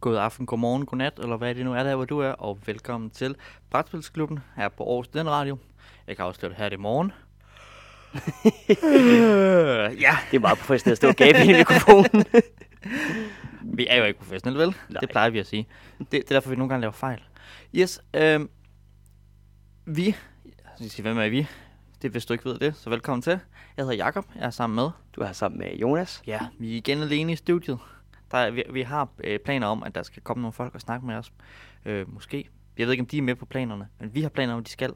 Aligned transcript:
God 0.00 0.16
aften, 0.16 0.46
god 0.46 0.58
morgen, 0.58 0.86
god 0.86 0.98
nat, 0.98 1.18
eller 1.18 1.36
hvad 1.36 1.54
det 1.54 1.64
nu 1.64 1.74
er 1.74 1.82
der, 1.82 1.94
hvor 1.96 2.04
du 2.04 2.18
er, 2.18 2.28
og 2.30 2.58
velkommen 2.66 3.10
til 3.10 3.36
Brætspilsklubben 3.70 4.38
her 4.56 4.68
på 4.68 4.84
Aarhus 4.84 5.08
Den 5.08 5.30
Radio. 5.30 5.58
Jeg 6.06 6.16
kan 6.16 6.24
afsløre 6.24 6.50
det 6.50 6.58
her 6.58 6.70
i 6.70 6.76
morgen. 6.76 7.12
øh, 8.14 10.00
ja, 10.04 10.16
Det 10.30 10.36
er 10.36 10.40
meget 10.40 10.58
professionelt 10.58 10.92
at 10.92 10.96
stå 10.96 11.08
og 11.08 11.14
gabe 11.14 11.38
i 11.44 11.46
mikrofonen. 11.46 12.24
vi 13.78 13.86
er 13.90 13.96
jo 13.96 14.04
ikke 14.04 14.18
professionelle, 14.18 14.60
vel? 14.66 14.74
Nej. 14.88 15.00
Det 15.00 15.08
plejer 15.10 15.30
vi 15.30 15.38
at 15.38 15.46
sige. 15.46 15.66
Det, 15.98 16.10
det 16.10 16.18
er 16.18 16.28
derfor, 16.28 16.50
vi 16.50 16.56
nogle 16.56 16.68
gange 16.68 16.80
laver 16.80 16.92
fejl. 16.92 17.22
Yes, 17.74 18.00
øhm, 18.14 18.50
vi, 19.86 20.16
jeg 20.80 20.90
skal 20.90 21.02
hvem 21.02 21.18
er 21.18 21.28
vi? 21.28 21.46
Det 22.02 22.10
hvis 22.10 22.26
du 22.26 22.32
ikke 22.32 22.44
ved 22.44 22.58
det, 22.58 22.76
så 22.76 22.90
velkommen 22.90 23.22
til. 23.22 23.40
Jeg 23.76 23.84
hedder 23.84 23.96
Jakob, 23.96 24.24
jeg 24.34 24.44
er 24.46 24.50
sammen 24.50 24.74
med. 24.74 24.90
Du 25.16 25.20
er 25.20 25.32
sammen 25.32 25.58
med 25.58 25.76
Jonas. 25.76 26.22
Ja, 26.26 26.40
vi 26.58 26.72
er 26.72 26.76
igen 26.76 27.02
alene 27.02 27.32
i 27.32 27.36
studiet. 27.36 27.78
Der 28.30 28.50
vi, 28.50 28.62
vi 28.70 28.82
har 28.82 29.08
øh, 29.24 29.38
planer 29.38 29.66
om, 29.66 29.82
at 29.82 29.94
der 29.94 30.02
skal 30.02 30.22
komme 30.22 30.42
nogle 30.42 30.52
folk 30.52 30.74
og 30.74 30.80
snakke 30.80 31.06
med 31.06 31.14
os. 31.14 31.32
Øh, 31.84 32.14
måske. 32.14 32.48
Jeg 32.78 32.86
ved 32.86 32.92
ikke, 32.92 33.02
om 33.02 33.06
de 33.06 33.18
er 33.18 33.22
med 33.22 33.34
på 33.34 33.46
planerne, 33.46 33.88
men 34.00 34.14
vi 34.14 34.22
har 34.22 34.28
planer 34.28 34.52
om, 34.52 34.58
at 34.58 34.66
de 34.66 34.70
skal. 34.70 34.92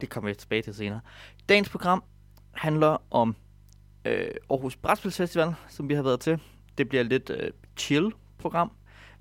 Det 0.00 0.10
kommer 0.10 0.30
vi 0.30 0.34
tilbage 0.34 0.62
til 0.62 0.74
senere. 0.74 1.00
Dagens 1.48 1.68
program 1.68 2.04
handler 2.52 3.02
om 3.10 3.36
øh, 4.04 4.30
Aarhus 4.50 4.76
Brætspilsfestival, 4.76 5.54
som 5.68 5.88
vi 5.88 5.94
har 5.94 6.02
været 6.02 6.20
til. 6.20 6.40
Det 6.78 6.88
bliver 6.88 7.04
lidt 7.04 7.30
øh, 7.30 7.50
chill 7.76 8.12
program. 8.38 8.72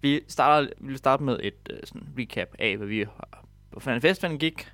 Vi 0.01 0.21
starter, 0.27 0.69
vi 0.77 0.87
vil 0.87 0.97
starte 0.97 1.23
med 1.23 1.39
et 1.43 1.69
øh, 1.69 1.79
sådan 1.83 2.07
recap 2.19 2.47
af, 2.59 2.77
hvad 2.77 2.87
vi 2.87 2.99
har, 2.99 3.45
hvordan 3.69 4.01
festivalen 4.01 4.39
gik. 4.39 4.71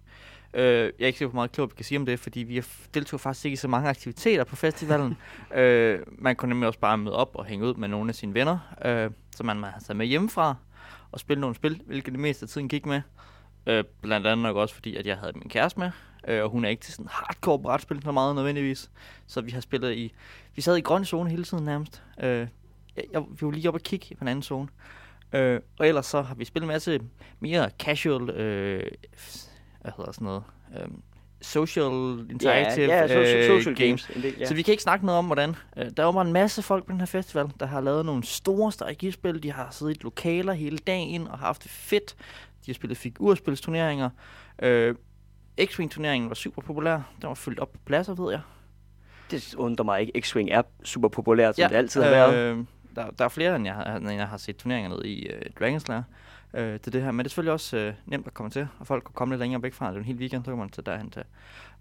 Øh, 0.53 0.63
jeg 0.63 0.91
er 0.99 1.07
ikke 1.07 1.17
sikker 1.17 1.29
på, 1.29 1.31
hvor 1.31 1.41
meget 1.41 1.51
klogt 1.51 1.71
vi 1.71 1.75
kan 1.75 1.85
sige 1.85 1.97
om 1.99 2.05
det, 2.05 2.19
fordi 2.19 2.39
vi 2.39 2.63
deltog 2.93 3.19
faktisk 3.19 3.45
ikke 3.45 3.53
i 3.53 3.57
så 3.57 3.67
mange 3.67 3.89
aktiviteter 3.89 4.43
på 4.43 4.55
festivalen. 4.55 5.17
øh, 5.55 5.99
man 6.07 6.35
kunne 6.35 6.49
nemlig 6.49 6.67
også 6.67 6.79
bare 6.79 6.97
møde 6.97 7.15
op 7.15 7.35
og 7.35 7.45
hænge 7.45 7.65
ud 7.65 7.73
med 7.73 7.87
nogle 7.87 8.09
af 8.09 8.15
sine 8.15 8.33
venner, 8.33 8.59
øh, 8.85 9.11
som 9.35 9.45
man 9.45 9.63
har 9.63 9.79
taget 9.79 9.95
med 9.95 10.05
hjemmefra 10.05 10.55
og 11.11 11.19
spille 11.19 11.41
nogle 11.41 11.55
spil, 11.55 11.81
hvilket 11.85 12.13
det 12.13 12.19
meste 12.19 12.43
af 12.43 12.49
tiden 12.49 12.69
gik 12.69 12.85
med. 12.85 13.01
Øh, 13.67 13.83
blandt 14.01 14.27
andet 14.27 14.43
nok 14.43 14.55
også 14.55 14.75
fordi, 14.75 14.95
at 14.95 15.07
jeg 15.07 15.17
havde 15.17 15.33
min 15.35 15.49
kæreste 15.49 15.79
med, 15.79 15.91
øh, 16.27 16.43
og 16.43 16.49
hun 16.49 16.65
er 16.65 16.69
ikke 16.69 16.83
til 16.83 16.93
sådan 16.93 17.09
hardcore 17.11 17.59
brætspil 17.59 18.03
så 18.03 18.11
meget 18.11 18.35
nødvendigvis. 18.35 18.91
Så 19.27 19.41
vi 19.41 19.51
har 19.51 19.61
spillet 19.61 19.93
i, 19.93 20.13
vi 20.55 20.61
sad 20.61 20.77
i 20.77 20.81
grøn 20.81 21.05
zone 21.05 21.29
hele 21.29 21.43
tiden 21.43 21.65
nærmest. 21.65 22.03
Øh, 22.23 22.47
jeg, 22.95 23.03
jeg, 23.13 23.21
vi 23.21 23.45
var 23.45 23.51
lige 23.51 23.67
oppe 23.67 23.77
og 23.77 23.83
kigge 23.83 24.15
på 24.15 24.23
en 24.23 24.27
anden 24.27 24.43
zone. 24.43 24.67
Øh, 25.33 25.59
og 25.79 25.87
ellers 25.87 26.05
så 26.05 26.21
har 26.21 26.35
vi 26.35 26.45
spillet 26.45 26.65
en 26.65 26.73
masse 26.73 26.99
mere 27.39 27.69
casual, 27.79 28.29
øh, 28.29 28.91
hvad 29.81 29.91
hedder 29.97 30.11
sådan 30.11 30.25
noget, 30.25 30.43
øh, 30.79 30.87
social 31.41 32.25
interactive 32.31 32.85
ja, 32.85 33.01
ja, 33.01 33.07
social, 33.07 33.37
øh, 33.37 33.43
social 33.63 33.75
games. 33.75 34.07
games. 34.07 34.23
Del, 34.23 34.35
ja. 34.39 34.45
Så 34.45 34.53
vi 34.53 34.61
kan 34.61 34.71
ikke 34.71 34.83
snakke 34.83 35.05
noget 35.05 35.19
om, 35.19 35.25
hvordan. 35.25 35.55
Øh, 35.77 35.85
der 35.97 36.03
var 36.03 36.11
bare 36.11 36.27
en 36.27 36.33
masse 36.33 36.61
folk 36.61 36.85
på 36.85 36.91
den 36.91 36.99
her 36.99 37.05
festival, 37.05 37.45
der 37.59 37.65
har 37.65 37.81
lavet 37.81 38.05
nogle 38.05 38.23
store 38.23 38.71
strategispil. 38.71 39.43
De 39.43 39.51
har 39.51 39.67
siddet 39.71 39.97
i 39.97 39.99
lokaler 40.03 40.53
hele 40.53 40.77
dagen 40.77 41.27
og 41.27 41.39
haft 41.39 41.63
det 41.63 41.71
fedt. 41.71 42.15
De 42.65 42.71
har 42.71 42.73
spillet 42.73 42.97
figurspilsturneringer. 42.97 44.09
Øh, 44.61 44.95
X-Wing-turneringen 45.61 46.29
var 46.29 46.35
super 46.35 46.61
populær. 46.61 46.93
Den 47.21 47.27
var 47.27 47.33
fyldt 47.33 47.59
op 47.59 47.71
på 47.73 47.79
pladser, 47.85 48.13
ved 48.13 48.31
jeg. 48.31 48.41
Det 49.31 49.53
undrer 49.57 49.85
mig 49.85 50.01
ikke. 50.01 50.11
X-Wing 50.25 50.47
er 50.51 50.61
super 50.83 51.07
populært, 51.07 51.55
som 51.55 51.69
det 51.69 51.75
altid 51.75 52.01
har 52.01 52.09
været. 52.09 52.35
Øh, 52.57 52.65
der, 52.95 53.09
der 53.09 53.25
er 53.25 53.29
flere, 53.29 53.55
end 53.55 53.65
jeg, 53.65 53.73
har- 53.75 53.95
end 53.97 54.11
jeg 54.11 54.27
har 54.27 54.37
set 54.37 54.57
turneringer 54.57 54.89
nede 54.89 55.07
i 55.09 55.25
øh, 55.27 55.41
Dragonslayer. 55.59 56.03
Øh, 56.53 56.79
til 56.79 56.93
det 56.93 57.01
her. 57.01 57.11
Men 57.11 57.19
det 57.19 57.25
er 57.25 57.29
selvfølgelig 57.29 57.53
også 57.53 57.77
øh, 57.77 57.93
nemt 58.05 58.27
at 58.27 58.33
komme 58.33 58.49
til, 58.49 58.67
og 58.79 58.87
folk 58.87 59.03
kan 59.03 59.13
komme 59.13 59.33
lidt 59.33 59.39
længere 59.39 59.63
væk 59.63 59.73
fra. 59.73 59.87
Det 59.87 59.95
er 59.95 59.99
en 59.99 60.05
hel 60.05 60.15
weekend, 60.15 60.45
så 60.45 60.51
kan 60.51 60.57
man 60.57 60.69
tage 60.69 60.85
derhen 60.85 61.09
til. 61.09 61.23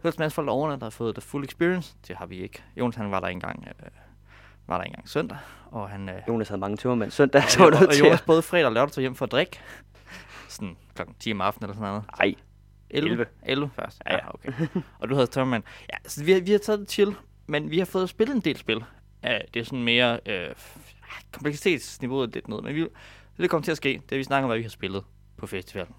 Der 0.02 0.08
er 0.08 0.12
en 0.12 0.16
masse 0.18 0.34
folk 0.34 0.46
derovre, 0.46 0.72
der 0.72 0.84
har 0.84 0.90
fået 0.90 1.14
the 1.14 1.22
full 1.22 1.44
experience. 1.44 1.96
Det 2.08 2.16
har 2.16 2.26
vi 2.26 2.36
ikke. 2.36 2.62
Jonas, 2.76 2.96
han 2.96 3.10
var 3.10 3.20
der 3.20 3.26
engang, 3.28 3.68
øh, 3.68 3.88
var 4.66 4.76
der 4.76 4.84
engang 4.84 5.08
søndag, 5.08 5.38
og 5.70 5.88
han... 5.88 6.08
Øh, 6.08 6.14
Jonas 6.28 6.48
havde 6.48 6.60
mange 6.60 6.76
tømmermænd 6.76 7.10
søndag, 7.10 7.42
så 7.50 7.58
og, 7.58 7.64
var 7.64 7.66
og, 7.66 7.80
nødt 7.80 7.88
og 7.88 7.94
til 7.94 8.04
Jonas 8.04 8.22
både 8.22 8.42
fredag 8.42 8.66
og 8.66 8.72
lørdag 8.72 8.92
tog 8.92 9.00
hjem 9.02 9.14
for 9.14 9.24
at 9.24 9.32
drikke. 9.32 9.60
Sådan 10.48 10.76
klokken 10.94 11.16
10 11.20 11.32
om 11.32 11.40
aftenen 11.40 11.70
eller 11.70 11.74
sådan 11.74 11.88
noget. 11.88 12.04
Ej, 12.20 12.34
11? 12.90 13.10
11. 13.10 13.26
11 13.42 13.70
først. 13.74 14.02
Ja, 14.06 14.12
Ja, 14.12 14.18
ja. 14.18 14.24
ja. 14.24 14.34
okay. 14.34 14.82
og 15.00 15.08
du 15.08 15.14
havde 15.14 15.26
tørmand. 15.26 15.62
Ja, 15.92 16.08
så 16.08 16.24
vi 16.24 16.32
har, 16.32 16.40
vi 16.40 16.50
har 16.50 16.58
taget 16.58 16.80
det 16.80 16.90
chill, 16.90 17.14
men 17.46 17.70
vi 17.70 17.78
har 17.78 17.84
fået 17.86 18.08
spillet 18.08 18.34
en 18.34 18.40
del 18.40 18.56
spil. 18.56 18.76
Uh, 18.76 19.30
det 19.54 19.60
er 19.60 19.64
sådan 19.64 19.82
mere 19.82 20.20
øh, 20.26 20.48
kompleksitetsniveauet 21.32 22.34
lidt 22.34 22.48
ned, 22.48 22.62
men 22.62 22.74
vi, 22.74 22.86
det 23.42 23.50
kommer 23.50 23.64
til 23.64 23.70
at 23.70 23.76
ske. 23.76 24.00
Det 24.10 24.18
vi 24.18 24.24
snakker 24.24 24.44
om, 24.44 24.48
hvad 24.48 24.56
vi 24.56 24.62
har 24.62 24.70
spillet 24.70 25.04
på 25.36 25.46
festivalen. 25.46 25.94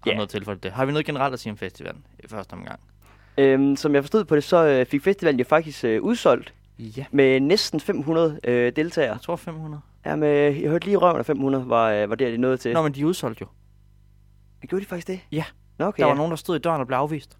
Har 0.00 0.08
yeah. 0.08 0.16
noget 0.16 0.30
tilfælde 0.30 0.60
det? 0.62 0.72
Har 0.72 0.84
vi 0.86 0.92
noget 0.92 1.06
generelt 1.06 1.32
at 1.34 1.40
sige 1.40 1.50
om 1.52 1.56
festivalen 1.56 2.06
i 2.24 2.28
første 2.28 2.52
omgang? 2.52 2.80
øhm, 3.38 3.76
som 3.76 3.94
jeg 3.94 4.02
forstod 4.02 4.24
på 4.24 4.34
det, 4.36 4.44
så 4.44 4.66
øh, 4.66 4.86
fik 4.86 5.02
festivalen 5.02 5.38
jo 5.38 5.44
faktisk 5.44 5.84
øh, 5.84 6.02
udsolgt 6.02 6.54
Ja. 6.78 7.04
med 7.10 7.40
næsten 7.40 7.80
500 7.80 8.40
øh, 8.44 8.72
deltagere. 8.76 9.12
Jeg 9.12 9.20
tror 9.20 9.36
500. 9.36 9.82
Ja, 10.06 10.16
med, 10.16 10.28
jeg 10.28 10.70
hørte 10.70 10.84
lige 10.86 10.96
røven 10.96 11.18
af 11.18 11.26
500 11.26 11.68
var, 11.68 11.90
øh, 11.90 12.10
var 12.10 12.14
der, 12.16 12.30
de 12.30 12.36
nåede 12.38 12.56
til. 12.56 12.72
Nå, 12.72 12.82
men 12.82 12.92
de 12.94 13.00
er 13.00 13.04
udsolgt 13.04 13.40
jo. 13.40 13.46
Gjorde 14.68 14.84
de 14.84 14.88
faktisk 14.88 15.06
det? 15.06 15.20
Ja. 15.32 15.44
Nå, 15.78 15.84
okay, 15.86 16.00
Der 16.00 16.06
ja. 16.06 16.10
var 16.12 16.16
nogen, 16.16 16.30
der 16.30 16.36
stod 16.36 16.56
i 16.56 16.58
døren 16.58 16.80
og 16.80 16.86
blev 16.86 16.98
afvist. 16.98 17.38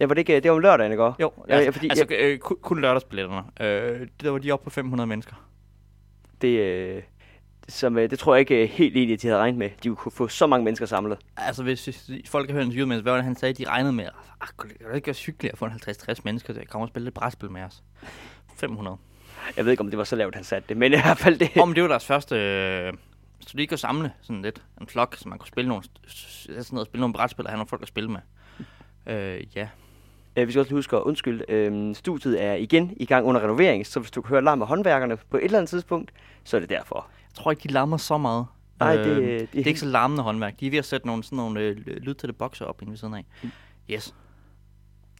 ja. 0.00 0.06
var 0.06 0.14
det 0.14 0.18
ikke, 0.18 0.40
det 0.40 0.50
var 0.50 0.56
om 0.56 0.62
lørdagen, 0.62 0.92
ikke? 0.92 1.04
Jo, 1.04 1.12
Ja, 1.20 1.30
altså, 1.48 1.64
ja, 1.64 1.70
fordi 1.70 1.88
altså 1.88 2.06
øh, 2.18 2.38
kun, 2.38 2.56
kun 2.62 2.80
lørdagsbilletterne. 2.80 3.42
Øh, 3.60 4.08
der 4.22 4.30
var 4.30 4.38
de 4.38 4.52
oppe 4.52 4.64
på 4.64 4.70
500 4.70 5.06
mennesker. 5.06 5.46
Det, 6.42 6.58
øh, 6.60 7.02
som, 7.70 7.98
øh, 7.98 8.10
det 8.10 8.18
tror 8.18 8.34
jeg 8.34 8.40
ikke 8.40 8.62
øh, 8.62 8.68
helt 8.68 8.96
egentlig, 8.96 9.14
at 9.14 9.22
de 9.22 9.26
havde 9.26 9.40
regnet 9.40 9.58
med. 9.58 9.70
De 9.82 9.94
kunne 9.94 10.12
få 10.12 10.28
så 10.28 10.46
mange 10.46 10.64
mennesker 10.64 10.86
samlet. 10.86 11.18
Altså, 11.36 11.62
hvis, 11.62 11.84
hvis 11.84 12.30
folk 12.30 12.50
har 12.50 12.56
hørt 12.56 12.66
en 12.66 12.88
med, 12.88 13.02
hvad 13.02 13.12
var 13.12 13.16
det, 13.16 13.24
han 13.24 13.36
sagde, 13.36 13.64
de 13.64 13.68
regnede 13.68 13.92
med, 13.92 14.04
ah, 14.40 14.48
kunne 14.56 14.70
det 14.70 14.94
ikke 14.94 15.06
være 15.06 15.16
hyggeligt 15.26 15.52
at 15.52 15.58
få 15.58 15.64
en 15.64 15.72
50-60 15.72 16.14
mennesker 16.24 16.52
til 16.52 16.60
at 16.60 16.68
komme 16.68 16.84
og 16.84 16.88
spille 16.88 17.04
lidt 17.04 17.14
brætspil 17.14 17.50
med 17.50 17.62
os? 17.62 17.82
500. 18.56 18.96
Jeg 19.56 19.64
ved 19.64 19.72
ikke, 19.72 19.80
om 19.80 19.90
det 19.90 19.98
var 19.98 20.04
så 20.04 20.16
lavt, 20.16 20.34
han 20.34 20.44
satte 20.44 20.68
det, 20.68 20.76
men 20.76 20.92
i 20.92 20.96
hvert 20.96 21.18
fald 21.18 21.38
det. 21.38 21.50
Om 21.62 21.74
det 21.74 21.82
var 21.82 21.88
deres 21.88 22.06
første, 22.06 22.36
øh, 22.36 22.92
så 23.40 23.56
de 23.56 23.66
kunne 23.66 23.78
samle 23.78 24.12
sådan 24.22 24.42
lidt 24.42 24.62
en 24.80 24.86
flok, 24.86 25.16
så 25.16 25.28
man 25.28 25.38
kunne 25.38 25.48
spille 25.48 25.68
nogle, 25.68 25.84
sådan 26.06 26.64
noget, 26.72 26.86
spille 26.86 27.00
nogle 27.00 27.14
brætspil 27.14 27.44
og 27.44 27.50
have 27.50 27.56
nogle 27.56 27.68
folk 27.68 27.82
at 27.82 27.88
spille 27.88 28.10
med. 28.10 28.20
Øh, 29.06 29.56
ja. 29.56 29.68
Øh, 30.36 30.46
vi 30.46 30.52
skal 30.52 30.60
også 30.60 30.74
huske 30.74 30.96
at 30.96 31.02
undskylde. 31.02 31.44
Øh, 31.48 31.94
studiet 31.94 32.42
er 32.42 32.54
igen 32.54 32.92
i 32.96 33.06
gang 33.06 33.26
under 33.26 33.40
renovering, 33.40 33.86
så 33.86 34.00
hvis 34.00 34.10
du 34.10 34.22
kan 34.22 34.28
høre 34.28 34.42
larm 34.44 34.62
af 34.62 34.68
håndværkerne 34.68 35.16
på 35.16 35.36
et 35.36 35.44
eller 35.44 35.58
andet 35.58 35.70
tidspunkt, 35.70 36.12
så 36.44 36.56
er 36.56 36.60
det 36.60 36.70
derfor. 36.70 37.06
Jeg 37.30 37.34
tror 37.34 37.50
ikke, 37.50 37.62
de 37.62 37.68
larmer 37.68 37.96
så 37.96 38.18
meget. 38.18 38.46
Nej, 38.80 38.96
det- 38.96 39.06
Øh, 39.06 39.40
det- 39.40 39.52
det 39.52 39.60
er 39.62 39.66
ikke 39.66 39.80
så 39.80 39.86
larmende 39.86 40.22
håndværk. 40.22 40.60
De 40.60 40.66
er 40.66 40.70
ved 40.70 40.78
at 40.78 40.84
sætte 40.84 41.06
nogle, 41.06 41.24
sådan 41.24 41.36
nogle 41.36 41.60
øh, 41.60 41.76
lyd 41.76 42.14
til 42.14 42.28
det 42.28 42.36
bokser 42.36 42.64
op 42.64 42.82
inde 42.82 42.90
ved 42.90 42.98
siden 42.98 43.14
af. 43.14 43.24
Mm. 43.42 43.50
Yes. 43.90 44.14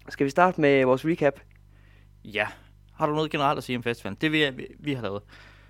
Skal 0.09 0.25
vi 0.25 0.31
starte 0.31 0.60
med 0.60 0.84
vores 0.84 1.04
recap? 1.04 1.41
Ja. 2.25 2.47
Har 2.93 3.06
du 3.06 3.15
noget 3.15 3.31
generelt 3.31 3.59
at 3.59 3.65
sige 3.65 3.76
om 3.76 3.82
festivalen? 3.82 4.19
Det 4.20 4.32
vi, 4.32 4.50
vi, 4.50 4.66
vi 4.78 4.94
har 4.94 5.03
lavet. 5.03 5.22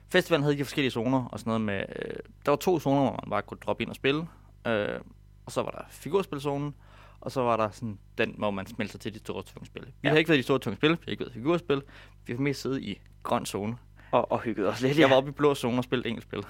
Festivalen 0.08 0.42
havde 0.42 0.58
de 0.58 0.64
forskellige 0.64 0.90
zoner 0.90 1.24
og 1.24 1.38
sådan 1.38 1.50
noget 1.50 1.60
med... 1.60 1.84
Øh, 1.96 2.14
der 2.46 2.50
var 2.50 2.56
to 2.56 2.80
zoner, 2.80 3.00
hvor 3.00 3.20
man 3.24 3.30
bare 3.30 3.42
kunne 3.42 3.58
droppe 3.66 3.82
ind 3.82 3.90
og 3.90 3.96
spille. 3.96 4.26
Øh, 4.66 5.00
og 5.46 5.52
så 5.52 5.62
var 5.62 5.70
der 5.70 5.82
figurspilzonen. 5.90 6.74
Og 7.20 7.32
så 7.32 7.40
var 7.40 7.56
der 7.56 7.70
sådan 7.70 7.98
den, 8.18 8.34
hvor 8.38 8.50
man 8.50 8.66
smelter 8.66 8.98
til 8.98 9.14
de 9.14 9.18
store 9.18 9.42
tunge 9.42 9.66
spil. 9.66 9.82
Vi 9.86 9.92
Ja. 10.04 10.08
har 10.10 10.16
ikke 10.16 10.28
været 10.28 10.38
i 10.38 10.40
de 10.40 10.44
store 10.44 10.58
tunge 10.58 10.76
spil. 10.76 10.90
Vi 10.90 10.96
har 11.04 11.10
ikke 11.10 11.20
været 11.20 11.30
i 11.30 11.38
figurspil. 11.38 11.82
Vi 12.26 12.32
har 12.32 12.40
mest 12.40 12.60
siddet 12.62 12.82
i 12.82 12.98
grøn 13.22 13.46
zone. 13.46 13.76
Og, 14.12 14.32
og 14.32 14.40
hygget 14.40 14.68
os 14.68 14.80
lidt. 14.80 14.98
Jeg 14.98 15.10
var 15.10 15.16
oppe 15.16 15.30
i 15.30 15.32
blå 15.32 15.54
zone 15.54 15.78
og 15.78 15.84
spillede 15.84 16.08
engelsk 16.08 16.28
spil. 16.28 16.44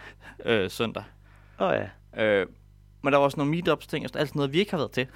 øh, 0.50 0.70
søndag. 0.70 1.04
Åh 1.60 1.68
oh, 1.68 1.74
ja. 2.16 2.24
Øh, 2.24 2.46
men 3.02 3.12
der 3.12 3.18
var 3.18 3.24
også 3.24 3.36
nogle 3.36 3.50
meetups 3.50 3.86
ting, 3.86 4.04
og 4.04 4.08
sådan- 4.08 4.20
alt 4.20 4.34
noget, 4.34 4.52
vi 4.52 4.58
ikke 4.58 4.70
har 4.70 4.78
været 4.78 4.90
til. 4.90 5.06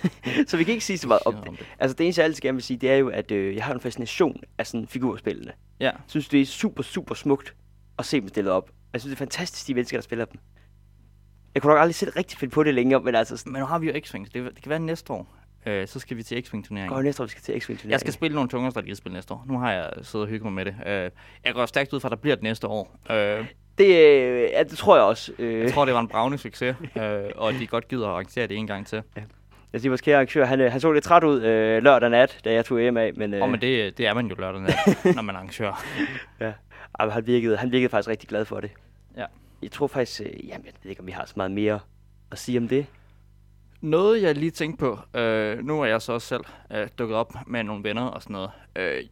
Så 0.48 0.56
vi 0.56 0.64
kan 0.64 0.72
ikke 0.74 0.84
sige 0.84 0.98
så 0.98 1.08
meget 1.08 1.22
om 1.26 1.34
det. 1.34 1.66
Altså 1.78 1.94
det 1.96 2.04
eneste, 2.04 2.20
jeg 2.20 2.24
altid 2.24 2.40
gerne 2.40 2.56
vil 2.56 2.62
sige, 2.62 2.76
det 2.76 2.90
er 2.90 2.96
jo, 2.96 3.08
at 3.08 3.30
øh, 3.30 3.56
jeg 3.56 3.64
har 3.64 3.74
en 3.74 3.80
fascination 3.80 4.40
af 4.58 4.66
sådan 4.66 4.86
figurspillene. 4.86 5.52
Ja. 5.80 5.84
Jeg 5.84 5.94
synes, 6.06 6.28
det 6.28 6.40
er 6.40 6.46
super, 6.46 6.82
super 6.82 7.14
smukt 7.14 7.54
at 7.98 8.06
se 8.06 8.20
dem 8.20 8.28
stillet 8.28 8.52
op. 8.52 8.70
Jeg 8.92 9.00
synes, 9.00 9.10
det 9.10 9.16
er 9.16 9.18
fantastisk, 9.26 9.66
de 9.66 9.74
mennesker, 9.74 9.96
der 9.98 10.02
spiller 10.02 10.24
dem. 10.24 10.40
Jeg 11.54 11.62
kunne 11.62 11.72
nok 11.72 11.80
aldrig 11.80 11.94
selv 11.94 12.12
rigtig 12.16 12.38
finde 12.38 12.54
på 12.54 12.62
det 12.62 12.74
længere, 12.74 13.00
men 13.00 13.14
altså, 13.14 13.36
sådan, 13.36 13.52
Men 13.52 13.60
nu 13.60 13.66
har 13.66 13.78
vi 13.78 13.86
jo 13.86 13.92
X-Wing, 13.92 14.24
så 14.26 14.30
det, 14.34 14.44
det 14.54 14.62
kan 14.62 14.70
være 14.70 14.78
næste 14.78 15.12
år. 15.12 15.34
Øh, 15.66 15.88
så 15.88 15.98
skal 15.98 16.16
vi 16.16 16.22
til 16.22 16.42
X-Wing-turneringen. 16.42 16.88
går 16.94 17.02
næste 17.02 17.22
år, 17.22 17.26
vi 17.26 17.30
skal 17.30 17.42
til 17.42 17.60
x 17.62 17.68
wing 17.68 17.80
Jeg 17.90 18.00
skal 18.00 18.12
spille 18.12 18.34
nogle 18.34 18.50
tungere 18.50 18.70
strategispil 18.70 19.12
næste 19.12 19.34
år. 19.34 19.44
Nu 19.48 19.58
har 19.58 19.72
jeg 19.72 19.90
siddet 20.02 20.26
og 20.26 20.28
hygget 20.28 20.42
mig 20.42 20.52
med 20.52 20.64
det. 20.64 20.74
Øh, 20.86 21.10
jeg 21.44 21.54
går 21.54 21.66
stærkt 21.66 21.92
ud 21.92 22.00
fra, 22.00 22.08
at 22.08 22.10
der 22.10 22.16
bliver 22.16 22.36
det 22.36 22.42
næste 22.42 22.66
år. 22.66 22.96
Øh, 23.10 23.46
Det, 23.78 23.86
øh, 23.86 24.48
ja, 24.52 24.62
det 24.62 24.78
tror 24.78 24.96
jeg 24.96 25.04
også. 25.04 25.32
Øh, 25.38 25.60
jeg 25.60 25.72
tror, 25.72 25.84
det 25.84 25.94
var 25.94 26.00
en 26.00 26.08
bravende 26.08 26.38
succes, 26.38 26.76
øh, 26.96 27.02
og 27.36 27.48
at 27.48 27.54
de 27.60 27.66
godt 27.66 27.88
gider 27.88 28.06
at 28.06 28.12
arrangere 28.12 28.46
det 28.46 28.56
en 28.56 28.66
gang 28.66 28.86
til. 28.86 29.02
Jeg 29.72 29.80
siger, 29.80 29.90
vores 29.90 30.00
kære 30.00 30.14
arrangør, 30.16 30.44
han, 30.44 30.60
øh, 30.60 30.72
han 30.72 30.80
så 30.80 30.92
lidt 30.92 31.04
træt 31.04 31.24
ud 31.24 31.42
øh, 31.42 31.82
lørdag 31.82 32.10
nat, 32.10 32.40
da 32.44 32.52
jeg 32.52 32.64
tog 32.64 32.80
hjem 32.80 32.96
af, 32.96 33.14
men 33.14 33.34
øh. 33.34 33.42
Og 33.42 33.50
men 33.50 33.60
det, 33.60 33.98
det 33.98 34.06
er 34.06 34.14
man 34.14 34.26
jo 34.26 34.34
lørdag 34.38 34.60
nat, 34.60 34.74
når 35.16 35.22
man 35.22 35.36
arrangerer. 35.36 35.84
ej, 36.98 37.08
han, 37.08 37.26
virkede, 37.26 37.56
han 37.56 37.72
virkede 37.72 37.88
faktisk 37.90 38.08
rigtig 38.08 38.28
glad 38.28 38.44
for 38.44 38.60
det. 38.60 38.70
Ja. 39.16 39.24
Jeg 39.62 39.70
tror 39.70 39.86
faktisk, 39.86 40.20
øh, 40.20 40.26
jamen, 40.48 40.66
jeg 40.66 40.72
ved 40.82 40.90
ikke, 40.90 41.00
om 41.00 41.06
vi 41.06 41.12
har 41.12 41.24
så 41.26 41.32
meget 41.36 41.50
mere 41.50 41.80
at 42.32 42.38
sige 42.38 42.58
om 42.58 42.68
det. 42.68 42.86
Noget, 43.80 44.22
jeg 44.22 44.34
lige 44.34 44.50
tænkte 44.50 44.78
på, 44.78 45.18
øh, 45.18 45.58
nu 45.64 45.80
er 45.80 45.86
jeg 45.86 46.02
så 46.02 46.12
også 46.12 46.28
selv 46.28 46.44
øh, 46.72 46.88
dukket 46.98 47.16
op 47.16 47.34
med 47.46 47.64
nogle 47.64 47.84
venner 47.84 48.02
og 48.02 48.22
sådan 48.22 48.32
noget. 48.34 48.50
Øh, 48.76 49.04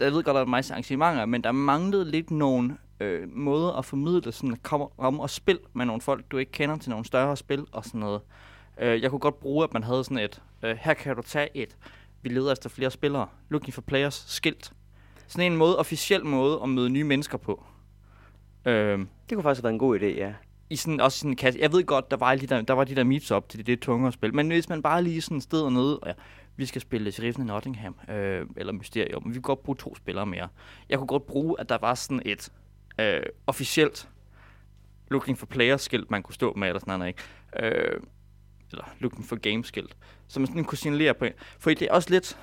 jeg 0.00 0.12
ved 0.12 0.22
godt, 0.22 0.34
der 0.34 0.40
er 0.40 0.44
masser 0.44 0.74
arrangementer, 0.74 1.26
men 1.26 1.44
der 1.44 1.52
manglede 1.52 2.10
lidt 2.10 2.30
nogle 2.30 2.76
øh, 3.00 3.28
måder 3.36 3.72
at 3.72 3.84
formidle 3.84 4.32
sådan 4.32 4.52
at 4.52 4.62
komme 4.62 4.86
om 4.98 5.20
og 5.20 5.30
spil 5.30 5.58
med 5.72 5.86
nogle 5.86 6.00
folk, 6.02 6.24
du 6.30 6.38
ikke 6.38 6.52
kender 6.52 6.76
til 6.76 6.90
nogle 6.90 7.04
større 7.04 7.36
spil 7.36 7.66
og 7.72 7.84
sådan 7.84 8.00
noget. 8.00 8.20
Øh, 8.80 9.02
jeg 9.02 9.10
kunne 9.10 9.18
godt 9.18 9.40
bruge, 9.40 9.64
at 9.64 9.72
man 9.72 9.82
havde 9.82 10.04
sådan 10.04 10.18
et, 10.18 10.42
øh, 10.62 10.76
her 10.80 10.94
kan 10.94 11.16
du 11.16 11.22
tage 11.22 11.48
et, 11.54 11.76
vi 12.22 12.28
leder 12.28 12.52
efter 12.52 12.68
flere 12.70 12.90
spillere, 12.90 13.28
looking 13.48 13.74
for 13.74 13.82
players, 13.82 14.24
skilt. 14.28 14.72
Sådan 15.26 15.52
en 15.52 15.58
måde, 15.58 15.78
officiel 15.78 16.24
måde 16.26 16.60
at 16.62 16.68
møde 16.68 16.90
nye 16.90 17.04
mennesker 17.04 17.38
på. 17.38 17.64
Øh, 18.64 18.98
Det 18.98 19.06
kunne 19.32 19.42
faktisk 19.42 19.58
have 19.58 19.64
været 19.64 19.72
en 19.72 19.78
god 19.78 19.98
idé, 19.98 20.06
ja 20.06 20.32
i 20.72 20.76
sådan, 20.76 21.00
også 21.00 21.18
sådan 21.18 21.30
en 21.30 21.36
kasse. 21.36 21.60
Jeg 21.60 21.72
ved 21.72 21.84
godt, 21.84 22.10
der 22.10 22.16
var, 22.16 22.34
lige 22.34 22.46
der, 22.46 22.62
der, 22.62 22.74
var 22.74 22.84
de 22.84 22.96
der 22.96 23.04
meets 23.04 23.30
op 23.30 23.48
til 23.48 23.58
det, 23.58 23.66
det 23.66 23.80
tungere 23.80 24.12
spil. 24.12 24.34
Men 24.34 24.48
hvis 24.48 24.68
man 24.68 24.82
bare 24.82 25.02
lige 25.02 25.20
sådan 25.20 25.40
sted 25.40 25.70
nede, 25.70 25.98
og 25.98 26.08
ja, 26.08 26.12
vi 26.56 26.66
skal 26.66 26.80
spille 26.80 27.12
Sheriffen 27.12 27.44
i 27.44 27.46
Nottingham, 27.46 27.96
øh, 28.08 28.46
eller 28.56 28.72
Mysterium, 28.72 29.22
men 29.22 29.30
vi 29.30 29.34
kan 29.34 29.42
godt 29.42 29.62
bruge 29.62 29.76
to 29.76 29.94
spillere 29.96 30.26
mere. 30.26 30.48
Jeg 30.88 30.98
kunne 30.98 31.06
godt 31.06 31.26
bruge, 31.26 31.60
at 31.60 31.68
der 31.68 31.78
var 31.80 31.94
sådan 31.94 32.22
et 32.24 32.52
øh, 32.98 33.22
officielt 33.46 34.08
looking 35.10 35.38
for 35.38 35.46
player 35.46 35.76
skilt, 35.76 36.10
man 36.10 36.22
kunne 36.22 36.34
stå 36.34 36.54
med, 36.54 36.68
eller 36.68 36.80
sådan 36.80 36.98
noget, 36.98 37.08
ikke? 37.08 37.76
Øh, 37.76 38.00
eller 38.70 38.84
looking 38.98 39.24
for 39.24 39.36
game 39.36 39.64
skilt, 39.64 39.96
så 40.28 40.40
man 40.40 40.46
sådan 40.46 40.64
kunne 40.64 40.78
signalere 40.78 41.14
på 41.14 41.24
en. 41.24 41.32
For 41.58 41.70
det 41.70 41.82
er 41.82 41.92
også 41.92 42.10
lidt, 42.10 42.38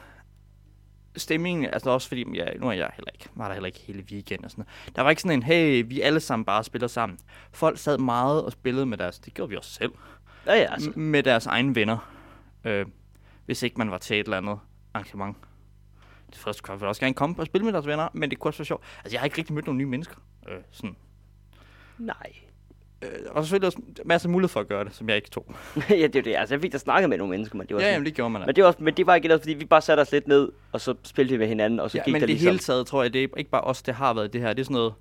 stemningen, 1.17 1.65
altså 1.65 1.89
også 1.89 2.07
fordi, 2.07 2.25
ja, 2.33 2.45
nu 2.57 2.67
er 2.67 2.71
jeg 2.71 2.89
heller 2.95 3.11
ikke, 3.13 3.29
var 3.35 3.47
der 3.47 3.53
heller 3.53 3.67
ikke 3.67 3.79
hele 3.79 4.03
weekend 4.11 4.43
og 4.43 4.51
sådan 4.51 4.65
noget. 4.85 4.95
Der 4.95 5.01
var 5.01 5.09
ikke 5.09 5.21
sådan 5.21 5.37
en, 5.39 5.43
hey, 5.43 5.83
vi 5.87 6.01
alle 6.01 6.19
sammen 6.19 6.45
bare 6.45 6.63
spiller 6.63 6.87
sammen. 6.87 7.19
Folk 7.51 7.77
sad 7.77 7.97
meget 7.97 8.43
og 8.43 8.51
spillede 8.51 8.85
med 8.85 8.97
deres, 8.97 9.19
det 9.19 9.33
gjorde 9.33 9.49
vi 9.49 9.57
også 9.57 9.71
selv, 9.73 9.91
Ja, 10.45 10.53
ja, 10.55 10.73
altså. 10.73 10.91
med 10.95 11.23
deres 11.23 11.45
egne 11.45 11.75
venner. 11.75 12.13
Øh, 12.63 12.85
hvis 13.45 13.63
ikke 13.63 13.77
man 13.77 13.91
var 13.91 13.97
til 13.97 14.19
et 14.19 14.23
eller 14.23 14.37
andet 14.37 14.59
arrangement. 14.93 15.37
Det 16.29 16.37
første 16.37 16.61
kunne 16.61 16.77
jeg 16.79 16.87
også 16.87 17.01
gerne 17.01 17.13
komme 17.13 17.35
og 17.39 17.45
spille 17.45 17.65
med 17.65 17.73
deres 17.73 17.87
venner, 17.87 18.07
men 18.13 18.29
det 18.29 18.39
kunne 18.39 18.49
også 18.49 18.57
være 18.59 18.65
sjovt. 18.65 18.83
Altså, 19.03 19.15
jeg 19.15 19.21
har 19.21 19.25
ikke 19.25 19.37
rigtig 19.37 19.53
mødt 19.55 19.65
nogle 19.65 19.77
nye 19.77 19.85
mennesker. 19.85 20.15
Øh, 20.49 20.57
sådan. 20.71 20.95
Nej. 21.97 22.33
Øh, 23.01 23.09
og 23.31 23.43
selvfølgelig 23.43 23.67
også 23.67 23.81
masser 24.05 24.29
af 24.29 24.31
mulighed 24.31 24.49
for 24.49 24.59
at 24.59 24.67
gøre 24.67 24.83
det, 24.83 24.95
som 24.95 25.09
jeg 25.09 25.15
ikke 25.15 25.29
tog. 25.29 25.55
ja, 25.89 26.07
det 26.07 26.15
er 26.15 26.21
det. 26.21 26.35
Altså, 26.35 26.55
jeg 26.55 26.61
fik 26.61 26.71
da 26.71 26.77
snakket 26.77 27.09
med 27.09 27.17
nogle 27.17 27.31
mennesker, 27.31 27.57
men 27.57 27.67
det 27.67 27.75
var 27.75 27.81
Ja, 27.81 27.85
sådan, 27.85 27.93
jamen, 27.93 28.05
det 28.05 28.13
gjorde 28.15 28.29
man. 28.29 28.41
Men 28.45 28.55
det 28.55 28.63
var, 28.63 28.67
også, 28.67 28.83
men 28.83 28.93
det 28.93 29.05
var 29.07 29.15
ikke 29.15 29.27
noget, 29.27 29.41
fordi 29.41 29.53
vi 29.53 29.65
bare 29.65 29.81
satte 29.81 30.01
os 30.01 30.11
lidt 30.11 30.27
ned, 30.27 30.51
og 30.71 30.81
så 30.81 30.95
spillede 31.03 31.33
vi 31.33 31.37
med 31.37 31.47
hinanden, 31.47 31.79
og 31.79 31.91
så 31.91 31.97
ja, 31.97 32.03
gik 32.03 32.11
men 32.11 32.21
der 32.21 32.27
det 32.27 32.33
ligesom... 32.33 32.47
hele 32.47 32.59
taget, 32.59 32.87
tror 32.87 33.03
jeg, 33.03 33.13
det 33.13 33.23
er 33.23 33.27
ikke 33.37 33.49
bare 33.49 33.61
os, 33.61 33.81
det 33.81 33.93
har 33.93 34.13
været 34.13 34.33
det 34.33 34.41
her. 34.41 34.53
Det 34.53 34.59
er 34.59 34.63
sådan 34.63 34.73
noget, 34.73 34.93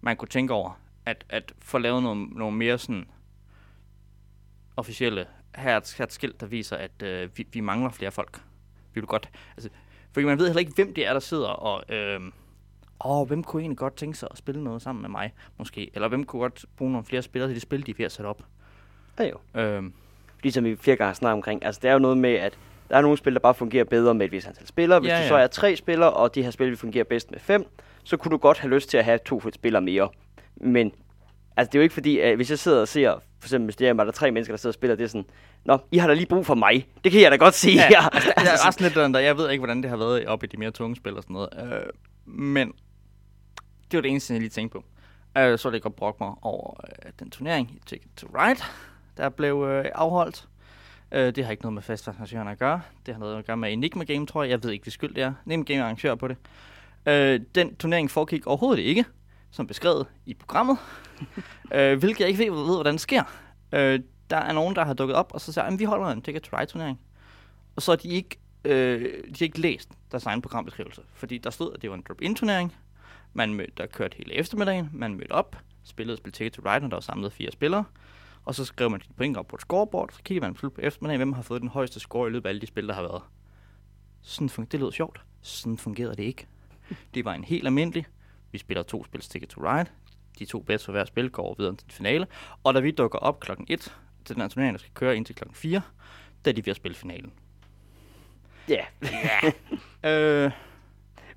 man 0.00 0.16
kunne 0.16 0.28
tænke 0.28 0.52
over. 0.54 0.80
At, 1.06 1.24
at 1.28 1.52
få 1.62 1.78
lavet 1.78 2.02
nogle, 2.02 2.26
nogle 2.26 2.56
mere 2.56 2.78
sådan 2.78 3.06
officielle, 4.76 5.26
her 5.54 5.70
er 5.72 5.76
et, 5.76 5.94
her 5.98 6.02
er 6.02 6.06
et 6.06 6.12
skilt, 6.12 6.40
der 6.40 6.46
viser, 6.46 6.76
at 6.76 7.02
øh, 7.02 7.28
vi, 7.36 7.46
vi 7.52 7.60
mangler 7.60 7.90
flere 7.90 8.10
folk. 8.10 8.40
Vi 8.94 9.00
vil 9.00 9.06
godt, 9.06 9.28
altså, 9.56 9.70
fordi 10.12 10.26
man 10.26 10.38
ved 10.38 10.46
heller 10.46 10.60
ikke, 10.60 10.72
hvem 10.74 10.94
det 10.94 11.06
er, 11.06 11.12
der 11.12 11.20
sidder 11.20 11.48
og, 11.48 11.94
øh, 11.94 12.20
åh, 13.04 13.26
hvem 13.28 13.42
kunne 13.44 13.62
egentlig 13.62 13.78
godt 13.78 13.96
tænke 13.96 14.18
sig 14.18 14.28
at 14.30 14.38
spille 14.38 14.64
noget 14.64 14.82
sammen 14.82 15.02
med 15.02 15.10
mig, 15.10 15.32
måske? 15.58 15.90
Eller 15.94 16.08
hvem 16.08 16.24
kunne 16.24 16.40
godt 16.40 16.64
bruge 16.76 16.92
nogle 16.92 17.04
flere 17.06 17.22
spillere 17.22 17.48
til 17.48 17.54
det 17.54 17.62
spil, 17.62 17.86
de 17.86 17.90
er 17.90 17.94
ved 17.98 18.04
at 18.06 18.12
sætte 18.12 18.28
op? 18.28 18.42
Ja, 19.18 19.24
jo. 19.54 19.60
Øh, 19.60 19.82
Ligesom 20.42 20.64
vi 20.64 20.76
flere 20.76 20.96
gange 20.96 21.06
har 21.08 21.14
snakket 21.14 21.34
omkring. 21.34 21.64
Altså, 21.64 21.80
det 21.82 21.88
er 21.88 21.92
jo 21.92 21.98
noget 21.98 22.18
med, 22.18 22.30
at 22.34 22.58
der 22.90 22.96
er 22.96 23.00
nogle 23.00 23.18
spil, 23.18 23.34
der 23.34 23.40
bare 23.40 23.54
fungerer 23.54 23.84
bedre 23.84 24.14
med 24.14 24.26
et 24.26 24.32
vis 24.32 24.46
antal 24.46 24.66
spillere. 24.66 25.00
Hvis 25.00 25.08
Ja, 25.08 25.14
ja, 25.14 25.18
du 25.18 25.22
ja. 25.24 25.28
så 25.28 25.34
er 25.36 25.46
tre 25.46 25.76
spillere, 25.76 26.10
og 26.12 26.34
de 26.34 26.42
her 26.42 26.50
spil 26.50 26.66
vil 26.68 26.76
fungere 26.76 27.04
bedst 27.04 27.30
med 27.30 27.38
fem, 27.40 27.66
så 28.04 28.16
kunne 28.16 28.30
du 28.30 28.36
godt 28.36 28.58
have 28.58 28.70
lyst 28.74 28.90
til 28.90 28.96
at 28.98 29.04
have 29.04 29.18
to 29.26 29.42
spillere 29.52 29.82
mere. 29.82 30.08
Men 30.56 30.92
altså, 31.56 31.70
det 31.70 31.74
er 31.74 31.80
jo 31.80 31.82
ikke 31.82 31.92
fordi, 31.94 32.18
at 32.18 32.36
hvis 32.36 32.50
jeg 32.50 32.58
sidder 32.58 32.80
og 32.80 32.88
ser, 32.88 33.10
for 33.40 33.46
eksempel 33.46 33.66
hvis 33.66 33.76
det 33.76 33.88
er, 33.88 33.92
der 33.92 34.04
er 34.04 34.10
tre 34.10 34.30
mennesker, 34.30 34.52
der 34.52 34.58
sidder 34.58 34.70
og 34.70 34.74
spiller, 34.74 34.96
det 34.96 35.04
er 35.04 35.08
sådan, 35.08 35.26
Nå, 35.64 35.78
I 35.92 35.98
har 35.98 36.08
da 36.08 36.14
lige 36.14 36.26
brug 36.26 36.46
for 36.46 36.54
mig. 36.54 36.86
Det 37.04 37.12
kan 37.12 37.20
jeg 37.20 37.30
da 37.30 37.36
godt 37.36 37.54
se 37.54 37.70
Ja, 37.70 37.88
her. 37.88 38.00
altså, 38.14 38.32
der 38.36 38.50
er 38.50 38.66
også 38.66 38.82
lidt 38.82 38.94
den 38.94 39.14
der, 39.14 39.20
jeg 39.20 39.36
ved 39.36 39.50
ikke, 39.50 39.60
hvordan 39.60 39.82
det 39.82 39.90
har 39.90 39.96
været 39.96 40.26
oppe 40.26 40.46
i 40.46 40.48
de 40.48 40.56
mere 40.56 40.70
tunge 40.70 40.96
spil 40.96 41.16
og 41.16 41.22
sådan 41.22 41.34
noget. 41.34 41.48
Øh, 41.72 41.82
men 42.26 42.72
det 43.94 43.98
var 43.98 44.02
det 44.02 44.10
eneste, 44.10 44.32
jeg 44.32 44.40
lige 44.40 44.50
tænkte 44.50 44.78
på. 44.78 44.84
Øh, 45.38 45.58
så 45.58 45.70
vil 45.70 45.76
jeg 45.76 45.82
godt 45.82 45.96
brokke 45.96 46.24
mig 46.24 46.34
over 46.42 46.80
øh, 46.84 47.12
den 47.18 47.30
turnering 47.30 47.80
Ticket 47.86 48.10
to 48.16 48.26
Ride, 48.26 48.60
der 49.16 49.28
blev 49.28 49.64
øh, 49.68 49.84
afholdt. 49.94 50.48
Øh, 51.12 51.34
det 51.34 51.44
har 51.44 51.50
ikke 51.50 51.62
noget 51.62 51.72
med 51.74 51.82
festarrangørerne 51.82 52.50
at 52.50 52.58
gøre. 52.58 52.80
Det 53.06 53.14
har 53.14 53.18
noget 53.18 53.38
at 53.38 53.44
gøre 53.44 53.56
med 53.56 53.72
Enigma 53.72 54.04
Game, 54.04 54.26
tror 54.26 54.42
jeg. 54.42 54.50
Jeg 54.50 54.62
ved 54.62 54.70
ikke, 54.70 54.84
hvad 54.84 54.90
skyld 54.90 55.14
det 55.14 55.22
er. 55.22 55.32
Enigma 55.46 55.64
Game 55.64 55.78
er 55.78 55.84
arrangør 55.84 56.14
på 56.14 56.28
det. 56.28 56.36
Øh, 57.06 57.40
den 57.54 57.76
turnering 57.76 58.10
foregik 58.10 58.46
overhovedet 58.46 58.82
ikke, 58.82 59.04
som 59.50 59.66
beskrevet 59.66 60.06
i 60.26 60.34
programmet. 60.34 60.78
øh, 61.74 61.98
hvilket 61.98 62.20
jeg 62.20 62.28
ikke 62.28 62.44
ved, 62.44 62.50
ved 62.50 62.74
hvordan 62.74 62.94
det 62.94 63.00
sker. 63.00 63.22
Øh, 63.72 64.00
der 64.30 64.36
er 64.36 64.52
nogen, 64.52 64.76
der 64.76 64.84
har 64.84 64.94
dukket 64.94 65.16
op, 65.16 65.30
og 65.34 65.40
så 65.40 65.52
siger, 65.52 65.64
at 65.64 65.78
vi 65.78 65.84
holder 65.84 66.06
en 66.06 66.22
Ticket 66.22 66.42
to 66.42 66.56
Ride 66.56 66.70
turnering. 66.70 67.00
Og 67.76 67.82
så 67.82 67.92
har 67.92 67.96
de 67.96 68.08
ikke, 68.08 68.36
øh, 68.64 69.00
de 69.00 69.38
har 69.38 69.44
ikke 69.44 69.60
læst 69.60 69.88
deres 70.10 70.26
egen 70.26 70.42
programbeskrivelse. 70.42 71.02
Fordi 71.14 71.38
der 71.38 71.50
stod, 71.50 71.74
at 71.74 71.82
det 71.82 71.90
var 71.90 71.96
en 71.96 72.04
drop-in 72.08 72.34
turnering. 72.34 72.72
Man 73.34 73.54
mødte, 73.54 73.72
der 73.76 73.86
kørte 73.86 74.16
hele 74.16 74.34
eftermiddagen. 74.34 74.90
Man 74.92 75.14
mødte 75.14 75.32
op, 75.32 75.56
spillede 75.84 76.16
spil 76.16 76.32
Ticket 76.32 76.52
to 76.52 76.62
Ride, 76.64 76.80
når 76.80 76.88
der 76.88 76.96
var 76.96 77.00
samlet 77.00 77.32
fire 77.32 77.50
spillere. 77.52 77.84
Og 78.44 78.54
så 78.54 78.64
skrev 78.64 78.90
man 78.90 79.00
de 79.00 79.04
point 79.16 79.36
op 79.36 79.46
på 79.46 79.56
et 79.56 79.60
scoreboard, 79.62 80.10
så 80.12 80.22
kigger 80.22 80.42
man 80.42 80.54
på 80.54 80.72
eftermiddagen, 80.78 81.18
hvem 81.18 81.32
har 81.32 81.42
fået 81.42 81.60
den 81.60 81.68
højeste 81.68 82.00
score 82.00 82.28
i 82.28 82.32
løbet 82.32 82.46
af 82.46 82.50
alle 82.50 82.60
de 82.60 82.66
spil, 82.66 82.88
der 82.88 82.94
har 82.94 83.02
været. 83.02 83.22
Sådan 84.22 84.48
fun- 84.48 84.64
det 84.64 84.80
lød 84.80 84.92
sjovt. 84.92 85.20
Sådan 85.42 85.78
fungerede 85.78 86.16
det 86.16 86.22
ikke. 86.22 86.46
Det 87.14 87.24
var 87.24 87.34
en 87.34 87.44
helt 87.44 87.66
almindelig. 87.66 88.06
Vi 88.52 88.58
spiller 88.58 88.82
to 88.82 89.04
spil 89.04 89.20
Ticket 89.20 89.48
to 89.48 89.60
Ride. 89.60 89.90
De 90.38 90.44
to 90.44 90.60
bedste 90.60 90.84
for 90.84 90.92
hver 90.92 91.04
spil 91.04 91.30
går 91.30 91.42
over 91.42 91.54
videre 91.58 91.76
til 91.76 91.92
finale. 91.92 92.26
Og 92.64 92.74
da 92.74 92.80
vi 92.80 92.90
dukker 92.90 93.18
op 93.18 93.40
klokken 93.40 93.66
1 93.70 93.94
til 94.24 94.34
den 94.34 94.40
her 94.42 94.48
turnering, 94.48 94.74
der 94.74 94.78
skal 94.78 94.90
køre 94.94 95.16
indtil 95.16 95.34
klokken 95.34 95.54
4, 95.54 95.82
der 96.44 96.50
er 96.50 96.54
de 96.54 96.66
ved 96.66 96.70
at 96.70 96.76
spille 96.76 96.94
finalen. 96.94 97.32
Ja, 98.68 98.84
Øh, 100.10 100.50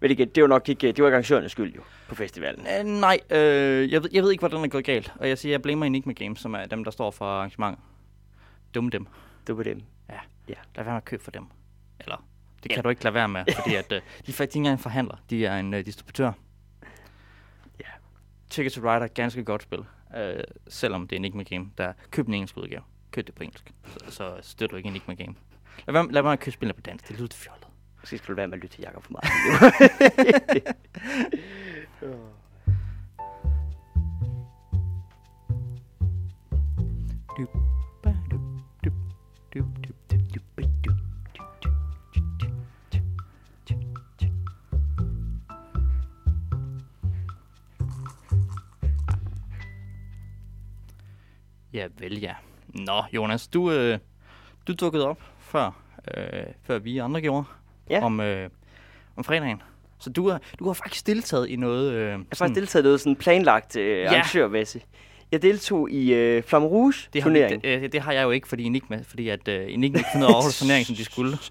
men 0.02 0.12
igen, 0.12 0.30
det 0.30 0.44
var 0.44 0.50
nok 0.50 0.70
ikke, 0.70 0.92
det 0.92 1.04
var 1.04 1.10
arrangørernes 1.10 1.52
skyld 1.52 1.76
jo, 1.76 1.82
på 2.10 2.16
festivalen. 2.16 2.68
øh, 2.68 3.00
nej, 3.02 3.20
øh, 3.30 3.92
jeg, 3.92 4.04
ved, 4.04 4.10
jeg 4.14 4.24
ved 4.24 4.32
ikke, 4.32 4.42
hvordan 4.42 4.60
det 4.60 4.66
er 4.66 4.70
gået 4.70 4.86
galt. 4.86 5.14
Og 5.16 5.30
jeg 5.30 5.38
siger, 5.38 5.54
jeg 5.54 5.62
blamer 5.62 5.86
Enigma 5.86 6.14
Games, 6.14 6.40
som 6.40 6.54
er 6.54 6.66
dem, 6.66 6.84
der 6.84 6.92
står 6.92 7.12
for 7.12 7.26
arrangementet. 7.26 7.84
Dum 8.76 8.90
dem. 8.90 9.08
Var 9.48 9.64
dem. 9.64 9.82
Lad 10.48 10.58
være 10.76 10.86
med 10.86 10.94
at 10.98 11.06
købe 11.06 11.24
for 11.24 11.32
dem. 11.32 11.46
Eller, 12.00 12.28
det 12.64 12.72
kan 12.72 12.78
Ja. 12.78 12.82
du 12.82 12.90
ikke 12.90 13.04
lade 13.04 13.14
være 13.14 13.28
med, 13.30 13.44
fordi 13.56 13.76
at, 13.76 13.92
øh, 13.92 13.98
de 14.02 14.02
er 14.32 14.34
faktisk 14.34 14.42
ikke 14.42 14.56
engang 14.58 14.74
en 14.74 14.80
forhandler. 14.80 15.16
De 15.30 15.46
er 15.46 15.60
en 15.60 15.74
øh, 15.74 15.86
distributør. 15.86 16.32
Ja. 17.80 17.86
Ticket 18.50 18.74
to 18.74 18.82
Ride 18.82 19.04
er 19.04 19.08
ganske 19.08 19.44
godt 19.44 19.62
spil. 19.64 19.80
Øh, 20.18 20.44
selvom 20.68 21.08
det 21.08 21.16
er 21.16 21.18
Enigma 21.20 21.44
Game, 21.44 21.70
der 21.78 21.94
køb 22.12 22.26
den 22.26 22.34
engelske 22.34 22.62
udgave. 22.62 22.82
Køb 23.12 23.28
det 23.28 23.36
på 23.36 23.44
engelsk. 23.44 23.72
Så, 23.86 24.00
så 24.10 24.38
støtter 24.42 24.72
du 24.74 24.78
ikke 24.78 24.90
Enigma 24.90 25.14
Game. 25.14 25.36
Lad 25.88 25.94
være, 25.94 26.04
lad 26.06 26.14
være 26.14 26.24
med 26.24 26.32
at 26.32 26.40
købe 26.40 26.54
spillene 26.54 26.74
på 26.74 26.82
dansk. 26.82 27.08
Det 27.08 27.18
lyder 27.20 27.36
fjollet. 27.36 27.67
Måske 28.08 28.18
skal 28.18 28.32
du 28.32 28.36
være 28.36 28.48
med 28.48 28.58
at 28.58 28.62
lytte 28.62 28.76
til 28.76 28.82
Jacob 28.82 29.04
for 29.04 29.12
meget. 29.12 29.26
Dyb, 37.38 37.50
dyb, 38.84 38.94
dyb, 39.54 39.66
dyb. 39.84 39.98
Ja, 51.74 51.88
vel 51.98 52.20
ja. 52.20 52.36
Nå, 52.68 53.04
Jonas, 53.14 53.48
du, 53.48 53.72
øh, 53.72 54.00
du 54.68 54.74
dukkede 54.74 55.08
op 55.08 55.22
før, 55.40 55.72
øh, 56.18 56.46
før 56.64 56.80
vi 56.80 56.98
andre 56.98 57.22
gjorde. 57.22 57.46
Ja. 57.90 58.04
om, 58.04 58.20
øh, 58.20 58.50
om 59.16 59.24
fredagen. 59.24 59.62
Så 60.00 60.10
du 60.10 60.30
har, 60.30 60.42
du 60.60 60.66
har 60.66 60.74
faktisk 60.74 61.08
deltaget 61.08 61.50
i 61.50 61.56
noget... 61.56 61.94
Øh, 61.94 62.08
Jeg 62.10 62.18
har 62.18 62.24
faktisk 62.36 62.56
deltaget 62.60 62.84
i 62.84 62.86
noget 62.86 63.02
sådan 63.02 63.16
planlagt 63.16 63.76
øh, 63.76 63.98
Ja. 63.98 64.08
arrangørmæssigt. 64.20 64.86
Jeg 65.32 65.42
deltog 65.42 65.92
i 65.92 66.14
øh, 66.14 66.44
Flamme 66.44 66.68
Rouge 66.68 66.94
det 67.14 67.24
har, 67.24 67.30
turnering. 67.30 67.64
det, 67.64 67.84
øh, 67.84 67.92
det 67.92 68.02
har 68.02 68.12
jeg 68.12 68.24
jo 68.24 68.32
ikke, 68.32 68.48
fordi 68.48 68.64
Enigma, 68.64 69.04
fordi 69.08 69.30
at 69.30 69.48
øh, 69.48 69.66
Enigma 69.74 69.98
ikke 69.98 70.10
finder 70.14 70.28
afholde 70.28 70.56
turneringen, 70.56 70.86
som 70.86 70.96
de 70.96 71.06
skulle. 71.06 71.38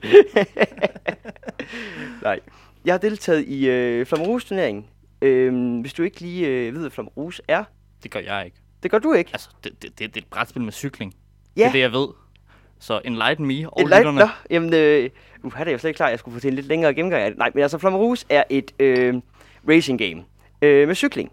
Nej. 2.22 2.40
Jeg 2.84 2.94
har 2.94 2.98
deltaget 2.98 3.44
i 3.48 3.68
øh, 3.68 4.06
Flamme 4.06 4.26
Rouge 4.26 4.40
turneringen. 4.40 4.84
Øhm, 5.22 5.80
hvis 5.80 5.92
du 5.92 6.02
ikke 6.02 6.20
lige 6.20 6.46
øh, 6.46 6.72
ved, 6.74 6.80
hvad 6.80 6.90
Flamme 6.90 7.10
Rouge 7.16 7.34
er. 7.48 7.64
Det 8.02 8.10
gør 8.10 8.20
jeg 8.20 8.44
ikke. 8.44 8.56
Det 8.82 8.90
gør 8.90 8.98
du 8.98 9.12
ikke. 9.12 9.30
Altså, 9.32 9.48
det, 9.64 9.82
det, 9.82 9.98
det, 9.98 10.14
det 10.14 10.16
er 10.16 10.20
et 10.20 10.26
brætspil 10.30 10.62
med 10.62 10.72
cykling. 10.72 11.14
Ja. 11.56 11.60
Det 11.60 11.68
er 11.68 11.72
det, 11.72 11.80
jeg 11.80 11.92
ved. 11.92 12.08
Så 12.80 13.00
enlighten 13.04 13.46
me 13.46 13.70
og 13.70 13.82
Et 13.82 13.88
light, 13.88 14.00
lytterne. 14.00 14.18
nå, 14.18 14.28
jamen, 14.50 14.74
øh, 14.74 15.10
uh, 15.42 15.54
her 15.56 15.64
er 15.64 15.70
jeg 15.70 15.80
slet 15.80 15.88
ikke 15.90 15.96
klar, 15.96 16.08
jeg 16.08 16.18
skulle 16.18 16.34
få 16.34 16.40
til 16.40 16.48
en 16.48 16.54
lidt 16.54 16.66
længere 16.66 16.94
gennemgang 16.94 17.22
af 17.22 17.30
det. 17.30 17.38
Nej, 17.38 17.50
men 17.54 17.62
altså, 17.62 17.78
Flamme 17.78 17.98
Rouge 17.98 18.18
er 18.30 18.44
et 18.50 18.72
øh, 18.78 19.14
racing 19.68 19.98
game 19.98 20.24
øh, 20.62 20.86
med 20.88 20.94
cykling. 20.94 21.32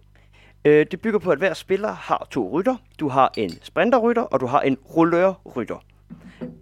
Øh, 0.66 0.86
det 0.92 1.02
bygger 1.02 1.20
på, 1.20 1.32
at 1.32 1.38
hver 1.38 1.54
spiller 1.54 1.94
har 1.94 2.28
to 2.32 2.50
rytter. 2.54 2.76
Du 3.00 3.08
har 3.10 3.32
en 3.38 3.50
sprinterrytter, 3.62 4.22
og 4.22 4.40
du 4.40 4.46
har 4.46 4.62
en 4.62 4.78
rullørrytter. 4.96 5.84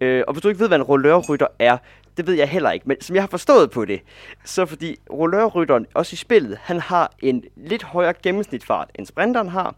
Øh, 0.00 0.24
og 0.26 0.32
hvis 0.32 0.42
du 0.42 0.48
ikke 0.48 0.60
ved, 0.60 0.68
hvad 0.68 0.78
en 0.78 0.82
rullørrytter 0.84 1.46
er, 1.58 1.76
det 2.16 2.26
ved 2.26 2.34
jeg 2.34 2.48
heller 2.48 2.70
ikke. 2.70 2.88
Men 2.88 3.00
som 3.00 3.16
jeg 3.16 3.22
har 3.22 3.28
forstået 3.28 3.70
på 3.70 3.84
det, 3.84 4.00
så 4.44 4.66
fordi 4.66 4.96
rullørrytteren, 5.10 5.86
også 5.94 6.14
i 6.14 6.16
spillet, 6.16 6.58
han 6.62 6.80
har 6.80 7.12
en 7.18 7.44
lidt 7.56 7.82
højere 7.82 8.14
gennemsnitfart, 8.22 8.90
end 8.94 9.06
sprinteren 9.06 9.48
har. 9.48 9.74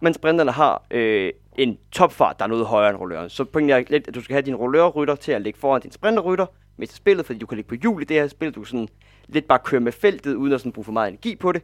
Men 0.00 0.14
sprinterne 0.14 0.50
har 0.52 0.82
øh, 0.90 1.32
en 1.58 1.78
topfart, 1.92 2.38
der 2.38 2.44
er 2.44 2.48
noget 2.48 2.66
højere 2.66 2.90
end 2.90 2.98
rulløren. 2.98 3.30
Så 3.30 3.44
pointen 3.44 3.70
er 3.70 3.84
lidt, 3.88 4.08
at 4.08 4.14
du 4.14 4.20
skal 4.22 4.34
have 4.34 4.42
din 4.42 4.54
rullørrytter 4.54 5.14
til 5.14 5.32
at 5.32 5.42
ligge 5.42 5.58
foran 5.58 5.80
din 5.80 5.92
sprinterrytter 5.92 6.46
med 6.76 6.86
til 6.86 6.96
spillet, 6.96 7.26
fordi 7.26 7.38
du 7.38 7.46
kan 7.46 7.56
ligge 7.56 7.68
på 7.68 7.74
hjul 7.74 8.02
i 8.02 8.04
det 8.04 8.16
her 8.16 8.28
spil. 8.28 8.50
Du 8.50 8.60
kan 8.60 8.66
sådan 8.66 8.88
lidt 9.28 9.48
bare 9.48 9.58
køre 9.64 9.80
med 9.80 9.92
feltet, 9.92 10.34
uden 10.34 10.52
at 10.52 10.60
sådan 10.60 10.72
bruge 10.72 10.84
for 10.84 10.92
meget 10.92 11.08
energi 11.08 11.36
på 11.36 11.52
det. 11.52 11.62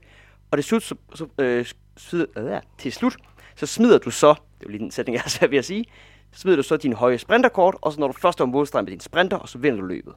Og 0.50 0.58
det 0.58 0.64
slut, 0.64 0.82
så, 0.82 0.94
så, 1.14 1.26
øh, 1.38 1.66
smider, 1.96 2.26
øh, 2.36 2.60
til 2.78 2.92
slut, 2.92 3.16
så 3.56 3.66
smider 3.66 3.98
du 3.98 4.10
så, 4.10 4.34
det 4.60 4.66
er 4.66 4.70
lige 4.70 4.78
den 4.78 4.90
sætning, 4.90 5.14
jeg 5.16 5.22
er 5.40 5.46
ved 5.46 5.58
at 5.58 5.64
sige, 5.64 5.84
så 6.32 6.40
smider 6.40 6.56
du 6.56 6.62
så 6.62 6.76
din 6.76 6.92
høje 6.92 7.18
sprinterkort, 7.18 7.76
og 7.80 7.92
så 7.92 8.00
når 8.00 8.06
du 8.06 8.12
først 8.12 8.40
er 8.40 8.44
målstregen 8.44 8.84
med 8.84 8.90
din 8.90 9.00
sprinter, 9.00 9.36
og 9.36 9.48
så 9.48 9.58
vinder 9.58 9.80
du 9.80 9.86
løbet. 9.86 10.14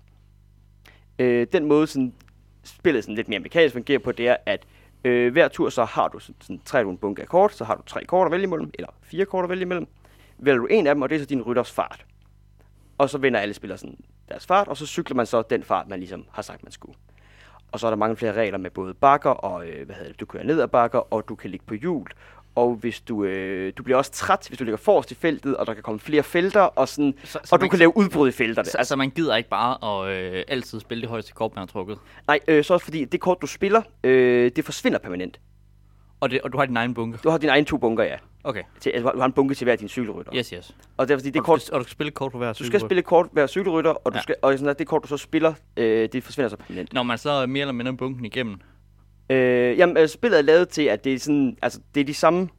Øh, 1.20 1.48
den 1.53 1.65
måde, 1.65 1.88
sådan, 1.88 2.13
spillet 2.63 3.03
sådan 3.03 3.15
lidt 3.15 3.29
mere 3.29 3.39
mekanisk 3.39 3.74
fungerer 3.74 4.00
på, 4.00 4.12
det 4.12 4.27
er, 4.27 4.38
at 4.46 4.65
Øh, 5.06 5.32
hver 5.32 5.48
tur 5.48 5.70
så 5.70 5.84
har 5.86 6.08
du 6.08 6.20
sådan, 6.20 6.36
sådan 6.42 6.62
træder 6.66 6.84
du 6.84 6.90
en 6.92 6.98
bunke 6.98 7.22
af 7.22 7.28
kort, 7.28 7.54
så 7.54 7.64
har 7.64 7.76
du 7.76 7.82
tre 7.86 8.06
kort 8.06 8.26
at 8.26 8.32
vælge 8.32 8.44
imellem, 8.44 8.72
eller 8.74 8.90
fire 9.02 9.26
kort 9.26 9.44
at 9.44 9.50
vælge 9.50 9.62
imellem. 9.62 9.88
Vælger 10.38 10.60
du 10.60 10.66
en 10.66 10.88
af 10.88 10.96
dem, 10.96 11.02
og 11.02 11.10
det 11.10 11.16
er 11.16 11.20
så 11.20 11.26
din 11.26 11.42
rytters 11.42 11.72
fart. 11.72 12.06
Og 12.98 13.10
så 13.10 13.18
vinder 13.18 13.40
alle 13.40 13.54
spillere 13.54 13.78
sådan 13.78 13.98
deres 14.30 14.46
fart, 14.46 14.68
og 14.68 14.78
så 14.78 14.86
cykler 14.86 15.16
man 15.16 15.26
så 15.26 15.42
den 15.42 15.64
fart, 15.64 15.88
man 15.88 16.00
ligesom 16.00 16.26
har 16.32 16.42
sagt, 16.42 16.64
man 16.64 16.72
skulle. 16.72 16.98
Og 17.72 17.80
så 17.80 17.88
er 17.88 17.92
der 17.92 17.98
mange 17.98 18.16
flere 18.16 18.34
regler 18.34 18.58
med 18.58 18.70
både 18.70 18.94
bakker 18.94 19.30
og, 19.30 19.68
øh, 19.68 19.86
hvad 19.86 19.96
hedder 19.96 20.12
det, 20.12 20.20
du 20.20 20.26
kører 20.26 20.44
ned 20.44 20.62
ad 20.62 20.68
bakker, 20.68 21.14
og 21.14 21.30
du 21.30 21.36
kan 21.36 21.50
ligge 21.50 21.66
på 21.66 21.74
hjul. 21.74 22.08
Og 22.56 22.76
hvis 22.76 23.02
du, 23.02 23.24
øh, 23.24 23.74
du 23.78 23.84
bliver 23.84 23.98
også 23.98 24.12
træt, 24.12 24.46
hvis 24.48 24.58
du 24.60 24.64
ligger 24.64 24.78
forrest 24.78 25.12
i 25.12 25.16
feltet, 25.16 25.58
og 25.58 25.68
der 25.68 25.74
kan 25.74 25.84
komme 25.84 26.00
flere 26.00 26.24
felter, 26.24 26.62
og, 26.62 26.88
sådan, 26.90 27.14
Så, 27.24 27.40
og 27.52 27.62
du 27.62 27.68
kan 27.68 27.80
lave 27.80 27.98
udbrud 27.98 28.30
i 28.30 28.32
felterne. 28.32 28.66
Så, 28.70 28.78
altså, 28.78 28.96
man 28.96 29.10
gider 29.10 29.36
ikke 29.36 29.50
bare 29.50 30.04
at 30.06 30.34
øh, 30.38 30.44
altid 30.48 30.80
spille 30.80 31.02
det 31.02 31.10
højeste 31.10 31.34
kort, 31.34 31.52
man 31.56 31.60
har 31.62 31.66
trukket. 31.66 31.98
Nej, 32.28 32.40
øh, 32.48 32.64
så 32.64 32.74
også 32.74 32.84
fordi 32.84 33.06
det 33.06 33.20
kort, 33.20 33.38
du 33.42 33.48
spiller, 33.48 33.82
øh, 34.04 34.52
det 34.56 34.66
forsvinder 34.66 35.00
permanent. 35.00 35.40
Og, 36.20 36.30
det, 36.30 36.42
og 36.42 36.54
du 36.54 36.58
har 36.58 36.66
din 36.66 36.78
egen 36.78 36.94
bunke. 36.94 37.20
Du 37.24 37.30
har 37.30 37.38
dine 37.38 37.52
egne 37.52 37.66
to 37.66 37.78
bunker, 37.78 38.04
ja. 38.04 38.16
Okay, 38.44 38.64
Til, 38.80 38.90
altså, 38.90 39.12
du 39.12 39.18
har 39.20 39.26
en 39.26 39.32
bunke 39.32 39.56
til 39.56 39.66
hver 39.66 39.76
din 39.76 39.88
cykelrytter. 39.88 40.32
yes, 40.36 40.50
yes. 40.50 40.76
Og 40.98 41.08
det 41.08 41.14
er 41.14 41.18
fordi, 41.18 41.30
det 41.30 41.40
og, 41.40 41.46
kort, 41.46 41.68
du, 41.70 41.74
og 41.76 41.80
du 41.80 41.84
skal 41.84 41.92
spille 41.92 42.12
kort 42.12 42.32
på 42.32 42.38
hver 42.38 42.54
du 42.54 42.64
skal 42.66 42.80
spille 42.80 43.02
kort 43.02 43.28
hver 43.32 43.48
cykelrytter, 43.48 43.92
og, 43.92 44.12
du 44.14 44.18
Ja. 44.18 44.22
skal, 44.22 44.36
og 44.42 44.54
sådan 44.54 44.70
at 44.70 44.80
det 44.80 44.88
kort, 44.88 45.04
du 45.04 45.08
så 45.08 45.18
spiller, 45.18 45.54
øh, 45.78 46.10
det 46.12 46.24
forsvinder 46.24 46.50
så 46.50 46.56
permanent. 46.58 46.94
Når 46.94 47.04
man 47.04 47.18
så 47.18 47.30
er 47.30 47.46
mere 47.46 47.62
eller 47.62 47.74
mindre 47.74 47.94
bunken 47.94 48.26
igennem. 48.26 48.62
Øh, 49.29 49.77
jamen, 49.77 49.98
øh, 49.98 50.08
spillet 50.08 50.38
er 50.38 50.41
lavet 50.44 50.70
til, 50.70 50.82
at 50.82 51.03
det 51.03 51.13
er 51.13 51.20
sådan, 51.20 51.58
altså, 51.62 51.79
det 51.96 52.01
er 52.01 52.05
de 52.05 52.13
samme 52.13 52.50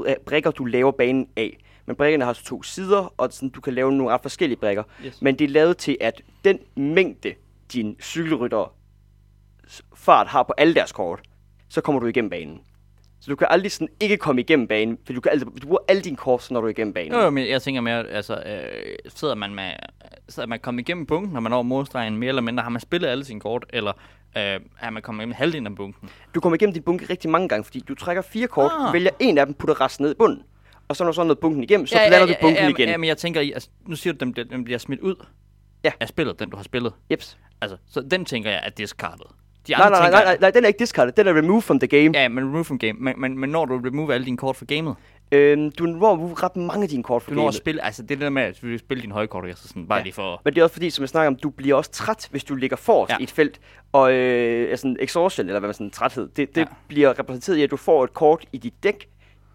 br- 0.00 0.22
brikker, 0.26 0.50
du 0.50 0.64
laver 0.64 0.90
banen 0.92 1.28
af. 1.36 1.56
Men 1.86 1.96
brikkerne 1.96 2.24
har 2.24 2.32
så 2.32 2.44
to 2.44 2.62
sider, 2.62 3.14
og 3.16 3.32
sådan, 3.32 3.48
du 3.48 3.60
kan 3.60 3.74
lave 3.74 3.92
nogle 3.92 4.14
ret 4.14 4.22
forskellige 4.22 4.58
brikker. 4.58 4.82
Yes. 5.06 5.22
Men 5.22 5.38
det 5.38 5.44
er 5.44 5.48
lavet 5.48 5.76
til, 5.76 5.96
at 6.00 6.22
den 6.44 6.58
mængde, 6.76 7.34
din 7.72 7.96
cykelrytter 8.02 8.74
fart 9.94 10.26
har 10.26 10.42
på 10.42 10.52
alle 10.58 10.74
deres 10.74 10.92
kort, 10.92 11.20
så 11.68 11.80
kommer 11.80 12.00
du 12.00 12.06
igennem 12.06 12.30
banen. 12.30 12.60
Så 13.20 13.30
du 13.30 13.36
kan 13.36 13.46
aldrig 13.50 13.72
sådan 13.72 13.88
ikke 14.00 14.16
komme 14.16 14.40
igennem 14.40 14.68
banen, 14.68 14.98
for 15.06 15.12
du, 15.12 15.20
kan 15.20 15.32
altid, 15.32 15.46
du 15.46 15.66
bruger 15.66 15.78
alle 15.88 16.02
dine 16.02 16.16
kort, 16.16 16.50
når 16.50 16.60
du 16.60 16.66
er 16.66 16.70
igennem 16.70 16.94
banen. 16.94 17.12
Jo, 17.12 17.18
jo, 17.18 17.30
men 17.30 17.48
jeg 17.48 17.62
tænker 17.62 17.80
mere, 17.80 18.08
altså, 18.08 18.42
øh, 18.46 18.94
sidder 19.08 19.34
man 19.34 19.54
med, 19.54 19.70
sidder 20.30 20.46
man 20.48 20.60
kommet 20.60 20.80
igennem 20.80 21.06
bunken, 21.06 21.32
når 21.32 21.40
man 21.40 21.50
når 21.50 21.62
målstregen 21.62 22.16
mere 22.16 22.28
eller 22.28 22.42
mindre, 22.42 22.62
har 22.62 22.70
man 22.70 22.80
spillet 22.80 23.08
alle 23.08 23.24
sine 23.24 23.40
kort, 23.40 23.66
eller 23.70 23.92
øh, 24.36 24.60
er 24.80 24.90
man 24.90 25.02
kommet 25.02 25.20
igennem 25.22 25.34
halvdelen 25.34 25.66
af 25.66 25.74
bunken? 25.76 26.08
Du 26.34 26.40
kommer 26.40 26.54
igennem 26.54 26.74
din 26.74 26.82
bunke 26.82 27.06
rigtig 27.10 27.30
mange 27.30 27.48
gange, 27.48 27.64
fordi 27.64 27.80
du 27.80 27.94
trækker 27.94 28.22
fire 28.22 28.46
kort, 28.46 28.70
Ah. 28.80 28.92
vælger 28.92 29.10
en 29.20 29.38
af 29.38 29.46
dem, 29.46 29.54
putter 29.54 29.80
resten 29.80 30.02
ned 30.04 30.10
i 30.12 30.14
bunden. 30.18 30.42
Og 30.88 30.96
så 30.96 31.04
når 31.04 31.10
du 31.10 31.14
så 31.14 31.20
er 31.20 31.24
nået 31.26 31.38
bunken 31.38 31.62
igennem, 31.62 31.86
så 31.86 31.98
ja, 31.98 32.08
lander 32.08 32.26
du 32.26 32.34
bunken 32.40 32.62
ja, 32.62 32.68
igen. 32.68 32.88
Ja, 32.88 32.96
men 32.96 33.08
jeg 33.08 33.16
tænker, 33.18 33.40
altså, 33.40 33.68
nu 33.86 33.96
siger 33.96 34.12
du, 34.14 34.26
at 34.28 34.32
bliver- 34.32 34.48
den 34.48 34.64
bliver 34.64 34.78
smidt 34.78 35.00
ud 35.00 35.14
Ja. 35.84 35.92
af 36.00 36.08
spillet, 36.08 36.38
den 36.40 36.50
du 36.50 36.56
har 36.56 36.64
spillet. 36.64 36.92
Jeps. 37.10 37.38
Altså, 37.60 37.76
så 37.86 38.00
den 38.00 38.24
tænker 38.24 38.50
jeg 38.50 38.60
er 38.64 38.70
discarded. 38.70 39.26
De 39.66 39.72
Nej, 39.72 39.90
nej, 39.90 40.00
nej, 40.00 40.10
nej, 40.10 40.24
nej, 40.24 40.36
nej, 40.40 40.50
den 40.50 40.64
er 40.64 40.68
ikke 40.68 40.78
discarded. 40.78 41.12
Den 41.12 41.26
er 41.26 41.34
removed 41.34 41.62
from 41.62 41.78
the 41.80 41.86
game. 41.86 42.18
Ja, 42.18 42.28
men 42.28 42.44
remove 42.44 42.64
from 42.64 42.78
game. 42.78 42.92
Men, 42.92 43.14
men, 43.20 43.38
men 43.38 43.50
når 43.50 43.64
du 43.64 43.80
remove 43.84 44.14
alle 44.14 44.24
dine 44.26 44.36
kort 44.36 44.56
fra 44.56 44.64
gamet, 44.68 44.94
Øhm, 45.32 45.72
du 45.72 45.84
når 45.86 46.42
ret 46.42 46.56
mange 46.56 46.82
af 46.82 46.88
dine 46.88 47.02
kort 47.02 47.22
for 47.22 47.30
du 47.30 47.34
når 47.34 47.42
at 47.42 47.44
gamet. 47.46 47.54
spille, 47.54 47.84
altså 47.84 48.02
det 48.02 48.20
der 48.20 48.30
med, 48.30 48.42
at 48.42 48.58
du 48.62 48.78
spille 48.78 49.02
dine 49.02 49.12
højkort, 49.12 49.44
altså 49.46 49.68
sådan, 49.68 49.86
bare 49.88 49.98
Ja. 49.98 50.02
lige 50.02 50.12
for... 50.12 50.40
Men 50.44 50.54
det 50.54 50.60
er 50.60 50.64
også 50.64 50.72
fordi, 50.72 50.90
som 50.90 51.02
jeg 51.02 51.08
snakker 51.08 51.26
om, 51.28 51.36
du 51.36 51.50
bliver 51.50 51.76
også 51.76 51.90
træt, 51.90 52.28
hvis 52.30 52.44
du 52.44 52.54
ligger 52.54 52.76
forrest 52.76 53.10
Ja. 53.12 53.16
i 53.18 53.22
et 53.22 53.30
felt. 53.30 53.60
Og 53.92 54.12
øh, 54.12 54.70
altså, 54.70 54.96
exhaustion, 55.00 55.46
eller 55.46 55.60
hvad 55.60 55.68
man 55.68 55.74
sådan, 55.74 55.90
træthed, 55.90 56.28
det, 56.36 56.54
det 56.54 56.60
ja. 56.60 56.66
bliver 56.88 57.18
repræsenteret 57.18 57.56
i, 57.56 57.62
at 57.62 57.70
du 57.70 57.76
får 57.76 58.04
et 58.04 58.14
kort 58.14 58.44
i 58.52 58.58
dit 58.58 58.74
dæk, 58.82 59.08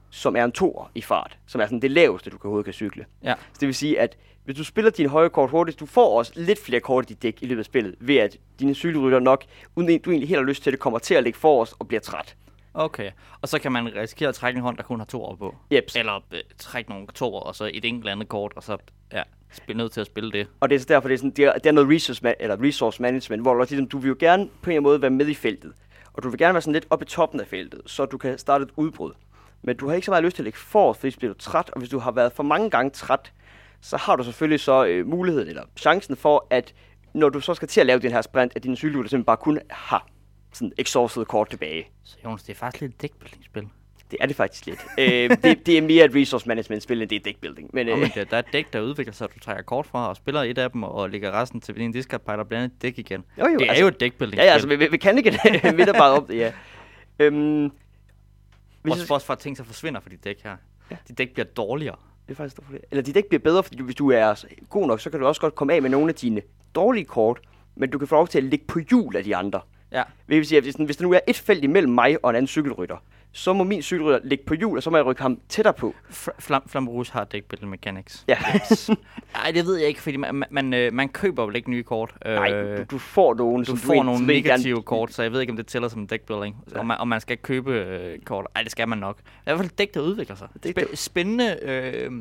som 0.09 0.35
er 0.35 0.43
en 0.43 0.51
toer 0.51 0.91
i 0.95 1.01
fart. 1.01 1.37
Som 1.47 1.61
er 1.61 1.65
sådan 1.65 1.81
det 1.81 1.91
laveste, 1.91 2.29
du 2.29 2.37
kan 2.37 2.47
overhovedet 2.47 2.65
kan 2.65 2.73
cykle. 2.73 3.05
Ja. 3.23 3.33
Så 3.53 3.57
det 3.59 3.65
vil 3.67 3.75
sige, 3.75 3.99
at 3.99 4.17
hvis 4.45 4.57
du 4.57 4.63
spiller 4.63 4.91
dine 4.91 5.09
høje 5.09 5.29
kort 5.29 5.49
hurtigt, 5.49 5.79
du 5.79 5.85
får 5.85 6.17
også 6.17 6.31
lidt 6.35 6.59
flere 6.59 6.79
kort 6.79 7.05
i 7.09 7.13
dit 7.13 7.23
dæk 7.23 7.37
i 7.41 7.45
løbet 7.45 7.59
af 7.59 7.65
spillet, 7.65 7.95
ved 7.99 8.15
at 8.15 8.37
dine 8.59 8.75
cykelrytter 8.75 9.19
nok, 9.19 9.43
uden 9.75 9.99
du 9.99 10.09
egentlig 10.09 10.29
helt 10.29 10.39
har 10.39 10.45
lyst 10.45 10.63
til 10.63 10.71
det, 10.71 10.79
kommer 10.79 10.99
til 10.99 11.13
at 11.15 11.23
ligge 11.23 11.39
forrest 11.39 11.73
og 11.79 11.87
bliver 11.87 12.01
træt. 12.01 12.35
Okay. 12.73 13.11
Og 13.41 13.49
så 13.49 13.59
kan 13.59 13.71
man 13.71 13.95
risikere 13.95 14.29
at 14.29 14.35
trække 14.35 14.57
en 14.57 14.63
hånd, 14.63 14.77
der 14.77 14.83
kun 14.83 14.99
har 14.99 15.05
to 15.05 15.23
år 15.23 15.35
på. 15.35 15.55
Jeps. 15.71 15.95
Eller 15.95 16.15
øh, 16.31 16.39
trække 16.57 16.89
nogle 16.89 17.07
toer, 17.07 17.39
og 17.39 17.55
så 17.55 17.71
et 17.73 17.85
enkelt 17.85 18.11
andet 18.11 18.29
kort, 18.29 18.53
og 18.55 18.63
så 18.63 18.77
ja, 19.13 19.23
spille 19.51 19.77
nødt 19.77 19.91
til 19.91 20.01
at 20.01 20.07
spille 20.07 20.31
det. 20.31 20.47
Og 20.59 20.69
det 20.69 20.75
er 20.75 20.79
så 20.79 20.85
derfor, 20.89 21.07
det 21.07 21.13
er, 21.13 21.17
sådan, 21.17 21.31
det 21.31 21.45
er, 21.45 21.53
det 21.53 21.65
er 21.65 21.71
noget 21.71 21.89
resource, 21.89 22.27
ma- 22.27 22.33
eller 22.39 22.63
resource 22.63 23.01
management, 23.01 23.41
hvor 23.41 23.53
du, 23.53 23.65
ligesom, 23.69 23.87
du 23.87 23.97
vil 23.97 24.07
jo 24.07 24.15
gerne 24.19 24.45
på 24.45 24.69
en 24.69 24.71
eller 24.71 24.79
anden 24.79 24.83
måde 24.83 25.01
være 25.01 25.11
med 25.11 25.27
i 25.27 25.33
feltet. 25.33 25.73
Og 26.13 26.23
du 26.23 26.29
vil 26.29 26.39
gerne 26.39 26.53
være 26.53 26.61
sådan 26.61 26.73
lidt 26.73 26.87
oppe 26.89 27.05
i 27.05 27.07
toppen 27.07 27.39
af 27.39 27.47
feltet, 27.47 27.81
så 27.85 28.05
du 28.05 28.17
kan 28.17 28.37
starte 28.37 28.63
et 28.63 28.71
udbrud. 28.75 29.11
Men 29.61 29.77
du 29.77 29.87
har 29.87 29.95
ikke 29.95 30.05
så 30.05 30.11
meget 30.11 30.23
lyst 30.23 30.35
til 30.35 30.43
at 30.43 30.45
ligge 30.45 30.59
forrest, 30.59 30.99
fordi 30.99 31.11
så 31.11 31.17
bliver 31.17 31.33
du 31.33 31.39
træt. 31.39 31.69
Og 31.69 31.79
hvis 31.79 31.89
du 31.89 31.99
har 31.99 32.11
været 32.11 32.33
for 32.33 32.43
mange 32.43 32.69
gange 32.69 32.89
træt, 32.89 33.31
så 33.89 33.97
har 33.97 34.15
du 34.15 34.23
selvfølgelig 34.23 34.59
så 34.59 34.85
øh, 34.85 35.07
muligheden, 35.07 35.47
eller 35.49 35.63
chancen 35.77 36.15
for, 36.15 36.47
at 36.49 36.73
når 37.13 37.29
du 37.29 37.39
så 37.39 37.53
skal 37.53 37.67
til 37.67 37.79
at 37.79 37.85
lave 37.85 37.99
den 37.99 38.11
her 38.11 38.21
sprint, 38.21 38.51
at 38.55 38.63
dine 38.63 38.75
cykelrytter 38.77 39.09
simpelthen 39.09 39.25
bare 39.25 39.37
kun 39.37 39.59
har 39.69 40.07
sådan 40.53 40.71
exhausted 40.77 41.25
kort 41.25 41.49
tilbage. 41.49 41.87
Så 42.03 42.17
Jonas, 42.25 42.43
det 42.43 42.53
er 42.53 42.57
faktisk 42.57 42.81
lidt 42.81 42.93
et 42.93 43.01
dækbuilding-spil. 43.01 43.67
Det 44.11 44.17
er 44.21 44.25
det 44.25 44.35
faktisk 44.35 44.65
lidt. 44.65 44.79
øh, 44.99 45.29
det, 45.43 45.65
det, 45.65 45.77
er 45.77 45.81
mere 45.81 46.05
et 46.05 46.15
resource 46.15 46.47
management 46.47 46.83
spil, 46.83 47.01
end 47.01 47.09
det 47.09 47.15
er 47.15 47.19
deckbuilding. 47.23 47.69
Men, 47.73 47.89
øh, 47.89 47.97
men 47.99 48.09
det, 48.15 48.31
der 48.31 48.35
er 48.37 48.39
et 48.39 48.53
dæk, 48.53 48.73
der 48.73 48.81
udvikler 48.81 49.13
sig, 49.13 49.25
at 49.25 49.35
du 49.35 49.39
trækker 49.39 49.63
kort 49.63 49.85
fra 49.85 50.09
og 50.09 50.15
spiller 50.15 50.41
et 50.41 50.57
af 50.57 50.71
dem, 50.71 50.83
og 50.83 51.09
lægger 51.09 51.31
resten 51.31 51.61
til 51.61 51.75
din 51.75 51.91
discard 51.91 52.21
pile 52.21 52.37
og 52.39 52.47
blander 52.47 52.65
et 52.65 52.81
dæk 52.81 52.99
igen. 52.99 53.23
Jo, 53.37 53.47
jo, 53.47 53.53
det 53.57 53.65
er 53.65 53.69
altså- 53.69 53.81
jo 53.81 53.87
et 53.87 53.99
dækbuilding 53.99 54.37
ja, 54.39 54.45
ja, 54.45 54.51
altså, 54.51 54.67
vi, 54.67 54.75
vi, 54.75 54.87
vi 54.91 54.97
kan 54.97 55.17
ikke 55.17 55.31
midt 55.77 55.89
bare 55.97 56.11
op 56.11 56.27
det, 56.27 56.37
ja. 56.37 56.51
Øhm, 57.19 57.71
hvis 58.81 58.91
Også 58.91 59.01
jeg- 59.01 59.07
for, 59.07 59.19
for 59.19 59.33
at 59.33 59.39
ting 59.39 59.57
så 59.57 59.63
forsvinder 59.63 59.99
fra 59.99 60.09
dit 60.09 60.23
dæk 60.23 60.43
her. 60.43 60.55
Ja. 60.91 60.95
Dit 61.07 61.17
dæk 61.17 61.33
bliver 61.33 61.45
dårligere. 61.45 61.95
Det 62.27 62.31
er 62.31 62.35
faktisk 62.35 62.61
dårligt. 62.61 62.85
Eller 62.91 63.03
dit 63.03 63.15
dæk 63.15 63.25
bliver 63.25 63.41
bedre, 63.41 63.63
fordi 63.63 63.77
du, 63.77 63.83
hvis 63.83 63.95
du 63.95 64.11
er 64.11 64.45
god 64.69 64.87
nok, 64.87 64.99
så 64.99 65.09
kan 65.09 65.19
du 65.19 65.25
også 65.25 65.41
godt 65.41 65.55
komme 65.55 65.73
af 65.73 65.81
med 65.81 65.89
nogle 65.89 66.09
af 66.09 66.15
dine 66.15 66.41
dårlige 66.75 67.05
kort, 67.05 67.39
men 67.75 67.89
du 67.89 67.97
kan 67.97 68.07
få 68.07 68.15
lov 68.15 68.27
til 68.27 68.37
at 68.37 68.43
ligge 68.43 68.65
på 68.65 68.79
hjul 68.89 69.15
af 69.15 69.23
de 69.23 69.35
andre. 69.35 69.61
Ja. 69.91 70.03
Det 70.27 70.37
vil 70.37 70.45
sige, 70.45 70.57
at 70.57 70.63
hvis, 70.63 70.75
hvis 70.75 70.97
der 70.97 71.03
nu 71.03 71.13
er 71.13 71.19
et 71.27 71.37
felt 71.37 71.63
imellem 71.63 71.93
mig 71.93 72.25
og 72.25 72.29
en 72.29 72.35
anden 72.35 72.47
cykelrytter, 72.47 72.97
så 73.37 73.53
må 73.53 73.63
min 73.63 73.81
cykelrytter 73.81 74.19
ligge 74.23 74.43
på 74.45 74.53
hjul, 74.53 74.77
og 74.77 74.83
så 74.83 74.89
må 74.89 74.97
jeg 74.97 75.05
rykke 75.05 75.21
ham 75.21 75.39
tættere 75.49 75.73
på. 75.73 75.95
Fl- 76.09 76.35
Flam 76.39 76.63
Flamberus 76.67 77.09
har 77.09 77.23
dækbuilding 77.23 77.69
mechanics. 77.69 78.25
Ja. 78.27 78.37
Nej, 79.33 79.51
det 79.55 79.65
ved 79.65 79.75
jeg 79.77 79.87
ikke, 79.87 80.01
fordi 80.01 80.17
man, 80.17 80.35
man, 80.35 80.47
man, 80.51 80.73
øh, 80.73 81.09
køber 81.13 81.45
vel 81.45 81.55
ikke 81.55 81.69
nye 81.69 81.83
kort. 81.83 82.15
Nej, 82.25 82.51
Øh, 82.53 82.77
du, 82.79 82.83
du 82.91 82.97
får 82.97 83.33
nogle, 83.33 83.59
du 83.65 83.69
som 83.69 83.77
får 83.77 83.93
egentlig- 83.93 84.13
nogle 84.13 84.27
negative 84.27 84.75
gerne- 84.75 84.83
kort, 84.83 85.13
så 85.13 85.23
jeg 85.23 85.31
ved 85.31 85.41
ikke, 85.41 85.51
om 85.51 85.57
det 85.57 85.67
tæller 85.67 85.87
som 85.89 86.07
deckbuilding. 86.07 86.55
Ja. 86.73 86.79
Og, 86.79 86.85
man, 86.85 86.97
og 86.97 87.07
man 87.07 87.21
skal 87.21 87.37
købe 87.37 87.71
øh, 87.73 88.19
kort. 88.19 88.47
Ej, 88.55 88.61
det 88.61 88.71
skal 88.71 88.87
man 88.87 88.97
nok. 88.97 89.17
I 89.19 89.23
hvert 89.43 89.57
fald 89.57 89.69
dæk, 89.69 89.93
der 89.93 90.01
udvikler 90.01 90.35
sig. 90.35 90.47
Dæk, 90.63 90.79
Spæ- 90.79 90.95
spændende 90.95 91.57
øh, 91.61 92.11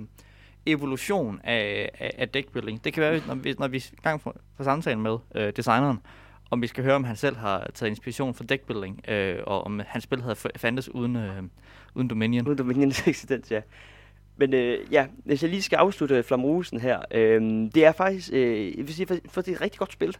evolution 0.66 1.40
af, 1.44 1.90
af, 1.98 2.14
af 2.18 2.28
deckbuilding. 2.28 2.84
Det 2.84 2.92
kan 2.92 3.00
være, 3.00 3.20
når 3.26 3.34
vi, 3.34 3.54
når 3.58 3.68
vi 3.68 3.84
gang 4.02 4.20
for, 4.20 4.36
for 4.56 4.64
samtalen 4.64 5.02
med 5.02 5.16
øh, 5.34 5.52
designeren, 5.56 5.98
om 6.54 6.62
vi 6.62 6.66
skal 6.66 6.84
høre, 6.84 6.94
om 6.94 7.04
han 7.04 7.16
selv 7.16 7.36
har 7.36 7.70
taget 7.74 7.90
inspiration 7.90 8.34
fra 8.34 8.44
deckbuilding, 8.44 9.00
øh, 9.08 9.38
og 9.46 9.64
om 9.64 9.80
hans 9.86 10.04
spil 10.04 10.22
havde 10.22 10.36
fandtes 10.56 10.94
uden, 10.94 11.16
øh, 11.16 11.42
uden 11.94 12.08
Dominion. 12.08 12.46
Uden 12.46 12.58
Dominions 12.58 12.98
eksistens, 13.08 13.50
ja. 13.50 13.60
Men 14.36 14.54
øh, 14.54 14.92
ja, 14.92 15.06
hvis 15.24 15.42
jeg 15.42 15.50
lige 15.50 15.62
skal 15.62 15.76
afslutte 15.76 16.16
øh, 16.16 16.24
Flamrusen 16.24 16.80
her, 16.80 17.00
øh, 17.10 17.42
det 17.74 17.84
er 17.84 17.92
faktisk, 17.92 18.30
øh, 18.32 18.78
jeg 18.78 18.86
vil 18.86 18.94
sige, 18.94 19.06
for, 19.06 19.16
for 19.28 19.40
det 19.40 19.50
er 19.50 19.56
et 19.56 19.60
rigtig 19.60 19.78
godt 19.78 19.92
spil. 19.92 20.16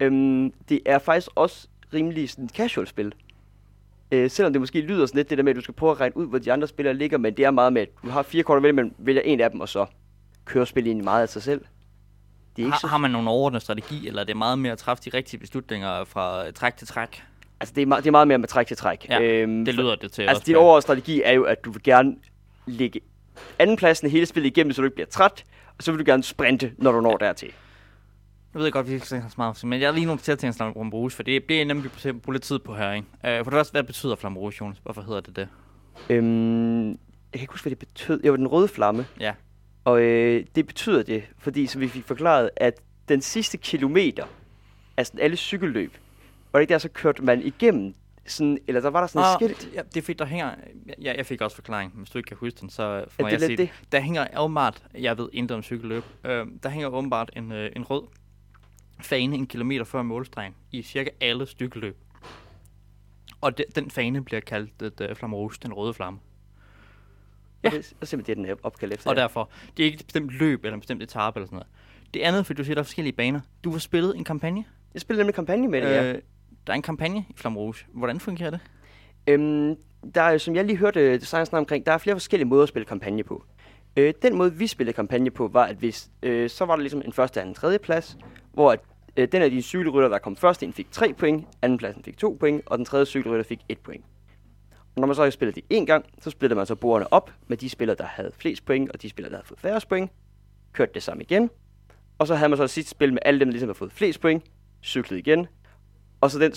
Øh, 0.00 0.12
det 0.68 0.80
er 0.86 0.98
faktisk 0.98 1.28
også 1.34 1.68
rimelig 1.94 2.30
sådan 2.30 2.48
casual 2.48 2.86
spil. 2.86 3.14
Øh, 4.12 4.30
selvom 4.30 4.52
det 4.52 4.60
måske 4.60 4.80
lyder 4.80 5.06
sådan 5.06 5.18
lidt 5.18 5.30
det 5.30 5.38
der 5.38 5.44
med, 5.44 5.52
at 5.52 5.56
du 5.56 5.60
skal 5.60 5.74
prøve 5.74 5.92
at 5.92 6.00
regne 6.00 6.16
ud, 6.16 6.26
hvor 6.26 6.38
de 6.38 6.52
andre 6.52 6.68
spillere 6.68 6.94
ligger, 6.94 7.18
men 7.18 7.34
det 7.34 7.44
er 7.44 7.50
meget 7.50 7.72
med, 7.72 7.82
at 7.82 7.88
du 8.02 8.08
har 8.08 8.22
fire 8.22 8.42
kort 8.42 8.56
at 8.56 8.62
vælge, 8.62 8.72
men 8.72 8.94
vælger 8.98 9.22
en 9.22 9.40
af 9.40 9.50
dem, 9.50 9.60
og 9.60 9.68
så 9.68 9.86
kører 10.44 10.64
spillet 10.64 10.88
egentlig 10.90 11.04
meget 11.04 11.22
af 11.22 11.28
sig 11.28 11.42
selv. 11.42 11.64
Det 12.56 12.62
er 12.62 12.66
ikke 12.66 12.72
Har, 12.72 12.78
så, 12.78 12.86
har 12.86 12.98
man 12.98 13.10
nogen 13.10 13.28
overordnet 13.28 13.62
strategi, 13.62 14.08
eller 14.08 14.20
er 14.20 14.24
det 14.24 14.36
meget 14.36 14.58
mere 14.58 14.72
at 14.72 14.78
træffe 14.78 15.02
de 15.04 15.16
rigtige 15.16 15.40
beslutninger 15.40 16.04
fra 16.04 16.46
øh, 16.46 16.52
træk 16.52 16.76
til 16.76 16.86
træk? 16.86 17.22
altså 17.60 17.74
det 17.74 17.82
er, 17.82 17.86
meget, 17.86 18.04
det 18.04 18.08
er 18.08 18.12
meget 18.12 18.28
mere 18.28 18.38
med 18.38 18.48
træk 18.48 18.66
til 18.66 18.76
træk. 18.76 19.06
Ja, 19.08 19.20
Øhm, 19.20 19.64
Det 19.64 19.74
lyder 19.74 19.94
det 19.94 20.12
til 20.12 20.22
Altså, 20.22 20.42
din 20.46 20.56
overordnede 20.56 20.82
strategi 20.82 21.22
er 21.24 21.32
jo, 21.32 21.42
at 21.44 21.64
du 21.64 21.70
vil 21.70 21.82
gerne 21.82 22.16
ligge 22.66 23.00
andenpladsen 23.58 24.10
hele 24.10 24.26
spillet 24.26 24.46
igennem, 24.46 24.72
så 24.72 24.82
du 24.82 24.86
ikke 24.86 24.94
bliver 24.94 25.06
træt, 25.06 25.44
og 25.78 25.82
så 25.84 25.92
vil 25.92 25.98
du 25.98 26.10
gerne 26.10 26.22
sprinte, 26.22 26.72
når 26.78 26.92
du 26.92 27.00
når 27.00 27.16
dertil. 27.16 27.52
Jeg 28.54 28.62
ved 28.62 28.70
godt, 28.72 28.88
vi 28.88 28.94
ikke 28.94 29.06
snakke 29.06 29.28
så 29.30 29.34
meget 29.38 29.64
men 29.64 29.80
jeg 29.80 29.88
har 29.88 29.94
lige 29.94 30.06
noteret 30.06 30.38
til 30.38 30.46
en 30.46 30.52
snak 30.52 30.76
om 30.76 30.90
Rouge, 30.90 31.10
for 31.10 31.22
det 31.22 31.44
bliver 31.44 31.64
nemlig 31.64 31.90
på 31.92 31.98
bruge 32.22 32.34
lidt 32.34 32.42
tid 32.42 32.58
på 32.58 32.74
her, 32.74 32.92
ikke? 32.92 33.06
Uh, 33.24 33.44
for 33.44 33.50
det 33.50 33.52
første, 33.52 33.72
hvad 33.72 33.82
betyder 33.82 34.16
Flamme 34.16 34.38
Rouge, 34.38 34.52
Jonas? 34.60 34.78
Hvorfor 34.82 35.02
hedder 35.02 35.20
det 35.20 35.36
det? 35.36 35.48
Øhm, 36.10 36.88
jeg 36.88 36.96
kan 37.32 37.40
ikke 37.40 37.52
huske, 37.52 37.64
hvad 37.64 37.70
det 37.70 37.78
betød. 37.78 38.30
Var 38.30 38.36
den 38.36 38.46
røde 38.46 38.68
flamme, 38.68 39.06
Ja. 39.20 39.32
Og 39.86 40.00
øh, 40.00 40.46
det 40.54 40.66
betyder 40.66 41.02
det, 41.02 41.24
fordi 41.38 41.66
som 41.66 41.80
vi 41.80 41.88
fik 41.88 42.04
forklaret, 42.04 42.50
at 42.56 42.80
den 43.08 43.20
sidste 43.20 43.58
kilometer 43.58 44.26
af 44.96 45.06
sådan 45.06 45.20
alle 45.20 45.36
cykelløb, 45.36 45.96
var 46.52 46.58
det 46.58 46.62
ikke 46.62 46.72
der, 46.72 46.78
så 46.78 46.88
kørte 46.88 47.24
man 47.24 47.42
igennem 47.42 47.94
sådan, 48.26 48.58
eller 48.66 48.80
der 48.80 48.90
var 48.90 49.00
der 49.00 49.06
sådan 49.06 49.48
et 49.48 49.56
skilt. 49.56 49.74
Ja, 49.74 49.82
det 49.82 49.96
er 49.96 50.02
fordi, 50.02 50.16
der 50.16 50.24
hænger... 50.24 50.54
Ja, 51.02 51.14
jeg 51.16 51.26
fik 51.26 51.40
også 51.40 51.56
forklaring. 51.56 51.92
Hvis 51.94 52.10
du 52.10 52.18
ikke 52.18 52.28
kan 52.28 52.36
huske 52.36 52.60
den, 52.60 52.70
så 52.70 53.04
får 53.08 53.28
jeg 53.28 53.40
sige 53.40 53.56
det. 53.56 53.70
Der 53.92 54.00
hænger 54.00 54.26
åbenbart... 54.38 54.82
Jeg 54.98 55.18
ved 55.18 55.28
intet 55.32 55.56
om 55.56 55.62
cykelløb. 55.62 56.04
Øh, 56.24 56.46
der 56.62 56.68
hænger 56.68 56.88
åbenbart 56.88 57.30
en, 57.36 57.52
øh, 57.52 57.70
en 57.76 57.82
rød 57.84 58.02
fane 59.00 59.36
en 59.36 59.46
kilometer 59.46 59.84
før 59.84 60.02
målstregen 60.02 60.54
i 60.72 60.82
cirka 60.82 61.10
alle 61.20 61.46
cykelløb. 61.46 61.96
Og 63.40 63.58
de, 63.58 63.64
den 63.74 63.90
fane 63.90 64.24
bliver 64.24 64.40
kaldt 64.40 64.82
et, 64.82 65.10
uh, 65.10 65.16
Flamme 65.16 65.36
Rouge, 65.36 65.56
den 65.62 65.72
røde 65.72 65.94
flamme. 65.94 66.18
Ja. 67.64 67.70
Det 67.70 67.94
er 68.00 68.06
simpelthen 68.06 68.38
det, 68.38 68.48
den 68.48 68.58
opkaldt 68.62 68.94
efter. 68.94 69.10
Og 69.10 69.16
ja. 69.16 69.22
derfor, 69.22 69.50
det 69.76 69.82
er 69.82 69.84
ikke 69.84 69.96
et 70.00 70.06
bestemt 70.06 70.32
løb 70.38 70.64
eller 70.64 70.74
en 70.74 70.80
bestemt 70.80 71.02
etape 71.02 71.38
eller 71.38 71.46
sådan 71.46 71.56
noget. 71.56 71.66
Det 72.14 72.20
andet, 72.20 72.46
fordi 72.46 72.56
du 72.56 72.64
siger, 72.64 72.74
der 72.74 72.80
er 72.80 72.84
forskellige 72.84 73.12
baner. 73.12 73.40
Du 73.64 73.70
har 73.70 73.78
spillet 73.78 74.16
en 74.16 74.24
kampagne. 74.24 74.64
Jeg 74.94 75.00
spillede 75.00 75.20
nemlig 75.22 75.34
kampagne 75.34 75.68
med 75.68 75.80
det, 75.82 75.88
ja. 75.88 76.12
Øh, 76.12 76.22
Der 76.66 76.72
er 76.72 76.76
en 76.76 76.82
kampagne 76.82 77.24
i 77.30 77.34
Flamme 77.36 77.58
Rouge. 77.58 77.74
Hvordan 77.92 78.20
fungerer 78.20 78.50
det? 78.50 78.60
Øhm, 79.26 79.76
der 80.14 80.22
er, 80.22 80.38
som 80.38 80.56
jeg 80.56 80.64
lige 80.64 80.76
hørte 80.76 81.18
designen 81.18 81.54
omkring, 81.54 81.86
der 81.86 81.92
er 81.92 81.98
flere 81.98 82.14
forskellige 82.16 82.48
måder 82.48 82.62
at 82.62 82.68
spille 82.68 82.86
kampagne 82.86 83.24
på. 83.24 83.44
Øh, 83.96 84.14
den 84.22 84.36
måde, 84.36 84.54
vi 84.54 84.66
spillede 84.66 84.96
kampagne 84.96 85.30
på, 85.30 85.48
var, 85.48 85.64
at 85.64 85.76
hvis, 85.76 86.10
øh, 86.22 86.50
så 86.50 86.64
var 86.64 86.76
der 86.76 86.80
ligesom 86.80 87.02
en 87.04 87.12
første, 87.12 87.40
anden, 87.40 87.54
tredje 87.54 87.78
plads, 87.78 88.16
hvor 88.52 88.72
at, 88.72 88.80
øh, 89.16 89.28
den 89.32 89.42
af 89.42 89.50
de 89.50 89.62
cykelrytter, 89.62 90.08
der 90.08 90.18
kom 90.18 90.36
først 90.36 90.62
ind, 90.62 90.72
fik 90.72 90.86
3 90.90 91.12
point, 91.12 91.46
anden 91.62 91.78
pladsen 91.78 92.02
fik 92.04 92.16
2 92.18 92.36
point, 92.40 92.62
og 92.66 92.78
den 92.78 92.84
tredje 92.86 93.06
cykelrytter 93.06 93.44
fik 93.44 93.60
1 93.68 93.78
point. 93.78 94.04
Og 94.96 95.00
når 95.00 95.06
man 95.06 95.16
så 95.16 95.22
har 95.22 95.30
spillet 95.30 95.54
det 95.54 95.64
en 95.70 95.86
gang, 95.86 96.04
så 96.20 96.30
splitter 96.30 96.56
man 96.56 96.66
så 96.66 96.74
bordene 96.74 97.12
op 97.12 97.32
med 97.46 97.56
de 97.56 97.68
spillere, 97.68 97.96
der 97.96 98.04
havde 98.04 98.32
flest 98.38 98.64
point, 98.64 98.90
og 98.90 99.02
de 99.02 99.10
spillere, 99.10 99.30
der 99.30 99.36
havde 99.36 99.46
fået 99.46 99.60
færre 99.60 99.80
point. 99.88 100.10
Kørte 100.72 100.94
det 100.94 101.02
samme 101.02 101.22
igen. 101.22 101.50
Og 102.18 102.26
så 102.26 102.34
havde 102.34 102.48
man 102.48 102.56
så 102.56 102.64
et 102.64 102.70
sidste 102.70 102.90
spil 102.90 103.12
med 103.12 103.18
alle 103.24 103.40
dem, 103.40 103.48
der 103.48 103.52
ligesom 103.52 103.68
havde 103.68 103.78
fået 103.78 103.92
flest 103.92 104.20
point, 104.20 104.44
cyklet 104.82 105.18
igen. 105.18 105.46
Og 106.20 106.30
så 106.30 106.38
den, 106.38 106.52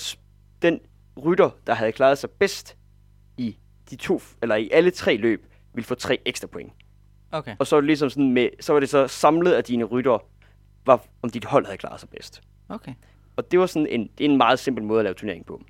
den 0.62 0.80
rytter, 1.24 1.50
der 1.68 1.74
havde 1.74 1.92
klaret 1.92 2.18
sig 2.18 2.30
bedst 2.30 2.78
i 3.38 3.58
de 3.90 3.96
to, 3.96 4.22
eller 4.42 4.56
i 4.56 4.70
alle 4.72 4.92
tre 4.92 5.18
løb, 5.18 5.46
ville 5.74 5.86
få 5.86 5.96
tre 5.96 6.20
ekstra 6.26 6.48
point. 6.48 6.74
Okay. 7.32 7.56
Og 7.60 7.68
så 7.68 7.76
var 7.76 7.82
det 7.82 7.88
ligesom 7.88 8.10
sådan 8.10 8.32
med, 8.32 8.50
så 8.60 8.74
var 8.74 8.80
det 8.80 8.90
så 8.90 9.08
samlet 9.08 9.52
af 9.52 9.64
dine 9.64 9.84
rytter, 9.84 10.26
var, 10.86 11.06
om 11.22 11.30
dit 11.30 11.46
hold 11.46 11.66
havde 11.66 11.78
klaret 11.78 12.00
sig 12.00 12.10
bedst. 12.10 12.42
Okay. 12.70 12.94
Og 13.36 13.52
det 13.52 13.60
var 13.60 13.66
sådan 13.66 13.88
en, 13.88 14.10
en 14.20 14.38
meget 14.38 14.60
simpel 14.60 14.84
måde 14.84 15.00
at 15.00 15.04
lave 15.04 15.14
turnering 15.14 15.46
på. 15.46 15.62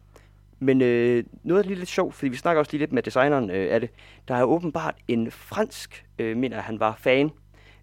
Men 0.59 0.81
øh, 0.81 1.23
noget 1.43 1.63
er 1.63 1.67
lige 1.67 1.79
lidt 1.79 1.89
sjovt, 1.89 2.15
fordi 2.15 2.29
vi 2.29 2.37
snakker 2.37 2.59
også 2.59 2.71
lige 2.71 2.79
lidt 2.79 2.91
med 2.91 3.03
designeren 3.03 3.49
øh, 3.49 3.73
af 3.73 3.79
det. 3.79 3.89
Der 4.27 4.35
er 4.35 4.43
åbenbart 4.43 4.95
en 5.07 5.31
fransk, 5.31 6.05
øh, 6.19 6.37
mener 6.37 6.61
han 6.61 6.79
var 6.79 6.95
fan, 6.99 7.31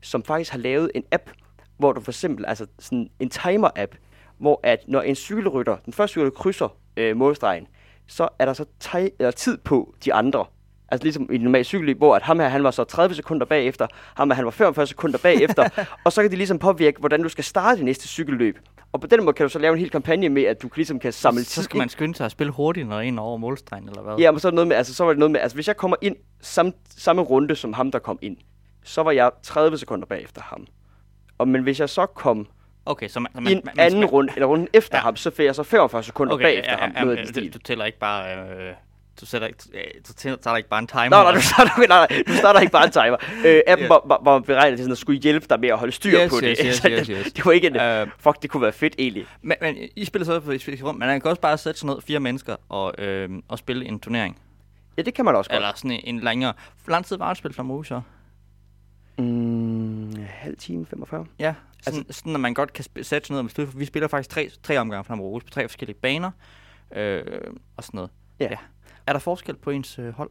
som 0.00 0.22
faktisk 0.22 0.52
har 0.52 0.58
lavet 0.58 0.90
en 0.94 1.04
app, 1.12 1.30
hvor 1.78 1.92
du 1.92 2.00
for 2.00 2.10
eksempel, 2.10 2.46
altså 2.46 2.66
sådan 2.78 3.10
en 3.20 3.30
timer-app, 3.30 3.94
hvor 4.38 4.60
at 4.62 4.84
når 4.86 5.02
en 5.02 5.14
cykelrytter, 5.14 5.76
den 5.76 5.92
første 5.92 6.12
cykelrytter 6.12 6.38
krydser 6.38 6.76
øh, 6.96 7.16
målstregen, 7.16 7.66
så 8.06 8.28
er 8.38 8.44
der 8.44 8.52
så 8.52 8.64
eller 9.18 9.30
tid 9.30 9.58
på 9.58 9.94
de 10.04 10.14
andre. 10.14 10.44
Altså 10.88 11.04
ligesom 11.04 11.28
i 11.32 11.34
et 11.34 11.40
normalt 11.42 11.66
cykelløb, 11.66 11.98
hvor 11.98 12.16
at 12.16 12.22
ham 12.22 12.40
her, 12.40 12.48
han 12.48 12.64
var 12.64 12.70
så 12.70 12.84
30 12.84 13.14
sekunder 13.14 13.46
bagefter, 13.46 13.86
ham 14.14 14.30
her, 14.30 14.34
han 14.34 14.44
var 14.44 14.50
45 14.50 14.86
sekunder 14.86 15.18
bagefter, 15.18 15.68
og 16.04 16.12
så 16.12 16.22
kan 16.22 16.30
det 16.30 16.38
ligesom 16.38 16.58
påvirke, 16.58 17.00
hvordan 17.00 17.22
du 17.22 17.28
skal 17.28 17.44
starte 17.44 17.76
det 17.76 17.84
næste 17.84 18.08
cykelløb. 18.08 18.58
Og 18.92 19.00
på 19.00 19.06
den 19.06 19.24
måde 19.24 19.34
kan 19.34 19.44
du 19.44 19.48
så 19.48 19.58
lave 19.58 19.72
en 19.72 19.78
hel 19.78 19.90
kampagne 19.90 20.28
med, 20.28 20.42
at 20.42 20.62
du 20.62 20.68
ligesom 20.76 20.98
kan 20.98 21.12
samle 21.12 21.44
Så 21.44 21.62
skal 21.62 21.78
man 21.78 21.88
skynde 21.88 22.14
sig 22.14 22.24
at 22.24 22.32
spille 22.32 22.52
hurtigt, 22.52 22.88
når 22.88 23.00
en 23.00 23.18
er 23.18 23.22
over 23.22 23.36
målstregen, 23.36 23.88
eller 23.88 24.02
hvad? 24.02 24.16
Ja, 24.18 24.30
men 24.30 24.40
så, 24.40 24.48
er 24.48 24.50
det 24.50 24.54
noget 24.54 24.68
med, 24.68 24.76
altså, 24.76 24.94
så 24.94 25.04
var 25.04 25.12
det 25.12 25.18
noget 25.18 25.30
med, 25.30 25.40
altså 25.40 25.54
hvis 25.56 25.68
jeg 25.68 25.76
kommer 25.76 25.96
ind 26.00 26.16
samme, 26.40 26.72
samme 26.96 27.22
runde 27.22 27.56
som 27.56 27.72
ham, 27.72 27.90
der 27.90 27.98
kom 27.98 28.18
ind, 28.22 28.36
så 28.84 29.02
var 29.02 29.10
jeg 29.10 29.30
30 29.42 29.78
sekunder 29.78 30.06
bagefter 30.06 30.42
ham. 30.42 30.66
Og 31.38 31.48
men 31.48 31.62
hvis 31.62 31.80
jeg 31.80 31.88
så 31.88 32.06
kom 32.06 32.46
Okay, 32.86 33.08
så 33.08 33.20
man, 33.20 33.30
i 33.34 33.40
man, 33.40 33.52
en 33.52 33.62
man, 33.64 33.74
man 33.76 33.86
anden 33.86 34.04
runde, 34.04 34.32
eller 34.34 34.46
runden 34.46 34.68
efter 34.72 34.96
Ja. 34.96 34.98
ja. 34.98 35.02
ham, 35.02 35.16
så 35.16 35.30
fik 35.30 35.46
jeg 35.46 35.54
så 35.54 35.62
45 35.62 36.02
sekunder 36.02 36.34
okay, 36.34 36.44
bagefter 36.44 36.76
ham. 36.76 37.06
noget 37.06 37.34
den 37.34 37.44
du, 37.44 37.50
du 37.52 37.58
tæller 37.58 37.84
ikke 37.84 37.98
bare... 37.98 38.36
Øh, 38.36 38.74
du 39.20 39.26
sætter 39.26 39.48
ikke, 39.48 39.58
du 40.08 40.12
tager 40.36 40.56
ikke 40.56 40.68
bare 40.68 40.78
en 40.78 40.86
timer. 40.86 41.02
Nå, 41.04 41.16
nej, 41.22 41.32
du 41.32 41.40
starter, 41.40 41.70
nej, 41.88 42.06
nej, 42.08 42.22
du 42.28 42.32
starter 42.32 42.60
ikke 42.60 42.72
bare 42.72 42.84
en 42.84 42.90
timer. 42.92 43.16
Øh, 43.46 43.60
appen 43.66 43.82
Ja. 43.84 43.88
var, 43.88 44.20
var, 44.24 44.38
beregnet 44.38 44.78
til 44.78 44.84
sådan 44.84 44.92
at 44.92 44.98
skulle 44.98 45.20
hjælpe 45.20 45.46
dig 45.50 45.60
med 45.60 45.68
at 45.68 45.78
holde 45.78 45.92
styr 45.92 46.18
Yes, 46.24 46.30
på 46.30 46.40
det. 46.40 46.56
yes, 46.60 46.66
yes, 46.66 46.78
yes, 46.98 47.06
det, 47.06 47.16
yes. 47.26 47.32
det 47.32 47.44
var 47.46 47.52
ikke 47.52 47.66
en... 47.66 47.76
Øh, 47.76 48.06
Fuck, 48.18 48.42
det 48.42 48.50
kunne 48.50 48.62
være 48.62 48.72
fedt 48.72 48.94
egentlig. 48.98 49.26
men, 49.42 49.56
men 49.60 49.76
I 49.96 50.04
spiller 50.04 50.26
så 50.26 50.40
på 50.40 50.50
et 50.50 50.80
rum, 50.82 50.94
men 50.94 51.08
man 51.08 51.20
kan 51.20 51.30
også 51.30 51.40
bare 51.40 51.58
sætte 51.58 51.80
sådan 51.80 51.86
noget, 51.86 52.04
fire 52.04 52.20
mennesker, 52.20 52.56
og, 52.68 52.94
øh, 52.98 53.28
og 53.48 53.58
spille 53.58 53.84
en 53.86 54.00
turnering. 54.00 54.38
Ja, 54.96 55.02
det 55.02 55.14
kan 55.14 55.24
man 55.24 55.36
også 55.36 55.50
godt. 55.50 55.56
Eller 55.56 55.72
sådan 55.76 55.90
en, 55.90 56.00
en 56.04 56.20
længere... 56.20 56.52
Hvor 56.84 56.90
lang 56.90 57.04
tid 57.06 57.16
var 57.16 57.30
et 57.30 57.36
spil 57.36 57.52
fra 57.52 57.62
Mose 57.62 57.88
så? 57.88 58.00
Mm, 59.18 60.16
halv 60.28 60.56
time, 60.56 60.86
45. 60.86 61.26
Ja, 61.38 61.54
sådan, 61.82 61.98
altså, 62.06 62.18
sådan 62.18 62.34
at 62.34 62.40
man 62.40 62.54
godt 62.54 62.72
kan 62.72 62.84
sp- 62.84 63.02
sætte 63.02 63.28
sådan 63.28 63.48
noget. 63.58 63.78
Vi 63.80 63.84
spiller 63.84 64.08
faktisk 64.08 64.30
tre, 64.30 64.50
tre 64.62 64.78
omgange 64.78 65.04
fra 65.04 65.14
Rose 65.14 65.44
på 65.46 65.50
tre 65.50 65.68
forskellige 65.68 65.96
baner, 66.02 66.30
øh, 66.96 67.22
og 67.76 67.84
sådan 67.84 67.98
noget. 67.98 68.10
Ja. 68.40 68.46
ja. 68.50 68.56
Er 69.06 69.12
der 69.12 69.18
forskel 69.18 69.56
på 69.56 69.70
ens 69.70 69.98
øh, 69.98 70.12
hold? 70.12 70.30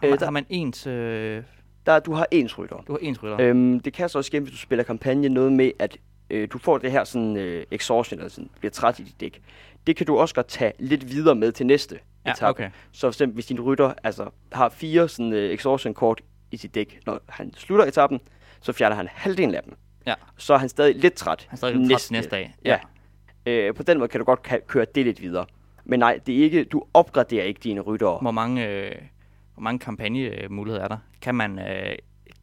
Har 0.00 0.06
Øh, 0.06 0.10
man, 0.10 0.18
der- 0.18 0.24
har 0.26 0.30
man 0.30 0.46
ens... 0.48 0.86
Øh, 0.86 1.42
Der, 1.86 1.98
du 1.98 2.12
har 2.12 2.26
ens 2.30 2.58
rytter. 2.58 2.76
du 2.86 2.92
har 2.92 2.98
ens 3.02 3.22
rytter? 3.22 3.36
Øhm, 3.40 3.80
det 3.80 3.92
kan 3.92 4.08
så 4.08 4.18
også 4.18 4.26
ske, 4.26 4.40
hvis 4.40 4.52
du 4.52 4.56
spiller 4.58 4.82
kampagne, 4.82 5.28
noget 5.28 5.52
med, 5.52 5.70
at 5.78 5.96
øh, 6.30 6.48
du 6.52 6.58
får 6.58 6.78
det 6.78 6.92
her 6.92 7.04
sådan 7.04 7.36
øh, 7.36 7.64
exhaustion, 7.70 8.18
eller 8.18 8.30
sådan, 8.30 8.50
bliver 8.58 8.70
træt 8.72 8.98
i 8.98 9.02
dit 9.02 9.20
dæk. 9.20 9.42
Det 9.86 9.96
kan 9.96 10.06
du 10.06 10.18
også 10.18 10.34
godt 10.34 10.46
tage 10.48 10.72
lidt 10.78 11.10
videre 11.10 11.34
med 11.34 11.52
til 11.52 11.66
næste 11.66 11.98
ja, 12.26 12.30
etape. 12.30 12.50
okay. 12.50 12.70
Så 12.92 13.00
for 13.00 13.08
eksempel, 13.08 13.34
hvis 13.34 13.46
din 13.46 13.60
rytter 13.60 13.94
altså, 14.04 14.30
har 14.52 14.68
fire 14.68 15.08
sådan, 15.08 15.32
øh, 15.32 15.50
exhaustion-kort 15.54 16.20
i 16.50 16.56
sit 16.56 16.74
dæk, 16.74 17.00
når 17.06 17.20
han 17.28 17.54
slutter 17.54 17.84
etappen, 17.84 18.20
så 18.60 18.72
fjerner 18.72 18.96
han 18.96 19.08
halvdelen 19.12 19.54
af 19.54 19.62
dem. 19.62 19.74
Ja. 20.06 20.14
Så 20.36 20.54
er 20.54 20.58
han 20.58 20.68
stadig 20.68 20.94
lidt 20.96 21.14
træt. 21.14 21.46
Han 21.48 21.54
er 21.54 21.56
stadig 21.56 21.76
næste, 21.76 21.94
træt 22.08 22.10
næste 22.10 22.30
dag. 22.30 22.54
Ja. 22.64 22.78
Øh, 23.46 23.74
på 23.74 23.82
den 23.82 23.98
måde 23.98 24.08
kan 24.08 24.18
du 24.20 24.24
godt 24.24 24.66
køre 24.66 24.86
det 24.94 25.04
lidt 25.04 25.20
videre. 25.22 25.46
Men 25.84 25.98
nej, 25.98 26.20
det 26.26 26.38
er 26.38 26.42
ikke, 26.42 26.64
du 26.64 26.82
opgraderer 26.94 27.44
ikke 27.44 27.60
dine 27.64 27.80
ryttere. 27.80 28.18
Hvor 28.20 28.30
mange, 28.30 28.68
øh, 28.68 28.92
hvor 29.54 29.60
mange 29.62 29.78
kampagnemuligheder 29.78 30.84
er 30.84 30.88
der? 30.88 30.96
Kan 31.22 31.34
man, 31.34 31.58
øh, 31.58 31.94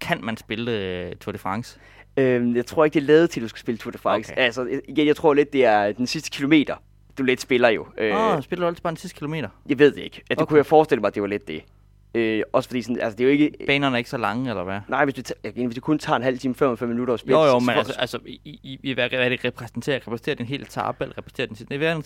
kan 0.01 0.19
man 0.23 0.37
spille 0.37 0.71
øh, 0.71 1.15
Tour 1.15 1.31
de 1.31 1.37
France? 1.37 1.79
Øhm, 2.17 2.55
jeg 2.55 2.65
tror 2.65 2.85
ikke, 2.85 2.93
det 2.93 3.01
er 3.01 3.05
lavet 3.07 3.29
til, 3.29 3.39
at 3.39 3.43
du 3.43 3.47
skal 3.47 3.59
spille 3.59 3.77
Tour 3.77 3.91
de 3.91 3.97
France. 3.97 4.33
Okay. 4.33 4.41
Altså, 4.41 4.79
igen, 4.87 5.07
jeg 5.07 5.15
tror 5.15 5.33
lidt, 5.33 5.53
det 5.53 5.65
er 5.65 5.91
den 5.91 6.07
sidste 6.07 6.29
kilometer, 6.29 6.75
du 7.17 7.23
lidt 7.23 7.41
spiller 7.41 7.69
jo. 7.69 7.87
Øh, 7.97 8.15
Åh, 8.15 8.35
oh, 8.35 8.43
spiller 8.43 8.65
du 8.65 8.67
altid 8.67 8.81
bare 8.81 8.91
den 8.91 8.97
sidste 8.97 9.17
kilometer? 9.17 9.49
Jeg 9.69 9.79
ved 9.79 9.91
det 9.91 10.01
ikke. 10.01 10.21
Ja, 10.29 10.33
det 10.33 10.41
Okay. 10.41 10.49
kunne 10.49 10.57
jeg 10.57 10.65
forestille 10.65 11.01
mig, 11.01 11.07
at 11.07 11.15
det 11.15 11.21
var 11.21 11.27
lidt 11.27 11.47
det. 11.47 11.63
Øh, 12.17 12.43
også 12.53 12.69
fordi, 12.69 12.81
sådan, 12.81 12.99
altså, 13.01 13.17
det 13.17 13.23
er 13.23 13.27
jo 13.27 13.31
ikke... 13.31 13.51
Banerne 13.67 13.95
er 13.95 13.97
ikke 13.97 14.09
så 14.09 14.17
lange, 14.17 14.49
eller 14.49 14.63
hvad? 14.63 14.79
Nej, 14.87 15.03
hvis 15.03 15.15
du, 15.15 15.21
tager- 15.21 15.51
hvis 15.65 15.75
du 15.75 15.81
kun 15.81 15.99
tager 15.99 16.17
en 16.17 16.23
halv 16.23 16.39
time, 16.39 16.55
45 16.55 16.89
minutter 16.89 17.13
at 17.13 17.19
spille... 17.19 17.39
Jo, 17.39 17.45
jo, 17.45 17.59
men 17.59 17.65
så- 17.65 17.71
altså, 17.71 17.93
altså 17.99 18.19
i, 18.25 18.39
i, 18.45 18.79
i 18.83 18.93
hvad, 18.93 19.09
hvad 19.09 19.29
det 19.29 19.45
repræsenterer? 19.45 19.97
Repræsenterer 19.97 20.35
den 20.35 20.45
hele 20.45 20.63
etape, 20.63 21.03
eller 21.03 21.17
repræsenterer 21.17 21.47
den 21.47 21.55
sidste? 21.55 21.73
Det 21.79 21.83
er 21.87 22.01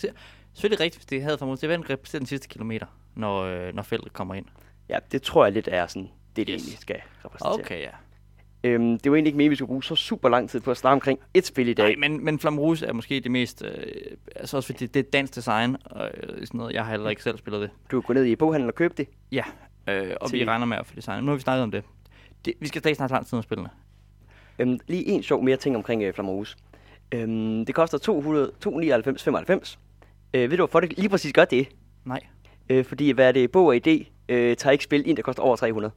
selvfølgelig 0.54 0.80
rigtigt, 0.80 0.96
hvis 0.96 1.06
det 1.06 1.22
havde 1.22 1.38
for. 1.38 1.46
Det 1.54 1.62
er 1.62 1.66
hverken 1.66 1.90
repræsenterer 1.90 2.20
den 2.20 2.26
sidste 2.26 2.48
kilometer, 2.48 2.86
når, 3.16 3.42
øh, 3.42 3.74
når 3.74 3.82
feltet 3.82 4.12
kommer 4.12 4.34
ind. 4.34 4.46
Ja, 4.88 4.98
det 5.12 5.22
tror 5.22 5.44
jeg 5.44 5.52
lidt 5.52 5.68
er 5.72 5.86
sådan, 5.86 6.08
det, 6.36 6.46
det 6.46 6.52
Yes. 6.54 6.62
egentlig 6.62 6.78
skal 6.78 6.96
repræsentere. 7.24 7.52
Okay, 7.64 7.80
ja. 7.80 7.88
Øhm, 8.64 8.98
det 8.98 9.10
var 9.10 9.16
egentlig 9.16 9.28
ikke 9.28 9.36
meningen, 9.36 9.50
vi 9.50 9.56
skulle 9.56 9.66
bruge 9.68 9.84
så 9.84 9.94
super 9.94 10.28
lang 10.28 10.50
tid 10.50 10.60
på 10.60 10.70
at 10.70 10.76
snakke 10.76 10.92
omkring 10.94 11.18
et 11.34 11.46
spil 11.46 11.68
i 11.68 11.74
dag. 11.74 11.86
Nej, 11.86 12.08
men, 12.08 12.24
men 12.24 12.38
Flamme 12.38 12.60
Rouge 12.60 12.86
er 12.86 12.92
måske 12.92 13.20
det 13.20 13.30
mest... 13.30 13.64
Øh, 13.64 13.72
altså 14.36 14.56
også 14.56 14.66
fordi 14.66 14.86
det 14.86 15.06
er 15.06 15.10
dansk 15.10 15.34
design, 15.34 15.76
og 15.84 16.10
øh, 16.22 16.46
sådan 16.46 16.58
noget. 16.58 16.72
Jeg 16.74 16.84
har 16.84 16.90
heller 16.90 17.10
ikke 17.10 17.22
selv 17.22 17.38
spillet 17.38 17.62
det. 17.62 17.70
Du 17.90 18.00
kan 18.00 18.06
gå 18.06 18.12
ned 18.12 18.24
i 18.24 18.36
boghandlen 18.36 18.68
og 18.68 18.74
købe 18.74 18.94
det. 18.96 19.08
Ja, 19.32 19.42
øh, 19.86 20.12
og 20.20 20.30
Til- 20.30 20.38
vi 20.40 20.44
regner 20.44 20.66
med 20.66 20.76
at 20.76 20.86
få 20.86 20.92
designet. 20.96 21.24
Nu 21.24 21.30
har 21.30 21.36
vi 21.36 21.42
snakket 21.42 21.62
om 21.62 21.70
det. 21.70 21.84
det 22.44 22.54
vi 22.60 22.68
skal 22.68 22.80
stadig 22.80 22.96
snart 22.96 23.10
lang 23.10 23.26
tid 23.26 23.36
om 23.36 23.42
spillene. 23.42 23.68
Øhm, 24.58 24.78
lige 24.88 25.04
en 25.08 25.22
sjov 25.22 25.42
mere 25.44 25.56
ting 25.56 25.76
omkring 25.76 26.02
øh, 26.02 26.14
Flammerhus. 26.14 26.56
Øhm, 27.14 27.66
det 27.66 27.74
koster 27.74 27.98
200, 27.98 28.50
299,95. 28.66 29.78
Øh, 30.34 30.50
ved 30.50 30.56
du, 30.56 30.56
hvorfor 30.56 30.80
det 30.80 30.98
lige 30.98 31.08
præcis 31.08 31.32
gør 31.32 31.44
det? 31.44 31.68
Nej. 32.04 32.20
Øh, 32.68 32.84
fordi, 32.84 33.10
hvad 33.10 33.28
er 33.28 33.32
det, 33.32 33.50
Bog 33.50 33.66
og 33.66 33.76
ID 33.76 34.04
øh, 34.28 34.56
tager 34.56 34.70
ikke 34.72 34.84
spil 34.84 35.08
ind, 35.08 35.16
der 35.16 35.22
koster 35.22 35.42
over 35.42 35.56
300. 35.56 35.92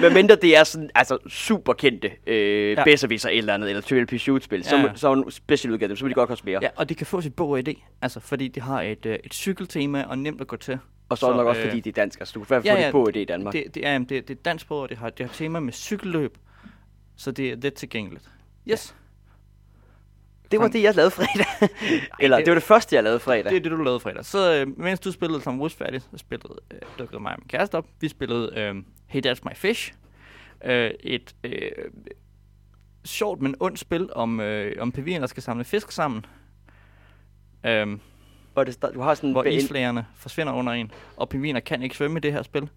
Men 0.00 0.14
mindre 0.18 0.36
det 0.36 0.56
er 0.56 0.64
sådan, 0.64 0.90
altså 0.94 1.18
super 1.28 1.72
kendte 1.72 2.10
øh, 2.26 2.70
Ja. 2.72 2.84
Besserwisser 2.84 3.28
eller 3.28 3.54
andet, 3.54 3.68
eller 3.70 3.82
Trivial 3.82 4.06
Pursuit-spil, 4.06 4.64
så, 4.64 4.76
Ja. 4.76 4.92
så 4.94 5.08
er 5.08 5.12
en 5.16 5.30
special 5.30 5.72
udgave, 5.72 5.96
så 5.96 6.04
vil 6.04 6.10
de 6.10 6.14
godt 6.14 6.28
koste 6.28 6.44
mere. 6.46 6.58
Ja, 6.62 6.68
og 6.76 6.88
det 6.88 6.96
kan 6.96 7.06
få 7.06 7.20
sit 7.20 7.34
bog 7.34 7.48
og 7.50 7.58
idé. 7.68 7.96
Altså, 8.02 8.20
fordi 8.20 8.48
det 8.48 8.62
har 8.62 8.82
et, 8.82 9.06
øh, 9.06 9.18
et 9.24 9.34
cykeltema 9.34 10.02
og 10.02 10.18
nemt 10.18 10.40
at 10.40 10.46
gå 10.46 10.56
til. 10.56 10.78
Og 11.14 11.18
så 11.18 11.26
det 11.26 11.32
Så, 11.32 11.36
nok 11.36 11.46
også, 11.46 11.60
øh, 11.62 11.66
fordi 11.68 11.80
det 11.80 11.90
er 11.90 12.02
dansk, 12.02 12.20
altså 12.20 12.32
du 12.32 12.40
kan 12.40 12.44
i 12.44 12.48
hvert 12.48 12.62
fald 12.62 12.66
ja, 12.66 12.74
få 12.74 12.80
ja, 12.80 12.86
det 12.86 12.92
Bog 12.92 13.02
og 13.02 13.08
ID 13.16 13.16
i 13.16 13.24
Danmark. 13.24 13.52
Det, 13.52 13.74
det, 13.74 13.86
er, 13.86 13.98
det, 13.98 14.08
det 14.28 14.30
er 14.30 14.42
dansk 14.44 14.68
bog, 14.68 14.80
og 14.80 14.88
det 14.88 14.98
har, 14.98 15.10
det 15.10 15.26
har 15.26 15.34
tema 15.34 15.60
med 15.60 15.72
cykelløb. 15.72 16.38
Så 17.16 17.30
det 17.32 17.50
er 17.52 17.56
lidt 17.56 17.74
tilgængeligt. 17.74 18.30
Yes. 18.70 18.94
Det 20.50 20.60
var 20.60 20.68
det, 20.68 20.82
jeg 20.82 20.94
lavede 20.94 21.10
fredag. 21.10 21.46
Eller 22.20 22.36
det- 22.36 22.46
det 22.46 22.50
var 22.50 22.54
det 22.54 22.62
første, 22.62 22.96
jeg 22.96 23.04
lavede 23.04 23.20
fredag. 23.20 23.44
Det 23.44 23.56
er 23.56 23.60
det, 23.60 23.70
du 23.70 23.76
lavede 23.82 24.00
fredag. 24.00 24.24
Så 24.24 24.54
øh, 24.54 24.78
mens 24.80 25.00
du 25.00 25.12
spillede 25.12 25.40
Tom 25.40 25.60
Rus 25.60 25.74
færdig, 25.74 26.00
så 26.02 26.08
spillede, 26.16 26.54
øh, 26.70 26.78
dukkede 26.98 27.20
mig 27.22 27.32
og 27.32 27.38
min 27.40 27.48
kæreste 27.48 27.74
op. 27.74 27.86
Vi 28.00 28.08
spillede 28.08 28.52
øh, 28.56 28.74
Hey 29.06 29.22
That's 29.26 29.40
My 29.44 29.54
Fish. 29.54 29.92
Øh, 30.64 30.90
et 31.00 31.34
øh, 31.44 31.70
sjovt, 33.04 33.42
men 33.42 33.54
ondt 33.60 33.78
spil 33.78 34.08
om, 34.12 34.40
øh, 34.40 34.76
om 34.82 34.92
pingviner, 34.92 35.20
der 35.20 35.26
skal 35.26 35.42
samle 35.42 35.64
fisk 35.64 35.92
sammen. 35.92 36.26
Øh, 37.66 37.98
Hvor 38.54 38.64
det, 38.64 38.82
du 38.94 39.00
har 39.00 39.14
sådan 39.14 39.32
hvor 39.32 39.44
isflagerne 39.44 40.06
forsvinder 40.16 40.52
under 40.52 40.72
en. 40.72 40.92
Og 41.16 41.28
pingviner 41.28 41.60
kan 41.60 41.82
ikke 41.82 41.96
svømme 41.96 42.16
i 42.16 42.20
det 42.20 42.32
her 42.32 42.42
spil. 42.42 42.68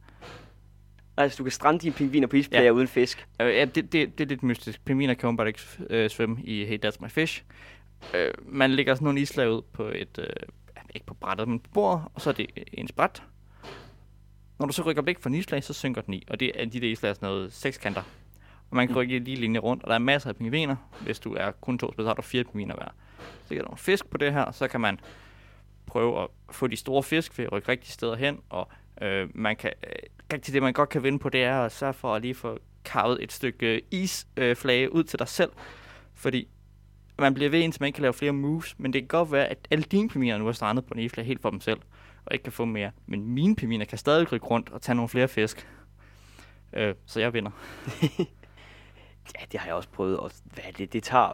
altså, 1.17 1.37
du 1.37 1.43
kan 1.43 1.51
strande 1.51 1.79
dine 1.79 1.93
pingviner 1.93 2.27
på 2.27 2.35
isplager 2.35 2.63
ja. 2.63 2.71
uden 2.71 2.87
fisk. 2.87 3.27
Øh, 3.41 3.55
ja, 3.55 3.65
det, 3.65 3.75
det, 3.93 4.17
det 4.17 4.23
er 4.23 4.27
lidt 4.27 4.43
mystisk. 4.43 4.85
Pingviner 4.85 5.13
kan 5.13 5.27
åbenbart 5.27 5.47
ikke 5.47 5.59
øh, 5.89 6.09
svømme 6.09 6.37
i 6.43 6.65
Hey 6.65 6.79
That's 6.85 6.97
My 6.99 7.09
Fish. 7.09 7.43
Øh, 8.13 8.33
man 8.45 8.71
lægger 8.71 8.95
sådan 8.95 9.05
nogle 9.05 9.21
islag 9.21 9.51
ud 9.51 9.61
på 9.73 9.83
et, 9.83 10.19
øh, 10.19 10.25
ikke 10.95 11.05
på 11.05 11.13
brættet, 11.13 11.47
men 11.47 11.59
på 11.59 11.69
bordet, 11.73 12.03
og 12.13 12.21
så 12.21 12.29
er 12.29 12.33
det 12.33 12.47
ens 12.73 12.91
bræt. 12.91 13.23
Når 14.59 14.65
du 14.65 14.73
så 14.73 14.81
rykker 14.81 15.01
væk 15.01 15.19
fra 15.19 15.29
en 15.29 15.35
islag, 15.35 15.63
så 15.63 15.73
synker 15.73 16.01
den 16.01 16.13
i, 16.13 16.23
og 16.29 16.39
det 16.39 16.61
er 16.61 16.65
de 16.65 16.79
der 16.79 16.87
islag 16.87 17.09
er 17.09 17.13
sådan 17.13 17.27
noget 17.29 17.53
sekskanter. 17.53 18.01
Og 18.69 18.75
man 18.75 18.87
kan 18.87 18.95
rykke 18.95 19.15
i 19.15 19.19
lige 19.19 19.37
linje 19.37 19.59
rundt, 19.59 19.83
og 19.83 19.89
der 19.89 19.95
er 19.95 19.99
masser 19.99 20.29
af 20.29 20.35
pingviner. 20.35 20.75
Hvis 21.01 21.19
du 21.19 21.33
er 21.33 21.51
kun 21.51 21.77
to 21.77 21.91
spil, 21.91 22.03
så 22.03 22.07
har 22.07 22.13
du 22.13 22.21
fire 22.21 22.43
pingviner 22.43 22.75
hver. 22.75 22.87
Så 23.17 23.49
ligger 23.49 23.63
der 23.63 23.69
nogle 23.69 23.77
fisk 23.77 24.07
på 24.09 24.17
det 24.17 24.33
her, 24.33 24.51
så 24.51 24.67
kan 24.67 24.81
man 24.81 24.99
prøve 25.87 26.21
at 26.23 26.27
få 26.51 26.67
de 26.67 26.75
store 26.75 27.03
fisk 27.03 27.37
ved 27.37 27.45
at 27.45 27.51
rykke 27.51 27.69
rigtige 27.69 27.91
steder 27.91 28.15
hen, 28.15 28.39
og 28.49 28.67
øh, 29.01 29.29
man 29.33 29.55
kan, 29.55 29.71
øh, 29.83 29.91
rigtig 30.33 30.53
det 30.53 30.61
man 30.63 30.73
godt 30.73 30.89
kan 30.89 31.03
vinde 31.03 31.19
på, 31.19 31.29
det 31.29 31.43
er 31.43 31.61
at 31.61 31.71
sørge 31.71 31.93
for 31.93 32.15
at 32.15 32.21
lige 32.21 32.35
få 32.35 32.59
karvet 32.85 33.23
et 33.23 33.31
stykke 33.31 33.81
isflage 33.91 34.85
øh, 34.85 34.91
ud 34.91 35.03
til 35.03 35.19
dig 35.19 35.27
selv, 35.27 35.51
fordi 36.15 36.47
man 37.19 37.33
bliver 37.33 37.49
ved, 37.49 37.59
indtil 37.59 37.81
man 37.81 37.87
ikke 37.87 37.95
kan 37.95 38.01
lave 38.01 38.13
flere 38.13 38.31
moves, 38.33 38.75
men 38.79 38.93
det 38.93 39.01
kan 39.01 39.07
godt 39.07 39.31
være, 39.31 39.47
at 39.47 39.67
alle 39.71 39.83
dine 39.83 40.09
piminer 40.09 40.37
nu 40.37 40.47
er 40.47 40.51
strandet 40.51 40.85
på 40.85 40.93
en 40.93 40.99
e 41.19 41.23
helt 41.23 41.41
for 41.41 41.49
dem 41.49 41.61
selv, 41.61 41.79
og 42.25 42.33
ikke 42.33 42.43
kan 42.43 42.53
få 42.53 42.65
mere. 42.65 42.91
Men 43.05 43.23
mine 43.25 43.55
piminer 43.55 43.85
kan 43.85 43.97
stadig 43.97 44.31
rykke 44.31 44.45
rundt 44.47 44.69
og 44.69 44.81
tage 44.81 44.95
nogle 44.95 45.09
flere 45.09 45.27
fisk. 45.27 45.67
Øh, 46.73 46.95
så 47.05 47.19
jeg 47.19 47.33
vinder. 47.33 47.51
Ja, 49.39 49.45
det 49.51 49.59
har 49.59 49.67
jeg 49.67 49.75
også 49.75 49.89
prøvet. 49.89 50.17
Og 50.19 50.31
hvad 50.43 50.63
er 50.67 50.71
det? 50.71 50.93
Det 50.93 51.03
tager 51.03 51.33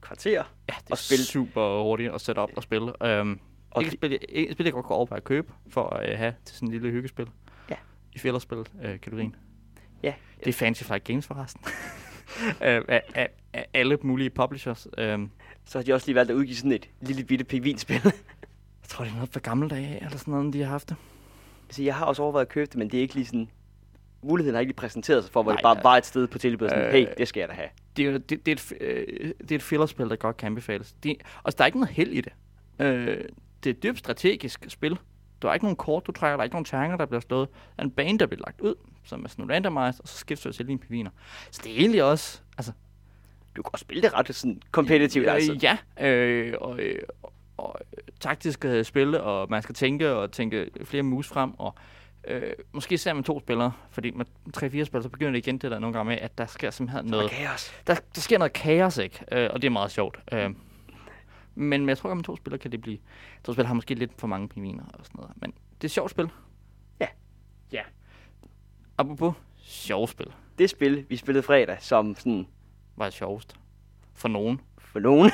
kvarter. 0.00 0.30
Ja, 0.30 0.74
det 0.78 0.86
er 0.86 0.90
Og 0.90 0.98
spille- 0.98 1.24
super 1.24 1.82
hurtigt 1.82 2.12
at 2.14 2.20
sætte 2.20 2.38
op 2.38 2.50
og 2.56 2.62
spille. 2.62 3.06
Øhm, 3.06 3.40
Og 3.70 3.82
ikke 3.82 3.90
det- 3.90 3.98
spil, 3.98 4.18
ikke 4.28 4.52
spil, 4.52 4.64
jeg 4.64 4.72
godt 4.72 4.86
kunne 4.86 4.96
overveje 4.96 5.16
at 5.16 5.24
købe, 5.24 5.52
for 5.68 5.88
at 5.90 6.10
øh, 6.12 6.18
have 6.18 6.34
til 6.44 6.56
sådan 6.56 6.68
en 6.68 6.72
lille 6.72 6.90
hyggespil. 6.90 7.26
Ja. 7.70 7.74
I 8.12 8.18
fælderspil-kategorien. 8.18 9.36
Ja. 10.02 10.14
Det 10.38 10.46
er 10.48 10.52
Fancy 10.52 10.82
Flight 10.82 11.04
Games 11.04 11.26
forresten. 11.26 11.62
øh, 12.66 12.82
af, 12.88 13.02
af, 13.14 13.28
af, 13.52 13.66
alle 13.74 13.98
mulige 14.02 14.30
publishers. 14.30 14.88
Øhm, 14.98 15.30
Så 15.64 15.78
har 15.78 15.82
de 15.84 15.92
også 15.94 16.06
lige 16.06 16.14
valgt 16.14 16.30
at 16.30 16.34
udgive 16.34 16.56
sådan 16.56 16.72
et 16.72 16.88
lille 17.00 17.24
bitte 17.24 17.44
pingvinspil. 17.44 18.00
jeg 18.04 18.12
tror, 18.88 19.04
det 19.04 19.10
er 19.10 19.14
noget 19.14 19.30
fra 19.32 19.40
gamle 19.40 19.68
dage, 19.68 19.96
eller 20.04 20.18
sådan 20.18 20.34
noget, 20.34 20.52
de 20.52 20.60
har 20.62 20.68
haft 20.70 20.88
det. 20.88 20.96
Så 21.70 21.82
jeg 21.82 21.94
har 21.94 22.04
også 22.06 22.22
overvejet 22.22 22.46
at 22.46 22.52
købe 22.52 22.66
det, 22.66 22.76
men 22.76 22.90
det 22.90 22.96
er 22.98 23.02
ikke 23.02 23.14
lige 23.14 23.26
sådan... 23.26 23.48
Muligheden 24.22 24.54
har 24.54 24.60
ikke 24.60 24.68
lige 24.70 24.76
præsenteret 24.76 25.24
sig 25.24 25.32
for, 25.32 25.42
hvor 25.42 25.52
Nej, 25.52 25.56
det 25.56 25.62
bare 25.62 25.76
ja. 25.76 25.82
var 25.82 25.96
et 25.96 26.06
sted 26.06 26.26
på 26.26 26.38
tilbuddet. 26.38 26.72
Sådan, 26.74 26.86
Øh, 26.86 26.92
hey, 26.92 27.06
det 27.18 27.28
skal 27.28 27.40
jeg 27.40 27.48
da 27.48 27.54
have. 27.54 27.68
Det 27.96 28.06
er, 28.06 28.18
det, 28.18 28.46
det, 28.46 28.48
er 28.48 28.52
et, 28.52 28.72
øh, 28.82 29.32
det 29.40 29.50
er 29.52 29.56
et 29.56 29.62
fillerspil, 29.62 30.08
der 30.10 30.16
godt 30.16 30.36
kan 30.36 30.46
anbefales. 30.46 30.92
Det, 31.02 31.16
og 31.42 31.58
der 31.58 31.64
er 31.64 31.66
ikke 31.66 31.78
noget 31.78 31.94
held 31.94 32.10
i 32.12 32.20
det. 32.20 32.32
Øh, 32.78 33.24
det 33.64 33.70
er 33.70 33.74
et 33.74 33.82
dybt 33.82 33.98
strategisk 33.98 34.64
spil. 34.68 34.98
Du 35.42 35.46
har 35.46 35.54
ikke 35.54 35.64
nogen 35.64 35.76
kort, 35.76 36.06
du 36.06 36.12
trækker, 36.12 36.36
der 36.36 36.40
er 36.40 36.44
ikke 36.44 36.54
nogen 36.54 36.64
terninger, 36.64 36.96
der 36.96 37.06
bliver 37.06 37.20
slået. 37.20 37.48
Der 37.76 37.82
er 37.82 37.82
en 37.82 37.90
bane, 37.90 38.18
der 38.18 38.26
bliver 38.26 38.42
lagt 38.46 38.60
ud, 38.60 38.74
som 39.04 39.24
er 39.24 39.28
sådan 39.28 39.50
randomized, 39.50 40.00
og 40.02 40.08
så 40.08 40.16
skifter 40.18 40.50
du 40.50 40.56
til 40.56 40.66
dine 40.68 40.78
piviner. 40.78 41.10
Så 41.50 41.60
det 41.64 41.72
er 41.72 41.76
egentlig 41.76 42.02
også, 42.04 42.40
altså, 42.58 42.72
Du 43.56 43.62
kan 43.62 43.70
også 43.72 43.82
spille 43.82 44.02
det 44.02 44.14
ret 44.14 44.34
sådan 44.34 44.62
competitive, 44.72 45.26
øh, 45.26 45.34
altså. 45.34 45.58
Ja, 45.62 46.06
øh, 46.08 46.54
og, 46.60 46.78
øh, 46.80 46.98
og 47.56 47.76
øh, 47.96 48.02
taktisk 48.20 48.64
øh, 48.64 48.84
spille, 48.84 49.22
og 49.22 49.46
man 49.50 49.62
skal 49.62 49.74
tænke 49.74 50.10
og 50.12 50.32
tænke 50.32 50.70
flere 50.84 51.02
moves 51.02 51.28
frem, 51.28 51.50
og 51.58 51.74
øh, 52.28 52.42
måske 52.72 52.94
især 52.94 53.12
med 53.12 53.24
to 53.24 53.40
spillere, 53.40 53.72
fordi 53.90 54.10
med 54.10 54.24
tre-fire 54.52 54.84
spillere, 54.84 55.02
så 55.02 55.08
begynder 55.08 55.32
det 55.32 55.38
igen 55.38 55.58
det 55.58 55.70
der 55.70 55.78
nogle 55.78 55.92
gange 55.96 56.08
med, 56.10 56.18
at 56.18 56.38
der 56.38 56.46
sker 56.46 56.70
simpelthen 56.70 57.06
noget, 57.10 57.24
Og 57.24 57.30
kaos. 57.30 57.72
der, 57.86 57.94
der 58.14 58.20
sker 58.20 58.38
noget 58.38 58.52
kaos, 58.52 58.98
ikke? 58.98 59.24
Øh, 59.32 59.50
og 59.52 59.62
det 59.62 59.68
er 59.68 59.72
meget 59.72 59.90
sjovt. 59.90 60.18
Øh, 60.32 60.50
men, 61.54 61.80
men 61.80 61.88
jeg 61.88 61.98
tror, 61.98 62.10
at 62.10 62.16
med 62.16 62.24
to 62.24 62.36
spillere 62.36 62.58
kan 62.58 62.72
det 62.72 62.80
blive... 62.80 62.98
To 63.44 63.52
spillere 63.52 63.66
har 63.66 63.74
måske 63.74 63.94
lidt 63.94 64.10
for 64.18 64.26
mange 64.26 64.48
pingviner 64.48 64.84
og 64.84 65.04
sådan 65.06 65.18
noget. 65.20 65.32
Men 65.36 65.50
det 65.50 65.80
er 65.80 65.84
et 65.84 65.90
sjovt 65.90 66.10
spil. 66.10 66.28
Ja. 67.00 67.06
Ja. 67.72 67.82
Apropos 68.98 69.34
sjovt 69.58 70.10
spil. 70.10 70.26
Det 70.58 70.70
spil, 70.70 71.04
vi 71.08 71.16
spillede 71.16 71.42
fredag, 71.42 71.76
som 71.80 72.14
sådan 72.16 72.46
Var 72.96 73.04
det 73.04 73.14
sjovest. 73.14 73.56
For 74.14 74.28
nogen. 74.28 74.60
for 74.78 74.98
nogen. 75.00 75.30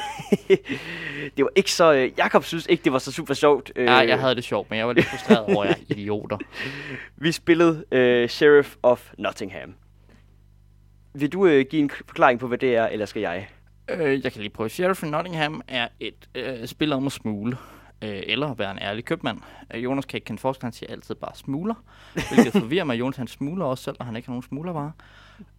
det 1.37 1.45
var 1.45 1.51
ikke 1.57 1.73
så... 1.73 1.93
Øh, 1.95 2.13
Jakob 2.19 2.45
synes 2.45 2.67
ikke, 2.67 2.85
det 2.85 2.93
var 2.93 2.99
så 2.99 3.13
super 3.13 3.35
sjovt. 3.35 3.73
Øh, 3.77 3.85
Ja, 3.85 3.93
jeg 3.93 4.21
havde 4.21 4.35
det 4.35 4.45
sjovt, 4.45 4.71
men 4.71 4.79
jeg 4.79 4.87
var 4.87 4.93
lidt 4.93 5.07
frustreret 5.07 5.57
over 5.57 5.65
jer 5.65 5.75
idioter. 5.89 6.39
Vi 7.17 7.33
spillede 7.33 7.85
øh, 7.93 8.29
Sheriff 8.29 8.77
of 8.83 9.13
Nottingham. 9.19 9.75
Vil 11.15 11.33
du 11.33 11.47
øh, 11.47 11.65
give 11.71 11.83
en 11.83 11.91
forklaring 11.91 12.41
på, 12.41 12.49
hvad 12.49 12.59
det 12.59 12.77
er, 12.77 12.87
eller 12.87 13.07
skal 13.07 13.21
jeg? 13.23 13.49
Øh, 13.91 14.25
jeg 14.25 14.33
kan 14.33 14.41
lige 14.41 14.51
prøve. 14.51 14.69
Sheriff 14.69 15.03
Nottingham 15.03 15.63
er 15.69 15.89
et 16.01 16.29
øh, 16.35 16.67
spil 16.67 16.93
om 16.93 17.07
at 17.07 17.13
smule. 17.13 17.57
Øh, 18.03 18.23
eller 18.27 18.55
være 18.55 18.71
en 18.71 18.79
ærlig 18.79 19.05
købmand. 19.05 19.41
Øh, 19.75 19.85
Jonas 19.85 20.05
kan 20.05 20.17
ikke 20.17 20.25
kende 20.25 20.41
forskel, 20.41 20.65
han 20.65 20.73
siger 20.73 20.93
altid 20.93 21.15
bare 21.15 21.35
smugler. 21.35 21.75
Hvilket 22.13 22.53
forvirrer 22.63 22.85
mig. 22.85 22.99
Jonas 22.99 23.17
han 23.17 23.27
smugler 23.27 23.65
også 23.65 23.85
selv, 23.85 23.97
når 23.99 24.07
han 24.07 24.17
ikke 24.17 24.29
har 24.29 24.33
nogen 24.33 24.43
smuglervarer. 24.43 24.91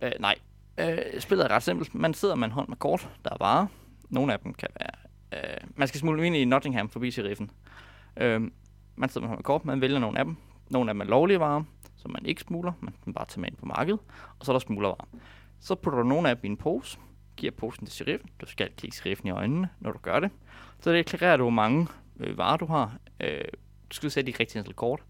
Øh, 0.02 0.12
nej, 0.20 0.36
øh, 0.78 0.98
spillet 1.20 1.46
er 1.46 1.52
ret 1.52 1.64
simpelt. 1.64 1.96
Man 1.96 2.14
sidder 2.14 2.36
med 2.36 2.48
en 2.48 2.52
hånd 2.52 2.68
med 2.68 2.78
kort, 2.78 3.10
der 3.24 3.30
er 3.30 3.38
varer. 3.40 3.68
Nogle 4.10 4.34
af 4.34 4.40
dem 4.40 4.54
kan 4.54 4.70
være... 4.80 4.92
Øh, 5.34 5.68
man 5.76 5.88
skal 5.88 6.00
smule 6.00 6.26
ind 6.26 6.36
i 6.36 6.46
Nottingham 6.46 6.90
forbi 6.90 7.12
sheriffen. 7.12 7.52
Øh, 8.18 8.42
man 8.96 9.10
sidder 9.10 9.22
med 9.22 9.28
en 9.28 9.30
hånd 9.30 9.40
med 9.40 9.44
kort, 9.44 9.66
man 9.66 9.82
vælger 9.82 10.00
nogle 10.00 10.20
af 10.20 10.26
dem. 10.26 10.36
Nogle 10.70 10.90
af 10.90 10.94
dem 10.94 11.02
er 11.02 11.06
lovlige 11.06 11.40
varer, 11.40 11.64
som 11.96 12.12
man 12.12 12.26
ikke 12.26 12.42
smugler. 12.42 12.72
Man 12.82 12.94
kan 13.04 13.14
bare 13.14 13.26
tage 13.26 13.42
med 13.42 13.50
ind 13.50 13.58
på 13.58 13.66
markedet. 13.66 14.00
Og 14.40 14.46
så 14.46 14.52
er 14.52 14.54
der 14.54 14.60
smuglervarer. 14.60 15.08
Så 15.60 15.76
putter 15.76 16.00
du 16.00 16.08
nogle 16.08 16.30
af 16.30 16.38
dem 16.38 16.46
i 16.46 16.48
en 16.48 16.58
pose, 16.58 16.98
giver 17.38 17.52
posen 17.52 17.86
til 17.86 17.96
sheriffen. 17.96 18.30
Du 18.42 18.46
skal 18.46 18.70
kigge 18.78 18.98
sheriffen 18.98 19.28
i 19.28 19.32
øjnene, 19.32 19.70
når 19.80 19.92
du 19.92 19.98
gør 19.98 20.20
det. 20.20 20.32
Så 20.80 20.94
deklarerer 20.94 21.38
du, 21.38 21.44
hvor 21.44 21.50
mange 21.52 21.88
øh, 22.20 22.38
varer 22.38 22.58
du 22.58 22.66
har. 22.66 22.98
Øh, 23.20 23.42
du 23.90 23.96
skal 23.96 24.12
sætte 24.12 24.32
de 24.32 24.38
rigtige 24.40 24.60
antal 24.60 24.74
kort. 24.74 25.04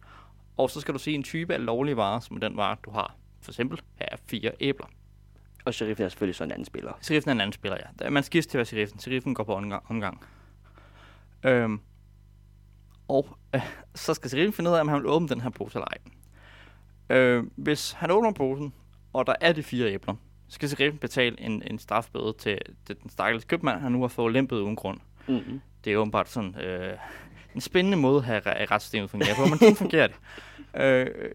Og 0.57 0.69
så 0.69 0.81
skal 0.81 0.93
du 0.93 0.99
se 0.99 1.11
en 1.11 1.23
type 1.23 1.53
af 1.53 1.65
lovlige 1.65 1.97
varer, 1.97 2.19
som 2.19 2.37
den 2.37 2.57
vare, 2.57 2.77
du 2.85 2.91
har. 2.91 3.15
For 3.41 3.51
eksempel, 3.51 3.81
her 3.95 4.07
er 4.11 4.17
fire 4.29 4.51
æbler. 4.59 4.87
Og 5.65 5.73
sheriffen 5.73 6.05
er 6.05 6.09
selvfølgelig 6.09 6.35
så 6.35 6.43
en 6.43 6.51
anden 6.51 6.65
spiller. 6.65 6.93
Sheriffen 7.01 7.29
er 7.29 7.33
en 7.33 7.41
anden 7.41 7.53
spiller, 7.53 7.77
ja. 8.01 8.09
Man 8.09 8.23
skifter 8.23 8.49
til 8.51 8.57
at 8.57 8.59
være 8.59 8.65
sheriffen. 8.65 8.99
Sheriffen 8.99 9.33
går 9.33 9.43
på 9.43 9.55
omgang. 9.55 9.83
omgang. 9.89 10.23
Øhm, 11.43 11.79
og 13.07 13.37
øh, 13.55 13.61
så 13.95 14.13
skal 14.13 14.29
sheriffen 14.29 14.53
finde 14.53 14.69
ud 14.69 14.75
af, 14.75 14.81
om 14.81 14.87
han 14.87 14.97
vil 14.97 15.07
åbne 15.07 15.27
den 15.27 15.41
her 15.41 15.49
pose 15.49 15.77
eller 15.77 15.87
ej. 15.87 17.17
Øh, 17.17 17.43
hvis 17.55 17.91
han 17.91 18.11
åbner 18.11 18.31
posen, 18.31 18.73
og 19.13 19.27
der 19.27 19.35
er 19.41 19.53
de 19.53 19.63
fire 19.63 19.91
æbler, 19.91 20.15
skal 20.49 20.69
sheriffen 20.69 20.99
betale 20.99 21.41
en, 21.41 21.63
en 21.71 21.79
strafbøde 21.79 22.33
til, 22.39 22.59
til 22.85 22.95
den 23.01 23.09
stakkels 23.09 23.45
købmand, 23.45 23.81
han 23.81 23.91
nu 23.91 24.01
har 24.01 24.07
fået 24.07 24.33
lempet 24.33 24.59
uden 24.59 24.75
grund. 24.75 24.99
Mm-hmm. 25.27 25.61
Det 25.83 25.93
er 25.93 25.97
åbenbart 25.97 26.29
sådan 26.29 26.55
øh, 26.61 26.97
en 27.55 27.61
spændende 27.61 27.97
måde, 27.97 28.25
at 28.25 28.71
retssystemet 28.71 29.09
fungerer 29.09 29.35
på, 29.35 29.45
men 29.45 29.57
sådan 29.59 29.75
fungerer 29.75 30.07
det. 30.07 30.15
Øh, 30.75 31.31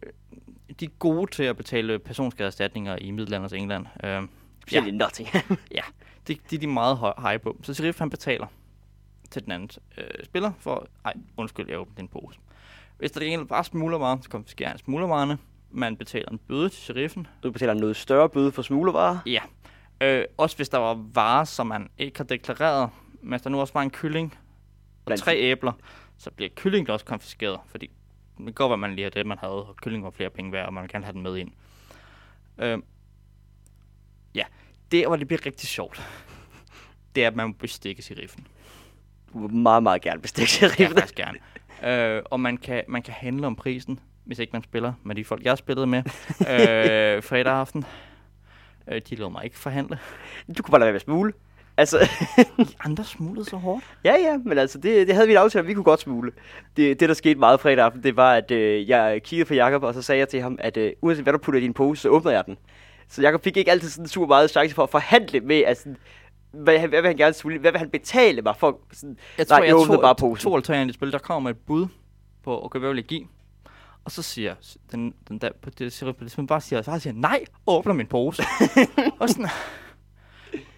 de 0.80 0.84
er 0.84 0.88
gode 0.98 1.30
til 1.30 1.42
at 1.42 1.56
betale 1.56 1.98
personskadeerstatninger 1.98 2.96
i 2.96 3.10
middelanders 3.10 3.52
England. 3.52 3.86
Øh, 4.04 4.22
Specielt 4.62 4.86
i 4.86 4.90
Nottingham. 4.90 5.42
det, 6.26 6.38
det 6.50 6.56
er 6.56 6.60
de 6.60 6.66
meget 6.66 6.96
høj, 6.96 7.12
high 7.18 7.40
på. 7.40 7.56
Så 7.62 7.74
Sheriff 7.74 7.98
han 7.98 8.10
betaler 8.10 8.46
til 9.30 9.44
den 9.44 9.52
anden 9.52 9.70
øh, 9.98 10.24
spiller 10.24 10.52
for, 10.58 10.86
ej, 11.04 11.14
undskyld, 11.36 11.68
jeg 11.68 11.78
åbnede 11.78 11.96
din 11.96 12.08
pose. 12.08 12.38
Hvis 12.98 13.10
der 13.10 13.20
er 13.20 13.24
en 13.24 13.46
bare 13.46 13.64
smuglervarer, 13.64 14.18
så 14.20 14.28
konfiskerer 14.28 14.68
han 14.68 14.78
smuglervarerne. 14.78 15.38
Man 15.74 15.96
betaler 15.96 16.28
en 16.28 16.38
bøde 16.38 16.68
til 16.68 16.82
sheriffen. 16.82 17.26
Du 17.42 17.50
betaler 17.50 17.72
en 17.72 17.78
noget 17.80 17.96
større 17.96 18.28
bøde 18.28 18.52
for 18.52 18.62
smuglervarer. 18.62 19.18
Ja. 19.26 19.40
Øh, 20.00 20.24
også 20.38 20.56
hvis 20.56 20.68
der 20.68 20.78
var 20.78 20.94
varer, 21.14 21.44
som 21.44 21.66
man 21.66 21.88
ikke 21.98 22.18
har 22.18 22.24
deklareret. 22.24 22.90
Men 23.20 23.30
hvis 23.30 23.42
der 23.42 23.50
nu 23.50 23.60
også 23.60 23.72
var 23.74 23.82
en 23.82 23.90
kylling 23.90 24.34
og 25.06 25.10
Blandt- 25.12 25.22
tre 25.22 25.36
æbler, 25.36 25.72
så 26.18 26.30
bliver 26.30 26.48
kyllingen 26.56 26.90
også 26.90 27.04
konfiskeret. 27.06 27.60
Fordi 27.66 27.90
det 28.38 28.54
være, 28.58 28.72
at 28.72 28.78
man 28.78 28.94
lige 28.94 29.02
har 29.02 29.10
det, 29.10 29.26
man 29.26 29.38
havde, 29.38 29.52
og 29.66 29.76
kyllingen 29.76 30.04
var 30.04 30.10
flere 30.10 30.30
penge 30.30 30.52
værd, 30.52 30.66
og 30.66 30.74
man 30.74 30.88
kan 30.88 31.02
have 31.04 31.12
den 31.12 31.22
med 31.22 31.36
ind. 31.36 31.50
Øh, 32.58 32.78
ja, 34.34 34.44
det 34.90 35.06
hvor 35.06 35.16
det 35.16 35.26
bliver 35.26 35.46
rigtig 35.46 35.68
sjovt, 35.68 36.02
det 37.14 37.22
er, 37.24 37.26
at 37.26 37.36
man 37.36 37.46
må 37.46 37.52
bestikke 37.52 38.02
sheriffen. 38.02 38.46
Du 39.32 39.46
vil 39.46 39.56
meget, 39.56 39.82
meget 39.82 40.02
gerne 40.02 40.20
bestikke 40.20 40.50
sheriffen. 40.50 40.96
faktisk 40.98 41.14
gerne. 41.14 41.38
Øh, 42.16 42.22
og 42.30 42.40
man 42.40 42.56
kan, 42.56 42.84
man 42.88 43.02
kan 43.02 43.14
handle 43.14 43.46
om 43.46 43.56
prisen, 43.56 44.00
hvis 44.24 44.38
ikke 44.38 44.50
man 44.52 44.62
spiller 44.62 44.92
med 45.04 45.14
de 45.14 45.24
folk, 45.24 45.44
jeg 45.44 45.58
spillede 45.58 45.86
med 45.86 45.98
øh, 46.40 47.22
fredag 47.22 47.52
aften. 47.52 47.84
Øh, 48.92 49.00
de 49.10 49.14
lod 49.16 49.30
mig 49.32 49.44
ikke 49.44 49.58
forhandle. 49.58 49.98
Du 50.58 50.62
kunne 50.62 50.70
bare 50.72 50.80
lade 50.80 50.86
være 50.86 50.92
med 50.92 50.96
at 51.00 51.02
smule. 51.02 51.32
Altså, 51.76 51.98
De 52.58 52.66
andre 52.84 53.04
smuglede 53.04 53.44
så 53.44 53.56
hårdt. 53.56 53.84
ja, 54.04 54.14
ja, 54.20 54.38
men 54.44 54.58
altså, 54.58 54.78
det, 54.78 55.06
det 55.06 55.14
havde 55.14 55.26
vi 55.26 55.32
en 55.32 55.38
aftale, 55.38 55.60
om, 55.62 55.68
vi 55.68 55.74
kunne 55.74 55.84
godt 55.84 56.00
smule. 56.00 56.32
Det, 56.76 57.00
det, 57.00 57.08
der 57.08 57.14
skete 57.14 57.38
meget 57.38 57.60
fredag 57.60 57.84
aften, 57.84 58.02
det 58.02 58.16
var, 58.16 58.32
at 58.34 58.50
øh, 58.50 58.88
jeg 58.88 59.22
kiggede 59.22 59.48
på 59.48 59.54
Jakob 59.54 59.82
og 59.82 59.94
så 59.94 60.02
sagde 60.02 60.18
jeg 60.18 60.28
til 60.28 60.40
ham, 60.42 60.56
at 60.60 60.76
øh, 60.76 60.92
uanset 61.02 61.22
hvad 61.24 61.32
du 61.32 61.38
putter 61.38 61.60
i 61.60 61.62
din 61.64 61.74
pose, 61.74 62.02
så 62.02 62.08
åbner 62.08 62.30
jeg 62.32 62.46
den. 62.46 62.56
Så 63.08 63.22
Jakob 63.22 63.44
fik 63.44 63.56
ikke 63.56 63.70
altid 63.70 63.88
sådan 63.88 64.08
super 64.08 64.26
meget 64.26 64.50
chance 64.50 64.74
for 64.74 64.82
at 64.82 64.90
forhandle 64.90 65.40
med, 65.40 65.56
at 65.60 65.78
sådan, 65.78 65.96
hvad, 66.52 66.78
hvad 66.78 67.00
vil 67.00 67.08
han 67.08 67.16
gerne 67.16 67.32
smule, 67.34 67.58
hvad 67.58 67.70
vil 67.72 67.78
han 67.78 67.90
betale 67.90 68.42
mig 68.42 68.56
for? 68.56 68.80
Sådan, 68.92 69.16
Jeg 69.38 69.46
Nej, 69.48 69.56
tror, 69.58 69.64
jeg 69.64 69.66
jeg 69.68 69.76
åbnede 69.76 69.98
bare 70.00 70.14
posen. 70.14 70.42
to 70.42 70.54
eller 70.54 70.62
tre 70.64 70.84
i 70.86 70.92
spil, 70.92 71.12
der 71.12 71.18
kommer 71.18 71.50
et 71.50 71.56
bud 71.66 71.86
på, 72.44 72.64
okay, 72.64 72.78
hvad 72.78 72.88
vil 72.88 72.96
jeg 72.96 73.04
give? 73.04 73.26
Og 74.04 74.10
så 74.10 74.22
siger 74.22 74.54
den, 74.92 75.14
den 75.28 75.38
der, 75.38 75.50
på 75.62 75.70
det, 75.70 75.92
siger, 75.92 76.12
man 76.36 76.46
bare 76.46 76.60
siger, 76.60 76.82
så 76.82 76.98
siger, 76.98 77.14
nej, 77.14 77.44
åbner 77.66 77.92
min 77.92 78.06
pose. 78.06 78.42
og 79.20 79.28
sådan, 79.28 79.48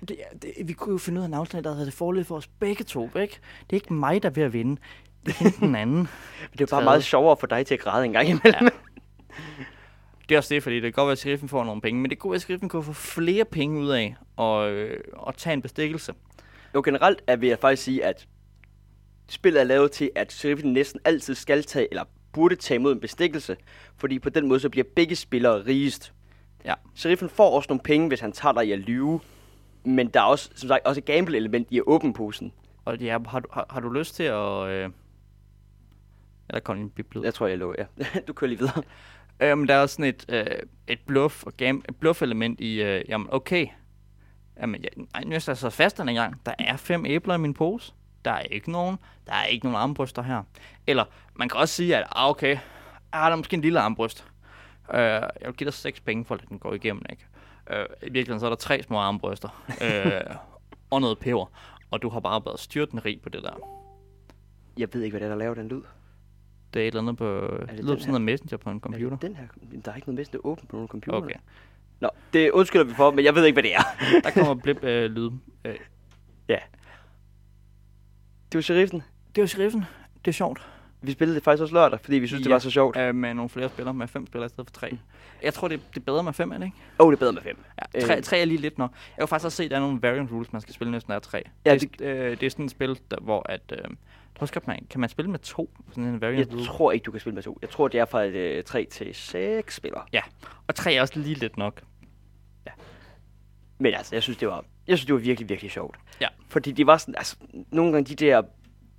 det, 0.08 0.16
det, 0.42 0.52
vi 0.64 0.72
kunne 0.72 0.92
jo 0.92 0.98
finde 0.98 1.18
ud 1.18 1.22
af 1.22 1.28
en 1.28 1.34
aftale, 1.34 1.64
der 1.64 1.72
havde 1.72 1.87
det 1.87 1.94
forløb 1.94 2.26
for 2.26 2.37
os 2.37 2.46
begge 2.46 2.84
to, 2.84 3.04
ikke? 3.04 3.38
Det 3.70 3.70
er 3.70 3.74
ikke 3.74 3.94
mig, 3.94 4.22
der 4.22 4.28
er 4.28 4.32
ved 4.32 4.42
at 4.42 4.52
vinde. 4.52 4.80
Det 5.26 5.40
er 5.40 5.50
den 5.60 5.74
anden. 5.74 6.08
det 6.52 6.60
er 6.60 6.66
bare 6.66 6.84
meget 6.84 7.04
sjovere 7.04 7.37
for 7.37 7.46
dig 7.46 7.66
til 7.66 7.74
at 7.74 7.80
græde 7.80 8.04
en 8.04 8.12
gang 8.12 8.28
imellem. 8.28 8.68
Det 10.28 10.34
er 10.34 10.38
også 10.38 10.54
det, 10.54 10.62
fordi 10.62 10.74
det 10.76 10.82
kan 10.82 10.92
godt 10.92 11.06
være, 11.06 11.12
at 11.12 11.18
sheriffen 11.18 11.48
får 11.48 11.64
nogle 11.64 11.80
penge, 11.80 12.00
men 12.00 12.10
det 12.10 12.18
kunne 12.18 12.30
være, 12.30 12.37
at 12.37 12.42
sheriffen 12.42 12.68
kunne 12.68 12.82
få 12.82 12.92
flere 12.92 13.44
penge 13.44 13.80
ud 13.80 13.88
af 13.88 14.16
at, 14.38 14.72
øh, 14.72 15.00
at 15.28 15.34
tage 15.37 15.54
en 15.54 15.62
bestikkelse. 15.62 16.14
Jo, 16.74 16.82
generelt 16.84 17.22
er 17.26 17.37
vil 17.37 17.48
jeg 17.48 17.58
faktisk 17.58 17.82
sige, 17.82 18.04
at 18.04 18.28
spillet 19.28 19.60
er 19.60 19.64
lavet 19.64 19.92
til, 19.92 20.10
at 20.14 20.32
sheriffen 20.32 20.72
næsten 20.72 21.00
altid 21.04 21.34
skal 21.34 21.62
tage, 21.62 21.88
eller 21.90 22.04
burde 22.35 22.57
tage 22.57 22.77
imod 22.77 22.92
en 22.92 23.01
bestikkelse, 23.01 23.57
fordi 23.97 24.18
på 24.18 24.29
den 24.29 24.49
måde 24.49 24.61
så 24.61 24.68
bliver 24.68 24.85
begge 24.97 25.16
spillere 25.16 25.66
rigest. 25.66 26.12
Ja. 26.64 26.75
Sheriffen 26.94 27.29
får 27.29 27.57
også 27.57 27.66
nogle 27.70 27.83
penge, 27.85 28.09
hvis 28.09 28.20
han 28.20 28.33
tager 28.33 28.53
dig 28.53 28.66
i 28.66 28.73
at 28.73 28.79
lyve, 28.79 29.20
men 29.85 30.09
der 30.09 30.20
er 30.20 30.25
også, 30.25 30.51
som 30.55 30.68
sagt, 30.68 30.87
også 30.87 31.01
et 31.01 31.05
gamble-element 31.05 31.68
i 31.70 31.79
at 31.79 31.85
åbne 31.87 32.14
posen. 32.14 32.53
Og 32.85 32.99
ja, 32.99 33.18
har, 33.27 33.40
du, 33.40 33.49
har, 33.53 33.66
har 33.70 33.81
du 33.81 33.90
lyst 33.90 34.14
til 34.14 34.23
at... 34.23 34.66
Øh... 34.68 34.90
Eller 36.49 36.61
kom 36.61 36.79
en 36.79 36.90
biblet? 36.90 37.25
Jeg 37.25 37.35
tror, 37.35 37.47
jeg 37.47 37.59
lover, 37.59 37.75
ja. 37.79 37.85
du 38.29 38.33
kører 38.33 38.49
lige 38.49 38.59
videre. 38.59 38.83
Øhm, 39.40 39.66
der 39.66 39.75
er 39.75 39.81
også 39.81 39.94
sådan 39.94 40.05
et, 40.05 40.25
øh, 40.29 40.47
et 40.88 40.99
bluff 41.07 41.44
og 41.44 41.53
game, 41.57 41.83
et 41.88 41.97
bluff 41.97 42.23
element 42.23 42.61
i, 42.61 42.83
øh, 42.83 43.05
jamen 43.09 43.29
okay, 43.31 43.66
Jamen, 44.61 44.83
jeg, 44.83 44.90
nej, 44.97 45.23
nu 45.25 45.31
er 45.31 45.44
jeg 45.47 45.57
så 45.57 45.70
fast 45.70 45.99
den 45.99 46.14
gang. 46.14 46.40
Der 46.47 46.55
er 46.59 46.77
fem 46.77 47.07
æbler 47.07 47.35
i 47.35 47.38
min 47.38 47.55
pose. 47.55 47.92
Der 48.24 48.30
er 48.30 48.40
ikke 48.40 48.72
nogen. 48.72 48.98
Der 49.26 49.32
er 49.32 49.44
ikke 49.44 49.66
nogen 49.66 49.76
armbryster 49.78 50.22
her. 50.22 50.42
Eller 50.87 51.04
man 51.34 51.48
kan 51.48 51.60
også 51.60 51.74
sige, 51.74 51.96
at 51.96 52.04
ah, 52.16 52.30
okay, 52.30 52.58
ah, 53.12 53.26
der 53.26 53.32
er 53.32 53.37
måske 53.37 53.54
en 53.54 53.60
lille 53.60 53.80
armbryst. 53.80 54.28
Uh, 54.88 54.96
jeg 54.96 55.30
vil 55.44 55.54
give 55.54 55.64
dig 55.64 55.74
6 55.74 56.00
penge 56.00 56.24
for, 56.24 56.34
at 56.34 56.44
den 56.48 56.58
går 56.58 56.74
igennem, 56.74 57.02
ikke? 57.10 57.26
Uh, 57.70 57.76
I 57.76 58.10
virkeligheden 58.12 58.40
så 58.40 58.46
er 58.46 58.50
der 58.50 58.56
tre 58.56 58.82
små 58.82 58.98
armbryster. 58.98 59.64
uh, 59.68 60.37
og 60.90 61.00
noget 61.00 61.18
peber. 61.18 61.46
Og 61.90 62.02
du 62.02 62.08
har 62.08 62.20
bare 62.20 62.42
været 62.44 62.60
styrtende 62.60 63.02
rig 63.04 63.20
på 63.22 63.28
det 63.28 63.42
der. 63.42 63.58
Jeg 64.78 64.88
ved 64.92 65.02
ikke, 65.02 65.12
hvad 65.12 65.20
det 65.20 65.26
er, 65.26 65.30
der 65.30 65.38
laver 65.38 65.54
den 65.54 65.68
lyd. 65.68 65.82
Det 66.74 66.82
er 66.82 66.84
et 66.84 66.87
eller 66.87 67.00
andet 67.02 67.16
på... 67.16 67.56
det 67.60 67.68
Det 67.70 67.84
lyder 67.84 67.96
sådan 67.96 68.08
noget 68.08 68.22
messenger 68.22 68.56
på 68.56 68.70
en 68.70 68.76
Er 68.76 68.80
computer. 68.80 69.10
det 69.10 69.22
den 69.22 69.37
her? 69.37 69.46
Der 69.84 69.90
er 69.92 69.96
ikke 69.96 70.08
noget 70.08 70.16
messenger 70.18 70.46
åbent 70.46 70.68
på 70.68 70.76
nogen 70.76 70.88
computer. 70.88 71.18
Okay. 71.18 71.34
Nå, 72.00 72.10
det 72.32 72.50
undskylder 72.50 72.84
vi 72.84 72.94
for, 72.94 73.10
men 73.10 73.24
jeg 73.24 73.34
ved 73.34 73.44
ikke, 73.44 73.54
hvad 73.54 73.62
det 73.62 73.74
er. 73.74 73.82
Der 74.24 74.30
kommer 74.30 74.54
blip 74.54 74.84
øh, 74.84 75.10
lyd. 75.10 75.30
Øh, 75.64 75.74
Det 78.55 78.59
var 78.59 78.62
sheriffen. 78.62 79.03
det 79.35 79.38
er 79.38 79.43
jo 79.43 79.47
sheriffen. 79.47 79.85
Det 80.25 80.29
er 80.29 80.33
sjovt. 80.33 80.67
Vi 81.03 81.12
spillede 81.12 81.35
det 81.37 81.45
faktisk 81.45 81.62
også 81.62 81.75
lørdag, 81.75 82.01
fordi 82.01 82.17
vi 82.19 82.27
synes, 82.27 82.43
det 82.43 82.49
Ja. 82.51 82.55
var 82.55 82.59
så 82.59 82.71
sjovt. 82.71 82.97
Øh, 82.97 83.14
med 83.14 83.35
nogle 83.35 83.49
flere 83.49 83.69
spillere. 83.69 83.95
Med 83.95 84.09
fem 84.09 84.27
spillere 84.27 84.47
i 84.47 84.49
stedet 84.49 84.67
for 84.71 84.73
tre. 84.81 84.99
Jeg 85.43 85.55
tror, 85.55 85.69
det, 85.69 85.81
det 85.95 86.01
er 86.01 86.05
bedre 86.05 86.23
med 86.23 86.33
fem, 86.33 86.53
er 86.53 86.59
det 86.59 86.64
ikke? 86.64 86.77
Åh, 87.01 87.07
oh, 87.07 87.12
det 87.12 87.17
er 87.17 87.21
bedre 87.21 87.33
med 87.33 87.43
fem. 87.43 87.57
Ja, 87.95 88.01
tre, 88.01 88.17
Øh. 88.17 88.23
tre 88.23 88.38
er 88.40 88.45
lige 88.45 88.59
lidt 88.61 88.79
nok. 88.79 88.90
Jeg 88.93 89.23
kan 89.23 89.29
faktisk 89.29 89.45
også 89.45 89.57
se, 89.57 89.64
at 89.64 89.71
der 89.71 89.77
er 89.77 89.81
nogle 89.81 90.03
variant 90.03 90.33
rules, 90.33 90.53
man 90.53 90.62
skal 90.62 90.75
spille 90.75 90.90
næsten 90.90 91.12
af 91.12 91.23
tre. 91.23 91.43
Ja, 91.67 91.75
det, 91.75 92.01
øh, 92.01 92.31
det 92.31 92.43
er 92.43 92.51
sådan 92.51 92.64
et 92.64 92.71
spil, 92.71 92.99
der, 93.11 93.17
hvor 93.23 93.43
at... 93.49 93.61
Øh, 93.73 93.79
tror, 94.38 94.47
skal 94.47 94.62
man, 94.67 94.87
kan 94.90 95.01
man 95.01 95.09
spille 95.09 95.31
med 95.31 95.38
to? 95.38 95.71
Sådan 95.88 96.05
en 96.05 96.21
variant 96.21 96.38
Jeg 96.49 96.55
rule. 96.57 96.64
tror 96.67 96.93
ikke, 96.93 97.05
du 97.05 97.11
kan 97.11 97.21
spille 97.21 97.35
med 97.35 97.43
to. 97.43 97.59
Jeg 97.62 97.71
tror, 97.71 97.88
det 97.88 98.01
er 98.01 98.05
fra 98.05 98.23
et, 98.23 98.35
øh, 98.35 98.64
3 98.64 98.85
til 98.90 99.14
6 99.14 99.75
spillere. 99.77 100.03
Og 100.67 100.75
tre 100.75 100.95
er 100.95 101.01
også 101.01 101.19
lige 101.19 101.35
lidt 101.35 101.57
nok. 101.57 101.83
Men 103.79 103.95
altså, 103.95 104.14
jeg 104.17 104.23
synes, 104.23 104.38
det 104.38 104.49
var, 104.49 104.64
jeg 104.87 104.99
synes, 104.99 105.07
det 105.07 105.14
var 105.14 105.20
virkelig, 105.20 105.49
virkelig 105.49 105.70
sjovt. 105.70 105.97
Ja. 106.20 106.29
Fordi 106.49 106.73
det 106.73 106.87
var 106.87 106.97
sådan, 106.97 107.14
altså, 107.16 107.37
nogle 107.70 107.92
gange 107.92 108.14
de 108.14 108.27
der 108.27 108.42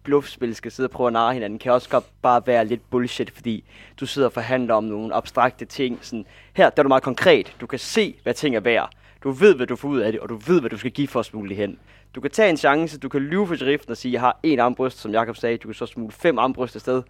bluffspil 0.04 0.56
skal 0.56 0.72
sidde 0.72 0.88
og 0.88 0.92
prøve 0.92 1.08
at 1.08 1.14
narre 1.14 1.34
hinanden, 1.34 1.60
kan 1.60 1.72
også 1.72 1.90
godt 1.90 2.06
bare 2.22 2.48
være 2.48 2.66
lidt 2.66 2.90
bullshit, 2.90 3.32
fordi 3.32 3.64
du 4.00 4.06
sidder 4.06 4.28
og 4.28 4.34
forhandler 4.34 4.74
om 4.74 4.84
nogle 4.84 5.14
abstrakte 5.14 5.66
ting. 5.66 6.00
Sådan, 6.02 6.26
her 6.54 6.70
der 6.70 6.80
er 6.80 6.84
du 6.84 6.88
meget 6.88 7.04
konkret. 7.04 7.56
Du 7.62 7.68
kan 7.68 7.80
se, 7.80 8.16
hvad 8.24 8.34
ting 8.34 8.56
er 8.56 8.60
værd. 8.60 8.90
Du 9.24 9.32
ved, 9.32 9.56
hvad 9.56 9.68
du 9.68 9.76
får 9.76 9.90
ud 9.90 10.00
af 10.00 10.12
det, 10.12 10.22
og 10.22 10.30
du 10.30 10.36
ved, 10.36 10.60
hvad 10.60 10.70
du 10.70 10.78
skal 10.78 10.92
give 10.92 11.08
for 11.08 11.20
at 11.20 11.26
smule 11.26 11.50
det 11.50 11.58
hen. 11.58 11.80
Du 12.16 12.22
kan 12.22 12.32
tage 12.32 12.50
en 12.50 12.58
chance, 12.58 13.00
du 13.00 13.10
kan 13.10 13.22
lyve 13.22 13.48
for 13.48 13.56
sheriffen 13.56 13.92
og 13.92 13.98
sige, 13.98 14.12
jeg 14.14 14.22
har 14.22 14.40
en 14.44 14.60
armbryst, 14.60 15.00
som 15.00 15.12
Jakob 15.12 15.36
sagde, 15.36 15.58
du 15.58 15.68
kan 15.68 15.76
så 15.76 15.86
smule 15.86 16.12
fem 16.12 16.40
armbryst 16.40 16.76
afsted. 16.76 17.04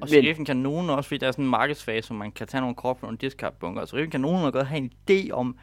Og 0.00 0.08
sheriffen 0.08 0.44
kan 0.44 0.56
nogen 0.56 0.90
også, 0.90 1.08
fordi 1.08 1.18
der 1.18 1.26
er 1.26 1.32
sådan 1.32 1.44
en 1.44 1.50
markedsfase, 1.50 2.08
hvor 2.08 2.16
man 2.16 2.32
kan 2.32 2.46
tage 2.46 2.60
nogle 2.60 2.76
kort 2.76 2.96
på 2.96 3.06
nogle 3.06 3.18
discard-bunker. 3.18 3.84
Så 3.84 3.88
sheriffen 3.88 4.10
kan 4.10 4.20
nogen 4.20 4.52
godt 4.52 4.66
have 4.66 4.78
en 4.78 4.90
idé 5.10 5.30
om, 5.30 5.56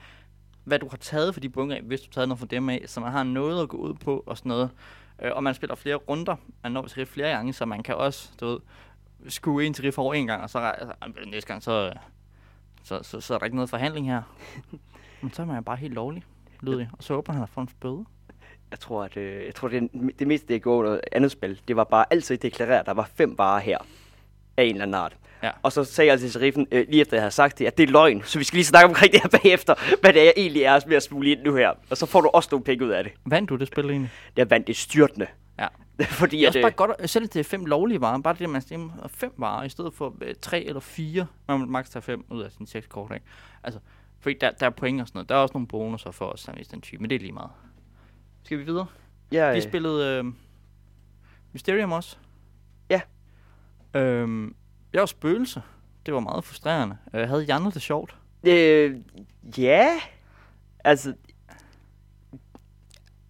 hvad 0.65 0.79
du 0.79 0.87
har 0.89 0.97
taget 0.97 1.33
for 1.33 1.41
de 1.41 1.49
bunker, 1.49 1.81
hvis 1.81 2.01
du 2.01 2.07
har 2.09 2.13
taget 2.13 2.27
noget 2.29 2.39
fra 2.39 2.47
dem 2.47 2.69
af, 2.69 2.83
så 2.85 2.99
man 2.99 3.11
har 3.11 3.23
noget 3.23 3.63
at 3.63 3.69
gå 3.69 3.77
ud 3.77 3.93
på 3.93 4.23
og 4.25 4.37
sådan 4.37 4.49
noget. 4.49 4.69
Øh, 5.21 5.31
og 5.33 5.43
man 5.43 5.53
spiller 5.53 5.75
flere 5.75 5.95
runder, 5.95 6.35
man 6.63 6.71
når 6.71 6.87
sheriff 6.87 7.11
flere 7.11 7.29
gange, 7.29 7.53
så 7.53 7.65
man 7.65 7.83
kan 7.83 7.95
også, 7.95 8.29
du 8.39 8.45
ved, 8.45 8.59
skue 9.27 9.65
en 9.65 9.73
sheriff 9.73 9.97
over 9.97 10.13
en 10.13 10.27
gang, 10.27 10.43
og 10.43 10.49
så 10.49 10.59
altså, 10.59 10.93
næste 11.27 11.47
gang, 11.47 11.63
så, 11.63 11.93
så, 12.83 12.99
så, 13.03 13.21
så, 13.21 13.33
er 13.33 13.37
der 13.37 13.45
ikke 13.45 13.55
noget 13.55 13.69
forhandling 13.69 14.07
her. 14.07 14.21
Men 15.21 15.33
så 15.33 15.41
er 15.41 15.45
man 15.45 15.55
jo 15.55 15.61
bare 15.61 15.75
helt 15.75 15.93
lovlig, 15.93 16.23
lydig, 16.61 16.89
og 16.93 17.03
så 17.03 17.13
åbner 17.13 17.33
han 17.33 17.43
og 17.43 17.49
får 17.49 17.61
en 17.61 17.67
spøde. 17.67 18.05
Jeg 18.71 18.79
tror, 18.79 19.03
at 19.03 19.17
øh, 19.17 19.45
jeg 19.45 19.55
tror, 19.55 19.67
det, 19.67 19.89
det 20.19 20.27
meste, 20.27 20.47
det 20.47 20.65
noget 20.65 21.01
andet 21.11 21.31
spil, 21.31 21.61
det 21.67 21.75
var 21.75 21.83
bare 21.83 22.05
altid 22.11 22.37
deklareret, 22.37 22.79
at 22.79 22.85
der 22.85 22.93
var 22.93 23.09
fem 23.15 23.37
varer 23.37 23.59
her 23.59 23.77
af 24.57 24.63
en 24.63 24.69
eller 24.69 24.83
anden 24.83 24.95
art. 24.95 25.17
Ja. 25.45 25.51
Og 25.63 25.71
så 25.71 25.83
sagde 25.83 26.11
jeg 26.11 26.19
til 26.19 26.31
sheriffen, 26.31 26.67
øh, 26.71 26.85
lige 26.89 27.01
efter 27.01 27.17
jeg 27.17 27.21
havde 27.21 27.31
sagt 27.31 27.59
det, 27.59 27.65
at 27.65 27.77
det 27.77 27.83
er 27.89 27.91
løgn, 27.91 28.23
så 28.23 28.37
vi 28.39 28.43
skal 28.43 28.57
lige 28.57 28.65
snakke 28.65 28.87
omkring 28.87 29.11
det 29.13 29.21
her 29.21 29.29
bagefter, 29.29 29.75
hvad 30.01 30.13
det 30.13 30.19
er, 30.21 30.23
jeg 30.25 30.33
egentlig 30.37 30.63
er 30.63 30.79
med 30.87 30.95
at 30.95 31.03
smule 31.03 31.29
ind 31.31 31.41
nu 31.43 31.55
her. 31.55 31.71
Og 31.89 31.97
så 31.97 32.05
får 32.05 32.21
du 32.21 32.29
også 32.33 32.49
nogle 32.51 32.63
penge 32.63 32.85
ud 32.85 32.89
af 32.89 33.03
det. 33.03 33.13
Vandt 33.25 33.49
du 33.49 33.55
det 33.55 33.67
spil 33.67 33.89
egentlig? 33.89 34.11
Jeg 34.37 34.49
vandt 34.49 34.67
det 34.67 34.75
styrtende. 34.75 35.27
Ja. 35.59 35.67
Fordi 36.03 36.37
Det 36.37 36.43
er 36.43 36.47
også 36.47 36.59
øh, 36.59 36.63
bare 36.63 36.71
godt, 36.71 36.91
at- 36.99 37.09
selv 37.09 37.29
er 37.35 37.43
fem 37.43 37.65
lovlige 37.65 38.01
varer, 38.01 38.21
bare 38.21 38.33
det, 38.33 38.41
at 38.43 38.49
man 38.49 38.61
stemmer 38.61 38.93
fem 39.07 39.33
varer, 39.37 39.63
i 39.63 39.69
stedet 39.69 39.93
for 39.93 40.15
øh, 40.21 40.35
tre 40.41 40.63
eller 40.63 40.79
fire. 40.79 41.27
Man 41.47 41.59
må 41.59 41.65
maks 41.65 41.89
tage 41.89 42.01
fem 42.03 42.25
ud 42.29 42.41
af 42.41 42.51
sine 42.51 42.67
seks 42.67 42.87
kort, 42.87 43.11
ikke? 43.13 43.25
Altså, 43.63 43.79
fordi 44.19 44.35
der, 44.41 44.51
der 44.51 44.65
er 44.65 44.69
point 44.69 45.01
og 45.01 45.07
sådan 45.07 45.17
noget. 45.17 45.29
Der 45.29 45.35
er 45.35 45.39
også 45.39 45.53
nogle 45.53 45.67
bonusser 45.67 46.11
for 46.11 46.25
os, 46.25 46.49
hvis 46.55 46.67
den 46.67 46.81
type, 46.81 47.01
men 47.01 47.09
det 47.09 47.15
er 47.15 47.19
lige 47.19 47.31
meget. 47.31 47.49
Skal 48.43 48.57
vi 48.57 48.63
videre? 48.63 48.85
jeg, 49.31 49.53
Vi 49.53 49.57
øh, 49.57 49.63
spillede 49.63 50.17
øh, 50.19 50.25
Mysterium 51.53 51.91
også. 51.91 52.17
Ja. 52.89 53.01
Øhm, 53.95 54.55
jeg 54.95 55.01
var 55.01 55.05
spøgelse. 55.05 55.61
Det 56.05 56.13
var 56.13 56.19
meget 56.19 56.43
frustrerende. 56.43 56.97
Øh, 57.13 57.27
havde 57.27 57.43
Janne 57.43 57.71
det 57.71 57.81
sjovt? 57.81 58.17
øh, 58.47 58.97
ja, 59.57 59.99
altså, 60.83 61.13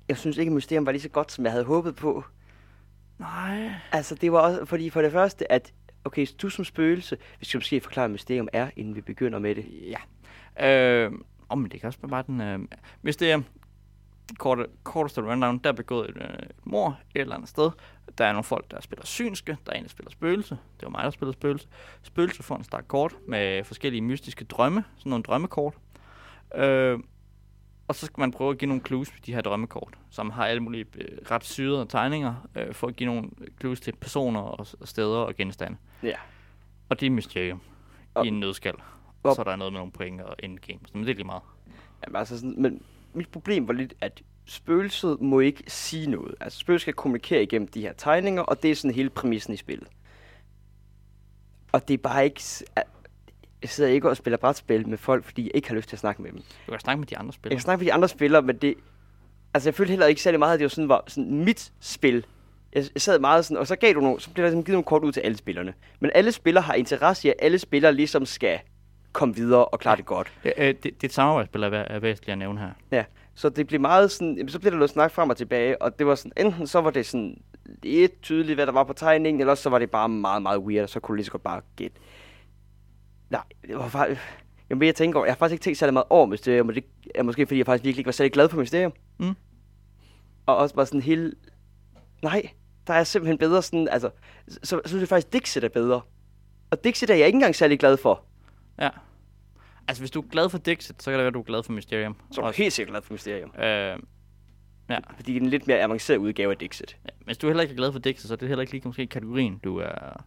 jeg 0.09 0.17
synes 0.17 0.37
ikke, 0.37 0.49
at 0.49 0.53
Mysterium 0.53 0.85
var 0.85 0.91
lige 0.91 1.01
så 1.01 1.09
godt, 1.09 1.31
som 1.31 1.45
jeg 1.45 1.51
havde 1.51 1.65
håbet 1.65 1.95
på. 1.95 2.23
Nej. 3.17 3.71
Altså, 3.91 4.15
det 4.15 4.31
var 4.31 4.39
også, 4.39 4.65
fordi 4.65 4.89
for 4.89 5.01
det 5.01 5.11
første, 5.11 5.51
at, 5.51 5.73
okay, 6.03 6.27
du 6.41 6.49
som 6.49 6.65
spøgelse, 6.65 7.17
vi 7.39 7.45
skal 7.45 7.57
måske 7.57 7.81
forklare, 7.81 8.07
hvad 8.07 8.13
Mysterium 8.13 8.47
er, 8.53 8.69
inden 8.75 8.95
vi 8.95 9.01
begynder 9.01 9.39
med 9.39 9.55
det. 9.55 9.65
Ja. 9.81 9.99
Øh, 10.67 11.11
oh, 11.49 11.57
men 11.57 11.71
det 11.71 11.79
kan 11.79 11.87
også 11.87 11.99
være 12.01 12.09
bare 12.09 12.23
den... 12.27 12.41
Øh, 12.41 12.59
er 13.21 13.41
kort, 14.37 14.59
korteste 14.83 15.21
rundown, 15.21 15.57
der 15.57 15.69
er 15.69 15.73
begået 15.73 16.09
et, 16.09 16.17
øh, 16.17 16.49
mor 16.63 16.99
et 17.15 17.21
eller 17.21 17.35
andet 17.35 17.49
sted. 17.49 17.71
Der 18.17 18.25
er 18.25 18.31
nogle 18.31 18.43
folk, 18.43 18.71
der 18.71 18.81
spiller 18.81 19.05
synske. 19.05 19.57
Der 19.65 19.71
er 19.71 19.75
en, 19.77 19.83
der 19.83 19.89
spiller 19.89 20.11
spøgelse. 20.11 20.57
Det 20.79 20.83
var 20.83 20.89
mig, 20.89 21.03
der 21.03 21.09
spillede 21.09 21.33
spøgelse. 21.33 21.67
Spøgelse 22.01 22.43
får 22.43 22.55
en 22.55 22.63
stak 22.63 22.85
kort 22.87 23.15
med 23.27 23.63
forskellige 23.63 24.01
mystiske 24.01 24.45
drømme. 24.45 24.83
Sådan 24.97 25.09
nogle 25.09 25.23
drømmekort. 25.23 25.73
Øh, 26.55 26.99
og 27.87 27.95
så 27.95 28.05
skal 28.05 28.19
man 28.21 28.31
prøve 28.31 28.51
at 28.51 28.57
give 28.57 28.67
nogle 28.67 28.83
clues 28.87 29.11
på 29.11 29.17
de 29.25 29.33
her 29.33 29.41
drømmekort, 29.41 29.93
som 30.09 30.29
har 30.29 30.45
alle 30.45 30.59
mulige 30.63 30.85
øh, 30.95 31.17
ret 31.31 31.43
syrede 31.43 31.85
tegninger, 31.89 32.47
øh, 32.55 32.73
for 32.73 32.87
at 32.87 32.95
give 32.95 33.13
nogle 33.13 33.29
clues 33.59 33.81
til 33.81 33.95
personer 33.95 34.39
og, 34.39 34.67
og 34.79 34.87
steder 34.87 35.17
og 35.17 35.35
genstande. 35.35 35.77
Ja. 36.03 36.15
Og 36.89 36.99
det 36.99 37.05
er 37.05 37.09
Mysterium 37.09 37.61
Og- 38.13 38.25
i 38.25 38.27
en 38.27 38.39
nødskal. 38.39 38.73
og- 39.23 39.35
så 39.35 39.41
er 39.41 39.43
der 39.43 39.55
noget 39.55 39.73
med 39.73 39.79
nogle 39.79 39.91
point 39.91 40.21
og 40.21 40.35
endgame, 40.43 40.79
men 40.93 41.03
det 41.03 41.09
er 41.09 41.15
lige 41.15 41.25
meget. 41.25 41.41
Jamen, 42.05 42.15
altså 42.15 42.37
sådan, 42.39 42.61
men 42.61 42.81
mit 43.13 43.29
problem 43.29 43.67
var 43.67 43.73
lidt, 43.73 43.93
at 44.01 44.21
spøgelset 44.45 45.21
må 45.21 45.39
ikke 45.39 45.63
sige 45.67 46.09
noget. 46.11 46.35
Altså, 46.39 46.59
spøgelset 46.59 46.81
skal 46.81 46.93
kommunikere 46.93 47.43
igennem 47.43 47.67
de 47.67 47.81
her 47.81 47.93
tegninger, 47.93 48.41
og 48.41 48.63
det 48.63 48.71
er 48.71 48.75
sådan 48.75 48.95
hele 48.95 49.09
præmissen 49.09 49.53
i 49.53 49.57
spillet. 49.57 49.87
Og 51.71 51.87
det 51.87 51.93
er 51.93 51.97
bare 51.97 52.25
ikke... 52.25 52.41
Jeg 53.61 53.69
sidder 53.69 53.89
ikke 53.89 54.09
og 54.09 54.17
spiller 54.17 54.37
brætspil 54.37 54.87
med 54.89 54.97
folk, 54.97 55.25
fordi 55.25 55.43
jeg 55.43 55.51
ikke 55.55 55.67
har 55.67 55.75
lyst 55.75 55.89
til 55.89 55.95
at 55.95 55.99
snakke 55.99 56.21
med 56.21 56.31
dem. 56.31 56.39
Du 56.67 56.71
kan 56.71 56.79
snakke 56.79 56.99
med 56.99 57.07
de 57.07 57.17
andre 57.17 57.27
Jeg 57.27 57.33
spillere. 57.33 57.55
kan 57.57 57.61
snakke 57.61 57.79
med 57.79 57.85
de 57.85 57.93
andre 57.93 58.07
spillere, 58.09 58.41
men 58.41 58.57
det... 58.57 58.75
Altså, 59.53 59.69
jeg 59.69 59.75
følte 59.75 59.89
heller 59.89 60.05
ikke 60.05 60.21
særlig 60.21 60.39
meget, 60.39 60.53
at 60.53 60.59
det 60.59 60.63
var 60.65 60.69
sådan, 60.69 60.89
var 60.89 61.03
sådan 61.07 61.43
mit 61.45 61.71
spil. 61.79 62.25
Jeg, 62.73 62.83
jeg 62.93 63.01
sad 63.01 63.19
meget 63.19 63.45
sådan, 63.45 63.57
og 63.57 63.67
så 63.67 63.75
gav 63.75 63.93
du 63.93 63.99
nogle, 63.99 64.19
så 64.21 64.29
blev 64.29 64.43
der 64.43 64.49
ligesom 64.49 64.63
givet 64.63 64.73
nogle 64.73 64.83
kort 64.83 65.03
ud 65.03 65.11
til 65.11 65.21
alle 65.21 65.37
spillerne. 65.37 65.73
Men 65.99 66.11
alle 66.15 66.31
spillere 66.31 66.61
har 66.63 66.73
interesse 66.73 67.27
i, 67.27 67.29
at 67.31 67.35
alle 67.39 67.59
spillere 67.59 67.93
ligesom 67.93 68.25
skal 68.25 68.59
komme 69.11 69.35
videre 69.35 69.65
og 69.65 69.79
klare 69.79 69.95
det 69.97 70.05
godt. 70.05 70.33
Ja, 70.45 70.51
øh, 70.57 70.67
det, 70.67 70.83
det 70.83 70.89
er 71.03 71.05
et 71.05 71.13
samarbejdsspil, 71.13 71.63
er, 71.63 71.69
væ- 71.69 71.93
er 71.93 71.99
væsentligt 71.99 72.31
at 72.31 72.37
nævne 72.37 72.59
her. 72.59 72.69
Ja, 72.91 73.03
så 73.35 73.49
det 73.49 73.67
blev 73.67 73.81
meget 73.81 74.11
sådan, 74.11 74.37
jamen, 74.37 74.49
så 74.49 74.59
blev 74.59 74.71
der 74.71 74.77
noget 74.77 74.89
snak 74.89 75.11
frem 75.11 75.29
og 75.29 75.37
tilbage, 75.37 75.81
og 75.81 75.99
det 75.99 76.07
var 76.07 76.15
sådan, 76.15 76.45
enten 76.45 76.67
så 76.67 76.81
var 76.81 76.91
det 76.91 77.05
sådan 77.05 77.41
lidt 77.83 78.21
tydeligt, 78.21 78.57
hvad 78.57 78.65
der 78.65 78.71
var 78.71 78.83
på 78.83 78.93
tegningen, 78.93 79.39
eller 79.41 79.51
også 79.51 79.63
så 79.63 79.69
var 79.69 79.79
det 79.79 79.91
bare 79.91 80.09
meget, 80.09 80.41
meget 80.41 80.59
weird, 80.59 80.83
og 80.83 80.89
så 80.89 80.99
kunne 80.99 81.13
du 81.13 81.15
lige 81.15 81.25
så 81.25 81.31
godt 81.31 81.43
bare 81.43 81.61
gætte. 81.75 81.97
Nej, 83.29 83.43
det 83.67 83.77
var 83.77 83.87
faktisk, 83.87 84.21
jeg 84.69 84.81
jeg 84.81 84.95
tænker 84.95 85.19
over, 85.19 85.25
jeg 85.25 85.33
har 85.33 85.37
faktisk 85.37 85.53
ikke 85.53 85.63
tænkt 85.63 85.79
særlig 85.79 85.93
meget 85.93 86.05
over 86.09 86.25
Mysterium, 86.25 86.67
og 86.67 86.75
det 86.75 86.85
er 87.15 87.23
måske 87.23 87.45
fordi, 87.45 87.57
jeg 87.57 87.65
faktisk 87.65 87.83
virkelig 87.83 87.99
ikke 87.99 88.07
var 88.07 88.11
særlig 88.11 88.31
glad 88.31 88.49
for 88.49 88.57
Mysterium. 88.57 88.93
Mm. 89.17 89.35
Og 90.45 90.57
også 90.57 90.75
bare 90.75 90.85
sådan 90.85 91.01
hele, 91.01 91.33
nej, 92.23 92.49
der 92.87 92.93
er 92.93 93.03
simpelthen 93.03 93.37
bedre 93.37 93.61
sådan, 93.61 93.87
altså, 93.87 94.09
så, 94.47 94.59
så 94.63 94.81
synes 94.85 95.01
jeg 95.01 95.07
faktisk, 95.07 95.33
Dixit 95.33 95.63
er 95.63 95.69
bedre. 95.69 96.01
Og 96.71 96.83
Dixit 96.83 97.09
er 97.09 97.15
jeg 97.15 97.27
ikke 97.27 97.35
engang 97.37 97.55
særlig 97.55 97.79
glad 97.79 97.97
for. 97.97 98.23
Ja. 98.81 98.89
Altså, 99.87 100.01
hvis 100.01 100.11
du 100.11 100.21
er 100.21 100.25
glad 100.31 100.49
for 100.49 100.57
Dixit, 100.57 101.03
så 101.03 101.11
kan 101.11 101.13
det 101.13 101.19
være, 101.19 101.27
at 101.27 101.33
du 101.33 101.39
er 101.39 101.43
glad 101.43 101.63
for 101.63 101.71
Mysterium. 101.71 102.15
Så 102.31 102.41
er 102.41 102.45
Også. 102.45 102.61
helt 102.61 102.73
sikkert 102.73 102.91
glad 102.93 103.01
for 103.01 103.13
Mysterium. 103.13 103.51
Øh, 103.57 103.63
ja. 104.89 104.97
Fordi 105.15 105.33
det 105.33 105.37
er 105.37 105.41
en 105.43 105.49
lidt 105.49 105.67
mere 105.67 105.79
avanceret 105.79 106.17
udgave 106.17 106.51
af 106.51 106.57
Dixit. 106.57 106.97
ja. 107.05 107.09
Hvis 107.25 107.37
du 107.37 107.47
heller 107.47 107.61
ikke 107.63 107.71
er 107.71 107.77
glad 107.77 107.91
for 107.91 107.99
Dixit, 107.99 108.27
så 108.27 108.33
er 108.33 108.37
det 108.37 108.47
heller 108.47 108.61
ikke 108.61 108.73
lige 108.73 108.81
måske 108.85 109.07
kategorien, 109.07 109.57
du 109.63 109.77
er... 109.77 110.23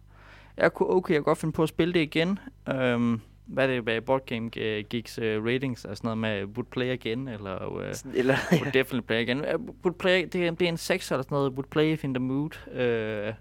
Jeg 0.57 0.73
kunne 0.73 0.89
okay, 0.89 1.13
jeg 1.13 1.19
kunne 1.19 1.25
godt 1.31 1.37
finde 1.37 1.53
på 1.53 1.63
at 1.63 1.69
spille 1.69 1.93
det 1.93 1.99
igen. 1.99 2.39
Øhm, 2.69 3.21
hvad 3.45 3.63
er 3.69 3.73
det 3.75 3.85
med 3.85 4.01
Board 4.01 4.25
Game 4.25 4.45
uh, 4.45 4.85
Geeks 4.89 5.19
uh, 5.19 5.23
ratings? 5.25 5.85
Er 5.85 5.93
sådan 5.93 6.07
noget 6.07 6.17
med 6.17 6.43
would 6.45 6.67
play 6.71 6.85
again, 6.89 7.27
eller 7.27 7.65
uh, 7.65 7.83
Eller, 8.15 8.35
would 8.51 8.71
definitely 8.73 9.01
play 9.07 9.17
again. 9.21 9.39
Uh, 9.39 9.61
would 9.83 9.95
play, 9.99 10.27
det, 10.33 10.47
er- 10.47 10.51
det 10.51 10.61
er 10.65 10.69
en 10.69 10.77
6 10.77 11.11
eller 11.11 11.23
sådan 11.23 11.35
noget. 11.35 11.51
Would 11.51 11.67
play 11.69 11.93
if 11.93 12.03
in 12.03 12.13
the 12.13 12.23
mood. 12.23 12.71
Øh, 12.73 13.33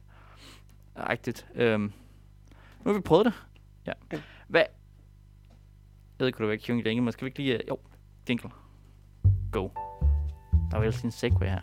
agtigt. 0.97 1.47
Øhm, 1.55 1.83
nu 2.85 2.91
har 2.91 2.93
vi 2.93 3.01
prøvet 3.01 3.25
det. 3.27 3.33
Ja. 3.87 3.93
Hvad? 4.49 4.63
Jeg 6.19 6.25
ved 6.25 6.29
ikke, 6.29 6.37
kunne 6.37 6.45
du 6.45 6.49
være 6.49 6.59
queuing 6.59 6.85
længe, 6.85 7.03
men 7.03 7.13
skal 7.13 7.25
vi 7.25 7.29
ikke 7.29 7.39
lige... 7.39 7.55
Uh, 7.55 7.69
jo, 7.69 7.79
jingle. 8.29 8.51
Go. 9.53 9.69
Der 10.71 10.77
er 10.77 10.81
vel 10.81 10.93
sådan 10.93 11.09
en 11.09 11.13
segway 11.13 11.47
her. 11.49 11.61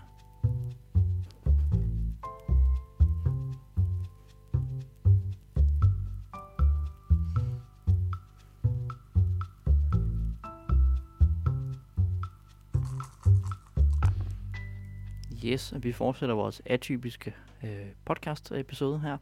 Yes, 15.45 15.73
vi 15.79 15.91
fortsætter 15.91 16.35
vores 16.35 16.61
atypiske 16.65 17.35
øh, 17.63 17.85
podcast-episode 18.05 18.99
her. 18.99 19.17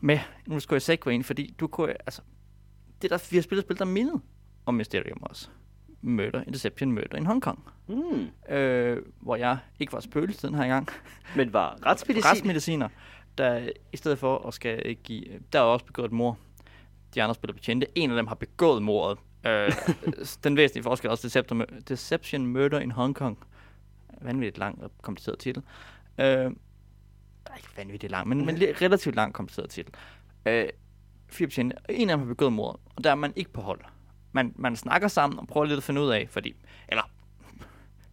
Med, 0.00 0.18
nu 0.46 0.60
skal 0.60 0.74
jeg 0.74 0.82
segway 0.82 1.12
ind, 1.12 1.24
fordi 1.24 1.54
du 1.60 1.66
kunne, 1.66 1.92
altså, 1.92 2.22
det 3.04 3.10
der, 3.10 3.28
vi 3.30 3.36
har 3.36 3.42
spillet 3.42 3.64
spil, 3.64 3.78
der 3.78 3.84
mindede 3.84 4.20
om 4.66 4.74
Mysterium 4.74 5.18
også. 5.22 5.48
Murder, 6.02 6.42
Interception, 6.46 6.92
Murder 6.92 7.16
in 7.16 7.26
Hong 7.26 7.42
Kong. 7.42 7.64
Mm. 7.88 8.54
Øh, 8.54 9.02
hvor 9.20 9.36
jeg 9.36 9.58
ikke 9.80 9.92
var 9.92 10.00
spøgelse 10.00 10.46
den 10.46 10.54
her 10.54 10.66
gang. 10.66 10.88
Men 11.36 11.52
var 11.52 11.78
retsmedicin? 11.86 12.30
Retsmediciner, 12.30 12.88
der 13.38 13.68
i 13.92 13.96
stedet 13.96 14.18
for 14.18 14.46
at 14.46 14.54
skal 14.54 14.94
give, 14.94 15.24
der 15.52 15.58
er 15.58 15.62
også 15.62 15.86
begået 15.86 16.06
et 16.06 16.12
mor. 16.12 16.38
De 17.14 17.22
andre 17.22 17.34
spiller 17.34 17.54
betjente. 17.54 17.86
En 17.94 18.10
af 18.10 18.16
dem 18.16 18.26
har 18.26 18.34
begået 18.34 18.82
mordet. 18.82 19.18
Øh, 19.46 19.72
den 20.44 20.56
væsentlige 20.56 20.82
forskel 20.82 21.08
er 21.08 21.10
også 21.10 21.66
Deception, 21.88 22.46
Murder 22.46 22.80
in 22.80 22.90
Hong 22.90 23.14
Kong. 23.14 23.38
Vanvittigt 24.22 24.58
lang 24.58 24.82
og 24.82 24.90
kompliceret 25.02 25.38
titel. 25.38 25.62
Øh, 26.18 26.50
ikke 27.56 27.68
vanvittigt 27.76 28.10
lang, 28.10 28.28
men, 28.28 28.46
men 28.46 28.56
relativt 28.82 29.14
lang 29.14 29.34
kompliceret 29.34 29.70
titel. 29.70 29.94
Øh, 30.46 30.68
fire 31.28 31.46
betjente. 31.46 31.76
En 31.88 32.10
af 32.10 32.16
dem 32.16 32.26
har 32.26 32.34
begået 32.34 32.52
mordet, 32.52 32.80
og 32.96 33.04
der 33.04 33.10
er 33.10 33.14
man 33.14 33.32
ikke 33.36 33.52
på 33.52 33.60
hold. 33.60 33.80
Man, 34.32 34.52
man 34.56 34.76
snakker 34.76 35.08
sammen 35.08 35.38
og 35.38 35.46
prøver 35.46 35.66
lidt 35.66 35.76
at 35.76 35.82
finde 35.82 36.00
ud 36.00 36.10
af, 36.10 36.26
fordi... 36.30 36.54
Eller... 36.88 37.02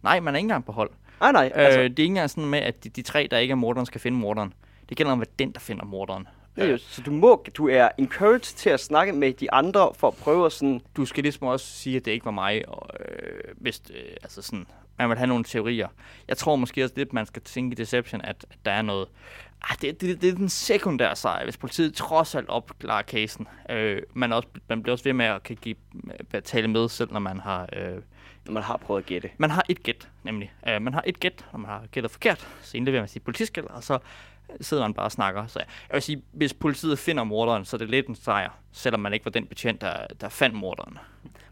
Nej, 0.02 0.20
man 0.20 0.34
er 0.34 0.38
ikke 0.38 0.44
engang 0.44 0.64
på 0.64 0.72
hold. 0.72 0.90
Nej, 1.20 1.32
nej. 1.32 1.44
Altså. 1.44 1.58
Altså, 1.60 1.80
Øh, 1.80 1.90
det 1.90 1.98
er 1.98 2.02
ikke 2.02 2.10
engang 2.10 2.30
sådan 2.30 2.50
med, 2.50 2.58
at 2.58 2.84
de, 2.84 2.88
de 2.88 3.02
tre, 3.02 3.28
der 3.30 3.38
ikke 3.38 3.52
er 3.52 3.56
morderen, 3.56 3.86
skal 3.86 4.00
finde 4.00 4.18
morderen. 4.18 4.52
Det 4.88 4.96
gælder 4.96 5.12
om, 5.12 5.18
hvad 5.18 5.26
den, 5.38 5.52
der 5.52 5.60
finder 5.60 5.84
morderen. 5.84 6.28
er 6.56 6.64
jo, 6.64 6.78
så 6.78 7.02
du, 7.02 7.10
må, 7.10 7.44
du 7.56 7.68
er 7.68 7.88
encouraged 7.98 8.40
til 8.56 8.70
at 8.70 8.80
snakke 8.80 9.12
med 9.12 9.32
de 9.32 9.52
andre 9.52 9.90
for 9.94 10.08
at 10.08 10.14
prøve 10.14 10.46
at 10.46 10.52
sådan... 10.52 10.80
du 10.96 11.04
skal 11.04 11.22
ligesom 11.22 11.46
også 11.46 11.66
sige, 11.66 11.96
at 11.96 12.04
det 12.04 12.10
ikke 12.12 12.24
var 12.24 12.30
mig, 12.30 12.68
og 12.68 12.88
øh, 13.00 13.54
hvis, 13.56 13.82
øh, 13.90 14.16
altså 14.22 14.42
sådan, 14.42 14.66
man 14.98 15.08
vil 15.08 15.18
have 15.18 15.26
nogle 15.26 15.44
teorier. 15.44 15.88
Jeg 16.28 16.36
tror 16.36 16.56
måske 16.56 16.84
også 16.84 16.94
lidt, 16.96 17.12
man 17.12 17.26
skal 17.26 17.42
tænke 17.42 17.74
i 17.74 17.76
Deception, 17.76 18.20
at, 18.20 18.46
at 18.50 18.58
der 18.64 18.70
er 18.70 18.82
noget, 18.82 19.08
ah, 19.70 19.76
det, 19.80 20.00
det, 20.00 20.22
det 20.22 20.28
er 20.28 20.34
den 20.34 20.48
sekundære 20.48 21.16
sejr, 21.16 21.44
hvis 21.44 21.56
politiet 21.56 21.94
trods 21.94 22.34
alt 22.34 22.48
opklarer 22.48 23.02
casen. 23.02 23.48
Øh, 23.70 24.02
man, 24.14 24.32
også, 24.32 24.48
man 24.68 24.82
bliver 24.82 24.92
også 24.92 25.04
ved 25.04 25.12
med 25.12 25.26
at 25.26 25.42
kan 25.42 25.56
give, 25.56 25.76
at 26.32 26.44
tale 26.44 26.68
med, 26.68 26.88
selv 26.88 27.12
når 27.12 27.20
man 27.20 27.40
har, 27.40 27.68
øh, 27.76 28.02
Når 28.46 28.52
man 28.52 28.62
har 28.62 28.76
prøvet 28.76 29.00
at 29.00 29.06
gætte. 29.06 29.30
man 29.38 29.50
har 29.50 29.64
et 29.68 29.82
gæt, 29.82 30.08
nemlig. 30.22 30.52
Øh, 30.68 30.82
man 30.82 30.94
har 30.94 31.02
et 31.06 31.20
gæt, 31.20 31.44
når 31.52 31.58
man 31.58 31.70
har 31.70 31.82
gættet 31.90 32.10
forkert, 32.10 32.48
så 32.62 32.76
indleverer 32.76 33.02
man 33.02 33.08
sit 33.08 33.22
politiskæld, 33.22 33.66
og 33.66 33.84
så 33.84 33.98
sidder 34.60 34.82
man 34.82 34.94
bare 34.94 35.06
og 35.06 35.12
snakker. 35.12 35.46
Så 35.46 35.58
jeg 35.58 35.94
vil 35.94 36.02
sige, 36.02 36.22
hvis 36.32 36.54
politiet 36.54 36.98
finder 36.98 37.24
morderen, 37.24 37.64
så 37.64 37.76
er 37.76 37.78
det 37.78 37.90
lidt 37.90 38.06
en 38.06 38.14
sejr, 38.14 38.50
selvom 38.72 39.00
man 39.00 39.12
ikke 39.12 39.24
var 39.24 39.30
den 39.30 39.46
betjent, 39.46 39.80
der, 39.80 40.06
der 40.20 40.28
fandt 40.28 40.56
morderen. 40.56 40.98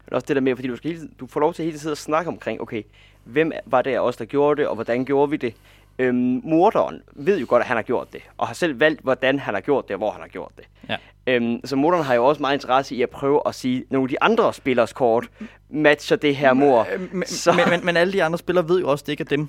Men 0.05 0.13
også 0.15 0.25
det 0.25 0.35
der 0.35 0.41
med, 0.41 0.55
fordi 0.55 0.67
du, 0.67 0.75
skal 0.75 0.91
hele, 0.91 1.09
du 1.19 1.27
får 1.27 1.39
lov 1.39 1.53
til 1.53 1.65
hele 1.65 1.77
tiden 1.77 1.91
at 1.91 1.97
snakke 1.97 2.29
omkring, 2.29 2.61
okay, 2.61 2.83
hvem 3.23 3.51
var 3.65 3.81
det 3.81 3.91
af 3.95 3.99
os, 3.99 4.15
der 4.17 4.25
gjorde 4.25 4.61
det, 4.61 4.67
og 4.69 4.75
hvordan 4.75 5.05
gjorde 5.05 5.29
vi 5.31 5.37
det? 5.37 5.53
Øhm, 5.99 6.41
morderen 6.43 7.01
ved 7.15 7.39
jo 7.39 7.45
godt, 7.49 7.61
at 7.61 7.67
han 7.67 7.77
har 7.77 7.81
gjort 7.83 8.13
det, 8.13 8.21
og 8.37 8.47
har 8.47 8.53
selv 8.53 8.79
valgt, 8.79 9.01
hvordan 9.01 9.39
han 9.39 9.53
har 9.53 9.61
gjort 9.61 9.87
det, 9.87 9.93
og 9.93 9.97
hvor 9.97 10.11
han 10.11 10.21
har 10.21 10.27
gjort 10.27 10.51
det. 10.57 10.65
Ja. 10.89 10.97
Øhm, 11.27 11.61
så 11.65 11.75
morderen 11.75 12.03
har 12.05 12.13
jo 12.13 12.25
også 12.25 12.41
meget 12.41 12.53
interesse 12.53 12.95
i 12.95 13.01
at 13.01 13.09
prøve 13.09 13.41
at 13.45 13.55
sige, 13.55 13.83
nogle 13.89 14.05
af 14.05 14.09
de 14.09 14.23
andre 14.23 14.53
spillers 14.53 14.93
kort 14.93 15.29
matcher 15.69 16.17
det 16.17 16.35
her 16.35 16.53
mor. 16.53 16.87
Øh, 16.93 17.13
men, 17.13 17.27
Så- 17.27 17.53
men, 17.53 17.69
men, 17.69 17.85
men 17.85 17.97
alle 17.97 18.13
de 18.13 18.23
andre 18.23 18.37
spillere 18.39 18.69
ved 18.69 18.79
jo 18.79 18.89
også, 18.89 19.03
at 19.03 19.05
det 19.05 19.13
ikke 19.13 19.21
er 19.21 19.25
dem. 19.25 19.47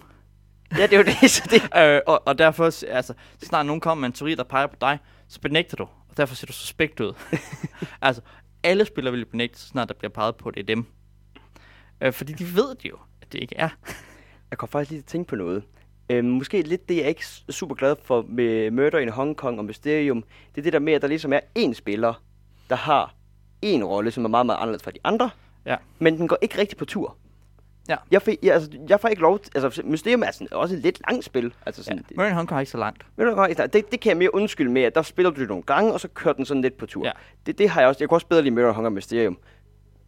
Ja, 0.78 0.82
det 0.82 0.92
er 0.92 0.96
jo 0.96 1.04
det, 1.04 1.30
så 1.30 1.42
det... 1.50 1.62
Øh, 1.82 2.00
og, 2.06 2.22
og 2.26 2.38
derfor, 2.38 2.64
altså, 2.64 3.14
så 3.38 3.46
snart 3.46 3.66
nogen 3.66 3.80
kommer 3.80 4.00
med 4.00 4.06
en 4.08 4.12
teori, 4.12 4.34
der 4.34 4.44
peger 4.44 4.66
på 4.66 4.76
dig, 4.80 4.98
så 5.28 5.40
benægter 5.40 5.76
du. 5.76 5.82
Og 5.82 6.16
derfor 6.16 6.34
ser 6.34 6.46
du 6.46 6.52
suspekt 6.52 7.00
ud. 7.00 7.12
altså, 8.02 8.22
alle 8.62 8.84
spillere 8.84 9.12
vil 9.14 9.24
benægte, 9.24 9.58
så 9.60 9.66
snart 9.66 9.88
der 9.88 9.94
bliver 9.94 10.10
peget 10.10 10.36
på, 10.36 10.48
at 10.48 10.54
det 10.54 10.60
er 10.60 10.66
dem. 10.66 10.86
Øh, 12.00 12.12
fordi 12.12 12.32
de 12.32 12.44
ved 12.56 12.68
det 12.74 12.84
jo, 12.90 12.94
at 12.94 13.00
det 13.32 13.40
ikke 13.40 13.56
er. 13.56 13.68
Jeg 14.50 14.58
kom 14.58 14.68
faktisk 14.68 14.90
lige 14.90 15.00
til 15.00 15.04
at 15.04 15.08
tænke 15.08 15.28
på 15.28 15.36
noget. 15.36 15.62
Øhm, 16.10 16.28
måske 16.28 16.62
lidt 16.62 16.88
det, 16.88 16.96
jeg 16.96 17.04
er 17.04 17.08
ikke 17.08 17.26
super 17.50 17.74
glad 17.74 17.96
for 18.04 18.24
med 18.28 18.70
Murder 18.70 18.98
in 18.98 19.08
Hong 19.08 19.36
Kong 19.36 19.58
og 19.58 19.64
Mysterium. 19.64 20.24
Det 20.54 20.60
er 20.60 20.62
det 20.62 20.72
der 20.72 20.78
med, 20.78 20.92
at 20.92 21.02
der 21.02 21.08
ligesom 21.08 21.32
er 21.32 21.40
én 21.58 21.72
spiller, 21.72 22.22
der 22.70 22.76
har 22.76 23.14
en 23.62 23.84
rolle, 23.84 24.10
som 24.10 24.24
er 24.24 24.28
meget, 24.28 24.46
meget 24.46 24.58
anderledes 24.58 24.82
fra 24.82 24.90
de 24.90 24.98
andre. 25.04 25.30
Ja. 25.66 25.76
Men 25.98 26.18
den 26.18 26.28
går 26.28 26.38
ikke 26.42 26.58
rigtig 26.58 26.78
på 26.78 26.84
tur. 26.84 27.16
Ja. 27.88 27.96
Jeg, 28.10 28.22
får, 28.22 28.32
jeg, 28.42 28.54
altså, 28.54 28.70
jeg 28.88 29.00
får 29.00 29.08
ikke 29.08 29.22
lov 29.22 29.38
til... 29.38 29.52
Altså, 29.54 29.82
Mysterium 29.84 30.22
er 30.22 30.30
sådan, 30.30 30.48
også 30.52 30.74
et 30.74 30.80
lidt 30.80 31.00
langt 31.10 31.24
spil. 31.24 31.54
Altså, 31.66 31.80
Ja. 31.80 31.84
sådan, 31.84 32.04
Murray 32.16 32.32
Hong 32.32 32.48
Kong 32.48 32.56
er 32.56 32.60
ikke 32.60 32.72
så 32.72 32.78
langt. 32.78 33.06
Ved 33.16 33.26
du 33.26 33.34
hvad, 33.34 33.68
det, 33.68 33.92
det 33.92 34.00
kan 34.00 34.10
jeg 34.10 34.16
mere 34.16 34.34
undskylde 34.34 34.70
med, 34.70 34.82
at 34.82 34.94
der 34.94 35.02
spiller 35.02 35.30
du 35.30 35.40
nogle 35.40 35.62
gange, 35.62 35.92
og 35.92 36.00
så 36.00 36.08
kører 36.08 36.34
den 36.34 36.44
sådan 36.44 36.62
lidt 36.62 36.76
på 36.76 36.86
tur. 36.86 37.06
Ja. 37.06 37.10
Det, 37.46 37.58
det 37.58 37.68
har 37.70 37.80
jeg 37.80 37.88
også. 37.88 37.98
Jeg 38.00 38.08
kunne 38.08 38.16
også 38.16 38.26
bedre 38.26 38.42
lide 38.42 38.54
Mirror 38.54 38.72
Hunger 38.72 38.90
Mysterium. 38.90 39.38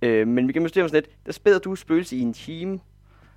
Øh, 0.03 0.29
men 0.29 0.47
Michael 0.47 0.63
Mysterium 0.63 0.85
er 0.85 0.89
sådan 0.89 1.03
lidt, 1.03 1.27
der 1.27 1.33
spiller 1.33 1.59
du 1.59 1.75
spøgelse 1.77 2.17
i 2.17 2.21
en 2.21 2.33
time. 2.33 2.81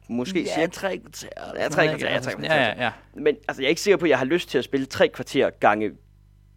Måske 0.10 0.44
ja, 0.44 0.54
cirka. 0.56 0.68
tre 0.68 0.98
kvarter. 0.98 1.28
Ja, 1.56 1.68
tre 1.70 1.88
kvarter, 1.88 2.12
ja, 2.12 2.20
tre 2.20 2.32
kvarter. 2.32 2.56
Ja, 2.56 2.64
ja, 2.64 2.84
ja. 2.84 2.92
Men 3.14 3.36
altså, 3.48 3.62
jeg 3.62 3.68
er 3.68 3.70
ikke 3.70 3.82
sikker 3.82 3.98
på, 3.98 4.06
at 4.06 4.10
jeg 4.10 4.18
har 4.18 4.26
lyst 4.26 4.50
til 4.50 4.58
at 4.58 4.64
spille 4.64 4.86
tre 4.86 5.08
kvarter 5.08 5.50
gange 5.50 5.92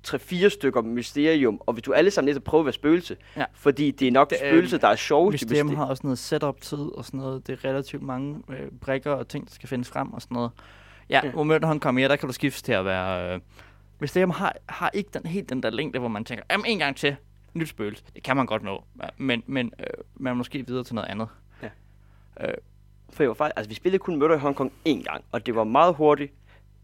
tre-fire 0.03 0.51
stykker 0.51 0.83
Mysterium, 0.83 1.61
og 1.67 1.73
hvis 1.73 1.83
du 1.83 1.93
alle 1.93 2.11
sammen 2.11 2.27
lidt 2.27 2.37
at 2.37 2.45
prøve 2.45 2.61
at 2.61 2.65
være 2.67 2.73
spøgelse, 2.73 3.17
Ja. 3.37 3.45
fordi 3.55 3.91
det 3.91 4.09
er 4.09 4.13
nok 4.13 4.31
Det, 4.31 4.37
øh, 4.43 4.51
spøgelse, 4.51 4.79
der 4.79 4.89
er 4.89 4.97
sjovest. 4.97 5.43
i 5.43 5.45
Mysterium 5.45 5.67
Myster- 5.67 5.77
har 5.77 5.85
også 5.85 6.01
noget 6.05 6.19
setup-tid 6.19 6.79
og 6.97 7.05
sådan 7.05 7.21
noget. 7.21 7.47
Det 7.47 7.53
er 7.53 7.69
relativt 7.69 8.03
mange 8.03 8.43
øh, 8.51 8.71
brikker 8.81 9.11
og 9.13 9.29
ting, 9.29 9.47
der 9.49 9.53
skal 9.55 9.69
findes 9.69 9.89
frem 9.89 10.13
og 10.13 10.23
sådan 10.23 10.35
noget. 10.35 10.51
Ja, 11.11 11.21
Ja. 11.25 11.31
hvor 11.31 11.43
Murder 11.45 11.67
Hong 11.67 11.81
Kong, 11.81 12.01
ja, 12.01 12.09
der 12.09 12.17
kan 12.17 12.27
du 12.27 12.33
skifte 12.33 12.63
til 12.63 12.73
at 12.73 12.85
være... 12.85 13.35
Øh, 13.35 13.41
Mysterium 14.01 14.31
har, 14.31 14.57
har 14.69 14.91
ikke 14.95 15.11
den, 15.15 15.27
helt 15.27 15.49
den 15.49 15.63
der 15.63 15.71
længde, 15.71 15.99
hvor 15.99 16.09
man 16.09 16.25
tænker, 16.25 16.45
jamen 16.51 16.67
en 16.67 16.79
gang 16.79 16.97
til, 16.97 17.17
nyt 17.55 17.69
spøgelse. 17.69 18.03
Det 18.15 18.23
kan 18.23 18.37
man 18.37 18.47
godt 18.47 18.63
nå, 18.63 18.85
ja, 19.03 19.09
men, 19.17 19.43
men 19.47 19.73
øh, 19.81 19.87
man 20.15 20.37
måske 20.37 20.67
videre 20.67 20.85
til 20.85 20.95
noget 20.95 21.09
andet. 21.09 21.29
For 23.12 23.23
jeg 23.23 23.29
var 23.29 23.35
faktisk, 23.35 23.57
altså, 23.59 23.68
vi 23.68 23.75
spillede 23.75 23.99
kun 23.99 24.16
Murder 24.18 24.37
i 24.37 24.38
Hong 24.38 24.57
Kong 24.57 24.73
én 24.88 25.03
gang, 25.03 25.25
og 25.33 25.46
det 25.46 25.55
var 25.55 25.64
meget 25.64 25.94
hurtigt. 25.94 26.33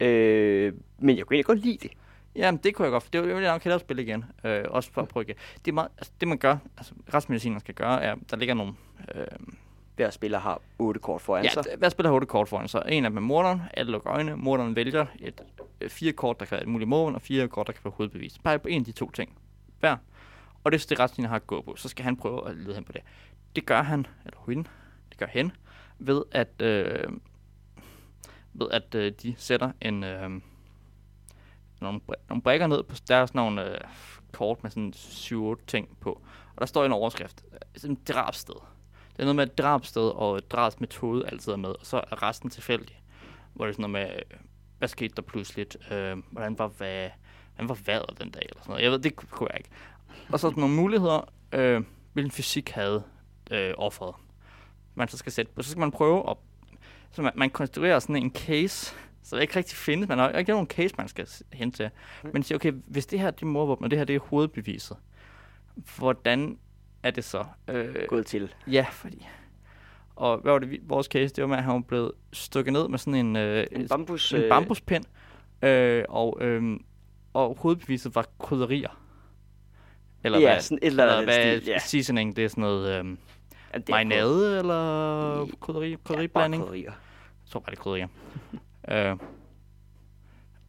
Øh, 0.01 0.73
men 0.99 1.17
jeg 1.17 1.27
kunne 1.27 1.35
egentlig 1.35 1.45
godt 1.47 1.59
lide 1.59 1.79
det. 1.83 1.91
Jamen, 2.37 2.61
det 2.65 2.75
kunne 2.75 2.85
jeg 2.85 2.93
godt. 2.93 3.13
Det 3.13 3.23
vil 3.23 3.43
jeg 3.43 3.53
nok 3.53 3.63
hellere 3.65 3.81
spille 3.81 4.03
igen. 4.03 4.25
Øh, 4.45 4.65
også 4.69 4.93
for 4.93 5.03
at 5.03 5.09
prøve 5.09 5.25
igen. 5.25 5.37
Det, 5.65 5.71
er 5.71 5.73
meget, 5.75 5.89
altså, 5.99 6.13
det 6.21 6.29
man 6.29 6.39
gør, 6.39 6.57
altså 6.79 6.95
retsmediciner 7.15 7.59
skal 7.59 7.75
gøre, 7.75 8.03
er, 8.03 8.15
der 8.31 8.37
ligger 8.37 8.55
nogle... 8.55 8.73
Øh, 9.15 9.25
Hver 9.97 10.11
spiller 10.11 10.39
har 10.39 10.61
otte 10.79 11.01
kort 11.01 11.21
foran 11.21 11.45
ja, 11.45 11.51
sig. 11.51 11.67
d- 11.67 11.77
hver 11.77 11.89
spiller 11.89 12.11
har 12.11 12.15
otte 12.15 12.27
kort 12.27 12.49
foran 12.49 12.69
sig. 12.69 12.83
En 12.89 13.05
af 13.05 13.11
dem 13.11 13.17
er 13.17 13.21
morderen. 13.21 13.63
Alle 13.75 13.93
lukker 13.93 14.13
øjnene. 14.13 14.37
Morderen 14.37 14.77
vælger 14.77 15.07
et, 15.21 15.41
øh, 15.81 15.91
fire 15.91 16.13
kort, 16.13 16.41
der 16.41 16.47
kan 16.47 16.53
være 16.55 16.63
et 16.63 16.69
muligt 16.69 16.89
mål, 16.89 17.15
og 17.15 17.23
fire 17.23 17.49
kort, 17.49 17.67
der 17.67 17.73
kan 17.73 17.81
være 17.85 17.93
hovedbevis. 17.97 18.39
Bare 18.39 18.59
på 18.59 18.69
en 18.69 18.81
af 18.81 18.85
de 18.85 18.93
to 18.93 19.11
ting. 19.11 19.33
Hver. 19.81 19.97
Og 20.65 20.73
det 20.73 20.85
er 20.85 20.87
det 20.89 21.01
retsmediciner 21.01 21.29
har 21.29 21.37
at 21.37 21.47
gå 21.47 21.63
på. 21.63 21.77
Så 21.77 21.89
skal 21.89 22.05
han 22.05 22.17
prøve 22.17 22.49
at 22.49 22.57
lede 22.57 22.75
hen 22.75 22.85
på 22.85 22.93
det. 22.93 23.01
Det 23.57 23.67
gør 23.67 23.83
han, 23.83 24.07
eller 24.25 24.39
hun, 24.39 24.67
det 25.11 25.19
gør 25.19 25.27
hen, 25.27 25.53
ved 25.99 26.23
at, 26.33 26.63
øh, 26.63 27.13
ved 28.55 28.67
at 28.71 28.95
øh, 28.95 29.13
de 29.23 29.35
sætter 29.39 29.73
en, 29.81 30.05
øh, 30.05 30.31
nogle, 31.81 32.01
nogle 32.29 32.43
brækker 32.43 32.67
ned 32.67 32.83
på, 32.83 32.97
der 33.09 33.17
er 33.17 33.27
sådan 33.27 33.39
nogle 33.39 33.71
øh, 33.75 33.81
kort 34.33 34.63
med 34.63 34.71
sådan 34.71 34.93
7-8 35.61 35.65
ting 35.67 35.97
på. 36.01 36.13
Og 36.55 36.61
der 36.61 36.67
står 36.67 36.85
en 36.85 36.93
overskrift, 36.93 37.45
sådan 37.77 37.97
et 37.97 38.09
drabsted. 38.09 38.55
Det 39.13 39.19
er 39.23 39.25
noget 39.25 39.37
med 39.37 39.45
et 39.47 39.59
drabsted 39.59 40.03
og 40.09 40.37
et 40.39 40.51
drabsmetode 40.53 41.27
altid 41.29 41.53
er 41.53 41.57
med, 41.57 41.69
og 41.71 41.87
så 41.87 41.97
er 41.97 42.23
resten 42.23 42.51
tilfældig. 42.51 43.03
Hvor 43.55 43.65
det 43.65 43.73
er 43.73 43.75
sådan 43.77 43.91
noget 43.91 44.09
med, 44.09 44.17
øh, 44.17 44.39
hvad 44.79 44.89
skete 44.89 45.15
der 45.15 45.23
pludseligt, 45.23 45.93
øh, 45.93 46.17
hvordan 46.31 46.59
var 46.59 46.69
hvad, 46.69 47.11
hvordan 47.55 47.69
var 47.69 47.79
vejret 47.87 48.19
den 48.21 48.31
dag, 48.31 48.43
eller 48.51 48.61
sådan 48.63 48.71
noget. 48.71 48.83
Jeg 48.85 48.91
ved, 48.93 48.99
det 48.99 49.17
kunne- 49.17 49.29
kunne 49.31 49.49
jeg 49.53 49.59
ikke. 49.59 49.71
Og 50.33 50.41
så 50.41 50.47
er 50.47 50.51
der 50.51 50.59
nogle 50.61 50.75
muligheder, 50.75 51.33
øh, 51.53 51.83
hvilken 52.13 52.31
fysik 52.31 52.71
havde 52.71 53.03
øh, 53.51 53.75
offeret. 53.79 54.15
Man 54.97 55.09
så 55.09 55.17
skal 55.17 55.33
sætte 55.33 55.53
på. 55.55 55.63
Så 55.63 55.71
skal 55.71 55.81
man 55.81 55.91
prøve 55.91 56.31
at, 56.31 56.37
så 57.11 57.23
man, 57.23 57.33
man 57.35 57.51
konstruerer 57.51 57.99
sådan 57.99 58.17
en 58.17 58.31
case, 58.31 58.95
så 59.23 59.37
det 59.37 59.43
ikke 59.43 59.57
rigtig 59.57 59.77
findes. 59.77 60.09
Man 60.09 60.19
har 60.19 60.31
ikke 60.31 60.53
nogen 60.53 60.67
case, 60.67 60.95
man 60.99 61.09
skal 61.09 61.29
hen 61.53 61.73
til. 61.73 61.91
Men 62.33 62.43
siger, 62.43 62.59
okay, 62.59 62.73
hvis 62.87 63.07
det 63.07 63.21
her 63.21 63.31
det 63.31 63.43
er 63.43 63.47
morvåben, 63.47 63.85
og 63.85 63.91
det 63.91 63.99
her 63.99 64.05
det 64.05 64.17
er 64.17 64.21
hovedbeviset, 64.21 64.97
hvordan 65.97 66.59
er 67.03 67.11
det 67.11 67.25
så? 67.25 67.45
Øh, 67.69 67.95
Gået 68.09 68.27
til. 68.27 68.55
Ja, 68.67 68.87
fordi... 68.93 69.27
Og 70.17 70.39
hvad 70.39 70.53
var 70.53 70.59
det, 70.59 70.81
vores 70.83 71.07
case? 71.07 71.35
Det 71.35 71.43
var 71.43 71.49
med, 71.49 71.57
at 71.57 71.65
han 71.65 71.75
var 71.75 71.81
blevet 71.81 72.13
stukket 72.33 72.73
ned 72.73 72.89
med 72.89 72.99
sådan 72.99 73.27
en, 73.27 73.37
øh, 73.37 73.67
En 73.73 73.89
bambus... 73.89 74.33
en 74.33 74.41
øh, 74.41 74.49
bambuspind. 74.49 75.05
Øh, 75.63 76.05
og, 76.09 76.39
øh, 76.41 76.81
og 77.33 77.57
hovedbeviset 77.61 78.15
var 78.15 78.27
krydderier. 78.39 79.01
Eller 80.25 80.39
Ja, 80.39 80.53
hvad, 80.53 80.61
sådan 80.61 80.79
et 80.83 80.87
eller 80.87 81.03
eller 81.03 81.17
andet 81.17 81.35
hvad 81.35 81.61
stil, 81.61 81.67
ja. 81.69 81.79
seasoning, 81.79 82.37
det 82.37 82.45
er 82.45 82.49
sådan 82.49 82.63
noget 82.63 83.05
øh, 83.05 83.17
ja, 83.77 83.81
det 83.81 83.89
er 83.89 83.93
marinade, 83.93 84.59
eller 84.59 85.47
krydderi, 85.61 85.93
krydderi- 85.95 86.03
krydderiblanding. 86.05 86.63
Ja, 86.63 86.67
bare 86.67 86.73
krydderier. 86.73 86.91
Jeg 87.45 87.51
tror 87.51 87.61
bare, 87.61 87.71
det 87.71 87.79
er 87.79 87.83
krydderier. 87.83 88.09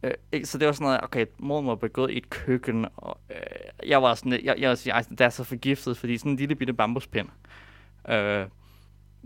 øh, 0.02 0.12
øh, 0.32 0.44
så 0.44 0.58
det 0.58 0.66
var 0.66 0.72
sådan 0.72 0.84
noget, 0.84 1.00
okay, 1.02 1.26
moren 1.38 1.66
var 1.66 1.74
begået 1.74 2.10
i 2.10 2.16
et 2.16 2.30
køkken, 2.30 2.86
og 2.96 3.18
øh, 3.30 3.88
jeg 3.88 4.02
var 4.02 4.14
sådan, 4.14 4.40
jeg, 4.44 4.54
jeg 4.58 4.78
sige, 4.78 4.92
ej, 4.92 5.02
det 5.10 5.20
er 5.20 5.28
så 5.28 5.44
forgiftet, 5.44 5.96
fordi 5.96 6.18
sådan 6.18 6.32
en 6.32 6.38
lille 6.38 6.54
bitte 6.54 6.72
bambuspind, 6.72 7.28
øh, 8.08 8.46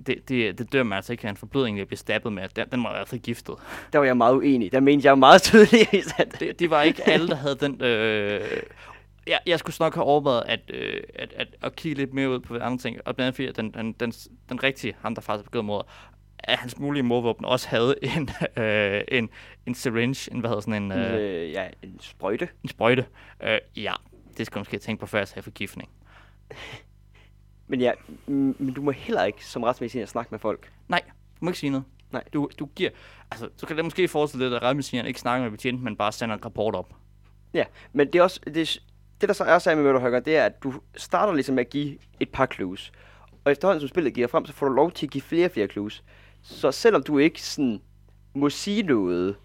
det, 0.07 0.29
det, 0.29 0.59
det 0.59 0.73
dør 0.73 0.83
man 0.83 0.97
altså 0.97 1.13
ikke 1.13 1.27
af 1.27 1.31
en 1.31 1.37
forblødning, 1.37 1.79
jeg 1.79 1.87
bliver 1.87 1.97
stabbet 1.99 2.33
med. 2.33 2.49
Den, 2.49 2.67
den 2.73 2.81
må 2.81 2.93
være 2.93 3.07
forgiftet. 3.07 3.55
Der 3.93 3.99
var 3.99 4.07
jeg 4.07 4.17
meget 4.17 4.35
uenig. 4.35 4.73
Der 4.73 4.81
mente 4.81 5.09
jeg 5.09 5.19
meget 5.19 5.43
tydeligt, 5.43 6.15
at 6.19 6.41
Det, 6.41 6.59
det 6.59 6.71
var 6.71 6.83
ikke 6.83 7.09
alle, 7.09 7.29
der 7.29 7.35
havde 7.35 7.55
den... 7.57 7.83
Øh, 7.83 8.41
jeg, 9.27 9.41
jeg 9.47 9.59
skulle 9.59 9.77
nok 9.81 9.95
have 9.95 10.05
overvejet 10.05 10.43
at, 10.47 10.61
øh, 10.69 11.03
at, 11.15 11.33
at, 11.33 11.49
at 11.63 11.77
kigge 11.77 11.99
lidt 11.99 12.15
mere 12.15 12.31
ud 12.31 12.41
på 12.41 12.59
andre 12.59 12.79
ting. 12.79 12.97
Og 13.05 13.17
blandt 13.17 13.27
andet 13.27 13.35
fordi, 13.35 13.49
at 13.49 13.57
den, 13.57 13.75
den, 13.75 13.93
den, 13.93 14.13
den 14.49 14.63
rigtige, 14.63 14.97
ham 15.01 15.15
der 15.15 15.23
faktisk 15.23 15.45
begået 15.45 15.65
mod, 15.65 15.83
at 16.39 16.59
hans 16.59 16.79
mulige 16.79 17.03
mordvåben 17.03 17.45
også 17.45 17.69
havde 17.69 17.95
en, 18.03 18.31
øh, 18.65 19.03
en, 19.09 19.31
en 19.67 19.75
syringe, 19.75 20.33
en, 20.33 20.41
hvad 20.41 20.51
hedder 20.51 20.61
sådan 20.61 20.83
en, 20.83 20.93
øh, 20.93 21.15
Øh, 21.15 21.51
ja, 21.53 21.69
en 21.83 22.01
sprøjte. 22.01 22.49
en 22.63 22.69
sprøjte. 22.69 23.07
Øh, 23.43 23.59
ja, 23.77 23.93
det 24.39 24.47
skal 24.47 24.55
du 24.55 24.61
måske 24.61 24.79
tænke 24.79 25.01
på, 25.01 25.07
før 25.07 25.19
jeg 25.19 25.29
sagde 25.29 25.43
forgiftning. 25.43 25.91
Men 27.67 27.81
ja, 27.81 27.93
mm, 28.27 28.57
men 28.59 28.75
du 28.75 28.83
må 28.83 28.91
heller 28.91 29.25
ikke 29.25 29.47
som 29.47 29.63
retsmediciner 29.63 30.07
snakke 30.07 30.29
med 30.31 30.39
folk. 30.39 30.73
Nej, 30.89 31.03
du 31.09 31.45
må 31.45 31.51
ikke 31.51 31.59
sige 31.59 31.71
noget. 31.71 31.85
Nej. 32.11 32.25
Du, 32.33 32.51
du 32.59 32.67
giver, 32.67 32.91
altså, 33.31 33.49
så 33.57 33.67
kan 33.67 33.77
det 33.77 33.85
måske 33.85 34.09
forestille 34.09 34.47
dig, 34.49 34.57
at 34.57 34.63
retsmedicineren 34.63 35.07
ikke 35.07 35.21
snakker 35.21 35.43
med 35.43 35.51
betjenten, 35.51 35.85
men 35.85 35.97
bare 35.97 36.13
sender 36.13 36.37
en 36.37 36.45
rapport 36.45 36.75
op. 36.75 36.95
Ja, 37.55 37.65
men 37.93 38.07
det 38.07 38.15
er 38.19 38.23
også, 38.23 38.41
det, 38.55 38.83
det 39.23 39.29
der 39.29 39.35
så 39.35 39.45
er 39.45 39.59
så 39.59 39.75
med 39.75 40.01
Hugger, 40.01 40.21
det 40.21 40.37
er, 40.37 40.45
at 40.45 40.63
du 40.63 40.75
starter 40.97 41.33
ligesom 41.33 41.55
med 41.55 41.65
at 41.65 41.71
give 41.71 41.99
et 42.21 42.29
par 42.29 42.47
clues. 42.47 42.93
Og 43.45 43.53
efterhånden 43.53 43.81
som 43.81 43.89
spillet 43.89 44.15
giver 44.15 44.27
frem, 44.27 44.47
så 44.47 44.53
får 44.53 44.67
du 44.67 44.73
lov 44.73 44.93
til 44.93 45.07
at 45.07 45.13
give 45.13 45.23
flere 45.23 45.47
og 45.47 45.51
flere 45.51 45.67
clues. 45.67 46.05
Så 46.43 46.73
selvom 46.73 47.03
du 47.03 47.19
ikke 47.19 47.43
sådan 47.43 47.81
må 48.35 48.51
sige 48.51 48.83
noget, 48.83 49.37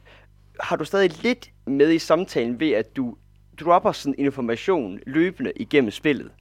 har 0.60 0.76
du 0.76 0.86
stadig 0.86 1.24
lidt 1.24 1.52
med 1.66 1.92
i 1.92 2.00
samtalen 2.00 2.60
ved, 2.60 2.72
at 2.72 2.96
du 2.96 3.16
dropper 3.60 3.92
sådan 3.92 4.16
information 4.18 5.00
løbende 5.08 5.52
igennem 5.56 5.92
spillet. 5.92 6.32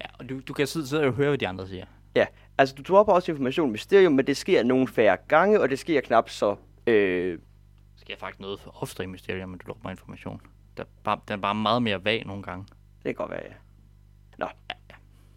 Ja, 0.00 0.06
og 0.18 0.28
du, 0.28 0.40
du 0.48 0.52
kan 0.52 0.66
sidde, 0.66 0.88
sidde 0.88 1.04
og 1.04 1.12
høre, 1.12 1.28
hvad 1.28 1.38
de 1.38 1.48
andre 1.48 1.68
siger. 1.68 1.84
Ja, 2.16 2.26
altså 2.58 2.74
du 2.74 2.82
dropper 2.82 3.12
også 3.12 3.32
information 3.32 3.68
i 3.68 3.72
Mysterium, 3.72 4.12
men 4.12 4.26
det 4.26 4.36
sker 4.36 4.62
nogle 4.62 4.88
færre 4.88 5.16
gange, 5.28 5.60
og 5.60 5.70
det 5.70 5.78
sker 5.78 6.00
knap 6.00 6.30
så... 6.30 6.56
Øh, 6.86 7.38
sker 7.96 8.16
faktisk 8.18 8.40
noget 8.40 8.60
for 8.60 8.82
ofte 8.82 9.02
i 9.02 9.06
Mysterium, 9.06 9.48
men 9.48 9.58
du 9.58 9.66
lukker 9.66 9.90
information. 9.90 10.40
Der 10.76 10.82
er 10.82 10.86
bare, 11.04 11.20
den 11.28 11.32
er 11.38 11.42
bare 11.42 11.54
meget 11.54 11.82
mere 11.82 12.04
vag 12.04 12.26
nogle 12.26 12.42
gange. 12.42 12.66
det 12.96 13.04
kan 13.04 13.14
godt 13.14 13.30
være, 13.30 13.42
ja. 13.44 13.52
Nå, 14.38 14.46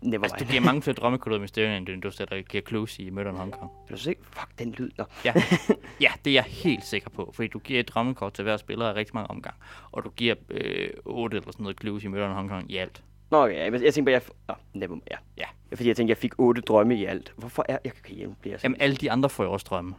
never 0.01 0.23
Altså, 0.23 0.35
du 0.39 0.43
mind. 0.43 0.51
giver 0.51 0.63
mange 0.63 0.81
flere 0.81 0.95
drømmekoder 0.95 1.37
i 1.37 1.39
Mysterium, 1.39 1.87
end 1.87 2.01
du 2.01 2.11
sætter 2.11 2.41
giver 2.41 2.63
clues 2.67 2.99
i 2.99 3.09
Murder 3.09 3.31
in 3.31 3.37
Hong 3.37 3.51
Kong. 3.53 3.71
Vil 3.87 3.97
du 3.97 4.01
se? 4.01 4.15
Fuck, 4.21 4.59
den 4.59 4.71
lyd. 4.71 4.89
Nå. 4.97 5.03
Ja. 5.25 5.33
ja, 6.01 6.11
det 6.25 6.31
er 6.31 6.33
jeg 6.33 6.43
helt 6.43 6.83
sikker 6.85 7.09
på, 7.09 7.31
fordi 7.35 7.47
du 7.47 7.59
giver 7.59 7.79
et 7.79 7.87
drømmekort 7.87 8.33
til 8.33 8.43
hver 8.43 8.57
spiller 8.57 8.89
i 8.89 8.93
rigtig 8.93 9.15
mange 9.15 9.29
omgang, 9.29 9.55
og 9.91 10.03
du 10.03 10.09
giver 10.09 10.35
øh, 10.49 10.89
8 11.05 11.37
eller 11.37 11.51
sådan 11.51 11.63
noget 11.63 11.79
clues 11.81 12.03
i 12.03 12.07
Murder 12.07 12.27
in 12.29 12.33
Hong 12.33 12.49
Kong 12.49 12.71
i 12.71 12.77
alt. 12.77 13.03
Nå, 13.31 13.43
okay, 13.43 13.55
jeg, 13.55 13.83
jeg 13.83 13.93
tænkte 13.93 14.01
bare, 14.01 14.13
jeg... 14.13 14.21
Nå, 14.47 14.55
never, 14.73 14.97
ja. 15.11 15.17
Ja. 15.37 15.45
ja. 15.71 15.75
Fordi 15.75 15.87
jeg 15.87 15.95
tænkte, 15.95 16.09
jeg 16.11 16.17
fik 16.17 16.39
otte 16.39 16.61
drømme 16.61 16.95
i 16.95 17.05
alt. 17.05 17.33
Hvorfor 17.37 17.65
er... 17.69 17.77
Jeg 17.85 17.93
kan 17.93 18.15
hjemme 18.15 18.35
blive 18.41 18.59
Jamen, 18.63 18.81
alle 18.81 18.95
de 18.95 19.11
andre 19.11 19.29
får 19.29 19.43
jo 19.43 19.51
også 19.51 19.65
drømme. 19.69 19.95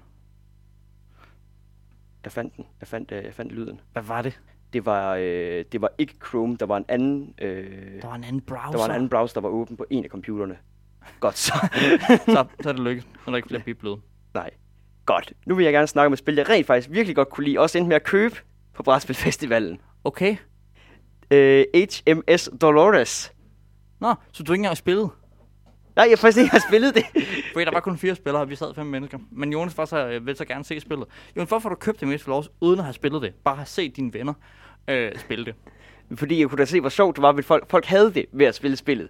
Jeg 2.24 2.32
fandt 2.32 2.56
den. 2.56 2.66
Jeg 2.80 2.88
fandt, 2.88 3.12
øh, 3.12 3.24
jeg 3.24 3.34
fandt 3.34 3.52
lyden. 3.52 3.80
Hvad 3.92 4.02
var 4.02 4.22
det? 4.22 4.40
Det 4.72 4.86
var, 4.86 5.14
øh, 5.14 5.64
det 5.72 5.80
var 5.80 5.90
ikke 5.98 6.14
Chrome. 6.28 6.56
Der 6.60 6.66
var 6.66 6.76
en 6.76 6.84
anden... 6.88 7.34
Øh, 7.40 8.02
Der 8.02 8.08
var 8.08 8.14
en 8.14 8.24
anden 8.24 8.40
browser. 8.40 8.70
der 8.70 8.78
var 8.78 8.84
en 8.84 8.90
anden 8.90 9.08
browser, 9.08 9.34
der 9.34 9.40
var 9.40 9.48
åben 9.48 9.76
på 9.76 9.84
en 9.90 10.04
af 10.04 10.10
computerne. 10.10 10.56
Godt 11.20 11.38
så. 11.38 11.52
så, 12.26 12.44
så 12.60 12.68
er 12.68 12.72
det 12.72 12.82
lykkes. 12.82 13.04
Så 13.04 13.08
er 13.26 13.30
der 13.30 13.36
ikke 13.36 13.48
flere 13.48 13.62
biblet. 13.62 14.00
Nej. 14.34 14.50
Godt. 15.06 15.32
Nu 15.46 15.54
vil 15.54 15.64
jeg 15.64 15.72
gerne 15.72 15.86
snakke 15.86 16.06
om 16.06 16.12
et 16.12 16.18
spil, 16.18 16.34
jeg 16.34 16.48
rent 16.48 16.66
faktisk 16.66 16.90
virkelig 16.90 17.16
godt 17.16 17.28
kunne 17.30 17.44
lide. 17.44 17.58
Også 17.58 17.78
endte 17.78 17.88
med 17.88 17.96
at 17.96 18.04
købe 18.04 18.34
på 18.74 18.82
Brætspilfestivalen. 18.82 19.80
Okay. 20.04 20.36
Øh, 21.30 21.64
HMS 21.74 22.50
Dolores. 22.60 23.32
Nå, 24.00 24.14
så 24.32 24.42
du 24.42 24.52
ikke 24.52 24.60
engang 24.60 24.76
spillet? 24.76 25.10
Nej, 25.98 26.04
jeg 26.04 26.10
har 26.10 26.16
faktisk 26.16 26.38
ikke 26.38 26.50
har 26.50 26.64
spillet 26.68 26.94
det. 26.94 27.04
Fordi 27.52 27.64
der 27.64 27.70
var 27.72 27.80
kun 27.80 27.98
fire 27.98 28.14
spillere, 28.14 28.42
og 28.42 28.50
vi 28.50 28.56
sad 28.56 28.74
fem 28.74 28.86
mennesker. 28.86 29.18
Men 29.30 29.52
Jonas 29.52 29.78
var 29.78 29.84
så, 29.84 30.06
øh, 30.08 30.26
ville 30.26 30.36
så 30.36 30.44
gerne 30.44 30.64
se 30.64 30.80
spillet. 30.80 31.06
Jonas, 31.36 31.48
hvorfor 31.48 31.68
har 31.68 31.74
du 31.74 31.80
købt 31.80 32.00
det 32.00 32.08
med 32.08 32.18
Lores, 32.26 32.48
uden 32.60 32.78
at 32.78 32.84
have 32.84 32.94
spillet 32.94 33.22
det? 33.22 33.34
Bare 33.44 33.56
have 33.56 33.66
set 33.66 33.96
dine 33.96 34.14
venner 34.14 34.34
øh, 34.88 35.18
spille 35.18 35.44
det. 35.44 35.54
fordi 36.18 36.40
jeg 36.40 36.48
kunne 36.48 36.58
da 36.58 36.64
se, 36.64 36.80
hvor 36.80 36.88
sjovt 36.88 37.16
det 37.16 37.22
var, 37.22 37.32
at 37.32 37.44
folk, 37.44 37.70
folk 37.70 37.84
havde 37.84 38.14
det 38.14 38.26
ved 38.32 38.46
at 38.46 38.54
spille 38.54 38.76
spillet. 38.76 39.08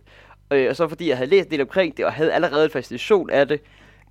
Øh, 0.53 0.69
og 0.71 0.77
så 0.77 0.89
fordi 0.89 1.09
jeg 1.09 1.17
havde 1.17 1.31
læst 1.31 1.51
lidt 1.51 1.61
omkring 1.61 1.97
det, 1.97 2.05
og 2.05 2.13
havde 2.13 2.33
allerede 2.33 2.65
en 2.65 2.71
fascination 2.71 3.31
af 3.31 3.49
det. 3.49 3.61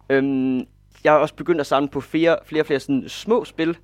Øhm, 0.10 0.58
jeg 1.04 1.12
har 1.12 1.18
også 1.20 1.36
begyndt 1.36 1.62
at 1.62 1.68
samle 1.68 1.90
på 1.90 2.02
flere 2.02 2.38
flere, 2.46 2.66
flere 2.66 2.80
sådan 2.80 3.10
små 3.10 3.46
spil, 3.46 3.78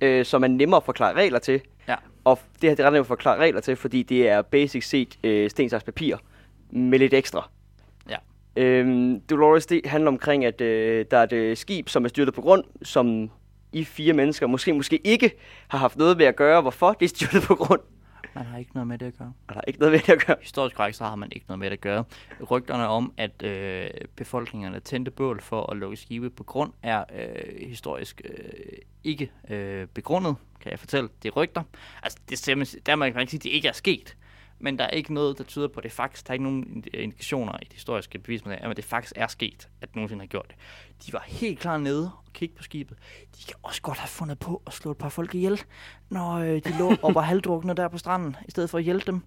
øh, 0.00 0.24
som 0.24 0.44
er 0.44 0.48
nemmere 0.48 0.76
at 0.76 0.84
forklare 0.84 1.14
regler 1.14 1.38
til. 1.38 1.60
Ja. 1.88 1.96
Og 2.24 2.38
det 2.62 2.70
her 2.70 2.76
det 2.76 2.82
er 2.82 2.86
ret 2.86 2.92
nemt 2.92 3.00
at 3.00 3.06
forklare 3.06 3.38
regler 3.38 3.60
til, 3.60 3.76
fordi 3.76 4.02
det 4.02 4.28
er 4.28 4.42
basic 4.42 4.88
set 4.88 5.18
øh, 5.24 5.50
sten, 5.50 5.70
papir 5.86 6.16
med 6.70 6.98
lidt 6.98 7.14
ekstra. 7.14 7.50
Øhm, 8.56 9.20
Dolores, 9.20 9.66
det 9.66 9.86
handler 9.86 10.08
omkring, 10.08 10.44
at 10.44 10.60
øh, 10.60 11.06
der 11.10 11.18
er 11.18 11.22
et 11.22 11.32
øh, 11.32 11.56
skib, 11.56 11.88
som 11.88 12.04
er 12.04 12.08
styrtet 12.08 12.34
på 12.34 12.40
grund, 12.40 12.64
som 12.82 13.30
I 13.72 13.84
fire 13.84 14.12
mennesker 14.12 14.46
måske 14.46 14.72
måske 14.72 15.06
ikke 15.06 15.30
har 15.68 15.78
haft 15.78 15.98
noget 15.98 16.16
med 16.16 16.26
at 16.26 16.36
gøre. 16.36 16.60
Hvorfor? 16.60 16.92
Det 16.92 17.04
er 17.04 17.08
styrtet 17.08 17.42
på 17.42 17.54
grund. 17.54 17.80
Man 18.34 18.44
har 18.44 18.58
ikke 18.58 18.70
noget 18.74 18.86
med 18.86 18.98
det 18.98 19.06
at 19.06 19.18
gøre. 19.18 19.32
Og 19.48 19.54
der 19.54 19.60
er 19.60 19.64
ikke 19.66 19.78
noget 19.78 19.92
med 19.92 20.00
det 20.00 20.12
at 20.12 20.26
gøre. 20.26 20.36
Historisk 20.42 20.76
korrekt, 20.76 20.96
så 20.96 21.04
har 21.04 21.16
man 21.16 21.28
ikke 21.32 21.46
noget 21.48 21.58
med 21.58 21.70
det 21.70 21.76
at 21.76 21.80
gøre. 21.80 22.04
Rygterne 22.50 22.88
om, 22.88 23.12
at 23.16 23.42
øh, 23.42 23.90
befolkningerne 24.16 24.80
tændte 24.80 25.10
bål 25.10 25.40
for 25.40 25.70
at 25.70 25.76
lukke 25.76 25.96
skibe 25.96 26.30
på 26.30 26.44
grund, 26.44 26.72
er 26.82 27.04
øh, 27.18 27.68
historisk 27.68 28.22
øh, 28.24 28.78
ikke 29.04 29.30
øh, 29.50 29.86
begrundet, 29.86 30.36
kan 30.60 30.70
jeg 30.70 30.78
fortælle. 30.78 31.08
Det 31.22 31.28
er 31.28 31.32
rygter. 31.32 31.62
Altså, 32.02 32.18
det 32.28 32.38
stemmer, 32.38 32.76
der 32.86 32.96
man 32.96 33.12
kan 33.12 33.20
ikke 33.20 33.30
sige, 33.30 33.40
at 33.40 33.44
det 33.44 33.50
ikke 33.50 33.68
er 33.68 33.72
sket. 33.72 34.16
Men 34.58 34.78
der 34.78 34.84
er 34.84 34.90
ikke 34.90 35.14
noget, 35.14 35.38
der 35.38 35.44
tyder 35.44 35.68
på, 35.68 35.80
at 35.80 35.84
det 35.84 35.92
faktisk, 35.92 36.26
der 36.26 36.30
er 36.30 36.34
ikke 36.34 36.42
nogen 36.44 36.66
ind- 36.76 36.94
indikationer 36.94 37.52
i 37.62 37.64
det 37.64 37.72
historiske 37.72 38.18
bevismateriale, 38.18 38.70
at 38.70 38.76
det 38.76 38.84
faktisk 38.84 39.12
er 39.16 39.26
sket, 39.26 39.68
at 39.80 39.88
det 39.88 39.96
nogensinde 39.96 40.22
har 40.22 40.26
gjort 40.26 40.46
det. 40.48 40.56
De 41.06 41.12
var 41.12 41.24
helt 41.26 41.58
klar 41.60 41.76
nede 41.76 42.10
og 42.26 42.32
kigge 42.32 42.54
på 42.56 42.62
skibet. 42.62 42.96
De 43.38 43.44
kan 43.44 43.54
også 43.62 43.82
godt 43.82 43.98
have 43.98 44.08
fundet 44.08 44.38
på 44.38 44.62
at 44.66 44.72
slå 44.72 44.90
et 44.90 44.98
par 44.98 45.08
folk 45.08 45.34
ihjel, 45.34 45.62
når 46.10 46.32
øh, 46.32 46.46
de 46.64 46.78
lå 46.78 46.92
og 47.02 47.14
var 47.14 47.20
halvdrukne 47.20 47.74
der 47.74 47.88
på 47.88 47.98
stranden, 47.98 48.36
i 48.48 48.50
stedet 48.50 48.70
for 48.70 48.78
at 48.78 48.84
hjælpe 48.84 49.04
dem. 49.06 49.22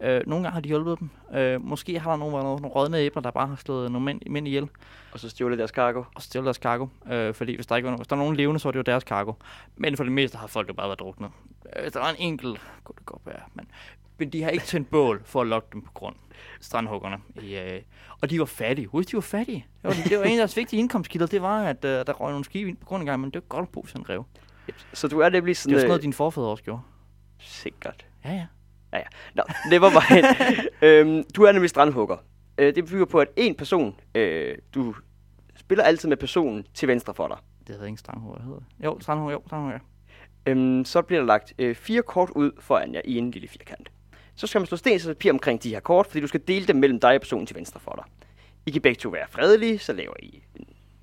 Øh, 0.00 0.20
nogle 0.26 0.44
gange 0.44 0.50
har 0.54 0.60
de 0.60 0.68
hjulpet 0.68 0.98
dem. 1.00 1.10
Øh, 1.34 1.64
måske 1.64 1.98
har 1.98 2.10
der 2.10 2.16
nogen 2.18 2.32
været 2.34 2.44
nogle 2.44 2.66
rådne 2.66 2.98
æbler, 2.98 3.22
der 3.22 3.30
bare 3.30 3.46
har 3.46 3.56
slået 3.56 3.92
nogle 3.92 4.04
mænd, 4.04 4.20
mænd 4.30 4.46
ihjel 4.48 4.68
Og 5.12 5.20
så 5.20 5.28
stjålet 5.28 5.58
deres 5.58 5.70
cargo. 5.70 6.04
og 6.14 6.22
stjålet 6.22 6.44
deres 6.44 6.56
cargo. 6.56 6.86
Øh, 7.10 7.34
fordi 7.34 7.54
hvis 7.54 7.66
der, 7.66 7.76
ikke 7.76 7.88
var, 7.88 7.96
hvis 7.96 8.06
der 8.08 8.16
er 8.16 8.20
nogen 8.20 8.36
levende, 8.36 8.60
så 8.60 8.68
er 8.68 8.72
det 8.72 8.78
jo 8.78 8.82
deres 8.82 9.02
cargo. 9.02 9.32
Men 9.76 9.96
for 9.96 10.04
det 10.04 10.12
meste 10.12 10.38
har 10.38 10.46
folk 10.46 10.68
jo 10.68 10.74
bare 10.74 10.88
været 10.88 10.98
druknet. 11.00 11.30
Øh, 11.76 11.92
der 11.92 11.98
var 11.98 12.10
en 12.10 12.16
enkelt, 12.18 12.60
kunne 12.84 12.94
det 12.98 13.06
godt 13.06 13.22
være, 13.26 13.40
men, 13.54 13.66
men 14.18 14.30
de 14.30 14.42
har 14.42 14.50
ikke 14.50 14.64
tændt 14.64 14.90
bål 14.90 15.22
for 15.24 15.40
at 15.40 15.46
lokke 15.46 15.68
dem 15.72 15.82
på 15.82 15.92
grund. 15.92 16.16
Strandhuggerne. 16.60 17.16
I, 17.42 17.56
øh, 17.56 17.82
og 18.20 18.30
de 18.30 18.38
var 18.38 18.44
fattige. 18.44 18.86
Husk, 18.86 19.10
de 19.10 19.14
var 19.14 19.20
fattige. 19.20 19.66
Det 19.82 19.84
var, 19.84 19.96
det 20.08 20.18
var 20.18 20.24
en 20.24 20.30
af 20.30 20.36
deres 20.36 20.56
vigtige 20.56 20.80
indkomstkilder, 20.80 21.26
det 21.26 21.42
var, 21.42 21.62
at 21.64 21.84
øh, 21.84 21.90
der 21.90 22.12
røg 22.12 22.30
nogle 22.30 22.44
skibe 22.44 22.68
ind 22.68 22.76
på 22.76 22.86
grund 22.86 23.00
af 23.02 23.06
gang, 23.06 23.20
men 23.20 23.30
det 23.30 23.34
var 23.34 23.46
godt 23.48 23.62
at 23.62 23.68
bo 23.68 23.86
sådan 23.86 24.00
en 24.00 24.08
rev. 24.08 24.24
Så 24.92 25.08
du 25.08 25.18
er 25.18 25.28
nemlig 25.28 25.48
Det 25.50 25.56
sådan... 25.56 25.74
var 25.74 25.78
sådan 25.80 25.88
noget, 25.88 25.98
øh, 25.98 26.02
dine 26.02 26.12
forfædre 26.12 26.46
også 26.48 26.64
gjorde. 26.64 26.82
Sikkert. 27.38 28.06
Ja, 28.24 28.32
ja. 28.32 28.46
Ja, 28.92 28.98
ja. 28.98 29.04
Nå, 29.34 29.42
never 29.70 29.90
mind. 29.90 30.26
øhm, 30.88 31.24
du 31.36 31.42
er 31.42 31.52
nemlig 31.52 31.70
strandhugger. 31.70 32.16
Øh, 32.58 32.74
det 32.74 32.86
bygger 32.86 33.04
på, 33.06 33.18
at 33.20 33.28
en 33.36 33.54
person, 33.54 34.00
øh, 34.14 34.58
du 34.74 34.94
spiller 35.56 35.84
altid 35.84 36.08
med 36.08 36.16
personen 36.16 36.66
til 36.74 36.88
venstre 36.88 37.14
for 37.14 37.28
dig. 37.28 37.36
Det 37.66 37.68
hedder 37.68 37.86
ikke 37.86 37.98
strandhugger, 37.98 38.42
hedder 38.42 38.58
det. 38.58 38.84
Jo, 38.84 39.00
strandhugger, 39.00 39.32
jo, 39.32 39.42
strandhugger. 39.46 39.78
Øhm, 40.46 40.84
så 40.84 41.02
bliver 41.02 41.20
der 41.20 41.26
lagt 41.26 41.52
øh, 41.58 41.74
fire 41.74 42.02
kort 42.02 42.30
ud 42.30 42.50
foran 42.58 42.94
jer 42.94 43.00
i 43.04 43.18
en 43.18 43.30
lille 43.30 43.48
firkant. 43.48 43.90
Så 44.36 44.46
skal 44.46 44.60
man 44.60 44.66
slå 44.66 44.76
sten 44.76 45.00
og 45.00 45.16
papir 45.16 45.32
omkring 45.32 45.62
de 45.62 45.68
her 45.68 45.80
kort, 45.80 46.06
fordi 46.06 46.20
du 46.20 46.26
skal 46.26 46.40
dele 46.48 46.66
dem 46.66 46.76
mellem 46.76 47.00
dig 47.00 47.14
og 47.14 47.20
personen 47.20 47.46
til 47.46 47.56
venstre 47.56 47.80
for 47.80 47.92
dig. 47.92 48.04
I 48.66 48.70
kan 48.70 48.82
begge 48.82 48.98
to 48.98 49.08
være 49.08 49.26
fredelige, 49.30 49.78
så 49.78 49.92
laver 49.92 50.14
I 50.22 50.42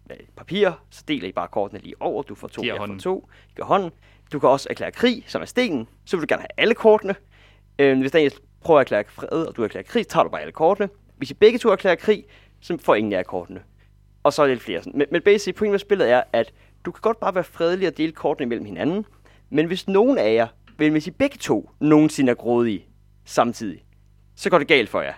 øh, 0.09 0.15
papir, 0.37 0.71
så 0.89 1.03
deler 1.07 1.27
I 1.27 1.31
bare 1.31 1.47
kortene 1.47 1.81
lige 1.81 1.95
over. 1.99 2.23
Du 2.23 2.35
får 2.35 2.47
to, 2.47 2.63
jeg 2.63 2.77
får 2.77 2.97
to. 2.99 3.29
I 3.49 3.53
gør 3.55 3.63
hånden. 3.63 3.91
Du 4.33 4.39
kan 4.39 4.49
også 4.49 4.67
erklære 4.69 4.91
krig, 4.91 5.23
som 5.27 5.41
er 5.41 5.45
stenen. 5.45 5.87
Så 6.05 6.17
vil 6.17 6.21
du 6.21 6.33
gerne 6.33 6.41
have 6.41 6.49
alle 6.57 6.75
kortene. 6.75 7.15
Øhm, 7.79 7.99
hvis 7.99 8.11
der 8.11 8.29
prøver 8.61 8.79
at 8.79 8.83
erklære 8.83 9.03
fred, 9.07 9.47
og 9.47 9.55
du 9.55 9.63
erklærer 9.63 9.83
krig, 9.83 10.03
så 10.03 10.09
tager 10.09 10.23
du 10.23 10.29
bare 10.29 10.41
alle 10.41 10.51
kortene. 10.51 10.89
Hvis 11.17 11.31
I 11.31 11.33
begge 11.33 11.59
to 11.59 11.69
erklærer 11.69 11.95
krig, 11.95 12.25
så 12.61 12.77
får 12.81 12.95
ingen 12.95 13.13
af 13.13 13.25
kortene. 13.25 13.61
Og 14.23 14.33
så 14.33 14.41
er 14.41 14.45
der 14.45 14.53
lidt 14.53 14.63
flere. 14.63 14.83
sådan. 14.83 14.97
Men, 14.97 15.07
men 15.11 15.21
basic 15.21 15.55
point 15.55 15.71
med 15.71 15.79
spillet 15.79 16.09
er, 16.09 16.23
at 16.33 16.53
du 16.85 16.91
kan 16.91 17.01
godt 17.01 17.19
bare 17.19 17.35
være 17.35 17.43
fredelig 17.43 17.87
og 17.87 17.97
dele 17.97 18.11
kortene 18.11 18.45
mellem 18.45 18.65
hinanden. 18.65 19.05
Men 19.49 19.65
hvis 19.65 19.87
nogen 19.87 20.17
af 20.17 20.33
jer, 20.33 20.47
men 20.77 20.91
hvis 20.91 21.07
I 21.07 21.11
begge 21.11 21.37
to 21.37 21.69
nogensinde 21.79 22.31
er 22.31 22.35
grådige 22.35 22.85
samtidig, 23.29 23.85
så 24.35 24.49
går 24.49 24.57
det 24.57 24.67
galt 24.67 24.89
for 24.89 25.01
jer. 25.01 25.13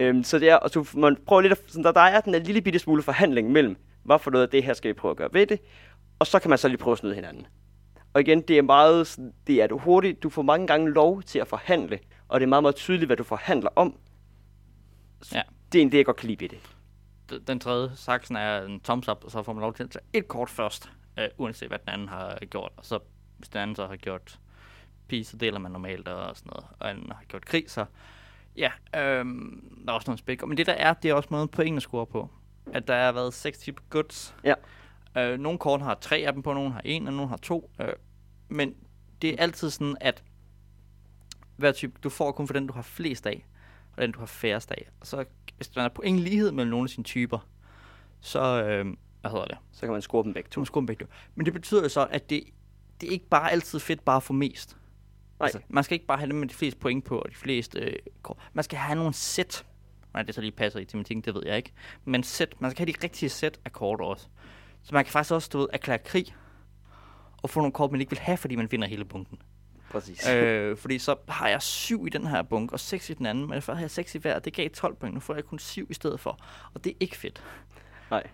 Øhm, 0.00 0.24
så 0.24 0.38
det 0.38 0.48
er, 0.48 0.56
og 0.56 0.70
så 0.70 0.88
man 0.96 1.16
prøver 1.26 1.42
lidt 1.42 1.52
at, 1.52 1.58
sådan, 1.66 1.84
der, 1.84 1.92
der 1.92 2.00
er 2.00 2.20
den 2.20 2.32
der 2.32 2.38
lille 2.38 2.60
bitte 2.60 2.78
smule 2.78 3.02
forhandling 3.02 3.52
mellem, 3.52 3.76
hvad 4.02 4.18
for 4.18 4.30
noget 4.30 4.44
af 4.44 4.50
det 4.50 4.62
her 4.62 4.74
skal 4.74 4.88
vi 4.88 4.92
prøve 4.92 5.10
at 5.10 5.16
gøre 5.16 5.28
ved 5.32 5.46
det, 5.46 5.60
og 6.18 6.26
så 6.26 6.38
kan 6.38 6.48
man 6.48 6.58
så 6.58 6.68
lige 6.68 6.78
prøve 6.78 6.92
at 6.92 6.98
snyde 6.98 7.14
hinanden. 7.14 7.46
Og 8.14 8.20
igen, 8.20 8.40
det 8.40 8.58
er 8.58 8.62
meget, 8.62 9.18
det 9.46 9.62
er 9.62 9.66
du 9.66 9.78
hurtigt, 9.78 10.22
du 10.22 10.30
får 10.30 10.42
mange 10.42 10.66
gange 10.66 10.90
lov 10.90 11.22
til 11.22 11.38
at 11.38 11.48
forhandle, 11.48 11.98
og 12.28 12.40
det 12.40 12.46
er 12.46 12.48
meget, 12.48 12.62
meget 12.64 12.76
tydeligt, 12.76 13.08
hvad 13.08 13.16
du 13.16 13.24
forhandler 13.24 13.70
om. 13.76 13.98
Så 15.22 15.36
Ja. 15.36 15.42
Det 15.72 15.78
er 15.78 15.82
en 15.82 15.92
det, 15.92 15.98
jeg 15.98 16.04
godt 16.06 16.16
kan 16.16 16.28
lide 16.28 16.40
ved 16.40 16.48
det. 16.48 17.48
Den 17.48 17.60
tredje 17.60 17.90
saksen 17.96 18.36
er 18.36 18.62
en 18.62 18.80
thumbs 18.80 19.08
up, 19.08 19.24
og 19.24 19.30
så 19.30 19.42
får 19.42 19.52
man 19.52 19.60
lov 19.60 19.74
til 19.74 19.82
at 19.82 19.90
tage 19.90 20.04
et 20.12 20.28
kort 20.28 20.50
først, 20.50 20.90
øh, 21.18 21.28
uanset 21.38 21.68
hvad 21.68 21.78
den 21.78 21.88
anden 21.88 22.08
har 22.08 22.38
gjort. 22.50 22.72
Og 22.76 22.84
så 22.84 22.98
hvis 23.38 23.48
den 23.48 23.60
anden 23.60 23.76
så 23.76 23.86
har 23.86 23.96
gjort 23.96 24.38
peace, 25.08 25.30
så 25.30 25.36
deler 25.36 25.58
man 25.58 25.72
normalt 25.72 26.08
og 26.08 26.36
sådan 26.36 26.50
noget. 26.54 26.66
Og 26.78 26.90
anden 26.90 27.12
har 27.12 27.24
gjort 27.28 27.44
krig, 27.44 27.64
så 27.70 27.84
ja, 28.56 28.70
øhm, 28.96 29.82
der 29.86 29.92
er 29.92 29.96
også 29.96 30.10
noget 30.10 30.18
spæk. 30.18 30.46
Men 30.46 30.56
det 30.56 30.66
der 30.66 30.72
er, 30.72 30.92
det 30.92 31.10
er 31.10 31.14
også 31.14 31.28
måden 31.32 31.48
pointene 31.48 31.80
scorer 31.80 32.04
på. 32.04 32.30
At 32.72 32.88
der 32.88 33.04
har 33.04 33.12
været 33.12 33.34
seks 33.34 33.58
typer 33.58 33.82
goods. 33.90 34.34
Ja. 34.44 34.54
Øh, 35.16 35.38
nogle 35.38 35.58
kort 35.58 35.82
har 35.82 35.94
tre 35.94 36.16
af 36.16 36.32
dem 36.32 36.42
på, 36.42 36.52
nogle 36.52 36.72
har 36.72 36.82
en, 36.84 37.06
og 37.06 37.12
nogle 37.12 37.28
har 37.28 37.36
to. 37.36 37.70
Øh, 37.80 37.88
men 38.48 38.74
det 39.22 39.30
er 39.30 39.36
altid 39.38 39.70
sådan, 39.70 39.96
at 40.00 40.24
hver 41.56 41.72
type, 41.72 41.98
du 42.04 42.08
får 42.08 42.32
kun 42.32 42.46
for 42.46 42.54
den, 42.54 42.66
du 42.66 42.72
har 42.72 42.82
flest 42.82 43.26
af, 43.26 43.46
og 43.96 44.02
den, 44.02 44.12
du 44.12 44.18
har 44.18 44.26
færrest 44.26 44.70
af. 44.70 44.88
Og 45.00 45.06
så, 45.06 45.24
hvis 45.56 45.68
der 45.68 45.82
er 45.82 45.88
point 45.88 46.18
lighed 46.18 46.52
mellem 46.52 46.70
nogle 46.70 46.84
af 46.84 46.90
sine 46.90 47.04
typer, 47.04 47.48
så, 48.20 48.62
øh, 48.62 48.86
hvad 49.20 49.30
hedder 49.30 49.44
det? 49.44 49.58
Så 49.72 49.80
kan 49.80 49.90
man 49.92 50.02
score 50.02 50.24
dem 50.24 50.34
begge 50.34 50.48
to. 50.50 50.60
må 50.60 50.64
score 50.64 50.80
dem 50.80 50.86
begge 50.86 51.04
to. 51.04 51.10
Men 51.34 51.46
det 51.46 51.54
betyder 51.54 51.82
jo 51.82 51.88
så, 51.88 52.06
at 52.10 52.30
det, 52.30 52.44
det 53.00 53.08
er 53.08 53.12
ikke 53.12 53.28
bare 53.28 53.52
altid 53.52 53.80
fedt 53.80 54.04
bare 54.04 54.16
at 54.16 54.22
få 54.22 54.32
mest. 54.32 54.76
Nej. 55.40 55.46
Altså, 55.46 55.60
man 55.68 55.84
skal 55.84 55.94
ikke 55.94 56.06
bare 56.06 56.18
have 56.18 56.28
dem 56.28 56.36
med 56.36 56.48
de 56.48 56.54
fleste 56.54 56.80
point 56.80 57.04
på, 57.04 57.18
og 57.18 57.30
de 57.30 57.34
fleste 57.34 57.80
øh, 57.80 57.96
kort. 58.22 58.36
Man 58.52 58.64
skal 58.64 58.78
have 58.78 58.96
nogle 58.96 59.14
sæt. 59.14 59.64
Nej, 60.14 60.22
det 60.22 60.34
så 60.34 60.40
lige 60.40 60.52
passer 60.52 60.80
i 60.80 60.84
tematikken, 60.84 61.22
det 61.24 61.34
ved 61.34 61.42
jeg 61.46 61.56
ikke. 61.56 61.72
Men 62.04 62.22
sæt. 62.22 62.60
Man 62.60 62.70
skal 62.70 62.86
have 62.86 62.92
de 62.92 63.04
rigtige 63.04 63.28
sæt 63.28 63.60
af 63.64 63.72
kort 63.72 64.00
også. 64.00 64.26
Så 64.82 64.94
man 64.94 65.04
kan 65.04 65.12
faktisk 65.12 65.32
også, 65.32 65.48
du 65.52 65.58
ved, 65.58 65.68
erklære 65.72 65.98
krig, 65.98 66.34
og 67.42 67.50
få 67.50 67.60
nogle 67.60 67.72
kort, 67.72 67.90
man 67.90 68.00
ikke 68.00 68.10
vil 68.10 68.18
have, 68.18 68.36
fordi 68.36 68.56
man 68.56 68.72
vinder 68.72 68.88
hele 68.88 69.04
bunken. 69.04 69.38
Præcis. 69.90 70.28
øh, 70.28 70.76
fordi 70.76 70.98
så 70.98 71.16
har 71.28 71.48
jeg 71.48 71.62
syv 71.62 72.06
i 72.06 72.10
den 72.10 72.26
her 72.26 72.42
bunke, 72.42 72.72
og 72.72 72.80
seks 72.80 73.10
i 73.10 73.14
den 73.14 73.26
anden, 73.26 73.48
men 73.48 73.62
før 73.62 73.72
havde 73.72 73.84
jeg 73.84 73.90
seks 73.90 74.14
i 74.14 74.18
hver, 74.18 74.38
det 74.38 74.52
gav 74.52 74.70
12 74.70 74.94
point, 74.94 75.14
nu 75.14 75.20
får 75.20 75.34
jeg 75.34 75.44
kun 75.44 75.58
syv 75.58 75.86
i 75.90 75.94
stedet 75.94 76.20
for. 76.20 76.38
Og 76.74 76.84
det 76.84 76.90
er 76.90 76.96
ikke 77.00 77.16
fedt. 77.16 77.42
Nej. 78.10 78.26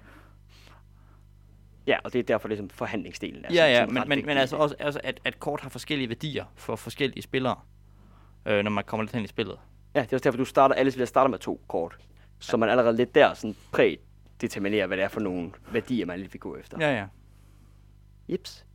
Ja, 1.87 1.97
og 2.05 2.13
det 2.13 2.19
er 2.19 2.23
derfor 2.23 2.49
ligesom 2.49 2.71
forhandlingsdelen. 2.71 3.45
Er 3.45 3.55
Ja, 3.55 3.67
ja, 3.67 3.87
men, 3.87 4.03
men, 4.07 4.27
men 4.27 4.37
altså 4.37 4.57
også, 4.57 4.75
altså 4.79 5.01
at, 5.05 5.21
at 5.25 5.41
kort 5.41 5.61
har 5.61 5.69
forskellige 5.69 6.09
værdier 6.09 6.45
for 6.55 6.77
forskellige 6.77 7.23
spillere, 7.23 7.57
øh, 8.47 8.63
når 8.63 8.71
man 8.71 8.85
kommer 8.85 9.05
lidt 9.05 9.15
hen 9.15 9.25
i 9.25 9.29
spillet. 9.29 9.59
Ja, 9.95 10.01
det 10.01 10.13
er 10.13 10.17
også 10.17 10.25
derfor, 10.25 10.37
du 10.37 10.45
starter, 10.45 10.75
alle 10.75 10.91
spillere 10.91 11.07
starter 11.07 11.31
med 11.31 11.39
to 11.39 11.61
kort. 11.69 11.97
Så 12.39 12.57
man 12.57 12.69
allerede 12.69 12.97
lidt 12.97 13.15
der 13.15 13.35
sådan 13.35 13.57
prædeterminerer, 13.73 14.87
hvad 14.87 14.97
det 14.97 15.05
er 15.05 15.09
for 15.09 15.21
nogle 15.21 15.51
værdier, 15.73 16.07
man 16.07 16.19
lige 16.19 16.33
vil 16.33 16.41
gå 16.41 16.57
efter. 16.57 16.79
Ja, 16.81 16.95
ja. 16.95 17.07
Jeps. 18.29 18.67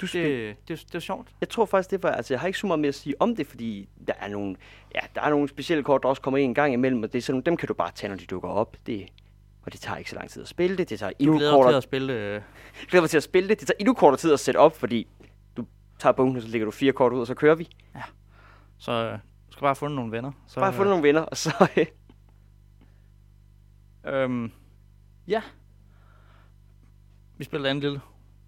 Du 0.00 0.06
Det, 0.06 0.08
spil... 0.10 0.22
det, 0.22 0.56
det, 0.68 0.86
det 0.86 0.94
er 0.94 0.98
sjovt. 0.98 1.28
Jeg 1.40 1.48
tror 1.48 1.64
faktisk, 1.64 1.90
det 1.90 2.02
var, 2.02 2.10
altså 2.10 2.34
jeg 2.34 2.40
har 2.40 2.46
ikke 2.46 2.58
så 2.58 2.66
meget 2.66 2.80
mere 2.80 2.88
at 2.88 2.94
sige 2.94 3.14
om 3.20 3.36
det, 3.36 3.46
fordi 3.46 3.88
der 4.06 4.12
er 4.20 4.28
nogle, 4.28 4.56
ja, 4.94 5.00
der 5.14 5.20
er 5.20 5.30
nogle 5.30 5.48
specielle 5.48 5.84
kort, 5.84 6.02
der 6.02 6.08
også 6.08 6.22
kommer 6.22 6.38
en 6.38 6.54
gang 6.54 6.72
imellem, 6.72 7.02
og 7.02 7.12
det 7.12 7.18
er 7.18 7.22
sådan, 7.22 7.40
dem 7.40 7.56
kan 7.56 7.68
du 7.68 7.74
bare 7.74 7.90
tage, 7.94 8.08
når 8.08 8.16
de 8.16 8.26
dukker 8.26 8.48
op. 8.48 8.76
Det, 8.86 9.06
og 9.66 9.72
det 9.72 9.80
tager 9.80 9.96
ikke 9.96 10.10
så 10.10 10.16
lang 10.16 10.30
tid 10.30 10.42
at 10.42 10.48
spille 10.48 10.76
det. 10.76 10.90
Det 10.90 10.98
tager 10.98 11.12
endnu 11.18 11.36
glæder 11.36 11.50
dig 11.50 11.56
til 11.58 11.62
kortere, 11.62 11.76
at 11.76 11.82
spille... 11.82 12.12
Øh, 12.12 12.32
jeg 12.32 12.42
glæder 12.88 13.02
mig 13.02 13.10
til 13.10 13.16
at 13.16 13.22
spille 13.22 13.48
det. 13.48 13.60
Det 13.60 13.68
tager 13.68 13.76
endnu 13.80 13.94
kortere 13.94 14.16
tid 14.18 14.32
at 14.32 14.40
sætte 14.40 14.58
op, 14.58 14.76
fordi 14.76 15.06
du 15.56 15.66
tager 15.98 16.12
bunken, 16.12 16.36
og 16.36 16.42
så 16.42 16.48
lægger 16.48 16.64
du 16.64 16.70
fire 16.70 16.92
kort 16.92 17.12
ud, 17.12 17.20
og 17.20 17.26
så 17.26 17.34
kører 17.34 17.54
vi. 17.54 17.68
så 18.78 18.92
øh, 18.92 19.12
du 19.12 19.52
skal 19.52 19.60
bare 19.60 19.68
have 19.68 19.76
fundet 19.76 19.96
nogle 19.96 20.12
venner. 20.12 20.32
Så, 20.46 20.60
Bare 20.60 20.72
få 20.72 20.84
nogle 20.84 21.02
venner, 21.02 21.20
og 21.20 21.36
så... 21.36 21.68
øh, 21.76 21.86
Øhm, 24.06 24.52
ja. 25.28 25.42
Vi 27.36 27.44
spillede 27.44 27.68
et 27.68 27.70
andet 27.70 27.82
lille 27.84 28.00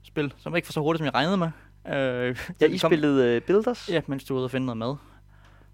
spil, 0.02 0.34
som 0.36 0.56
ikke 0.56 0.68
var 0.68 0.72
så 0.72 0.80
hurtigt, 0.80 0.98
som 0.98 1.04
jeg 1.04 1.14
regnede 1.14 1.36
med. 1.36 1.50
Øh, 1.86 1.92
ja, 2.60 2.66
det 2.66 2.72
I 2.74 2.78
kom- 2.78 2.90
spillede 2.90 3.36
uh, 3.36 3.42
Builders. 3.42 3.88
Ja, 3.88 4.00
mens 4.06 4.24
du 4.24 4.34
er 4.34 4.38
ude 4.38 4.44
og 4.46 4.50
finde 4.50 4.66
noget 4.66 4.76
mad. 4.76 4.96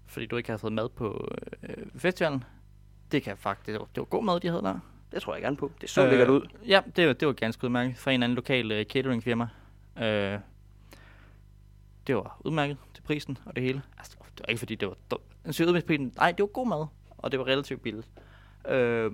Fordi 0.07 0.25
du 0.25 0.37
ikke 0.37 0.49
havde 0.49 0.59
fået 0.59 0.73
mad 0.73 0.89
på 0.89 1.27
øh, 1.63 1.85
festivalen. 1.97 2.43
Det 3.11 3.23
kan 3.23 3.29
jeg 3.29 3.37
faktisk... 3.37 3.65
Det 3.65 3.73
var, 3.73 3.85
det 3.95 3.97
var 4.01 4.05
god 4.05 4.23
mad, 4.23 4.39
de 4.39 4.47
havde 4.47 4.61
der. 4.61 4.79
Det 5.15 5.23
tror 5.23 5.33
jeg 5.33 5.41
gerne 5.41 5.57
på. 5.57 5.71
Det 5.81 5.89
så 5.89 6.03
øh, 6.03 6.09
lækkert 6.09 6.29
ud. 6.29 6.41
Ja, 6.67 6.81
det 6.95 7.07
var, 7.07 7.13
det 7.13 7.27
var 7.27 7.33
ganske 7.33 7.63
udmærket. 7.63 7.97
Fra 7.97 8.11
en 8.11 8.23
anden 8.23 8.35
lokal 8.35 8.71
uh, 8.79 8.85
cateringfirma. 8.85 9.47
Øh, 9.97 10.39
det 12.07 12.15
var 12.15 12.41
udmærket 12.45 12.77
til 12.93 13.01
prisen 13.01 13.37
og 13.45 13.55
det 13.55 13.63
hele. 13.63 13.81
Altså, 13.97 14.17
det 14.21 14.39
var 14.39 14.45
ikke 14.49 14.59
fordi, 14.59 14.75
det 14.75 14.87
var 14.87 14.95
med 15.73 15.81
prisen. 15.81 16.13
Nej, 16.17 16.31
det 16.31 16.39
var 16.39 16.47
god 16.47 16.67
mad. 16.67 16.85
Og 17.17 17.31
det 17.31 17.39
var 17.39 17.45
relativt 17.47 17.81
billigt. 17.81 18.07
Øh, 18.69 19.11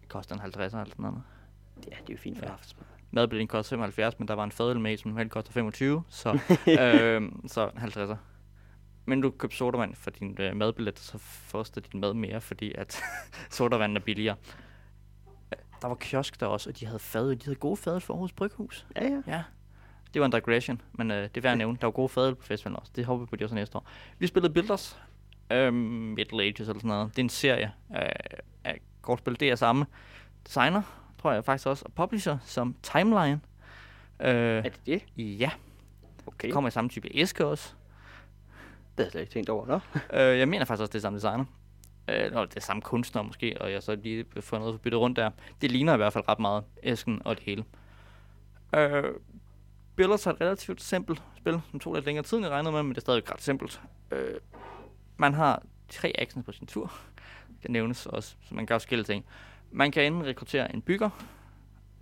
det 0.00 0.08
koster 0.08 0.34
en 0.34 0.40
50 0.40 0.72
eller 0.72 0.84
sådan 0.84 1.02
noget. 1.02 1.22
Ja, 1.86 1.96
det 2.06 2.08
er 2.08 2.12
jo 2.14 2.18
fint 2.18 2.38
for 2.38 2.46
Ja. 2.46 2.52
aftensmad. 2.52 2.84
Madbilletten 3.10 3.48
koster 3.48 3.70
75, 3.70 4.18
men 4.18 4.28
der 4.28 4.34
var 4.34 4.44
en 4.44 4.52
fadøl 4.52 4.80
med, 4.80 4.96
som 4.96 5.10
normalt 5.10 5.30
koster 5.30 5.52
25, 5.52 6.02
så, 6.08 6.28
øh, 6.80 7.22
så 7.46 7.68
50'er. 7.68 8.16
Men 9.08 9.20
du 9.20 9.30
køber 9.30 9.54
sodavand 9.54 9.94
for 9.94 10.10
din 10.10 10.36
øh, 10.40 10.56
madbillet, 10.56 10.98
så 10.98 11.18
koster 11.52 11.80
din 11.80 12.00
mad 12.00 12.14
mere, 12.14 12.40
fordi 12.40 12.74
at 12.74 13.00
sodavand 13.50 13.96
er 13.96 14.00
billigere. 14.00 14.36
Øh, 15.52 15.58
Der 15.82 15.88
var 15.88 15.94
kiosk 15.94 16.40
der 16.40 16.46
også, 16.46 16.70
og 16.70 16.80
de 16.80 16.86
havde 16.86 16.98
fadøl. 16.98 17.36
De 17.38 17.44
havde 17.44 17.54
gode 17.56 17.76
fadøl 17.76 18.00
for 18.00 18.14
Aarhus 18.14 18.32
Bryghus. 18.32 18.86
Ja, 18.96 19.04
ja. 19.04 19.22
Ja, 19.26 19.42
det 20.14 20.20
var 20.20 20.26
en 20.26 20.32
digression, 20.32 20.80
men 20.92 21.10
øh, 21.10 21.22
det 21.22 21.36
er 21.36 21.40
værd 21.40 21.52
at 21.52 21.58
nævne. 21.58 21.78
Der 21.80 21.86
var 21.86 21.90
gode 21.92 22.08
fadøl 22.08 22.34
på 22.34 22.42
festivalen 22.46 22.76
også. 22.80 22.92
Det 22.96 23.04
håber 23.04 23.24
vi 23.24 23.28
på, 23.30 23.36
de 23.36 23.44
også 23.44 23.54
næste 23.54 23.76
år. 23.78 23.88
Vi 24.18 24.26
spillede 24.26 24.52
Builders. 24.54 24.98
Øhm, 25.52 25.74
Middle 25.74 26.42
Ages 26.42 26.60
eller 26.60 26.74
sådan 26.74 26.88
noget. 26.88 27.10
Det 27.10 27.18
er 27.18 27.24
en 27.24 27.28
serie 27.28 27.72
af, 27.90 28.16
af 28.64 28.80
kortspil. 29.02 29.40
Det 29.40 29.50
er 29.50 29.54
samme 29.56 29.86
designer, 30.46 30.82
tror 31.22 31.32
jeg 31.32 31.44
faktisk 31.44 31.66
også, 31.66 31.84
og 31.84 31.92
publisher 31.92 32.38
som 32.44 32.76
Timeline. 32.82 33.40
Øh, 34.20 34.28
Er 34.30 34.62
det 34.62 34.80
det? 34.86 35.02
ja, 35.16 35.50
Okay. 36.26 36.46
det 36.46 36.52
kommer 36.54 36.68
i 36.68 36.70
samme 36.70 36.90
type 36.90 37.08
æske 37.14 37.46
også. 37.46 37.74
Det 38.98 39.04
har 39.04 39.04
jeg 39.04 39.12
slet 39.12 39.20
ikke 39.20 39.32
tænkt 39.32 39.48
over, 39.48 39.66
nå? 39.66 39.80
Øh, 40.18 40.38
jeg 40.38 40.48
mener 40.48 40.64
faktisk 40.64 40.80
også, 40.80 40.92
det 40.92 40.98
er 40.98 41.00
samme 41.00 41.16
designer. 41.16 41.44
Øh, 42.08 42.32
nå, 42.32 42.44
det 42.44 42.56
er 42.56 42.60
samme 42.60 42.82
kunstner 42.82 43.22
måske, 43.22 43.56
og 43.60 43.72
jeg 43.72 43.82
så 43.82 43.94
lige 43.94 44.24
får 44.40 44.58
noget 44.58 44.80
byttet 44.80 45.00
rundt 45.00 45.16
der. 45.16 45.30
Det 45.62 45.70
ligner 45.70 45.94
i 45.94 45.96
hvert 45.96 46.12
fald 46.12 46.28
ret 46.28 46.38
meget 46.38 46.64
æsken 46.82 47.22
og 47.24 47.36
det 47.36 47.44
hele. 47.44 47.64
Øh, 48.74 49.04
Billers 49.96 50.26
er 50.26 50.30
et 50.30 50.40
relativt 50.40 50.82
simpelt 50.82 51.22
spil, 51.36 51.60
som 51.70 51.80
tog 51.80 51.94
lidt 51.94 52.06
længere 52.06 52.24
tid, 52.24 52.36
end 52.36 52.46
jeg 52.46 52.52
regnede 52.52 52.72
med, 52.72 52.82
men 52.82 52.90
det 52.90 52.96
er 52.96 53.00
stadig 53.00 53.30
ret 53.32 53.42
simpelt. 53.42 53.80
Øh, 54.10 54.34
man 55.16 55.34
har 55.34 55.62
tre 55.88 56.12
actions 56.18 56.46
på 56.46 56.52
sin 56.52 56.66
tur. 56.66 56.92
Det 57.62 57.70
nævnes 57.70 58.06
også, 58.06 58.36
så 58.42 58.54
man 58.54 58.66
gør 58.66 58.74
forskellige 58.74 59.06
ting. 59.06 59.24
Man 59.70 59.90
kan 59.90 60.04
enten 60.04 60.26
rekruttere 60.26 60.74
en 60.74 60.82
bygger 60.82 61.10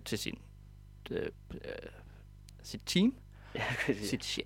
til 0.04 0.18
sin, 0.18 0.38
øh, 1.10 1.26
øh 1.54 1.60
sit 2.62 2.82
team, 2.86 3.14
sit 4.02 4.38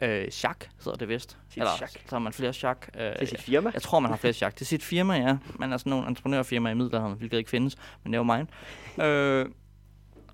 øh, 0.00 0.30
chak, 0.30 0.64
hedder 0.84 0.98
det 0.98 1.08
vist. 1.08 1.38
Sit 1.48 1.56
Eller 1.60 1.76
chak. 1.76 1.90
så 1.90 1.98
har 2.10 2.18
man 2.18 2.32
flere 2.32 2.52
chak. 2.52 2.88
Øh, 2.98 3.16
Til 3.18 3.28
sit 3.28 3.40
firma? 3.42 3.70
jeg 3.74 3.82
tror, 3.82 4.00
man 4.00 4.10
har 4.10 4.16
flere 4.18 4.32
chak. 4.32 4.54
Det 4.54 4.60
er 4.60 4.64
sit 4.64 4.82
firma, 4.82 5.14
ja. 5.14 5.36
Man 5.58 5.72
er 5.72 5.76
sådan 5.76 5.90
nogle 5.90 6.08
entreprenørfirma 6.08 6.70
i 6.70 6.74
middelalderen, 6.74 7.14
hvilket 7.18 7.38
ikke 7.38 7.50
findes, 7.50 7.76
men 8.02 8.12
det 8.12 8.18
er 8.18 8.24
jo 8.24 8.36
mine. 8.36 9.08
øh, 9.10 9.46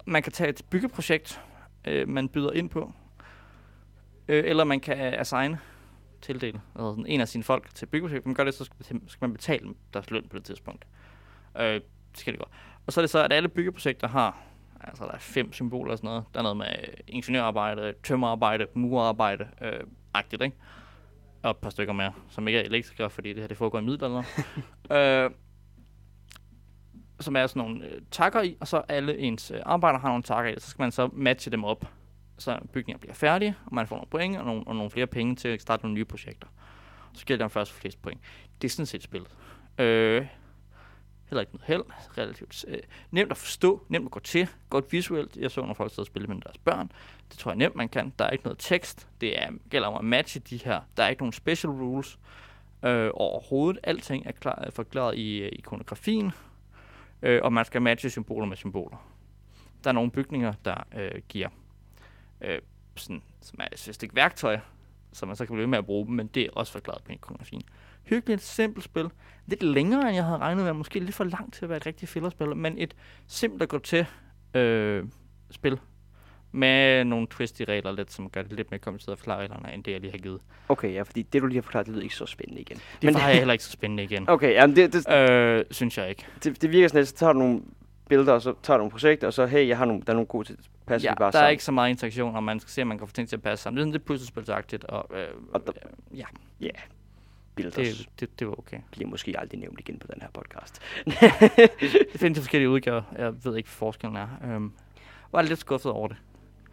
man 0.06 0.22
kan 0.22 0.32
tage 0.32 0.50
et 0.50 0.62
byggeprojekt, 0.70 1.40
øh, 1.84 2.08
man 2.08 2.28
byder 2.28 2.52
ind 2.52 2.70
på. 2.70 2.92
Øh, 4.28 4.44
eller 4.46 4.64
man 4.64 4.80
kan 4.80 4.98
assign, 4.98 5.56
tildele 6.22 6.60
altså 6.74 6.90
sådan 6.92 7.06
en 7.06 7.20
af 7.20 7.28
sine 7.28 7.44
folk 7.44 7.74
til 7.74 7.86
byggeprojekt. 7.86 8.26
Man 8.26 8.34
gør 8.34 8.44
det, 8.44 8.54
så 8.54 8.64
skal, 8.64 9.00
man 9.20 9.32
betale 9.32 9.64
dem 9.64 9.76
deres 9.94 10.10
løn 10.10 10.28
på 10.30 10.36
det 10.36 10.44
tidspunkt. 10.44 10.84
Øh, 11.58 11.64
det 11.74 11.82
skal 12.14 12.32
det 12.32 12.38
godt. 12.40 12.50
Og 12.86 12.92
så 12.92 13.00
er 13.00 13.02
det 13.02 13.10
så, 13.10 13.24
at 13.24 13.32
alle 13.32 13.48
byggeprojekter 13.48 14.08
har, 14.08 14.38
altså 14.80 15.04
der 15.04 15.12
er 15.12 15.18
fem 15.18 15.52
symboler 15.52 15.92
og 15.92 15.98
sådan 15.98 16.08
noget. 16.08 16.24
Der 16.34 16.38
er 16.38 16.42
noget 16.42 16.56
med 16.56 16.66
øh, 16.66 16.94
ingeniørarbejde, 17.06 17.94
tømmerarbejde, 18.02 18.66
murarbejde, 18.74 19.48
øh, 19.62 19.80
agtigt, 20.14 20.42
ikke? 20.42 20.56
Og 21.42 21.50
et 21.50 21.56
par 21.56 21.70
stykker 21.70 21.92
mere, 21.92 22.12
som 22.28 22.48
ikke 22.48 22.60
er 22.60 22.64
elektrikere, 22.64 23.10
fordi 23.10 23.28
det 23.28 23.38
her 23.38 23.48
det 23.48 23.56
foregår 23.56 23.78
i 23.78 23.82
middelalderen. 23.82 24.24
øh, 24.96 25.30
som 27.20 27.36
er 27.36 27.46
sådan 27.46 27.62
nogle 27.62 27.86
øh, 27.86 28.02
takker 28.10 28.42
i, 28.42 28.56
og 28.60 28.68
så 28.68 28.82
alle 28.88 29.18
ens 29.18 29.50
øh, 29.50 29.60
arbejdere 29.66 30.00
har 30.00 30.08
nogle 30.08 30.22
takker 30.22 30.50
i, 30.50 30.54
så 30.60 30.70
skal 30.70 30.82
man 30.82 30.92
så 30.92 31.10
matche 31.12 31.52
dem 31.52 31.64
op, 31.64 31.84
så 32.38 32.58
bygninger 32.72 32.98
bliver 32.98 33.14
færdige, 33.14 33.56
og 33.66 33.74
man 33.74 33.86
får 33.86 33.96
nogle 33.96 34.10
point 34.10 34.36
og 34.36 34.44
nogle, 34.44 34.62
og 34.66 34.76
nogle 34.76 34.90
flere 34.90 35.06
penge 35.06 35.36
til 35.36 35.48
at 35.48 35.62
starte 35.62 35.82
nogle 35.82 35.94
nye 35.94 36.04
projekter. 36.04 36.46
Så 37.12 37.26
gælder 37.26 37.44
det 37.44 37.52
først 37.52 37.72
for 37.72 37.80
flest 37.80 38.02
point. 38.02 38.20
Det 38.62 38.68
er 38.68 38.72
sådan 38.72 38.86
set 38.86 39.02
spillet. 39.02 39.30
Øh, 39.78 40.26
heller 41.30 41.40
ikke 41.40 41.52
noget 41.52 41.66
held. 41.66 41.82
Relativt 42.18 42.64
øh, 42.68 42.78
nemt 43.10 43.30
at 43.30 43.36
forstå, 43.36 43.82
nemt 43.88 44.04
at 44.04 44.10
gå 44.10 44.20
til, 44.20 44.48
godt 44.70 44.92
visuelt. 44.92 45.36
Jeg 45.36 45.50
så, 45.50 45.60
når 45.60 45.74
folk 45.74 45.90
sidder 45.90 46.02
og 46.02 46.06
spiller 46.06 46.28
med 46.28 46.40
deres 46.40 46.58
børn. 46.58 46.92
Det 47.30 47.38
tror 47.38 47.50
jeg 47.50 47.56
nemt, 47.56 47.76
man 47.76 47.88
kan. 47.88 48.12
Der 48.18 48.24
er 48.24 48.30
ikke 48.30 48.44
noget 48.44 48.58
tekst. 48.58 49.08
Det 49.20 49.42
er, 49.42 49.50
gælder 49.70 49.88
om 49.88 49.94
at 49.94 50.04
matche 50.04 50.40
de 50.40 50.56
her. 50.56 50.80
Der 50.96 51.04
er 51.04 51.08
ikke 51.08 51.22
nogen 51.22 51.32
special 51.32 51.70
rules 51.72 52.18
øh, 52.84 53.10
overhovedet. 53.14 53.80
Alting 53.82 54.26
er, 54.26 54.32
klar, 54.32 54.54
er 54.54 54.70
forklaret 54.70 55.18
i 55.18 55.38
øh, 55.38 55.52
ikonografien, 55.52 56.32
øh, 57.22 57.40
og 57.42 57.52
man 57.52 57.64
skal 57.64 57.82
matche 57.82 58.10
symboler 58.10 58.46
med 58.46 58.56
symboler. 58.56 58.96
Der 59.84 59.90
er 59.90 59.94
nogle 59.94 60.10
bygninger, 60.10 60.52
der 60.64 60.84
øh, 60.96 61.22
giver 61.28 61.48
øh, 62.40 62.58
sådan, 62.96 63.22
som 63.40 63.58
er 63.60 63.66
et 64.02 64.10
værktøj, 64.14 64.58
så 65.12 65.26
man 65.26 65.36
så 65.36 65.46
kan 65.46 65.54
blive 65.54 65.60
ved 65.60 65.70
med 65.70 65.78
at 65.78 65.86
bruge 65.86 66.06
dem, 66.06 66.14
men 66.14 66.26
det 66.26 66.42
er 66.42 66.50
også 66.52 66.72
forklaret 66.72 67.04
på 67.04 67.12
ikonografien. 67.12 67.62
Hyggeligt, 68.04 68.42
simpelt 68.42 68.84
spil. 68.84 69.08
Lidt 69.46 69.62
længere, 69.62 70.06
end 70.06 70.14
jeg 70.14 70.24
havde 70.24 70.38
regnet 70.38 70.64
med. 70.64 70.72
Måske 70.72 71.00
lidt 71.00 71.14
for 71.14 71.24
langt 71.24 71.54
til 71.54 71.64
at 71.64 71.68
være 71.68 71.76
et 71.76 71.86
rigtigt 71.86 72.10
fillerspil, 72.10 72.56
men 72.56 72.78
et 72.78 72.94
simpelt 73.26 73.62
at 73.62 73.68
gå 73.68 73.78
til 73.78 74.06
øh, 74.54 75.04
spil. 75.50 75.78
Med 76.52 77.04
nogle 77.04 77.26
twisty 77.26 77.62
regler 77.62 77.92
lidt, 77.92 78.12
som 78.12 78.30
gør 78.30 78.42
det 78.42 78.52
lidt 78.52 78.70
mere 78.70 78.78
kompliceret 78.78 79.12
at 79.12 79.18
forklare 79.18 79.38
reglerne, 79.40 79.74
end 79.74 79.84
det 79.84 79.92
jeg 79.92 80.00
lige 80.00 80.10
har 80.10 80.18
givet. 80.18 80.40
Okay, 80.68 80.94
ja, 80.94 81.02
fordi 81.02 81.22
det, 81.22 81.42
du 81.42 81.46
lige 81.46 81.56
har 81.56 81.62
forklaret, 81.62 81.86
det 81.86 81.92
lyder 81.94 82.02
ikke 82.02 82.14
så 82.14 82.26
spændende 82.26 82.60
igen. 82.60 82.76
Det 82.76 82.84
men, 83.02 83.14
jeg 83.14 83.34
heller 83.38 83.52
ikke 83.52 83.64
så 83.64 83.70
spændende 83.70 84.02
igen. 84.02 84.28
Okay, 84.34 84.52
jamen 84.52 84.76
det, 84.76 84.92
det, 84.92 85.08
Øh, 85.12 85.64
synes 85.70 85.98
jeg 85.98 86.08
ikke. 86.08 86.26
det, 86.44 86.62
det 86.62 86.70
virker 86.72 86.88
sådan 86.88 86.98
lidt, 86.98 87.08
så 87.08 87.14
tager 87.16 87.32
du 87.32 87.38
nogle 87.38 87.62
billeder, 88.08 88.32
og 88.32 88.42
så 88.42 88.54
tager 88.62 88.76
du 88.76 88.80
nogle 88.80 88.90
projekter, 88.90 89.26
og 89.26 89.32
så, 89.32 89.46
hey, 89.46 89.68
jeg 89.68 89.78
har 89.78 89.84
nogle, 89.84 90.02
der 90.02 90.10
er 90.12 90.14
nogle 90.14 90.26
gode 90.26 90.46
til 90.48 90.56
passer 90.86 91.08
Ja, 91.08 91.12
vi 91.12 91.16
bare 91.18 91.30
der 91.32 91.38
er 91.38 91.42
sammen. 91.42 91.50
ikke 91.50 91.64
så 91.64 91.72
meget 91.72 91.90
interaktion, 91.90 92.36
og 92.36 92.42
man 92.42 92.60
skal 92.60 92.70
se, 92.70 92.82
om 92.82 92.88
man 92.88 92.98
kan 92.98 93.06
få 93.08 93.14
ting 93.14 93.28
til 93.28 93.36
at 93.36 93.42
passe 93.42 93.62
sammen. 93.62 93.76
Det 93.76 93.82
er 93.82 93.84
sådan 93.84 93.92
lidt 93.92 94.04
puslespilsagtigt, 94.04 94.84
og, 94.84 95.18
øh, 95.18 95.26
Og 95.52 95.66
der- 95.66 95.72
øh, 96.12 96.18
ja, 96.18 96.24
Billeder 97.54 97.82
det, 97.82 98.08
det, 98.20 98.38
det 98.38 98.46
var 98.46 98.58
okay. 98.58 98.78
bliver 98.90 99.08
måske 99.08 99.34
aldrig 99.38 99.60
nævnt 99.60 99.80
igen 99.80 99.98
på 99.98 100.06
den 100.14 100.22
her 100.22 100.28
podcast. 100.34 100.80
Det 102.12 102.20
findes 102.20 102.38
forskellige 102.38 102.70
udgaver. 102.70 103.02
Jeg 103.18 103.44
ved 103.44 103.56
ikke, 103.56 103.66
hvad 103.68 103.76
forskellen 103.76 104.16
er. 104.16 104.28
Øhm, 104.44 104.72
var 105.32 105.42
lidt 105.42 105.58
skuffet 105.58 105.92
over 105.92 106.08
det. 106.08 106.16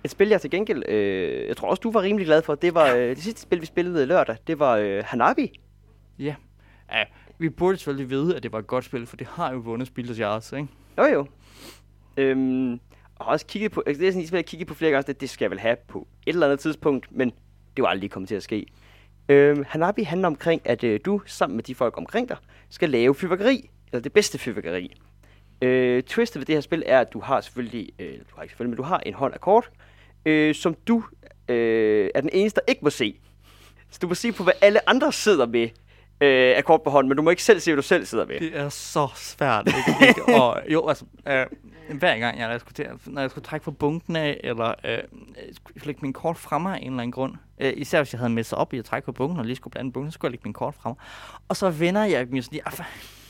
Et 0.04 0.12
spil, 0.12 0.28
jeg 0.28 0.42
til 0.42 0.50
gengæld, 0.50 0.84
øh, 0.90 1.48
jeg 1.48 1.58
tror 1.58 1.70
også, 1.70 1.82
du 1.82 1.92
var 1.92 2.02
rimelig 2.02 2.26
glad 2.26 2.42
for, 2.42 2.56
det 2.56 2.74
var 2.74 2.94
øh, 2.94 3.10
det 3.10 3.24
sidste 3.24 3.42
spil, 3.42 3.62
vi 3.62 3.66
spillede 3.66 4.06
lørdag, 4.06 4.38
det 4.48 4.60
var 4.60 4.76
øh, 4.76 5.04
Hanabi. 5.06 5.60
Ja. 6.20 6.36
vi 7.38 7.50
burde 7.50 7.78
selvfølgelig 7.78 8.10
vide, 8.10 8.36
at 8.36 8.44
det 8.44 8.52
var 8.52 8.60
et 8.60 8.68
godt 8.68 8.86
spil, 8.86 9.06
for 9.06 9.18
det 9.18 9.28
har 9.28 9.52
jo 9.52 9.58
vundet 9.58 9.88
Spil 9.88 10.18
Jars, 10.18 10.52
ikke? 10.52 10.68
Jo 10.98 11.04
jo, 11.04 11.28
Øhm, 12.18 12.80
og 13.16 13.26
også 13.26 13.46
kigget 13.46 13.72
på, 13.72 13.84
altså 13.88 14.02
det 14.02 14.08
er 14.08 14.12
sådan, 14.12 14.28
jeg 14.32 14.38
har 14.38 14.42
kigget 14.42 14.68
på 14.68 14.74
flere 14.74 14.92
gange, 14.92 15.10
at 15.10 15.22
det 15.22 15.30
skal 15.30 15.46
jeg 15.46 15.52
vel 15.52 15.60
have 15.60 15.76
på 15.88 16.08
et 16.26 16.34
eller 16.34 16.48
andet 16.48 16.60
tidspunkt, 16.60 17.08
men 17.12 17.32
det 17.76 17.82
var 17.82 17.88
aldrig 17.90 18.12
kommet 18.12 18.28
til 18.28 18.36
at 18.36 18.44
ske. 18.44 18.66
Øhm, 19.30 19.66
Hanabi 19.68 20.04
handler 20.04 20.28
omkring, 20.28 20.62
at 20.66 20.84
øh, 20.84 21.00
du 21.06 21.22
sammen 21.26 21.56
med 21.56 21.64
de 21.64 21.76
folk 21.76 21.98
omkring 21.98 22.30
dig 22.30 22.38
skal 22.70 22.90
lave 22.90 23.16
fyrværkeri, 23.16 23.70
eller 23.92 24.02
det 24.02 24.14
bedste 24.14 24.38
fyrværkeri. 24.38 25.02
Øh, 25.62 26.04
twistet 26.04 26.40
ved 26.40 26.46
det 26.46 26.56
her 26.56 26.62
spil 26.62 26.84
er, 26.86 27.00
at 27.00 27.14
du 27.14 27.20
har 27.20 27.42
selvfølgelig, 27.42 27.90
øh, 28.00 28.12
du 28.12 28.36
har 28.36 28.44
ikke 28.44 28.52
selvfølgelig, 28.52 28.70
men 28.70 28.78
du 28.78 28.84
har 28.84 28.98
en 29.06 29.14
hånd 29.14 29.34
af 29.34 29.42
kort, 29.42 29.70
øh, 30.26 30.56
som 30.56 30.76
du 30.88 31.04
øh, 31.48 32.10
er 32.16 32.22
den 32.22 32.30
eneste, 32.34 32.62
der 32.66 32.72
ikke 32.72 32.82
må 32.84 32.90
se. 32.90 33.20
Så 33.90 34.00
du 34.02 34.08
må 34.08 34.14
se 34.14 34.32
på, 34.32 34.44
hvad 34.44 34.54
alle 34.62 34.90
andre 34.90 35.12
sidder 35.12 35.46
med 35.46 35.70
øh, 36.22 36.58
af 36.58 36.64
kort 36.66 36.82
på 36.84 36.90
hånden, 36.90 37.10
men 37.10 37.18
du 37.18 37.24
må 37.24 37.30
ikke 37.30 37.44
selv 37.44 37.60
se, 37.60 37.72
hvad 37.72 37.76
du 37.76 37.88
selv 37.88 38.06
sidder 38.06 38.26
med. 38.26 38.40
Det 38.40 38.58
er 38.58 38.70
så 38.70 39.08
svært. 39.16 39.68
Ikke? 39.68 40.08
ikke? 40.08 40.36
Og 40.42 40.62
jo, 40.70 40.88
altså, 40.88 41.06
øh, 41.28 41.46
hver 41.94 42.20
gang 42.20 42.40
jeg, 42.40 42.60
skulle 42.60 42.74
til, 42.74 42.86
når 43.06 43.22
jeg 43.22 43.30
skulle 43.30 43.46
trække 43.46 43.64
på 43.64 43.72
bunken 43.72 44.16
af, 44.16 44.40
eller 44.44 44.74
øh, 44.86 44.98
skulle 45.52 45.86
lægge 45.86 46.02
min 46.02 46.14
kort 46.14 46.38
fremme 46.38 46.76
af 46.76 46.78
en 46.78 46.84
eller 46.84 47.00
anden 47.00 47.12
grund, 47.12 47.36
øh, 47.60 47.74
især 47.76 48.02
hvis 48.02 48.14
jeg 48.14 48.20
havde 48.20 48.34
messet 48.34 48.60
op 48.60 48.74
i 48.74 48.78
at 48.78 48.86
trække 48.86 49.06
på 49.06 49.12
bunken, 49.12 49.40
og 49.40 49.46
lige 49.46 49.56
skulle 49.56 49.72
blande 49.72 49.92
bunken, 49.92 50.12
så 50.12 50.14
skulle 50.14 50.30
jeg 50.30 50.32
lægge 50.32 50.44
min 50.44 50.54
kort 50.54 50.76
frem. 50.76 50.96
Og 51.48 51.56
så 51.56 51.70
vender 51.70 52.04
jeg 52.04 52.28
mig 52.32 52.44
sådan, 52.44 52.60
ja, 52.60 52.64
ah, 52.66 52.86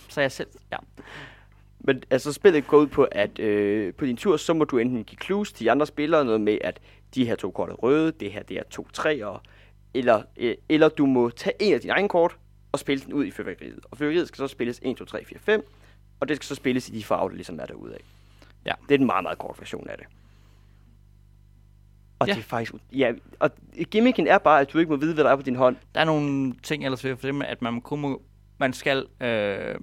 så 0.09 0.21
jeg 0.21 0.31
selv, 0.31 0.47
ja. 0.71 0.77
Men 1.79 2.03
altså, 2.09 2.33
spillet 2.33 2.67
går 2.67 2.77
ud 2.77 2.87
på, 2.87 3.07
at 3.11 3.39
øh, 3.39 3.93
på 3.93 4.05
din 4.05 4.17
tur, 4.17 4.37
så 4.37 4.53
må 4.53 4.63
du 4.63 4.77
enten 4.77 5.03
give 5.03 5.19
clues 5.23 5.53
til 5.53 5.65
de 5.65 5.71
andre 5.71 5.85
spillere, 5.85 6.25
noget 6.25 6.41
med, 6.41 6.57
at 6.61 6.79
de 7.15 7.25
her 7.25 7.35
to 7.35 7.51
kort 7.51 7.69
er 7.69 7.73
røde, 7.73 8.11
det 8.11 8.31
her 8.31 8.43
det 8.43 8.57
er 8.57 8.63
to 8.69 8.87
træer, 8.93 9.43
eller, 9.93 10.21
øh, 10.37 10.55
eller 10.69 10.89
du 10.89 11.05
må 11.05 11.29
tage 11.29 11.53
en 11.59 11.73
af 11.73 11.81
dine 11.81 11.93
egne 11.93 12.09
kort, 12.09 12.37
og 12.71 12.79
spille 12.79 13.03
den 13.05 13.13
ud 13.13 13.25
i 13.25 13.31
fyrværkeriet. 13.31 13.79
Og 13.91 13.97
fyrværkeriet 13.97 14.27
skal 14.27 14.37
så 14.37 14.47
spilles 14.47 14.79
1, 14.83 14.97
2, 14.97 15.05
3, 15.05 15.25
4, 15.25 15.39
5, 15.39 15.67
og 16.19 16.27
det 16.27 16.35
skal 16.35 16.45
så 16.45 16.55
spilles 16.55 16.89
i 16.89 16.91
de 16.91 17.03
farver, 17.03 17.29
der 17.29 17.35
ligesom 17.35 17.59
er 17.59 17.65
derude 17.65 17.93
af. 17.93 18.01
Ja. 18.67 18.73
Det 18.89 18.93
er 18.93 18.97
den 18.97 19.05
meget, 19.05 19.23
meget 19.23 19.37
kort 19.37 19.59
version 19.59 19.89
af 19.89 19.97
det. 19.97 20.07
Og 22.19 22.27
Ja. 22.27 22.33
det 22.33 22.39
er 22.39 22.43
faktisk... 22.43 22.73
Ja, 22.91 23.13
og 23.39 23.51
gimmicken 23.91 24.27
er 24.27 24.37
bare, 24.37 24.61
at 24.61 24.73
du 24.73 24.77
ikke 24.77 24.91
må 24.91 24.97
vide, 24.97 25.13
hvad 25.13 25.23
der 25.23 25.29
er 25.29 25.35
på 25.35 25.41
din 25.41 25.55
hånd. 25.55 25.75
Der 25.95 26.01
er 26.01 26.05
nogle 26.05 26.55
ting 26.63 26.85
ellers 26.85 27.03
ved 27.03 27.17
for 27.17 27.43
at 27.43 27.61
man 27.61 27.81
kun 27.81 27.99
må, 28.01 28.21
man 28.57 28.73
skal, 28.73 29.07
øh, 29.21 29.75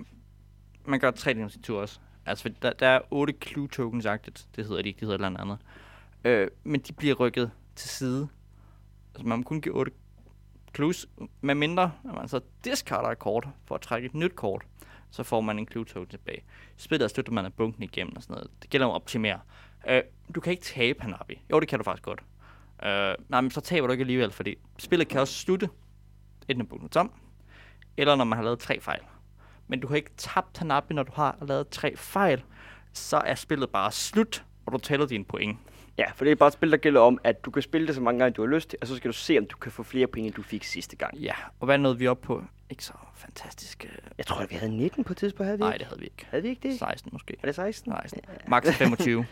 man 0.87 1.01
gør 1.01 1.11
tre 1.11 1.35
ting 1.35 1.64
tur 1.64 1.80
også. 1.80 2.01
Altså, 2.26 2.53
der, 2.62 2.72
der 2.72 2.87
er 2.87 3.01
otte 3.11 3.35
clue 3.47 3.68
tokens 3.68 4.07
agtigt 4.07 4.47
det 4.57 4.66
hedder 4.66 4.82
de 4.82 4.89
ikke, 4.89 5.01
det 5.01 5.09
hedder 5.09 5.24
et 5.24 5.28
eller 5.28 5.41
andet. 5.41 5.59
Øh, 6.24 6.49
men 6.64 6.80
de 6.80 6.93
bliver 6.93 7.14
rykket 7.14 7.51
til 7.76 7.91
side. 7.91 8.28
Altså, 9.14 9.28
man 9.28 9.39
må 9.39 9.43
kun 9.43 9.61
give 9.61 9.74
otte 9.74 9.93
clues, 10.74 11.07
med 11.41 11.55
mindre, 11.55 11.93
at 12.09 12.14
man 12.14 12.28
så 12.28 12.41
discarder 12.64 13.09
et 13.09 13.18
kort 13.18 13.49
for 13.64 13.74
at 13.74 13.80
trække 13.80 14.07
et 14.07 14.14
nyt 14.14 14.35
kort, 14.35 14.62
så 15.15 15.23
får 15.23 15.41
man 15.41 15.59
en 15.59 15.69
clue 15.69 15.85
token 15.85 16.09
tilbage. 16.09 16.45
Spillet 16.77 17.11
støtter 17.11 17.33
man 17.33 17.45
af 17.45 17.53
bunken 17.53 17.83
igennem 17.83 18.17
og 18.17 18.23
sådan 18.23 18.35
noget. 18.35 18.51
Det 18.62 18.71
gælder 18.71 18.87
om 18.87 18.91
at 18.91 18.95
optimere. 18.95 19.41
Øh, 19.89 20.03
du 20.35 20.41
kan 20.41 20.51
ikke 20.51 20.62
tabe 20.62 21.03
Hanabi. 21.03 21.41
Jo, 21.51 21.61
det 21.61 21.69
kan 21.69 21.79
du 21.79 21.85
faktisk 21.85 22.03
godt. 22.05 22.21
Øh, 22.85 23.15
nej, 23.29 23.41
men 23.41 23.51
så 23.51 23.61
taber 23.61 23.87
du 23.87 23.93
ikke 23.93 24.03
alligevel, 24.03 24.31
fordi 24.31 24.55
spillet 24.79 25.09
kan 25.09 25.21
også 25.21 25.35
slutte, 25.35 25.69
enten 26.49 26.59
når 26.59 26.65
bunken 26.65 26.87
er 26.87 26.91
tom, 26.91 27.12
eller 27.97 28.15
når 28.17 28.25
man 28.25 28.37
har 28.37 28.45
lavet 28.45 28.59
tre 28.59 28.81
fejl. 28.81 29.01
Men 29.69 29.81
du 29.81 29.89
har 29.89 29.97
ikke 29.97 30.11
tabt 30.17 30.59
Hanabi, 30.59 30.95
når 30.95 31.03
du 31.03 31.12
har 31.15 31.39
lavet 31.43 31.69
tre 31.69 31.97
fejl, 31.97 32.43
så 32.93 33.17
er 33.17 33.35
spillet 33.35 33.71
bare 33.71 33.93
slut, 33.93 34.45
og 34.67 34.73
du 34.73 34.79
tæller 34.79 35.07
dine 35.07 35.25
point. 35.25 35.59
Ja, 35.99 36.05
for 36.14 36.24
det 36.24 36.30
er 36.32 36.34
bare 36.36 36.47
et 36.47 36.53
spil, 36.53 36.70
der 36.70 36.76
gælder 36.76 37.01
om, 37.01 37.18
at 37.24 37.45
du 37.45 37.51
kan 37.51 37.62
spille 37.62 37.86
det 37.86 37.95
så 37.95 38.01
mange 38.01 38.18
gange, 38.18 38.34
du 38.34 38.42
har 38.42 38.49
lyst 38.55 38.70
til, 38.70 38.78
og 38.80 38.86
så 38.86 38.97
skal 38.97 39.09
du 39.09 39.16
se, 39.16 39.38
om 39.38 39.47
du 39.47 39.57
kan 39.57 39.72
få 39.72 39.82
flere 39.82 40.07
penge, 40.07 40.26
end 40.26 40.34
du 40.34 40.42
fik 40.42 40.64
sidste 40.64 40.97
gang. 40.97 41.16
Ja, 41.18 41.34
og 41.61 41.64
hvad 41.64 41.78
nåede 41.78 41.99
vi 41.99 42.07
op 42.07 42.20
på? 42.20 42.45
Ikke 42.70 42.84
så 42.84 42.92
fantastisk. 43.14 43.84
øh, 43.84 43.99
Jeg 44.18 44.26
tror, 44.26 44.40
at 44.40 44.51
vi 44.51 44.55
havde 44.57 44.76
19 44.76 45.05
på 45.05 45.12
et 45.12 45.16
tidspunkt, 45.16 45.47
havde 45.47 45.59
vi 45.59 45.62
Nej, 45.64 45.72
ikke? 45.72 45.78
det 45.78 45.86
havde 45.86 46.01
vi 46.01 46.05
ikke. 46.07 46.26
Havde 46.30 46.42
vi 46.42 46.49
ikke 46.49 46.68
det? 46.68 46.78
16 46.78 47.09
måske. 47.12 47.36
Er 47.42 47.47
det 47.47 47.55
16? 47.55 47.92
Nej, 47.92 48.07
max 48.49 48.64
25 48.74 49.20
øh, 49.20 49.26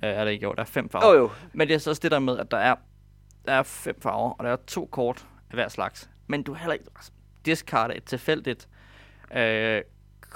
er 0.00 0.24
det 0.24 0.30
ikke. 0.32 0.42
Jo, 0.44 0.52
der 0.52 0.60
er 0.60 0.64
fem 0.66 0.88
farver. 0.88 1.06
Oh, 1.06 1.16
jo. 1.16 1.30
Men 1.52 1.68
det 1.68 1.74
er 1.74 1.78
så 1.78 1.90
også 1.90 2.00
det 2.00 2.10
der 2.10 2.18
med, 2.18 2.38
at 2.38 2.50
der 2.50 2.56
er, 2.58 2.74
der 3.46 3.52
er 3.52 3.62
fem 3.62 4.00
farver, 4.00 4.30
og 4.30 4.44
der 4.44 4.50
er 4.50 4.56
to 4.66 4.86
kort 4.92 5.26
af 5.50 5.54
hver 5.56 5.68
slags. 5.68 6.10
Men 6.26 6.42
du 6.42 6.52
har 6.52 6.58
heller 6.60 6.72
ikke 6.74 6.84
altså, 6.96 7.10
discard 7.46 7.90
et 7.94 8.04
tilfældigt 8.04 8.68
øh, 9.36 9.82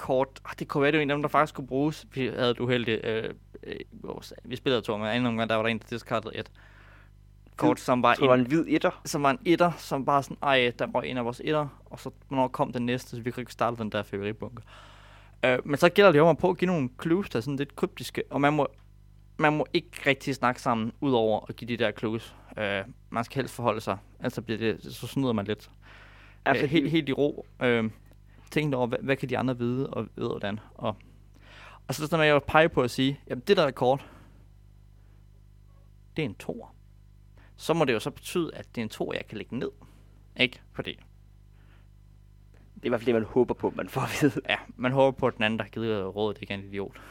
kort. 0.01 0.27
Ah, 0.45 0.53
det 0.59 0.67
kunne 0.67 0.81
være, 0.81 0.91
det 0.91 0.97
var 0.97 1.01
en 1.03 1.09
af 1.11 1.15
dem, 1.15 1.21
der 1.21 1.29
faktisk 1.29 1.55
kunne 1.55 1.67
bruges. 1.67 2.07
Vi 2.13 2.27
havde 2.27 2.51
et 2.51 2.59
uheldigt... 2.59 3.05
Øh, 3.05 3.23
øh, 3.63 3.75
vores, 3.91 4.33
vi 4.43 4.55
spillede 4.55 4.81
to, 4.81 4.97
men 4.97 5.07
anden 5.07 5.25
omgang, 5.25 5.49
der 5.49 5.55
var 5.55 5.63
der 5.63 5.69
en, 5.69 5.77
der 5.79 5.85
discardede 5.89 6.35
et 6.37 6.51
kort, 7.57 7.79
som 7.79 8.03
var, 8.03 8.13
det 8.13 8.27
var 8.27 8.33
en, 8.33 8.39
en 8.39 8.47
hvid 8.47 8.65
etter. 8.67 9.01
som 9.05 9.23
var 9.23 9.31
en 9.31 9.39
etter, 9.45 9.71
som 9.77 10.05
bare 10.05 10.23
sådan, 10.23 10.37
ej, 10.43 10.73
der 10.79 10.87
var 10.87 11.01
en 11.01 11.17
af 11.17 11.25
vores 11.25 11.41
etter, 11.43 11.67
og 11.85 11.99
så 11.99 12.09
hvornår 12.27 12.47
kom 12.47 12.73
den 12.73 12.85
næste, 12.85 13.09
så 13.09 13.21
vi 13.21 13.31
kunne 13.31 13.41
ikke 13.41 13.51
starte 13.53 13.77
den 13.77 13.91
der 13.91 14.03
favoritbunke. 14.03 14.61
Øh, 15.45 15.59
men 15.65 15.77
så 15.77 15.89
gælder 15.89 16.11
det 16.11 16.19
jo 16.19 16.23
om 16.23 16.29
at 16.29 16.37
på 16.37 16.49
at 16.49 16.57
give 16.57 16.67
nogle 16.67 16.89
clues, 17.01 17.29
der 17.29 17.37
er 17.37 17.41
sådan 17.41 17.57
lidt 17.57 17.75
kryptiske, 17.75 18.23
og 18.29 18.41
man 18.41 18.53
må, 18.53 18.67
man 19.37 19.53
må 19.57 19.65
ikke 19.73 19.89
rigtig 20.05 20.35
snakke 20.35 20.61
sammen, 20.61 20.91
udover 21.01 21.45
at 21.49 21.55
give 21.55 21.67
de 21.67 21.77
der 21.77 21.91
clues. 21.91 22.35
Øh, 22.57 22.81
man 23.09 23.23
skal 23.23 23.35
helst 23.41 23.55
forholde 23.55 23.81
sig, 23.81 23.97
altså 24.19 24.41
bliver 24.41 24.57
det, 24.57 24.93
så 24.95 25.07
snyder 25.07 25.33
man 25.33 25.45
lidt. 25.45 25.69
Ja, 26.45 26.51
Øh, 26.51 26.59
fordi- 26.59 26.71
helt, 26.71 26.91
helt 26.91 27.09
i 27.09 27.13
ro. 27.13 27.45
Øh, 27.61 27.89
tænk 28.51 28.73
over, 28.73 28.87
hvad, 28.87 28.97
hvad 29.01 29.15
kan 29.15 29.29
de 29.29 29.37
andre 29.37 29.57
vide, 29.57 29.89
og 29.89 30.07
ved 30.15 30.27
hvordan. 30.27 30.59
Og, 30.75 30.95
og 31.87 31.95
så 31.95 32.17
når 32.17 32.23
jeg 32.23 32.43
pege 32.43 32.69
på 32.69 32.81
at 32.81 32.91
sige, 32.91 33.19
jamen 33.29 33.43
det 33.47 33.57
der 33.57 33.63
er 33.63 33.71
kort, 33.71 34.09
det 36.15 36.21
er 36.21 36.29
en 36.29 36.35
tor. 36.35 36.73
Så 37.55 37.73
må 37.73 37.85
det 37.85 37.93
jo 37.93 37.99
så 37.99 38.11
betyde, 38.11 38.55
at 38.55 38.75
det 38.75 38.81
er 38.81 38.85
en 38.85 38.89
tor, 38.89 39.13
jeg 39.13 39.27
kan 39.27 39.37
lægge 39.37 39.57
ned. 39.57 39.71
Ikke? 40.37 40.61
Fordi, 40.71 40.91
Det 42.75 42.81
er 42.81 42.85
i 42.85 42.89
hvert 42.89 43.01
fald 43.01 43.05
det, 43.05 43.13
man 43.15 43.23
håber 43.23 43.53
på, 43.53 43.73
man 43.75 43.89
får 43.89 44.01
at 44.01 44.17
vide. 44.21 44.41
ja, 44.49 44.57
man 44.75 44.91
håber 44.91 45.17
på, 45.19 45.27
at 45.27 45.35
den 45.35 45.43
anden, 45.43 45.57
der 45.57 45.63
har 45.63 45.69
givet 45.69 46.15
rådet, 46.15 46.37
ikke 46.41 46.53
er 46.53 46.57
en 46.57 46.63
idiot. 46.63 47.01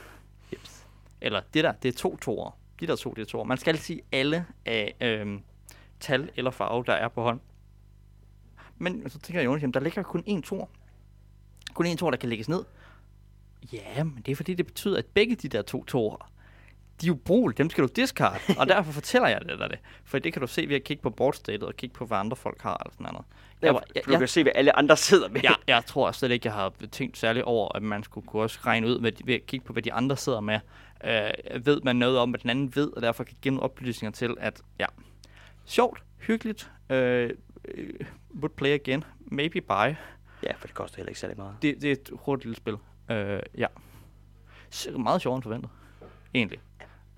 Jeps. 0.53 0.87
Eller 1.21 1.41
det 1.55 1.65
der, 1.65 1.73
det 1.73 1.89
er 1.89 1.93
to 1.99 2.17
torer. 2.17 2.59
De 2.81 2.87
der 2.87 2.97
to, 2.97 3.11
det 3.11 3.23
er 3.23 3.27
torer. 3.27 3.45
Man 3.45 3.59
skal 3.59 3.79
sige 3.79 4.01
alle 4.13 4.47
af 4.67 4.95
øhm, 5.01 5.43
tal 6.01 6.31
eller 6.37 6.51
farve, 6.51 6.85
der 6.87 6.93
er 6.93 7.09
på 7.09 7.23
hånd. 7.23 7.41
Men 8.79 9.11
så 9.11 9.19
tænker 9.19 9.41
jeg, 9.41 9.47
Jonas, 9.47 9.63
jamen, 9.63 9.75
der 9.75 9.81
ligger 9.81 10.03
kun 10.03 10.25
én 10.29 10.41
tor. 10.41 10.71
Kun 11.75 11.87
én 11.87 11.97
tor, 11.97 12.11
der 12.11 12.19
kan 12.19 12.29
lægges 12.29 12.49
ned. 12.49 12.65
Ja, 13.73 14.05
men 14.05 14.23
det 14.27 14.33
er 14.33 14.37
fordi, 14.37 14.55
det 14.55 14.67
betyder, 14.67 14.99
at 14.99 15.07
begge 15.07 15.37
de 15.37 15.49
der 15.49 15.63
to 15.63 15.85
torer, 15.85 16.31
de 17.01 17.07
er 17.07 17.09
jo 17.09 17.15
brug, 17.15 17.59
dem 17.59 17.71
skal 17.71 17.85
du 17.85 17.89
discard. 17.97 18.41
og 18.59 18.69
derfor 18.69 18.93
fortæller 18.93 19.29
jeg 19.29 19.41
dig 19.49 19.71
det. 19.71 19.79
For 20.05 20.19
det 20.19 20.33
kan 20.33 20.41
du 20.43 20.47
se 20.47 20.69
ved 20.69 20.77
at 20.77 20.85
kigge 20.85 21.03
på 21.03 21.11
boardstatet 21.11 21.63
og 21.63 21.77
kigge 21.77 21.95
på, 21.95 22.07
hvad 22.07 22.19
andre 22.19 22.37
folk 22.37 22.63
har 22.63 22.77
eller 22.85 22.93
sådan 22.93 23.07
noget. 23.13 23.27
Jeg, 23.63 23.75
var, 23.75 23.83
jeg, 23.95 24.03
du 24.07 24.19
kan 24.19 24.29
se, 24.29 24.43
hvad 24.43 24.53
alle 24.55 24.77
andre 24.77 24.97
sidder 24.97 25.29
med. 25.29 25.41
jeg, 25.43 25.57
jeg 25.67 25.85
tror 25.87 26.13
slet 26.13 26.31
ikke, 26.31 26.47
jeg 26.47 26.55
har 26.55 26.73
tænkt 26.93 27.19
særligt 27.19 27.45
over, 27.45 27.77
at 27.77 27.83
man 27.83 28.03
skulle 28.03 28.27
kunne 28.27 28.43
også 28.43 28.59
regne 28.67 28.87
ud 28.87 29.11
de, 29.13 29.27
ved 29.27 29.35
at 29.35 29.47
kigge 29.47 29.67
på, 29.67 29.73
hvad 29.73 29.83
de 29.83 29.93
andre 29.93 30.17
sidder 30.17 30.41
med. 30.41 30.61
Øh, 31.05 31.67
ved 31.67 31.81
man 31.85 31.97
noget 31.97 32.19
om, 32.19 32.31
hvad 32.31 32.41
den 32.41 32.51
anden 32.51 32.77
ved, 32.77 32.93
og 32.97 33.03
derfor 33.03 33.25
kan 33.25 33.37
give 33.43 33.55
nogle 33.55 33.63
oplysninger 33.63 34.13
til, 34.13 34.35
at 34.41 34.61
ja, 34.81 34.87
sjovt, 35.65 36.03
hyggeligt, 36.19 36.71
øh, 36.91 37.31
øh, 37.65 37.91
would 38.35 38.53
play 38.57 38.71
again, 38.71 39.05
maybe 39.21 39.61
buy. 39.61 39.95
Ja, 40.43 40.53
for 40.55 40.67
det 40.67 40.75
koster 40.75 40.97
heller 40.97 41.09
ikke 41.11 41.21
særlig 41.21 41.37
meget. 41.37 41.57
Det, 41.63 41.83
det 41.83 41.89
er 41.89 41.93
et 41.93 42.11
hurtigt 42.13 42.45
lille 42.45 42.57
spil. 42.57 42.77
Øh, 43.11 43.41
ja. 43.59 43.67
S- 44.73 44.89
meget 44.99 45.23
sjovere 45.23 45.37
end 45.37 45.43
forventet, 45.43 45.71
egentlig. 46.35 46.61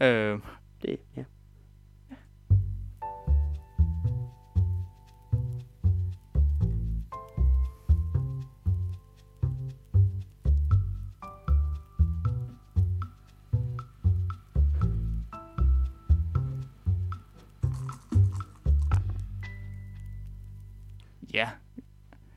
Øh, 0.00 0.38
Det, 0.82 1.00
ja. 1.16 1.20
ja, 1.20 1.24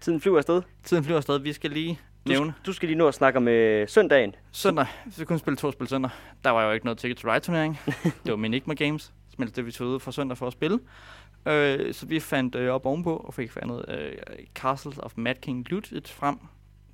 Tiden 0.05 0.21
flyver 0.21 0.37
afsted. 0.37 0.61
tiden 0.83 1.03
flyver 1.03 1.17
afsted. 1.17 1.39
Vi 1.39 1.53
skal 1.53 1.71
lige 1.71 1.99
Du, 2.27 2.31
nævne. 2.31 2.53
du 2.65 2.73
skal 2.73 2.87
lige 2.87 2.97
nå 2.97 3.07
at 3.07 3.13
snakke 3.13 3.37
om 3.37 3.47
øh, 3.47 3.87
søndagen. 3.87 4.35
Søndag, 4.51 4.85
vi 5.17 5.25
kunne 5.25 5.39
spille 5.39 5.57
to 5.57 5.71
spil 5.71 5.87
søndag. 5.87 6.11
Der 6.43 6.49
var 6.49 6.65
jo 6.65 6.71
ikke 6.71 6.85
noget 6.85 6.97
Ticket 6.97 7.17
to 7.17 7.31
Ride 7.31 7.39
turnering. 7.39 7.79
det 8.23 8.31
var 8.31 8.35
Minigma 8.35 8.73
Games, 8.73 9.03
som 9.03 9.41
ellers 9.43 9.51
det 9.51 9.65
vi 9.65 9.71
tog 9.71 9.87
ud 9.87 9.99
fra 9.99 10.11
søndag 10.11 10.37
for 10.37 10.47
at 10.47 10.53
spille. 10.53 10.79
Øh, 11.45 11.93
så 11.93 12.05
vi 12.05 12.19
fandt 12.19 12.55
øh, 12.55 12.73
op 12.73 12.85
ovenpå 12.85 13.17
og 13.17 13.33
fik 13.33 13.51
fandt 13.51 13.85
øh, 13.89 14.13
Castles 14.55 14.97
of 14.97 15.13
Mad 15.15 15.35
King 15.35 15.65
Looted 15.71 16.01
frem 16.07 16.39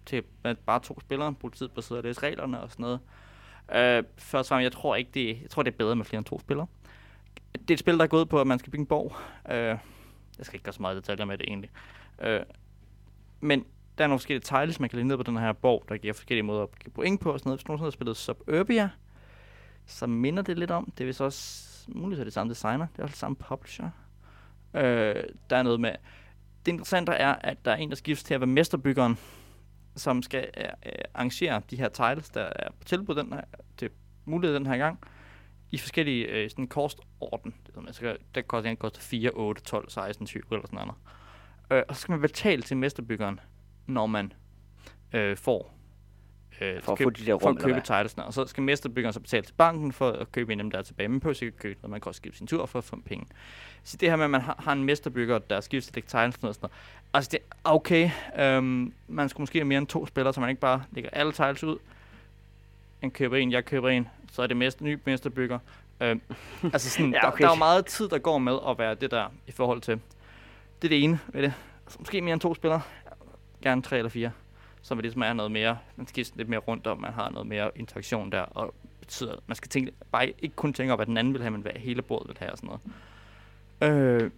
til 0.05 0.23
at 0.43 0.57
bare 0.57 0.79
to 0.79 0.99
spillere, 0.99 1.33
brugte 1.33 1.57
tid 1.57 1.67
på 1.67 1.73
at 1.77 1.83
sidde 1.83 1.99
og 1.99 2.03
læse 2.03 2.23
reglerne 2.23 2.59
og 2.61 2.71
sådan 2.71 2.83
noget. 2.83 2.99
Øh, 3.75 4.03
først 4.17 4.51
og 4.51 4.55
fremmest, 4.55 4.63
jeg 4.63 4.71
tror 4.71 4.95
ikke, 4.95 5.11
det, 5.13 5.41
jeg 5.41 5.49
tror, 5.49 5.63
det 5.63 5.71
er 5.73 5.77
bedre 5.77 5.95
med 5.95 6.05
flere 6.05 6.17
end 6.17 6.25
to 6.25 6.39
spillere. 6.39 6.67
Det 7.53 7.69
er 7.69 7.73
et 7.73 7.79
spil, 7.79 7.97
der 7.97 8.03
er 8.03 8.07
gået 8.07 8.29
på, 8.29 8.41
at 8.41 8.47
man 8.47 8.59
skal 8.59 8.71
bygge 8.71 8.81
en 8.81 8.85
borg. 8.87 9.15
Øh, 9.51 9.77
jeg 10.37 10.45
skal 10.45 10.55
ikke 10.55 10.63
gøre 10.63 10.73
så 10.73 10.81
meget 10.81 10.95
detaljer 10.97 11.25
med 11.25 11.37
det 11.37 11.47
egentlig. 11.47 11.69
Øh, 12.21 12.39
men 13.41 13.65
der 13.97 14.03
er 14.03 14.07
nogle 14.07 14.19
forskellige 14.19 14.43
tiles, 14.59 14.79
man 14.79 14.89
kan 14.89 14.97
lide 14.97 15.07
ned 15.07 15.17
på 15.17 15.23
den 15.23 15.37
her 15.37 15.53
borg, 15.53 15.85
der 15.89 15.97
giver 15.97 16.13
forskellige 16.13 16.43
måder 16.43 16.63
at 16.63 16.79
give 16.79 16.91
point 16.91 17.21
på 17.21 17.31
og 17.31 17.39
sådan 17.39 17.49
noget. 17.49 17.59
Hvis 17.59 17.67
nogen 17.67 17.83
har 17.83 17.89
spillet 17.89 18.17
Suburbia, 18.17 18.89
så 19.85 20.07
minder 20.07 20.43
det 20.43 20.59
lidt 20.59 20.71
om. 20.71 20.91
Det 20.97 21.03
er 21.03 21.05
vist 21.07 21.21
også 21.21 21.67
muligt, 21.87 22.19
at 22.19 22.25
det 22.25 22.31
er 22.31 22.33
samme 22.33 22.49
designer. 22.49 22.87
Det 22.87 22.99
er 22.99 23.03
også 23.03 23.17
samme 23.17 23.35
publisher. 23.35 23.89
Øh, 24.73 25.23
der 25.49 25.55
er 25.55 25.63
noget 25.63 25.79
med... 25.79 25.91
Det 26.65 26.71
interessante 26.71 27.11
er, 27.11 27.33
at 27.33 27.65
der 27.65 27.71
er 27.71 27.75
en, 27.75 27.89
der 27.89 27.95
skiftes 27.95 28.23
til 28.23 28.33
at 28.33 28.39
være 28.39 28.47
mesterbyggeren, 28.47 29.17
som 29.95 30.21
skal 30.21 30.49
øh, 30.57 30.63
øh 30.85 30.91
arrangere 31.13 31.61
de 31.69 31.75
her 31.75 31.89
titles, 31.89 32.29
der 32.29 32.41
er 32.41 32.69
på 32.79 32.83
tilbud 32.83 33.15
den 33.15 33.33
her, 33.33 33.41
til 33.77 33.89
mulighed 34.25 34.55
den 34.55 34.65
her 34.65 34.77
gang. 34.77 34.99
i 35.71 35.77
forskellige 35.77 36.25
øh, 36.25 36.49
sådan 36.49 36.67
kostorden. 36.67 37.55
Det 37.65 37.75
ved 37.75 37.83
man, 37.83 37.93
så 37.93 38.17
der 38.35 38.41
koster 38.41 38.69
den 38.69 38.77
koster 38.77 39.01
4, 39.01 39.29
8, 39.33 39.61
12, 39.61 39.89
16, 39.89 40.25
20 40.25 40.43
eller 40.51 40.67
sådan 40.67 40.79
noget. 40.79 40.95
Øh, 41.71 41.83
og 41.87 41.95
så 41.95 42.01
skal 42.01 42.11
man 42.11 42.21
betale 42.21 42.61
til 42.61 42.77
mesterbyggeren, 42.77 43.39
når 43.87 44.05
man 44.05 44.33
øh, 45.13 45.37
får 45.37 45.73
øh, 46.61 46.81
For 46.81 46.91
at 46.91 46.99
få 47.03 47.09
de 47.09 47.25
der 47.25 47.39
for 47.39 47.47
rum, 47.47 47.57
at 47.57 47.63
eller 47.63 47.75
købe 47.75 47.85
tilsene. 47.85 48.25
Og 48.25 48.33
så 48.33 48.45
skal 48.45 48.63
mesterbyggeren 48.63 49.13
så 49.13 49.19
betale 49.19 49.43
til 49.43 49.53
banken 49.53 49.91
for 49.91 50.09
at 50.11 50.31
købe 50.31 50.53
en 50.53 50.59
af 50.59 50.63
dem, 50.63 50.71
der 50.71 50.77
er 50.77 50.83
tilbage. 50.83 51.07
Man 51.07 51.19
behøver 51.19 51.33
sikkert 51.33 51.59
købe 51.59 51.79
noget. 51.81 51.91
Man 51.91 52.01
kan 52.01 52.09
også 52.09 52.17
skifte 52.17 52.37
sin 52.37 52.47
tur 52.47 52.65
for 52.65 52.79
at 52.79 52.85
få 52.85 52.97
penge. 53.05 53.25
Så 53.83 53.97
det 53.97 54.09
her 54.09 54.15
med, 54.15 54.23
at 54.25 54.31
man 54.31 54.41
har, 54.41 54.55
har 54.59 54.71
en 54.71 54.83
mesterbygger, 54.83 55.39
der 55.39 55.61
skifter 55.61 55.91
til 55.91 56.03
tegn 56.03 56.27
og 56.27 56.33
sådan 56.33 56.55
noget. 56.61 56.71
Altså, 57.13 57.29
det 57.31 57.39
er 57.39 57.55
okay. 57.63 58.09
Øhm, 58.39 58.93
man 59.07 59.29
skulle 59.29 59.41
måske 59.41 59.59
have 59.59 59.67
mere 59.67 59.77
end 59.77 59.87
to 59.87 60.05
spillere, 60.05 60.33
så 60.33 60.39
man 60.39 60.49
ikke 60.49 60.61
bare 60.61 60.83
lægger 60.91 61.09
alle 61.13 61.31
tiles 61.31 61.63
ud. 61.63 61.77
En 63.01 63.11
køber 63.11 63.37
en, 63.37 63.51
jeg 63.51 63.65
køber 63.65 63.89
en. 63.89 64.07
Så 64.31 64.41
er 64.41 64.47
det 64.47 64.57
mester, 64.57 64.85
ny 64.85 64.99
mesterbygger. 65.05 65.59
Øhm, 66.01 66.21
altså 66.63 66.89
sådan, 66.89 67.13
Ja, 67.13 67.27
okay. 67.27 67.37
der, 67.37 67.43
der 67.43 67.47
er 67.47 67.55
jo 67.55 67.59
meget 67.59 67.85
tid, 67.85 68.09
der 68.09 68.17
går 68.17 68.37
med 68.37 68.57
at 68.67 68.77
være 68.77 68.95
det 68.95 69.11
der 69.11 69.33
i 69.47 69.51
forhold 69.51 69.81
til. 69.81 69.99
Det 70.81 70.87
er 70.87 70.89
det 70.89 71.03
ene 71.03 71.19
ved 71.33 71.41
det. 71.41 71.53
Altså, 71.85 71.99
måske 71.99 72.21
mere 72.21 72.33
end 72.33 72.41
to 72.41 72.55
spillere. 72.55 72.81
Gerne 73.61 73.81
tre 73.81 73.97
eller 73.97 74.09
fire. 74.09 74.31
Så 74.81 74.95
man 74.95 75.01
ligesom 75.01 75.21
er 75.21 75.33
noget 75.33 75.51
mere, 75.51 75.77
man 75.95 76.07
skal 76.07 76.25
lidt 76.35 76.49
mere 76.49 76.59
rundt 76.59 76.87
om, 76.87 76.99
man 77.01 77.13
har 77.13 77.29
noget 77.29 77.47
mere 77.47 77.71
interaktion 77.75 78.31
der, 78.31 78.41
og 78.41 78.73
betyder, 78.99 79.35
man 79.47 79.55
skal 79.55 79.69
tænke, 79.69 79.91
bare 80.11 80.33
ikke 80.39 80.55
kun 80.55 80.73
tænke 80.73 80.91
over, 80.91 80.97
hvad 80.97 81.05
den 81.05 81.17
anden 81.17 81.33
vil 81.33 81.41
have, 81.41 81.51
men 81.51 81.61
hvad 81.61 81.71
hele 81.75 82.01
bordet 82.01 82.27
vil 82.27 82.37
have 82.39 82.51
og 82.51 82.57
sådan 82.57 82.79
noget. 83.79 84.23
Øh, 84.23 84.31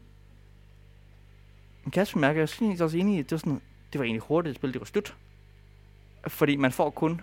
Kasper 1.93 2.19
mærker, 2.19 2.41
jeg 2.41 2.77
er 2.79 2.83
også 2.83 2.97
enig 2.97 3.15
i, 3.15 3.19
at 3.19 3.25
det 3.25 3.31
var, 3.31 3.37
sådan, 3.37 3.61
det 3.93 3.99
var 3.99 4.05
egentlig 4.05 4.21
hurtigt 4.21 4.51
et 4.51 4.55
spil, 4.55 4.73
det 4.73 4.79
var 4.79 4.85
slut. 4.85 5.15
Fordi 6.27 6.55
man 6.55 6.71
får 6.71 6.89
kun 6.89 7.21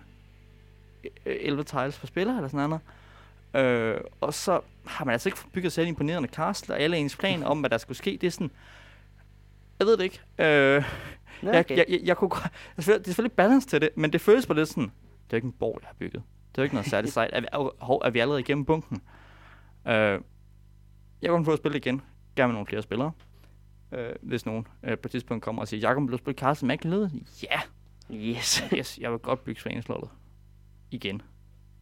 øh, 1.05 1.37
11 1.41 1.65
tiles 1.65 1.99
per 1.99 2.07
spiller 2.07 2.37
eller 2.37 2.49
sådan 2.49 2.71
noget. 2.71 2.83
Øh, 3.67 4.01
og 4.21 4.35
så 4.35 4.61
har 4.87 5.05
man 5.05 5.13
altså 5.13 5.29
ikke 5.29 5.39
bygget 5.53 5.73
selv 5.73 5.89
imponerende 5.89 6.29
castle, 6.29 6.75
og 6.75 6.81
alle 6.81 6.97
ens 6.97 7.17
planer 7.17 7.47
om, 7.47 7.61
hvad 7.61 7.71
der 7.71 7.79
skulle 7.79 7.99
ske, 7.99 8.19
det 8.21 8.27
er 8.27 8.31
sådan, 8.31 8.51
jeg 9.81 9.87
ved 9.87 9.97
det 9.97 10.05
ikke. 10.05 10.21
Øh, 10.39 10.85
jeg, 11.43 11.65
jeg, 11.71 11.85
jeg, 11.89 12.01
jeg 12.05 12.17
kunne, 12.17 12.31
det 12.77 12.89
er 12.89 13.03
selvfølgelig 13.05 13.33
balance 13.37 13.69
til 13.69 13.81
det, 13.81 13.89
men 13.97 14.13
det 14.13 14.21
føles 14.21 14.47
på 14.47 14.55
lidt 14.55 14.69
sådan, 14.69 14.93
det 15.25 15.33
er 15.33 15.37
ikke 15.37 15.47
en 15.47 15.53
borg, 15.53 15.79
jeg 15.83 15.89
har 15.89 15.95
bygget. 15.99 16.23
Det 16.53 16.59
er 16.59 16.63
jo 16.63 16.65
ikke 16.65 16.75
noget 16.75 16.91
særligt 16.91 17.15
sejt. 17.19 17.31
Er 17.33 17.41
vi, 17.41 17.47
hov, 17.81 18.03
er 18.05 18.11
vi 18.11 18.19
allerede 18.19 18.41
igennem 18.41 18.65
bunken? 18.65 19.03
Øh, 19.89 20.21
jeg 21.23 21.31
kunne 21.31 21.45
få 21.45 21.53
at 21.53 21.59
spille 21.59 21.79
igen. 21.79 22.03
Gerne 22.37 22.49
med 22.49 22.55
nogle 22.55 22.67
flere 22.67 22.83
spillere. 22.83 23.13
Øh, 23.93 24.13
hvis 24.23 24.47
nogen 24.47 24.67
øh, 24.83 24.99
på 24.99 25.07
et 25.07 25.11
tidspunkt 25.11 25.45
kommer 25.45 25.63
og 25.63 25.69
siger, 25.69 25.81
Jakob, 25.81 26.03
vil 26.03 26.13
du 26.13 26.17
spille 26.17 26.39
Carsten 26.39 26.69
Mac? 26.69 26.79
Ja, 27.43 27.61
Yes. 28.13 28.65
yes, 28.79 28.99
jeg 28.99 29.11
vil 29.11 29.19
godt 29.19 29.45
bygge 29.45 29.61
Svaneslottet. 29.61 30.11
Igen. 30.91 31.23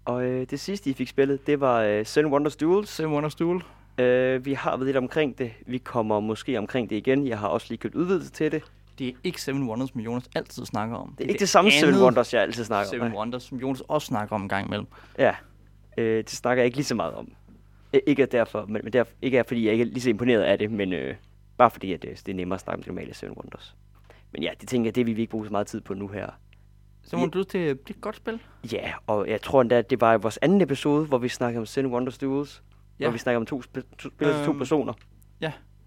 Og 0.05 0.25
øh, 0.25 0.47
det 0.51 0.61
sidste, 0.61 0.91
I 0.91 0.93
fik 0.93 1.09
spillet, 1.09 1.47
det 1.47 1.61
var 1.61 1.81
øh, 1.81 2.07
Seven 2.07 2.33
Wonders 2.33 2.57
Duels. 2.57 2.89
Seven 2.89 3.13
Wonders 3.13 3.35
Duel. 3.35 3.63
Øh, 3.99 4.45
vi 4.45 4.53
har 4.53 4.77
været 4.77 4.87
lidt 4.87 4.97
omkring 4.97 5.39
det. 5.39 5.53
Vi 5.67 5.79
kommer 5.79 6.21
måske 6.21 6.59
omkring 6.59 6.91
det 6.91 6.97
igen. 6.97 7.27
Jeg 7.27 7.39
har 7.39 7.49
også 7.49 7.67
lige 7.69 7.79
købt 7.79 7.95
udvidelse 7.95 8.31
til 8.31 8.53
det. 8.53 8.63
Det 8.99 9.09
er 9.09 9.13
ikke 9.25 9.43
Seven 9.43 9.69
Wonders, 9.69 9.91
som 9.91 10.01
Jonas 10.01 10.31
altid 10.35 10.65
snakker 10.65 10.97
om. 10.97 11.15
Det 11.19 11.25
er 11.25 11.29
ikke 11.29 11.41
det 11.41 11.49
samme 11.49 11.71
Seven 11.71 12.03
Wonders, 12.03 12.35
jeg 12.35 12.43
altid 12.43 12.65
snakker 12.65 12.91
Seven 12.91 13.03
om. 13.03 13.09
nej. 13.11 13.19
Wonders, 13.19 13.43
som 13.43 13.59
Jonas 13.59 13.83
også 13.89 14.07
snakker 14.07 14.35
om 14.35 14.43
en 14.43 14.49
gang 14.49 14.67
imellem. 14.67 14.87
Ja, 15.19 15.35
øh, 15.99 16.17
det 16.19 16.31
snakker 16.31 16.63
jeg 16.63 16.67
ikke 16.67 16.77
lige 16.77 16.85
så 16.87 16.95
meget 16.95 17.15
om. 17.15 17.33
Øh, 17.95 18.01
ikke 18.07 18.27
derfor, 18.27 18.67
men, 18.69 18.81
men 18.85 18.93
derfor, 18.93 19.13
ikke 19.23 19.39
af, 19.39 19.47
fordi 19.47 19.65
jeg 19.65 19.73
ikke 19.73 19.83
er 19.83 19.87
lige 19.87 20.01
så 20.01 20.11
imponeret 20.11 20.43
af 20.43 20.59
det, 20.59 20.71
men 20.71 20.93
øh, 20.93 21.15
bare 21.59 21.71
fordi, 21.71 21.93
at 21.93 22.03
det, 22.03 22.23
det 22.27 22.33
er 22.33 22.37
nemmere 22.37 22.55
at 22.57 22.61
snakke 22.61 22.79
om 22.79 22.83
det 22.83 22.87
normale 22.89 23.15
Seven 23.15 23.35
Wonders. 23.37 23.77
Men 24.33 24.43
ja, 24.43 24.51
det 24.61 24.69
tænker 24.69 24.87
jeg, 24.89 24.95
det 24.95 25.07
vil 25.07 25.17
vi 25.17 25.21
ikke 25.21 25.31
bruge 25.31 25.47
så 25.47 25.53
meget 25.53 25.67
tid 25.67 25.81
på 25.81 25.95
nu 25.95 26.09
her. 26.09 26.27
Så 27.03 27.17
må 27.17 27.27
du 27.27 27.45
til, 27.45 27.61
det 27.61 27.69
er 27.71 27.75
et 27.91 28.01
godt 28.01 28.17
spil. 28.17 28.41
Ja, 28.73 28.93
og 29.07 29.29
jeg 29.29 29.43
tror 29.43 29.61
endda, 29.61 29.79
at 29.79 29.91
det 29.91 30.01
var 30.01 30.15
i 30.15 30.19
vores 30.21 30.39
anden 30.43 30.61
episode, 30.61 31.07
hvor 31.07 31.19
vi 31.19 31.29
snakkede 31.29 31.61
om 31.61 31.67
Seven 31.67 31.93
Wonders 31.93 32.19
Duels. 32.19 32.63
Ja. 32.99 33.05
Ja. 33.05 33.09
Hvor 33.09 33.13
vi 33.13 33.19
snakker 33.19 33.37
om 33.41 33.47
to, 33.47 33.61
sp- 33.61 33.97
to 33.99 34.09
spillere 34.11 34.37
til 34.39 34.45
to 34.45 34.51
Øhm, 34.51 34.59
personer. 34.59 34.93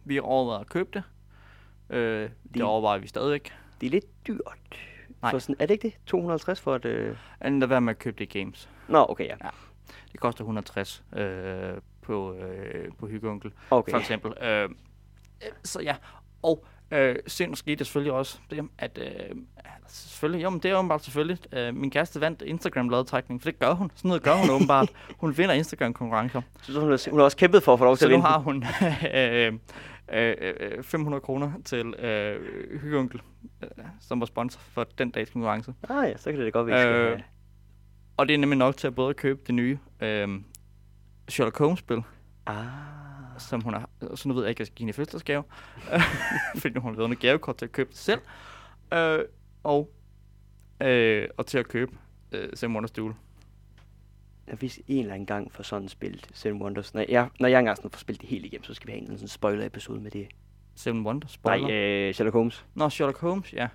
Vi 0.05 0.19
overvejer 0.19 0.59
at 0.59 0.69
købe 0.69 0.89
det. 0.93 1.03
Øh, 1.89 2.21
det 2.21 2.31
De- 2.55 2.63
overvejer 2.63 2.99
vi 2.99 3.07
stadigvæk. 3.07 3.53
Det 3.81 3.87
er 3.87 3.91
lidt 3.91 4.27
dyrt. 4.27 4.41
Nej. 5.21 5.31
For 5.31 5.39
sådan, 5.39 5.55
er 5.59 5.65
det 5.65 5.73
ikke 5.73 5.87
det? 5.87 5.97
250 6.05 6.59
for 6.61 6.75
et... 6.75 6.85
Øh... 6.85 7.17
Anden 7.41 7.59
lad 7.59 7.67
være 7.67 7.81
med 7.81 7.89
at 7.93 7.99
købe 7.99 8.19
det 8.19 8.35
i 8.35 8.39
games. 8.39 8.69
Nå, 8.87 9.05
okay, 9.09 9.27
ja. 9.27 9.35
Det 10.11 10.19
koster 10.19 10.41
160 10.43 11.03
øh, 11.15 11.73
på, 12.01 12.33
øh, 12.33 12.91
på 12.99 13.07
Hyggeonkel, 13.07 13.51
Okay. 13.71 13.91
for 13.91 13.99
eksempel. 13.99 14.33
Øh, 14.43 14.69
så 15.63 15.81
ja, 15.81 15.95
og 16.41 16.65
øh, 16.91 17.15
sind 17.27 17.55
skete 17.55 17.75
det 17.75 17.87
selvfølgelig 17.87 18.13
også 18.13 18.39
det, 18.49 18.69
at 18.77 18.99
øh, 19.01 19.35
selvfølgelig, 19.87 20.43
jo, 20.43 20.49
men 20.49 20.59
det 20.59 20.71
er 20.71 20.75
åbenbart 20.77 21.03
selvfølgelig, 21.03 21.37
øh, 21.53 21.75
min 21.75 21.91
kæreste 21.91 22.21
vandt 22.21 22.41
Instagram 22.41 22.89
lodtrækning, 22.89 23.41
for 23.41 23.49
det 23.49 23.59
gør 23.59 23.73
hun. 23.73 23.91
Sådan 23.95 24.07
noget 24.09 24.23
gør 24.23 24.33
hun 24.33 24.49
åbenbart. 24.55 24.89
Hun 25.19 25.37
vinder 25.37 25.53
Instagram-konkurrencer. 25.55 26.41
Så 26.61 26.79
hun 26.79 26.89
har, 26.89 27.09
hun 27.09 27.19
har 27.19 27.23
også 27.25 27.37
kæmpet 27.37 27.63
for 27.63 27.73
at 27.73 27.79
få 27.79 27.85
lov 27.85 27.95
til 27.97 27.99
Så 27.99 28.05
at 28.05 28.09
nu 28.11 28.15
vinde. 28.17 28.27
har 28.27 28.39
hun 28.39 28.63
øh, 29.15 29.53
øh, 30.13 30.53
øh, 30.77 30.83
500 30.83 31.21
kroner 31.21 31.51
til 31.65 31.93
øh, 31.93 32.81
Hyggeonkel, 32.81 33.21
øh, 33.63 33.69
som 33.99 34.19
var 34.19 34.25
sponsor 34.25 34.59
for 34.59 34.83
den 34.97 35.09
dags 35.09 35.29
konkurrence. 35.29 35.73
Ah 35.89 36.09
ja, 36.09 36.17
så 36.17 36.31
kan 36.31 36.39
det 36.39 36.45
da 36.45 36.49
godt 36.59 36.67
være, 36.67 37.11
Øh, 37.13 37.19
Og 38.17 38.27
det 38.27 38.33
er 38.33 38.37
nemlig 38.37 38.57
nok 38.57 38.77
til 38.77 38.87
at 38.87 38.95
både 38.95 39.13
købe 39.13 39.39
det 39.47 39.55
nye 39.55 39.77
øh, 40.01 40.27
Sherlock 41.29 41.57
Holmes-spil, 41.57 42.01
Ah. 42.45 42.65
Som 43.49 43.61
hun 43.61 43.73
har, 43.73 43.89
så 44.15 44.27
nu 44.27 44.33
ved 44.33 44.43
jeg 44.43 44.49
ikke, 44.49 44.57
at 44.57 44.59
jeg 44.59 44.67
skal 44.67 44.75
give 44.75 44.83
hende 44.85 44.89
i 44.89 44.93
fødselsdagsgave, 44.93 45.43
fordi 46.61 46.73
nu 46.73 46.81
har 46.81 46.87
hun 46.89 46.95
lavet 46.95 47.09
en 47.09 47.15
gavekort 47.15 47.57
til 47.57 47.65
at 47.65 47.71
købe 47.71 47.89
det 47.89 47.97
selv, 47.97 48.19
øh, 48.93 49.19
og, 49.63 49.89
øh, 50.81 51.27
og 51.37 51.45
til 51.45 51.57
at 51.57 51.67
købe 51.67 51.91
øh, 52.31 52.49
Seven 52.53 52.75
Wonders 52.75 52.91
Duel. 52.91 53.13
Jeg 54.47 54.61
vidste 54.61 54.81
en 54.87 54.99
eller 54.99 55.13
anden 55.13 55.25
gang 55.25 55.51
for 55.51 55.63
sådan 55.63 55.89
spillet 55.89 56.27
Seven 56.33 56.61
Wonders. 56.61 56.93
Når 56.93 57.05
jeg, 57.09 57.29
når 57.39 57.47
jeg 57.47 57.59
engang 57.59 57.77
sådan 57.77 57.91
får 57.91 57.99
spillet 57.99 58.21
det 58.21 58.29
helt 58.29 58.45
igennem, 58.45 58.63
så 58.63 58.73
skal 58.73 58.87
vi 58.87 58.91
have 58.91 58.97
en 58.97 59.03
eller 59.03 59.09
anden 59.11 59.27
sådan 59.27 59.33
spoiler-episode 59.33 59.99
med 60.01 60.11
det. 60.11 60.27
Seven 60.75 61.05
Wonders? 61.05 61.31
Spoiler? 61.31 61.67
Nej, 61.67 61.75
øh, 61.75 62.13
Sherlock 62.13 62.33
Holmes. 62.33 62.65
Nå, 62.75 62.89
Sherlock 62.89 63.19
Holmes, 63.19 63.53
ja. 63.53 63.67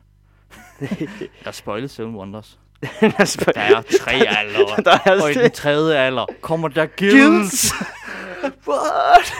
Der 1.45 1.51
spoilede 1.51 1.89
Seven 1.89 2.15
Wonders. 2.17 2.61
der 2.81 2.87
er 3.57 3.83
tre 4.01 4.13
aldre, 4.39 4.83
Der 4.85 4.99
er 5.05 5.23
og 5.23 5.31
i 5.31 5.35
den 5.35 5.51
tredje 5.51 5.97
alder 5.99 6.27
kommer 6.41 6.69
der. 6.69 6.87
Gills! 6.87 7.73
What? 8.69 9.35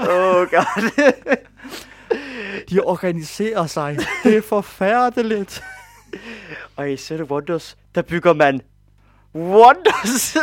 Oh 0.00 0.46
god. 0.50 0.92
De 2.70 2.80
organiserer 2.80 3.66
sig. 3.66 3.98
Det 4.24 4.36
er 4.36 4.42
forfærdeligt. 4.42 5.64
og 6.76 6.92
i 6.92 6.96
Seven 6.96 7.22
Wonders, 7.22 7.76
der 7.94 8.02
bygger 8.02 8.32
man 8.32 8.60
Wonders. 9.34 10.36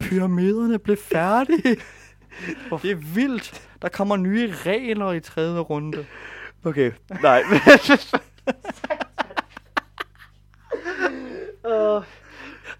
Pyramiderne 0.00 0.78
blev 0.78 0.96
færdige. 0.96 1.76
Det 2.82 2.90
er 2.90 2.94
vildt. 3.14 3.62
Der 3.82 3.88
kommer 3.88 4.16
nye 4.16 4.54
regler 4.66 5.12
i 5.12 5.20
tredje 5.20 5.58
runde. 5.60 6.06
okay, 6.64 6.92
nej. 7.22 7.42
Åh. 11.64 12.02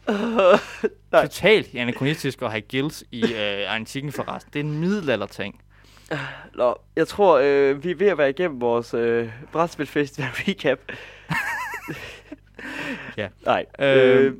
Åh. 0.08 0.58
Nej. 1.12 1.22
Totalt 1.26 1.74
anachronistisk 1.74 2.42
at 2.42 2.50
have 2.50 2.60
gilds 2.60 3.04
i 3.10 3.22
øh, 3.34 3.74
antikken 3.74 4.12
forresten. 4.12 4.52
Det 4.52 4.60
er 4.60 4.64
en 4.64 4.78
middelalderting. 4.80 5.60
Nå, 6.54 6.74
jeg 6.96 7.08
tror, 7.08 7.38
øh, 7.42 7.84
vi 7.84 7.90
er 7.90 7.94
ved 7.94 8.06
at 8.06 8.18
være 8.18 8.30
igennem 8.30 8.60
vores 8.60 8.94
øh, 8.94 9.28
brætspilfestival 9.52 10.28
recap. 10.48 10.78
Ja. 13.16 13.28
Nej. 13.44 13.66
Øh. 13.80 14.26
Øh, 14.26 14.34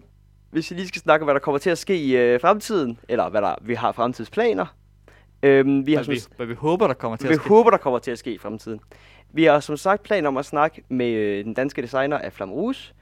hvis 0.51 0.71
vi 0.71 0.77
lige 0.77 0.89
skal 0.89 1.01
snakke 1.01 1.23
om, 1.23 1.27
hvad 1.27 1.35
der 1.35 1.41
kommer 1.41 1.59
til 1.59 1.71
at 1.71 1.79
ske 1.79 1.97
i 1.97 2.17
øh, 2.17 2.41
fremtiden, 2.41 2.99
eller 3.09 3.29
hvad 3.29 3.43
der 3.43 3.55
vi 3.61 3.75
har 3.75 3.93
fremtidsplaner. 3.93 4.67
Øh, 5.43 5.87
vi 5.87 5.93
har 5.93 6.05
Hvad 6.05 6.05
som, 6.05 6.31
vi, 6.31 6.37
hvad 6.37 6.47
vi 6.47 6.55
håber, 6.55 6.87
der 6.87 6.95
kommer 6.95 7.17
til 7.17 7.29
vi 7.29 7.35
at 7.35 7.41
ske. 7.41 7.49
håber, 7.49 7.71
der 7.71 7.79
kommer 7.79 7.99
til 7.99 8.11
at 8.11 8.19
ske 8.19 8.33
i 8.33 8.39
fremtiden. 8.39 8.81
Vi 9.33 9.45
har 9.45 9.61
som 9.61 9.77
sagt 9.77 10.03
planer 10.03 10.29
om 10.29 10.37
at 10.37 10.47
snakke 10.47 10.83
med 10.89 11.07
øh, 11.07 11.45
den 11.45 11.55
danske 11.55 11.83
designer 11.83 12.19
af 12.19 12.33
Flamerus. 12.33 12.95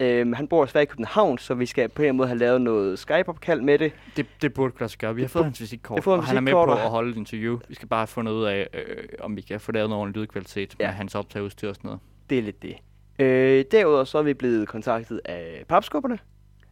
Øh, 0.00 0.32
han 0.32 0.48
bor 0.48 0.64
desværre 0.64 0.82
i 0.82 0.86
København, 0.86 1.38
så 1.38 1.54
vi 1.54 1.66
skal 1.66 1.88
på 1.88 2.02
en 2.02 2.04
eller 2.04 2.08
anden 2.08 2.16
måde 2.16 2.28
have 2.28 2.38
lavet 2.38 2.60
noget 2.60 2.98
Skype-opkald 2.98 3.60
med 3.60 3.78
det. 3.78 3.92
Det, 4.16 4.26
det 4.42 4.54
burde 4.54 4.70
kunne 4.70 4.80
lade 4.80 4.90
sig 4.90 4.98
gøre. 4.98 5.14
Vi 5.14 5.20
har 5.20 5.28
fået 5.28 5.44
hans 5.44 5.60
visitkort, 5.60 6.04
fået 6.04 6.18
og 6.18 6.24
han 6.24 6.36
er 6.36 6.40
med 6.40 6.52
på 6.52 6.62
at 6.62 6.78
holde 6.78 7.10
et 7.10 7.16
interview. 7.16 7.58
Vi 7.68 7.74
skal 7.74 7.88
bare 7.88 8.00
have 8.00 8.06
fundet 8.06 8.32
ud 8.32 8.44
af, 8.44 8.68
øh, 8.74 8.80
om 9.20 9.36
vi 9.36 9.40
kan 9.40 9.60
få 9.60 9.72
lavet 9.72 9.90
noget 9.90 10.14
lydkvalitet 10.16 10.76
Ja. 10.80 10.86
med 10.86 10.94
hans 10.94 11.14
optageudstyr 11.14 11.68
og 11.68 11.74
sådan 11.74 11.88
noget. 11.88 12.00
Det 12.30 12.38
er 12.38 12.42
lidt 12.42 12.62
det. 12.62 12.76
Øh, 13.18 13.64
derudover 13.70 14.04
så 14.04 14.18
er 14.18 14.22
vi 14.22 14.34
blevet 14.34 14.68
kontaktet 14.68 15.20
af 15.24 15.64
papskubberne. 15.68 16.18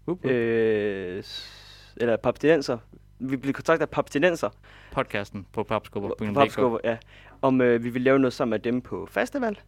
Uh, 0.06 0.18
uh. 0.24 0.30
Øh, 0.30 1.22
eller 1.96 2.16
papstinenser. 2.16 2.78
Vi 3.18 3.36
blev 3.36 3.52
kontaktet 3.52 3.82
af 3.82 3.90
papstinenser. 3.90 4.50
Podcasten 4.92 5.46
på 5.52 5.62
papskubber.dk. 5.62 6.34
Papskubber, 6.34 6.78
ja. 6.84 6.96
Om 7.42 7.60
øh, 7.60 7.84
vi 7.84 7.88
vil 7.90 8.02
lave 8.02 8.18
noget 8.18 8.32
sammen 8.32 8.50
med 8.50 8.58
dem 8.58 8.80
på 8.80 9.08
festival. 9.10 9.58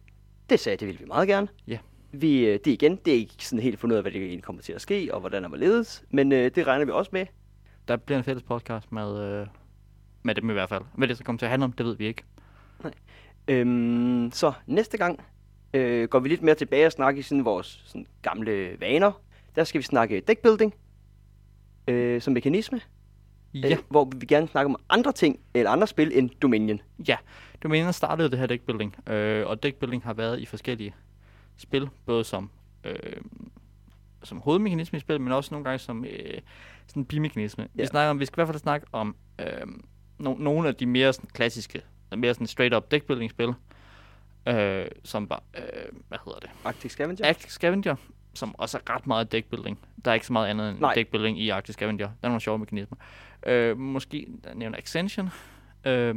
Det 0.49 0.59
sagde 0.59 0.77
det 0.77 0.87
ville 0.87 0.99
vi 0.99 1.05
meget 1.05 1.27
gerne. 1.27 1.47
Ja. 1.67 1.77
Vi, 2.11 2.45
øh, 2.45 2.53
det 2.53 2.67
igen, 2.67 2.95
det 2.95 3.13
er 3.13 3.17
ikke 3.17 3.33
sådan 3.39 3.63
helt 3.63 3.79
fundet 3.79 3.93
ud 3.93 3.97
af, 3.97 4.03
hvad 4.03 4.11
det 4.11 4.21
egentlig 4.21 4.43
kommer 4.43 4.61
til 4.61 4.73
at 4.73 4.81
ske, 4.81 5.09
og 5.13 5.19
hvordan 5.19 5.43
der 5.43 5.49
var 5.49 5.57
ledes. 5.57 6.03
Men 6.09 6.31
øh, 6.31 6.51
det 6.55 6.67
regner 6.67 6.85
vi 6.85 6.91
også 6.91 7.09
med. 7.13 7.25
Der 7.87 7.97
bliver 7.97 8.17
en 8.17 8.23
fælles 8.23 8.43
podcast 8.43 8.91
med, 8.91 9.23
øh, 9.23 9.47
med 10.23 10.35
dem 10.35 10.49
i 10.49 10.53
hvert 10.53 10.69
fald. 10.69 10.83
Hvad 10.95 11.07
det 11.07 11.17
så 11.17 11.23
kommer 11.23 11.37
til 11.37 11.45
at 11.45 11.49
handle 11.49 11.65
om, 11.65 11.71
det 11.71 11.85
ved 11.85 11.97
vi 11.97 12.05
ikke. 12.05 12.23
Øhm, 13.47 14.31
så 14.33 14.53
næste 14.67 14.97
gang 14.97 15.23
øh, 15.73 16.09
går 16.09 16.19
vi 16.19 16.29
lidt 16.29 16.41
mere 16.41 16.55
tilbage 16.55 16.85
og 16.85 16.91
snakke 16.91 17.19
i 17.19 17.21
sådan 17.21 17.45
vores 17.45 17.83
sådan, 17.85 18.07
gamle 18.21 18.79
vaner. 18.79 19.21
Der 19.55 19.63
skal 19.63 19.79
vi 19.79 19.83
snakke 19.83 20.19
deckbuilding 20.19 20.73
øh, 21.87 22.21
som 22.21 22.33
mekanisme. 22.33 22.81
Ja, 23.53 23.71
øh, 23.71 23.77
hvor 23.89 24.11
vi 24.17 24.25
gerne 24.25 24.47
snakke 24.47 24.69
om 24.69 24.75
andre 24.89 25.11
ting, 25.11 25.39
eller 25.53 25.71
andre 25.71 25.87
spil 25.87 26.11
end 26.17 26.29
Dominion. 26.41 26.81
ja. 27.07 27.17
Dominion 27.63 27.93
startede 27.93 28.29
det 28.31 28.39
her 28.39 28.45
deckbuilding, 28.45 28.95
øh, 29.09 29.47
og 29.47 29.63
deckbuilding 29.63 30.03
har 30.03 30.13
været 30.13 30.39
i 30.39 30.45
forskellige 30.45 30.93
spil, 31.57 31.89
både 32.05 32.23
som, 32.23 32.49
øh, 32.83 33.21
som 34.23 34.39
hovedmekanisme 34.41 34.97
i 34.97 34.99
spil, 34.99 35.21
men 35.21 35.31
også 35.31 35.53
nogle 35.53 35.63
gange 35.63 35.79
som 35.79 36.05
øh, 36.05 36.41
sådan 36.87 37.05
bimekanisme. 37.05 37.67
Ja. 37.75 37.81
Vi 37.81 37.87
snakker 37.87 38.09
om, 38.09 38.19
vi 38.19 38.25
skal 38.25 38.35
i 38.35 38.39
hvert 38.39 38.47
fald 38.47 38.59
snakke 38.59 38.87
om 38.91 39.15
øh, 39.39 39.61
no- 40.19 40.41
nogle 40.41 40.67
af 40.67 40.75
de 40.75 40.85
mere 40.85 41.13
sådan, 41.13 41.29
klassiske, 41.33 41.81
mere 42.17 42.33
sådan 42.33 42.47
straight 42.47 42.75
up 42.75 42.91
deckbuilding 42.91 43.31
spil, 43.31 43.53
øh, 44.47 44.85
som 45.03 45.29
var, 45.29 45.43
øh, 45.57 45.63
hvad 46.07 46.17
hedder 46.25 46.39
det? 46.39 46.49
Arctic 46.65 46.91
Scavenger. 46.91 47.27
Arctic 47.27 47.51
Scavenger, 47.51 47.95
som 48.33 48.55
også 48.57 48.77
er 48.77 48.95
ret 48.95 49.07
meget 49.07 49.31
deckbuilding. 49.31 49.79
Der 50.05 50.11
er 50.11 50.15
ikke 50.15 50.25
så 50.27 50.33
meget 50.33 50.47
andet 50.47 50.69
end 50.69 50.79
Nej. 50.79 50.93
deckbuilding 50.93 51.39
i 51.39 51.49
Arctic 51.49 51.73
Scavenger. 51.75 52.07
Der 52.07 52.13
er 52.23 52.27
nogle 52.27 52.41
sjove 52.41 52.59
mekanismer. 52.59 52.97
Øh, 53.45 53.77
måske 53.77 54.27
der 54.43 54.53
nævner 54.53 54.77
Extension. 54.77 55.29
Øh, 55.85 56.15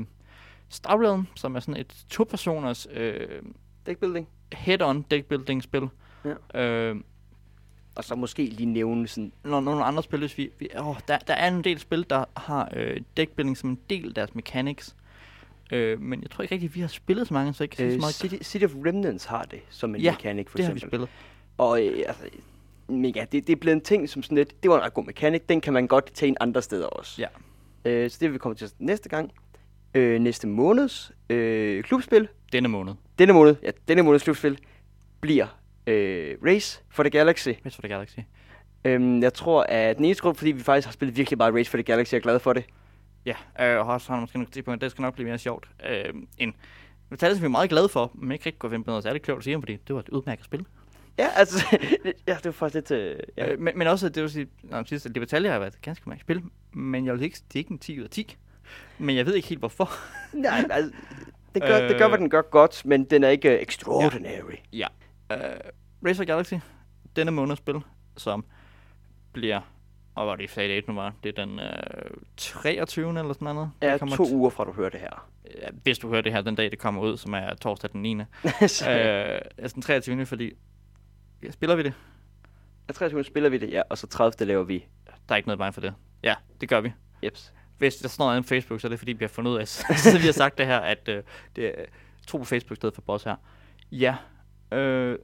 Star 0.69 0.97
Realm, 1.03 1.27
som 1.37 1.57
er 1.57 1.61
sådan 1.61 1.81
et 1.81 2.05
to-personers 2.11 2.87
øh, 2.91 3.43
Deckbuilding. 3.87 4.29
Head-on 4.55 5.05
deckbuilding-spil. 5.11 5.89
Ja. 6.55 6.61
Øh, 6.63 6.97
Og 7.95 8.05
så 8.05 8.15
måske 8.15 8.45
lige 8.45 8.67
nævne 8.67 9.09
sådan... 9.09 9.33
nogle, 9.45 9.65
nogle 9.65 9.85
andre 9.85 10.03
spil, 10.03 10.19
hvis 10.19 10.39
vi... 10.39 10.51
vi 10.59 10.69
åh, 10.81 10.97
der, 11.09 11.19
der 11.19 11.35
er 11.35 11.49
en 11.49 11.65
del 11.65 11.79
spil, 11.79 12.07
der 12.11 12.25
har 12.37 12.69
øh, 12.77 13.01
deckbuilding 13.17 13.57
som 13.57 13.71
en 13.71 13.79
del 13.91 14.09
af 14.09 14.15
deres 14.15 14.35
mechanics. 14.35 14.97
Øh, 15.73 16.01
men 16.01 16.23
jeg 16.23 16.31
tror 16.31 16.43
ikke 16.43 16.55
rigtig, 16.55 16.75
vi 16.75 16.81
har 16.81 16.89
spillet 16.89 17.29
så 17.29 17.35
mange, 17.35 17.53
så 17.55 17.65
jeg 17.65 17.71
kan 17.71 17.77
sige 17.77 17.87
Øh, 17.87 17.93
så 17.93 17.99
meget. 18.01 18.15
City, 18.15 18.35
City 18.43 18.65
of 18.65 18.71
Remnants 18.87 19.25
har 19.25 19.43
det 19.43 19.61
som 19.71 19.95
en 19.95 20.01
Ja, 20.01 20.13
mechanic, 20.13 20.49
for 20.49 20.57
det 20.57 20.67
har 20.67 20.73
vi 20.73 20.77
eksempel. 20.77 20.91
spillet. 20.91 21.09
Og 21.59 21.87
øh, 21.87 22.05
altså, 22.09 22.23
men 22.89 23.11
ja, 23.11 23.25
det, 23.33 23.47
det 23.47 23.53
er 23.53 23.57
blevet 23.57 23.77
en 23.77 23.81
ting 23.83 24.09
som 24.09 24.23
sådan 24.23 24.37
lidt, 24.39 24.63
det 24.63 24.71
var 24.71 24.77
en 24.79 24.83
ret 24.85 24.95
god 24.95 25.05
mekanik, 25.05 25.49
den 25.49 25.61
kan 25.61 25.73
man 25.73 25.87
godt 25.87 26.11
tage 26.15 26.29
ind 26.29 26.37
andre 26.41 26.63
steder 26.63 26.87
også. 26.87 27.23
Ja. 27.23 27.29
Øh, 27.91 28.11
så 28.11 28.19
det 28.21 28.27
vil 28.29 28.33
vi 28.33 28.39
komme 28.39 28.55
til 28.55 28.71
næste 28.79 29.09
gang. 29.09 29.31
Øh, 29.95 30.21
næste 30.21 30.47
måneds 30.47 31.13
øh, 31.31 31.83
klubspil, 31.85 32.29
Denne 32.53 32.69
måned. 32.69 32.95
Denne 33.21 33.33
måned, 33.33 33.57
ja, 33.63 33.71
denne 33.89 34.03
måneds 34.03 34.23
klubspil, 34.23 34.59
bliver 35.21 35.47
øh, 35.87 36.37
Race 36.47 36.83
for 36.91 37.03
the 37.03 37.11
Galaxy. 37.11 37.49
Race 37.49 37.75
for 37.75 37.83
the 37.83 37.89
Galaxy. 37.89 38.19
Øhm, 38.85 39.23
jeg 39.23 39.35
tror, 39.35 39.63
at 39.69 39.97
den 39.97 40.05
eneste 40.05 40.23
grund, 40.23 40.37
fordi 40.37 40.51
vi 40.51 40.63
faktisk 40.63 40.87
har 40.87 40.93
spillet 40.93 41.17
virkelig 41.17 41.39
meget 41.39 41.55
Race 41.55 41.71
for 41.71 41.77
the 41.77 41.83
Galaxy, 41.83 42.13
jeg 42.13 42.19
er 42.19 42.23
glad 42.23 42.39
for 42.39 42.53
det. 42.53 42.65
Ja, 43.27 43.35
øh, 43.61 43.79
og 43.87 43.95
også 43.95 44.13
har 44.13 44.21
måske 44.21 44.39
nogle 44.39 44.51
tidspunkter, 44.51 44.87
det 44.87 44.91
skal 44.91 45.03
nok 45.03 45.15
blive 45.15 45.29
mere 45.29 45.39
sjovt. 45.39 45.69
Øh, 45.91 46.15
en 46.39 46.55
metal, 47.11 47.35
som 47.35 47.43
vi 47.43 47.45
er 47.45 47.49
meget 47.49 47.71
glade 47.71 47.89
for, 47.89 48.11
men 48.15 48.33
ikke 48.33 48.47
rigtig 48.47 48.59
kunne 48.59 48.71
finde 48.71 48.85
på 48.85 48.91
noget 48.91 49.03
særligt 49.03 49.25
klogt 49.25 49.39
at 49.39 49.45
sige 49.45 49.57
om, 49.57 49.63
fordi 49.63 49.77
det 49.89 49.95
var 49.95 50.01
et 50.01 50.09
udmærket 50.09 50.45
spil. 50.45 50.67
Ja, 51.19 51.29
altså, 51.37 51.77
ja, 52.29 52.35
det 52.35 52.45
var 52.45 52.53
faktisk 52.53 52.75
lidt... 52.75 52.91
Øh, 52.91 53.19
ja. 53.37 53.53
Øh, 53.53 53.61
men, 53.61 53.79
men 53.79 53.87
også, 53.87 54.09
det 54.09 54.23
vil 54.23 54.31
sige, 54.31 54.47
når 54.63 54.85
sidst, 54.85 55.07
at 55.07 55.13
Libertalia 55.13 55.53
har 55.53 55.59
været 55.59 55.75
et 55.75 55.83
ganske 55.83 56.09
mange 56.09 56.21
spil, 56.21 56.43
men 56.73 57.07
jeg 57.07 57.15
vil 57.15 57.23
ikke, 57.23 57.39
det 57.49 57.55
er 57.55 57.59
ikke 57.59 57.73
en 57.73 57.79
10 57.79 57.99
ud 57.99 58.05
af 58.05 58.11
10. 58.11 58.37
Men 58.99 59.17
jeg 59.17 59.27
ved 59.27 59.35
ikke 59.35 59.49
helt 59.49 59.59
hvorfor. 59.59 59.91
Nej, 60.33 60.65
altså, 60.71 60.93
det 61.55 61.63
gør, 61.63 61.89
det 61.89 61.97
gør, 61.99 62.05
Øh. 62.07 62.11
hvad 62.11 62.19
den 62.19 62.31
gør 62.31 62.43
godt, 62.43 62.85
men 62.87 63.05
den 63.05 63.25
er 63.25 63.29
ikke 63.29 63.49
uh, 63.49 63.63
extraordinary. 63.63 64.55
Ja. 64.73 64.87
Øh, 65.33 65.39
Race 66.07 66.17
for 66.17 66.25
Galaxy, 66.25 66.55
denne 67.17 67.31
måneds 67.31 67.59
spil, 67.59 67.75
som 68.17 68.45
bliver, 69.33 69.61
og 70.15 70.27
var 70.27 70.37
det, 70.37 70.51
sagde 70.51 70.77
det 70.77 70.89
nu 70.89 70.95
var, 70.95 71.15
det 71.23 71.39
er 71.39 71.45
den 71.45 71.61
øh, 71.61 71.67
23. 72.37 73.19
eller 73.19 73.33
sådan 73.33 73.55
noget. 73.55 73.71
Ja, 73.83 73.93
Det 73.93 73.99
kommer 74.01 74.17
to 74.17 74.35
uger 74.35 74.51
fra 74.51 74.65
du 74.65 74.73
hører 74.73 74.91
det 74.91 75.01
her. 75.01 75.29
Ja, 75.63 75.69
hvis 75.83 75.99
du 75.99 76.09
hører 76.09 76.21
det 76.23 76.33
her 76.33 76.41
den 76.41 76.55
dag, 76.55 76.71
det 76.71 76.79
kommer 76.79 77.03
ud, 77.03 77.17
som 77.17 77.33
er 77.35 77.55
torsdag 77.55 77.91
den 77.93 78.03
9. 78.03 78.15
øh, 78.21 78.25
så, 78.69 78.85
altså 78.89 79.75
den 79.75 79.83
23. 79.83 80.27
fordi, 80.27 80.53
ja, 81.43 81.51
spiller 81.51 81.77
vi 81.77 81.83
det? 81.83 81.93
den 82.87 82.95
23. 82.95 83.25
spiller 83.25 83.51
vi 83.51 83.59
det, 83.59 83.71
ja, 83.71 83.83
og 83.91 83.99
så 83.99 84.07
30. 84.07 84.47
laver 84.47 84.63
vi 84.65 84.87
Der 85.29 85.33
er 85.35 85.37
ikke 85.37 85.49
noget 85.49 85.59
vejen 85.59 85.73
for 85.73 85.81
det. 85.81 85.95
Ja, 86.23 86.35
det 86.61 86.69
gør 86.69 86.81
vi. 86.81 86.93
Jeps. 87.25 87.53
Hvis 87.81 87.97
der 87.97 88.09
står 88.09 88.25
noget 88.27 88.45
på 88.45 88.49
Facebook, 88.49 88.81
så 88.81 88.87
er 88.87 88.89
det 88.89 88.99
fordi, 88.99 89.13
vi 89.13 89.25
har 89.25 89.29
fundet 89.29 89.51
ud 89.53 89.57
af, 89.59 89.69
så 90.05 90.19
vi 90.21 90.25
har 90.25 90.33
sagt 90.33 90.59
det 90.59 90.67
her, 90.67 90.79
at 90.79 91.09
øh, 91.09 91.23
det 91.57 91.67
er 91.67 91.85
tro 92.27 92.39
på 92.39 92.45
Facebook 92.45 92.77
stedet 92.77 92.95
for 92.95 93.03
boss 93.03 93.25
her. 93.25 93.37
Ja. 93.93 94.17
Øh, 94.73 95.19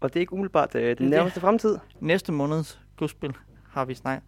Og 0.00 0.08
det 0.08 0.16
er 0.16 0.20
ikke 0.20 0.32
umiddelbart 0.32 0.74
øh, 0.74 0.82
den 0.82 0.96
det. 0.98 1.10
nærmeste 1.10 1.40
fremtid. 1.40 1.78
næste 2.00 2.32
måneds 2.32 2.80
godspil 2.96 3.32
har 3.70 3.84
vi 3.84 3.94
snakket. 3.94 4.22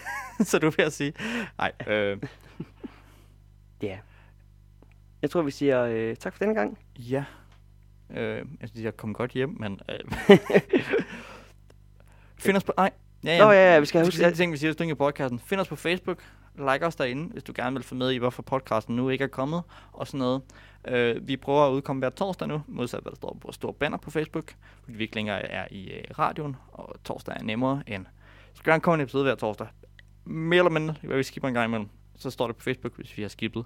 Så 0.50 0.58
du 0.58 0.70
vil 0.70 0.82
at 0.82 0.92
sige. 0.92 1.12
Nej, 1.58 1.72
øh, 1.86 2.18
Ja. 3.82 3.98
Jeg 5.22 5.30
tror, 5.30 5.42
vi 5.42 5.50
siger 5.50 5.82
øh, 5.82 6.16
tak 6.16 6.32
for 6.32 6.38
denne 6.38 6.54
gang. 6.54 6.78
ja. 6.98 7.24
Øh, 8.10 8.44
altså, 8.60 8.82
jeg 8.82 8.96
kom 8.96 9.14
godt 9.14 9.30
hjem, 9.30 9.56
men... 9.60 9.80
Øh, 9.88 10.38
find 12.38 12.56
os 12.56 12.64
på... 12.64 12.72
Nej. 12.76 12.90
Ja, 13.24 13.38
Nå, 13.44 13.50
ja, 13.50 13.72
ja, 13.74 13.80
vi 13.80 13.86
skal 13.86 14.04
huske- 14.04 14.24
huske... 14.24 14.36
ting, 14.36 14.52
vi 14.52 14.56
siger, 14.56 14.68
hvis 14.70 14.76
du 14.76 14.82
ikke 14.82 14.94
podcasten. 14.96 15.38
Find 15.38 15.60
os 15.60 15.68
på 15.68 15.76
Facebook. 15.76 16.18
Like 16.58 16.86
os 16.86 16.96
derinde, 16.96 17.32
hvis 17.32 17.42
du 17.42 17.52
gerne 17.56 17.76
vil 17.76 17.82
få 17.84 17.94
med 17.94 18.10
i, 18.10 18.16
hvorfor 18.16 18.42
podcasten 18.42 18.96
nu 18.96 19.08
ikke 19.08 19.24
er 19.24 19.28
kommet. 19.28 19.62
Og 19.92 20.06
sådan 20.06 20.18
noget. 20.18 20.42
Øh, 20.88 21.28
vi 21.28 21.36
prøver 21.36 21.66
at 21.66 21.72
udkomme 21.72 22.00
hver 22.00 22.10
torsdag 22.10 22.48
nu, 22.48 22.62
modsat 22.66 23.00
hvad 23.02 23.10
der 23.10 23.16
står 23.16 23.38
på 23.40 23.52
store 23.52 23.72
banner 23.74 23.98
på 23.98 24.10
Facebook. 24.10 24.54
Fordi 24.84 24.96
vi 24.96 25.02
ikke 25.02 25.14
længere 25.14 25.42
er 25.42 25.66
i 25.70 25.90
øh, 25.90 26.04
radioen, 26.18 26.56
og 26.72 26.96
torsdag 27.04 27.34
er 27.40 27.42
nemmere 27.44 27.82
end... 27.86 28.06
Så 28.54 28.62
gerne 28.64 28.80
komme 28.80 28.94
en 28.94 29.00
episode 29.00 29.24
hver 29.24 29.34
torsdag. 29.34 29.66
Mere 30.24 30.58
eller 30.58 30.70
mindre, 30.70 30.94
hvad 31.02 31.16
vi 31.16 31.22
skipper 31.22 31.48
en 31.48 31.54
gang 31.54 31.66
imellem. 31.68 31.88
Så 32.16 32.30
står 32.30 32.46
det 32.46 32.56
på 32.56 32.62
Facebook, 32.62 32.96
hvis 32.96 33.16
vi 33.16 33.22
har 33.22 33.28
skippet. 33.28 33.64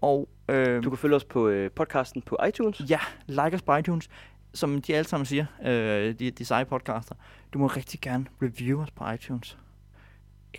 Og 0.00 0.28
øh, 0.48 0.84
Du 0.84 0.90
kan 0.90 0.98
følge 0.98 1.16
os 1.16 1.24
på 1.24 1.48
øh, 1.48 1.70
podcasten 1.70 2.22
på 2.22 2.36
iTunes. 2.48 2.82
Ja, 2.90 2.98
like 3.26 3.54
os 3.54 3.62
på 3.62 3.76
iTunes. 3.76 4.08
Som 4.56 4.82
de 4.82 4.96
alle 4.96 5.08
sammen 5.08 5.26
siger, 5.26 5.46
øh, 5.64 6.14
de, 6.18 6.30
de 6.30 6.44
seje 6.44 6.64
podcaster. 6.64 7.14
Du 7.52 7.58
må 7.58 7.66
rigtig 7.66 8.00
gerne 8.00 8.26
review 8.42 8.82
os 8.82 8.90
på 8.90 9.10
iTunes. 9.10 9.58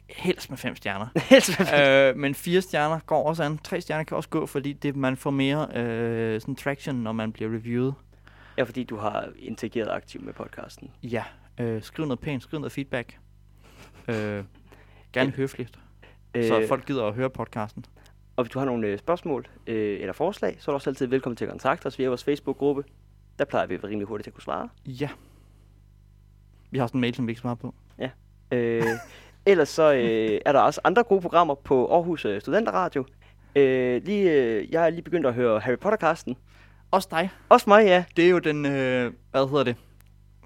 Helst 0.09 0.49
med 0.49 0.57
fem 0.57 0.75
stjerner. 0.75 1.07
øh, 2.09 2.17
men 2.17 2.35
fire 2.35 2.61
stjerner 2.61 2.99
går 2.99 3.29
også 3.29 3.43
an. 3.43 3.57
Tre 3.57 3.81
stjerner 3.81 4.03
kan 4.03 4.17
også 4.17 4.29
gå, 4.29 4.45
fordi 4.45 4.73
det, 4.73 4.95
man 4.95 5.17
får 5.17 5.31
mere 5.31 5.67
øh, 5.75 6.41
sådan 6.41 6.55
traction, 6.55 6.95
når 6.95 7.11
man 7.11 7.31
bliver 7.31 7.49
reviewet. 7.53 7.93
ja, 8.57 8.63
fordi 8.63 8.83
du 8.83 8.97
har 8.97 9.29
interageret 9.39 9.89
aktivt 9.89 10.25
med 10.25 10.33
podcasten. 10.33 10.91
Ja, 11.03 11.23
øh, 11.59 11.81
skriv 11.83 12.05
noget 12.05 12.19
pænt, 12.19 12.43
skriv 12.43 12.59
noget 12.59 12.71
feedback. 12.71 13.19
Øh, 14.07 14.43
gerne 15.13 15.31
høfligt, 15.31 15.79
så 16.35 16.65
folk 16.67 16.85
gider 16.85 17.03
at 17.03 17.13
høre 17.13 17.29
podcasten. 17.29 17.85
Og 18.35 18.43
hvis 18.43 18.51
du 18.51 18.59
har 18.59 18.65
nogle 18.65 18.87
øh, 18.87 18.99
spørgsmål 18.99 19.47
øh, 19.67 19.99
eller 19.99 20.13
forslag, 20.13 20.55
så 20.59 20.71
er 20.71 20.73
du 20.73 20.75
også 20.75 20.89
altid 20.89 21.07
velkommen 21.07 21.35
til 21.35 21.45
at 21.45 21.51
kontakte 21.51 21.85
os 21.87 21.99
via 21.99 22.07
vores 22.07 22.23
Facebook-gruppe. 22.23 22.83
Der 23.39 23.45
plejer 23.45 23.65
vi 23.65 23.75
at 23.75 23.83
være 23.83 23.91
rimelig 23.91 24.07
hurtigt 24.07 24.23
til 24.23 24.29
at 24.29 24.33
kunne 24.33 24.43
svare. 24.43 24.69
Ja. 24.85 25.09
Vi 26.71 26.77
har 26.77 26.88
sådan 26.88 26.97
en 26.97 27.01
mail, 27.01 27.15
som 27.15 27.27
vi 27.27 27.31
ikke 27.31 27.41
svarer 27.41 27.55
på. 27.55 27.73
Øh, 28.51 28.83
ellers 29.45 29.69
så 29.69 29.93
øh, 29.93 30.41
er 30.45 30.51
der 30.51 30.59
også 30.59 30.81
andre 30.83 31.03
gode 31.03 31.21
programmer 31.21 31.55
på 31.55 31.93
Aarhus 31.93 32.25
øh, 32.25 32.41
Studenteradio. 32.41 33.05
Øh, 33.55 34.03
lige, 34.05 34.31
øh, 34.31 34.71
jeg 34.71 34.85
er 34.85 34.89
lige 34.89 35.01
begyndt 35.01 35.25
at 35.25 35.33
høre 35.33 35.59
Harry 35.59 35.75
Potter-casten. 35.75 36.35
Også 36.91 37.07
dig. 37.11 37.29
Også 37.49 37.69
mig, 37.69 37.85
ja. 37.85 38.03
Det 38.15 38.25
er 38.25 38.29
jo 38.29 38.39
den, 38.39 38.65
øh, 38.65 39.13
hvad 39.31 39.49
hedder 39.49 39.63
det, 39.63 39.75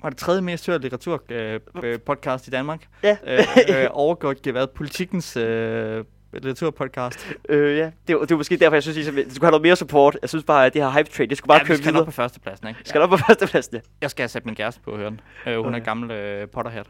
var 0.04 0.10
det 0.10 0.18
tredje 0.18 0.42
mest 0.42 0.68
hørte 0.68 0.82
litteratur 0.82 1.24
øh, 1.30 1.60
øh, 1.84 2.00
podcast 2.00 2.48
i 2.48 2.52
Danmark. 2.52 2.88
Ja. 3.04 3.18
øh, 3.28 3.40
øh, 3.70 3.88
overgået 4.04 4.46
det 4.46 4.54
været 4.54 4.70
politikens 4.70 5.38
øh, 5.38 6.06
litteraturpodcast. 6.34 7.34
Øh, 7.50 7.78
ja. 7.78 7.92
Det, 8.08 8.16
var, 8.16 8.22
det 8.22 8.30
var 8.30 8.38
måske 8.38 8.58
derfor, 8.58 8.76
jeg 8.76 8.84
synes, 8.84 9.08
at 9.08 9.14
det 9.14 9.26
skulle 9.32 9.46
have 9.46 9.52
noget 9.52 9.62
mere 9.62 9.76
support. 9.76 10.18
Jeg 10.22 10.30
synes 10.30 10.44
bare, 10.46 10.66
at 10.66 10.74
det 10.74 10.82
her 10.84 10.90
hype 10.98 11.10
trade, 11.10 11.30
det 11.30 11.38
skulle 11.38 11.48
bare 11.48 11.58
ja, 11.58 11.64
køre 11.66 11.78
vi 11.78 11.84
skal 11.84 11.92
videre. 11.94 12.02
op 12.02 12.06
på 12.06 12.12
førstepladsen, 12.12 12.68
ikke? 12.68 12.80
Skal 12.86 13.02
op 13.02 13.10
på 13.10 13.18
førstepladsen, 13.18 13.76
ja. 13.76 13.82
Jeg 14.02 14.12
skal 14.12 14.24
have 14.24 14.30
sat 14.30 14.46
min 14.46 14.56
kæreste 14.56 14.82
på 14.82 14.92
at 14.92 14.98
høre 14.98 15.10
den. 15.10 15.20
Øh, 15.48 15.56
hun 15.58 15.66
er 15.66 15.70
Okay. 15.78 15.86
gammel 15.86 16.12
øh, 16.12 16.48
Potterhead. 16.48 16.86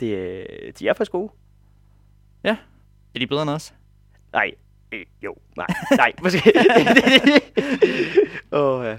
Det, 0.00 0.06
øh, 0.16 0.72
de 0.78 0.88
er 0.88 0.94
faktisk 0.94 1.12
gode. 1.12 1.32
Er 2.44 3.18
de 3.18 3.26
bedre 3.26 3.42
end 3.42 3.50
os? 3.50 3.74
Nej. 4.32 4.50
Øh, 4.92 5.04
jo. 5.24 5.34
Nej. 5.56 5.66
Nej. 5.96 6.12
Måske. 6.22 6.52
Åh, 8.52 8.84
ja. 8.84 8.96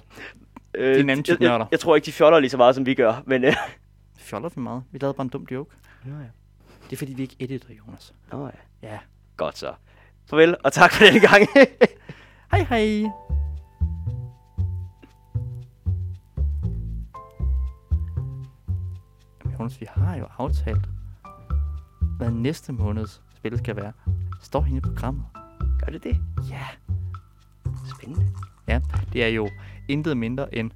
Øh, 0.76 0.96
De 0.96 1.00
er 1.00 1.04
nemt 1.04 1.28
jeg, 1.30 1.42
jeg, 1.42 1.66
jeg, 1.72 1.80
tror 1.80 1.96
ikke, 1.96 2.06
de 2.06 2.12
fjoller 2.12 2.40
lige 2.40 2.50
så 2.50 2.58
meget, 2.58 2.76
som 2.76 2.86
vi 2.86 2.94
gør. 2.94 3.24
Men, 3.26 3.44
øh, 3.44 3.54
Fjoller 4.18 4.50
vi 4.50 4.62
meget. 4.62 4.84
Vi 4.92 4.98
lavede 5.02 5.14
bare 5.18 5.24
en 5.24 5.30
dum 5.30 5.48
joke. 5.52 5.76
Nå 6.06 6.16
ja. 6.16 6.24
Det 6.84 6.94
er 6.94 6.98
fordi, 6.98 7.14
vi 7.14 7.22
ikke 7.22 7.36
editor, 7.40 7.74
Jonas. 7.88 8.14
Nå 8.32 8.46
ja. 8.84 8.88
Ja. 8.90 9.00
Godt 9.38 9.58
så. 9.58 9.74
Farvel, 10.30 10.56
og 10.64 10.74
tak 10.74 10.92
for 10.92 11.06
denne 11.06 11.20
gang. 11.20 11.48
Hej 12.52 12.66
hej! 12.70 13.12
Jonas, 19.60 19.82
vi 19.82 19.86
har 19.90 20.16
jo 20.16 20.26
aftalt, 20.38 20.86
hvad 22.18 22.32
næste 22.32 22.74
måneds 22.74 23.22
spil 23.36 23.58
skal 23.58 23.76
være. 23.76 23.94
Står 24.42 24.62
hende 24.62 24.78
i 24.78 24.82
programmet. 24.82 25.26
gør 25.80 25.92
det 25.92 26.04
det? 26.04 26.18
Ja. 26.50 26.68
Spændende. 27.96 28.28
Ja, 28.68 28.82
det 29.14 29.24
er 29.24 29.28
jo 29.28 29.50
intet 29.88 30.18
mindre 30.18 30.56
end 30.56 30.72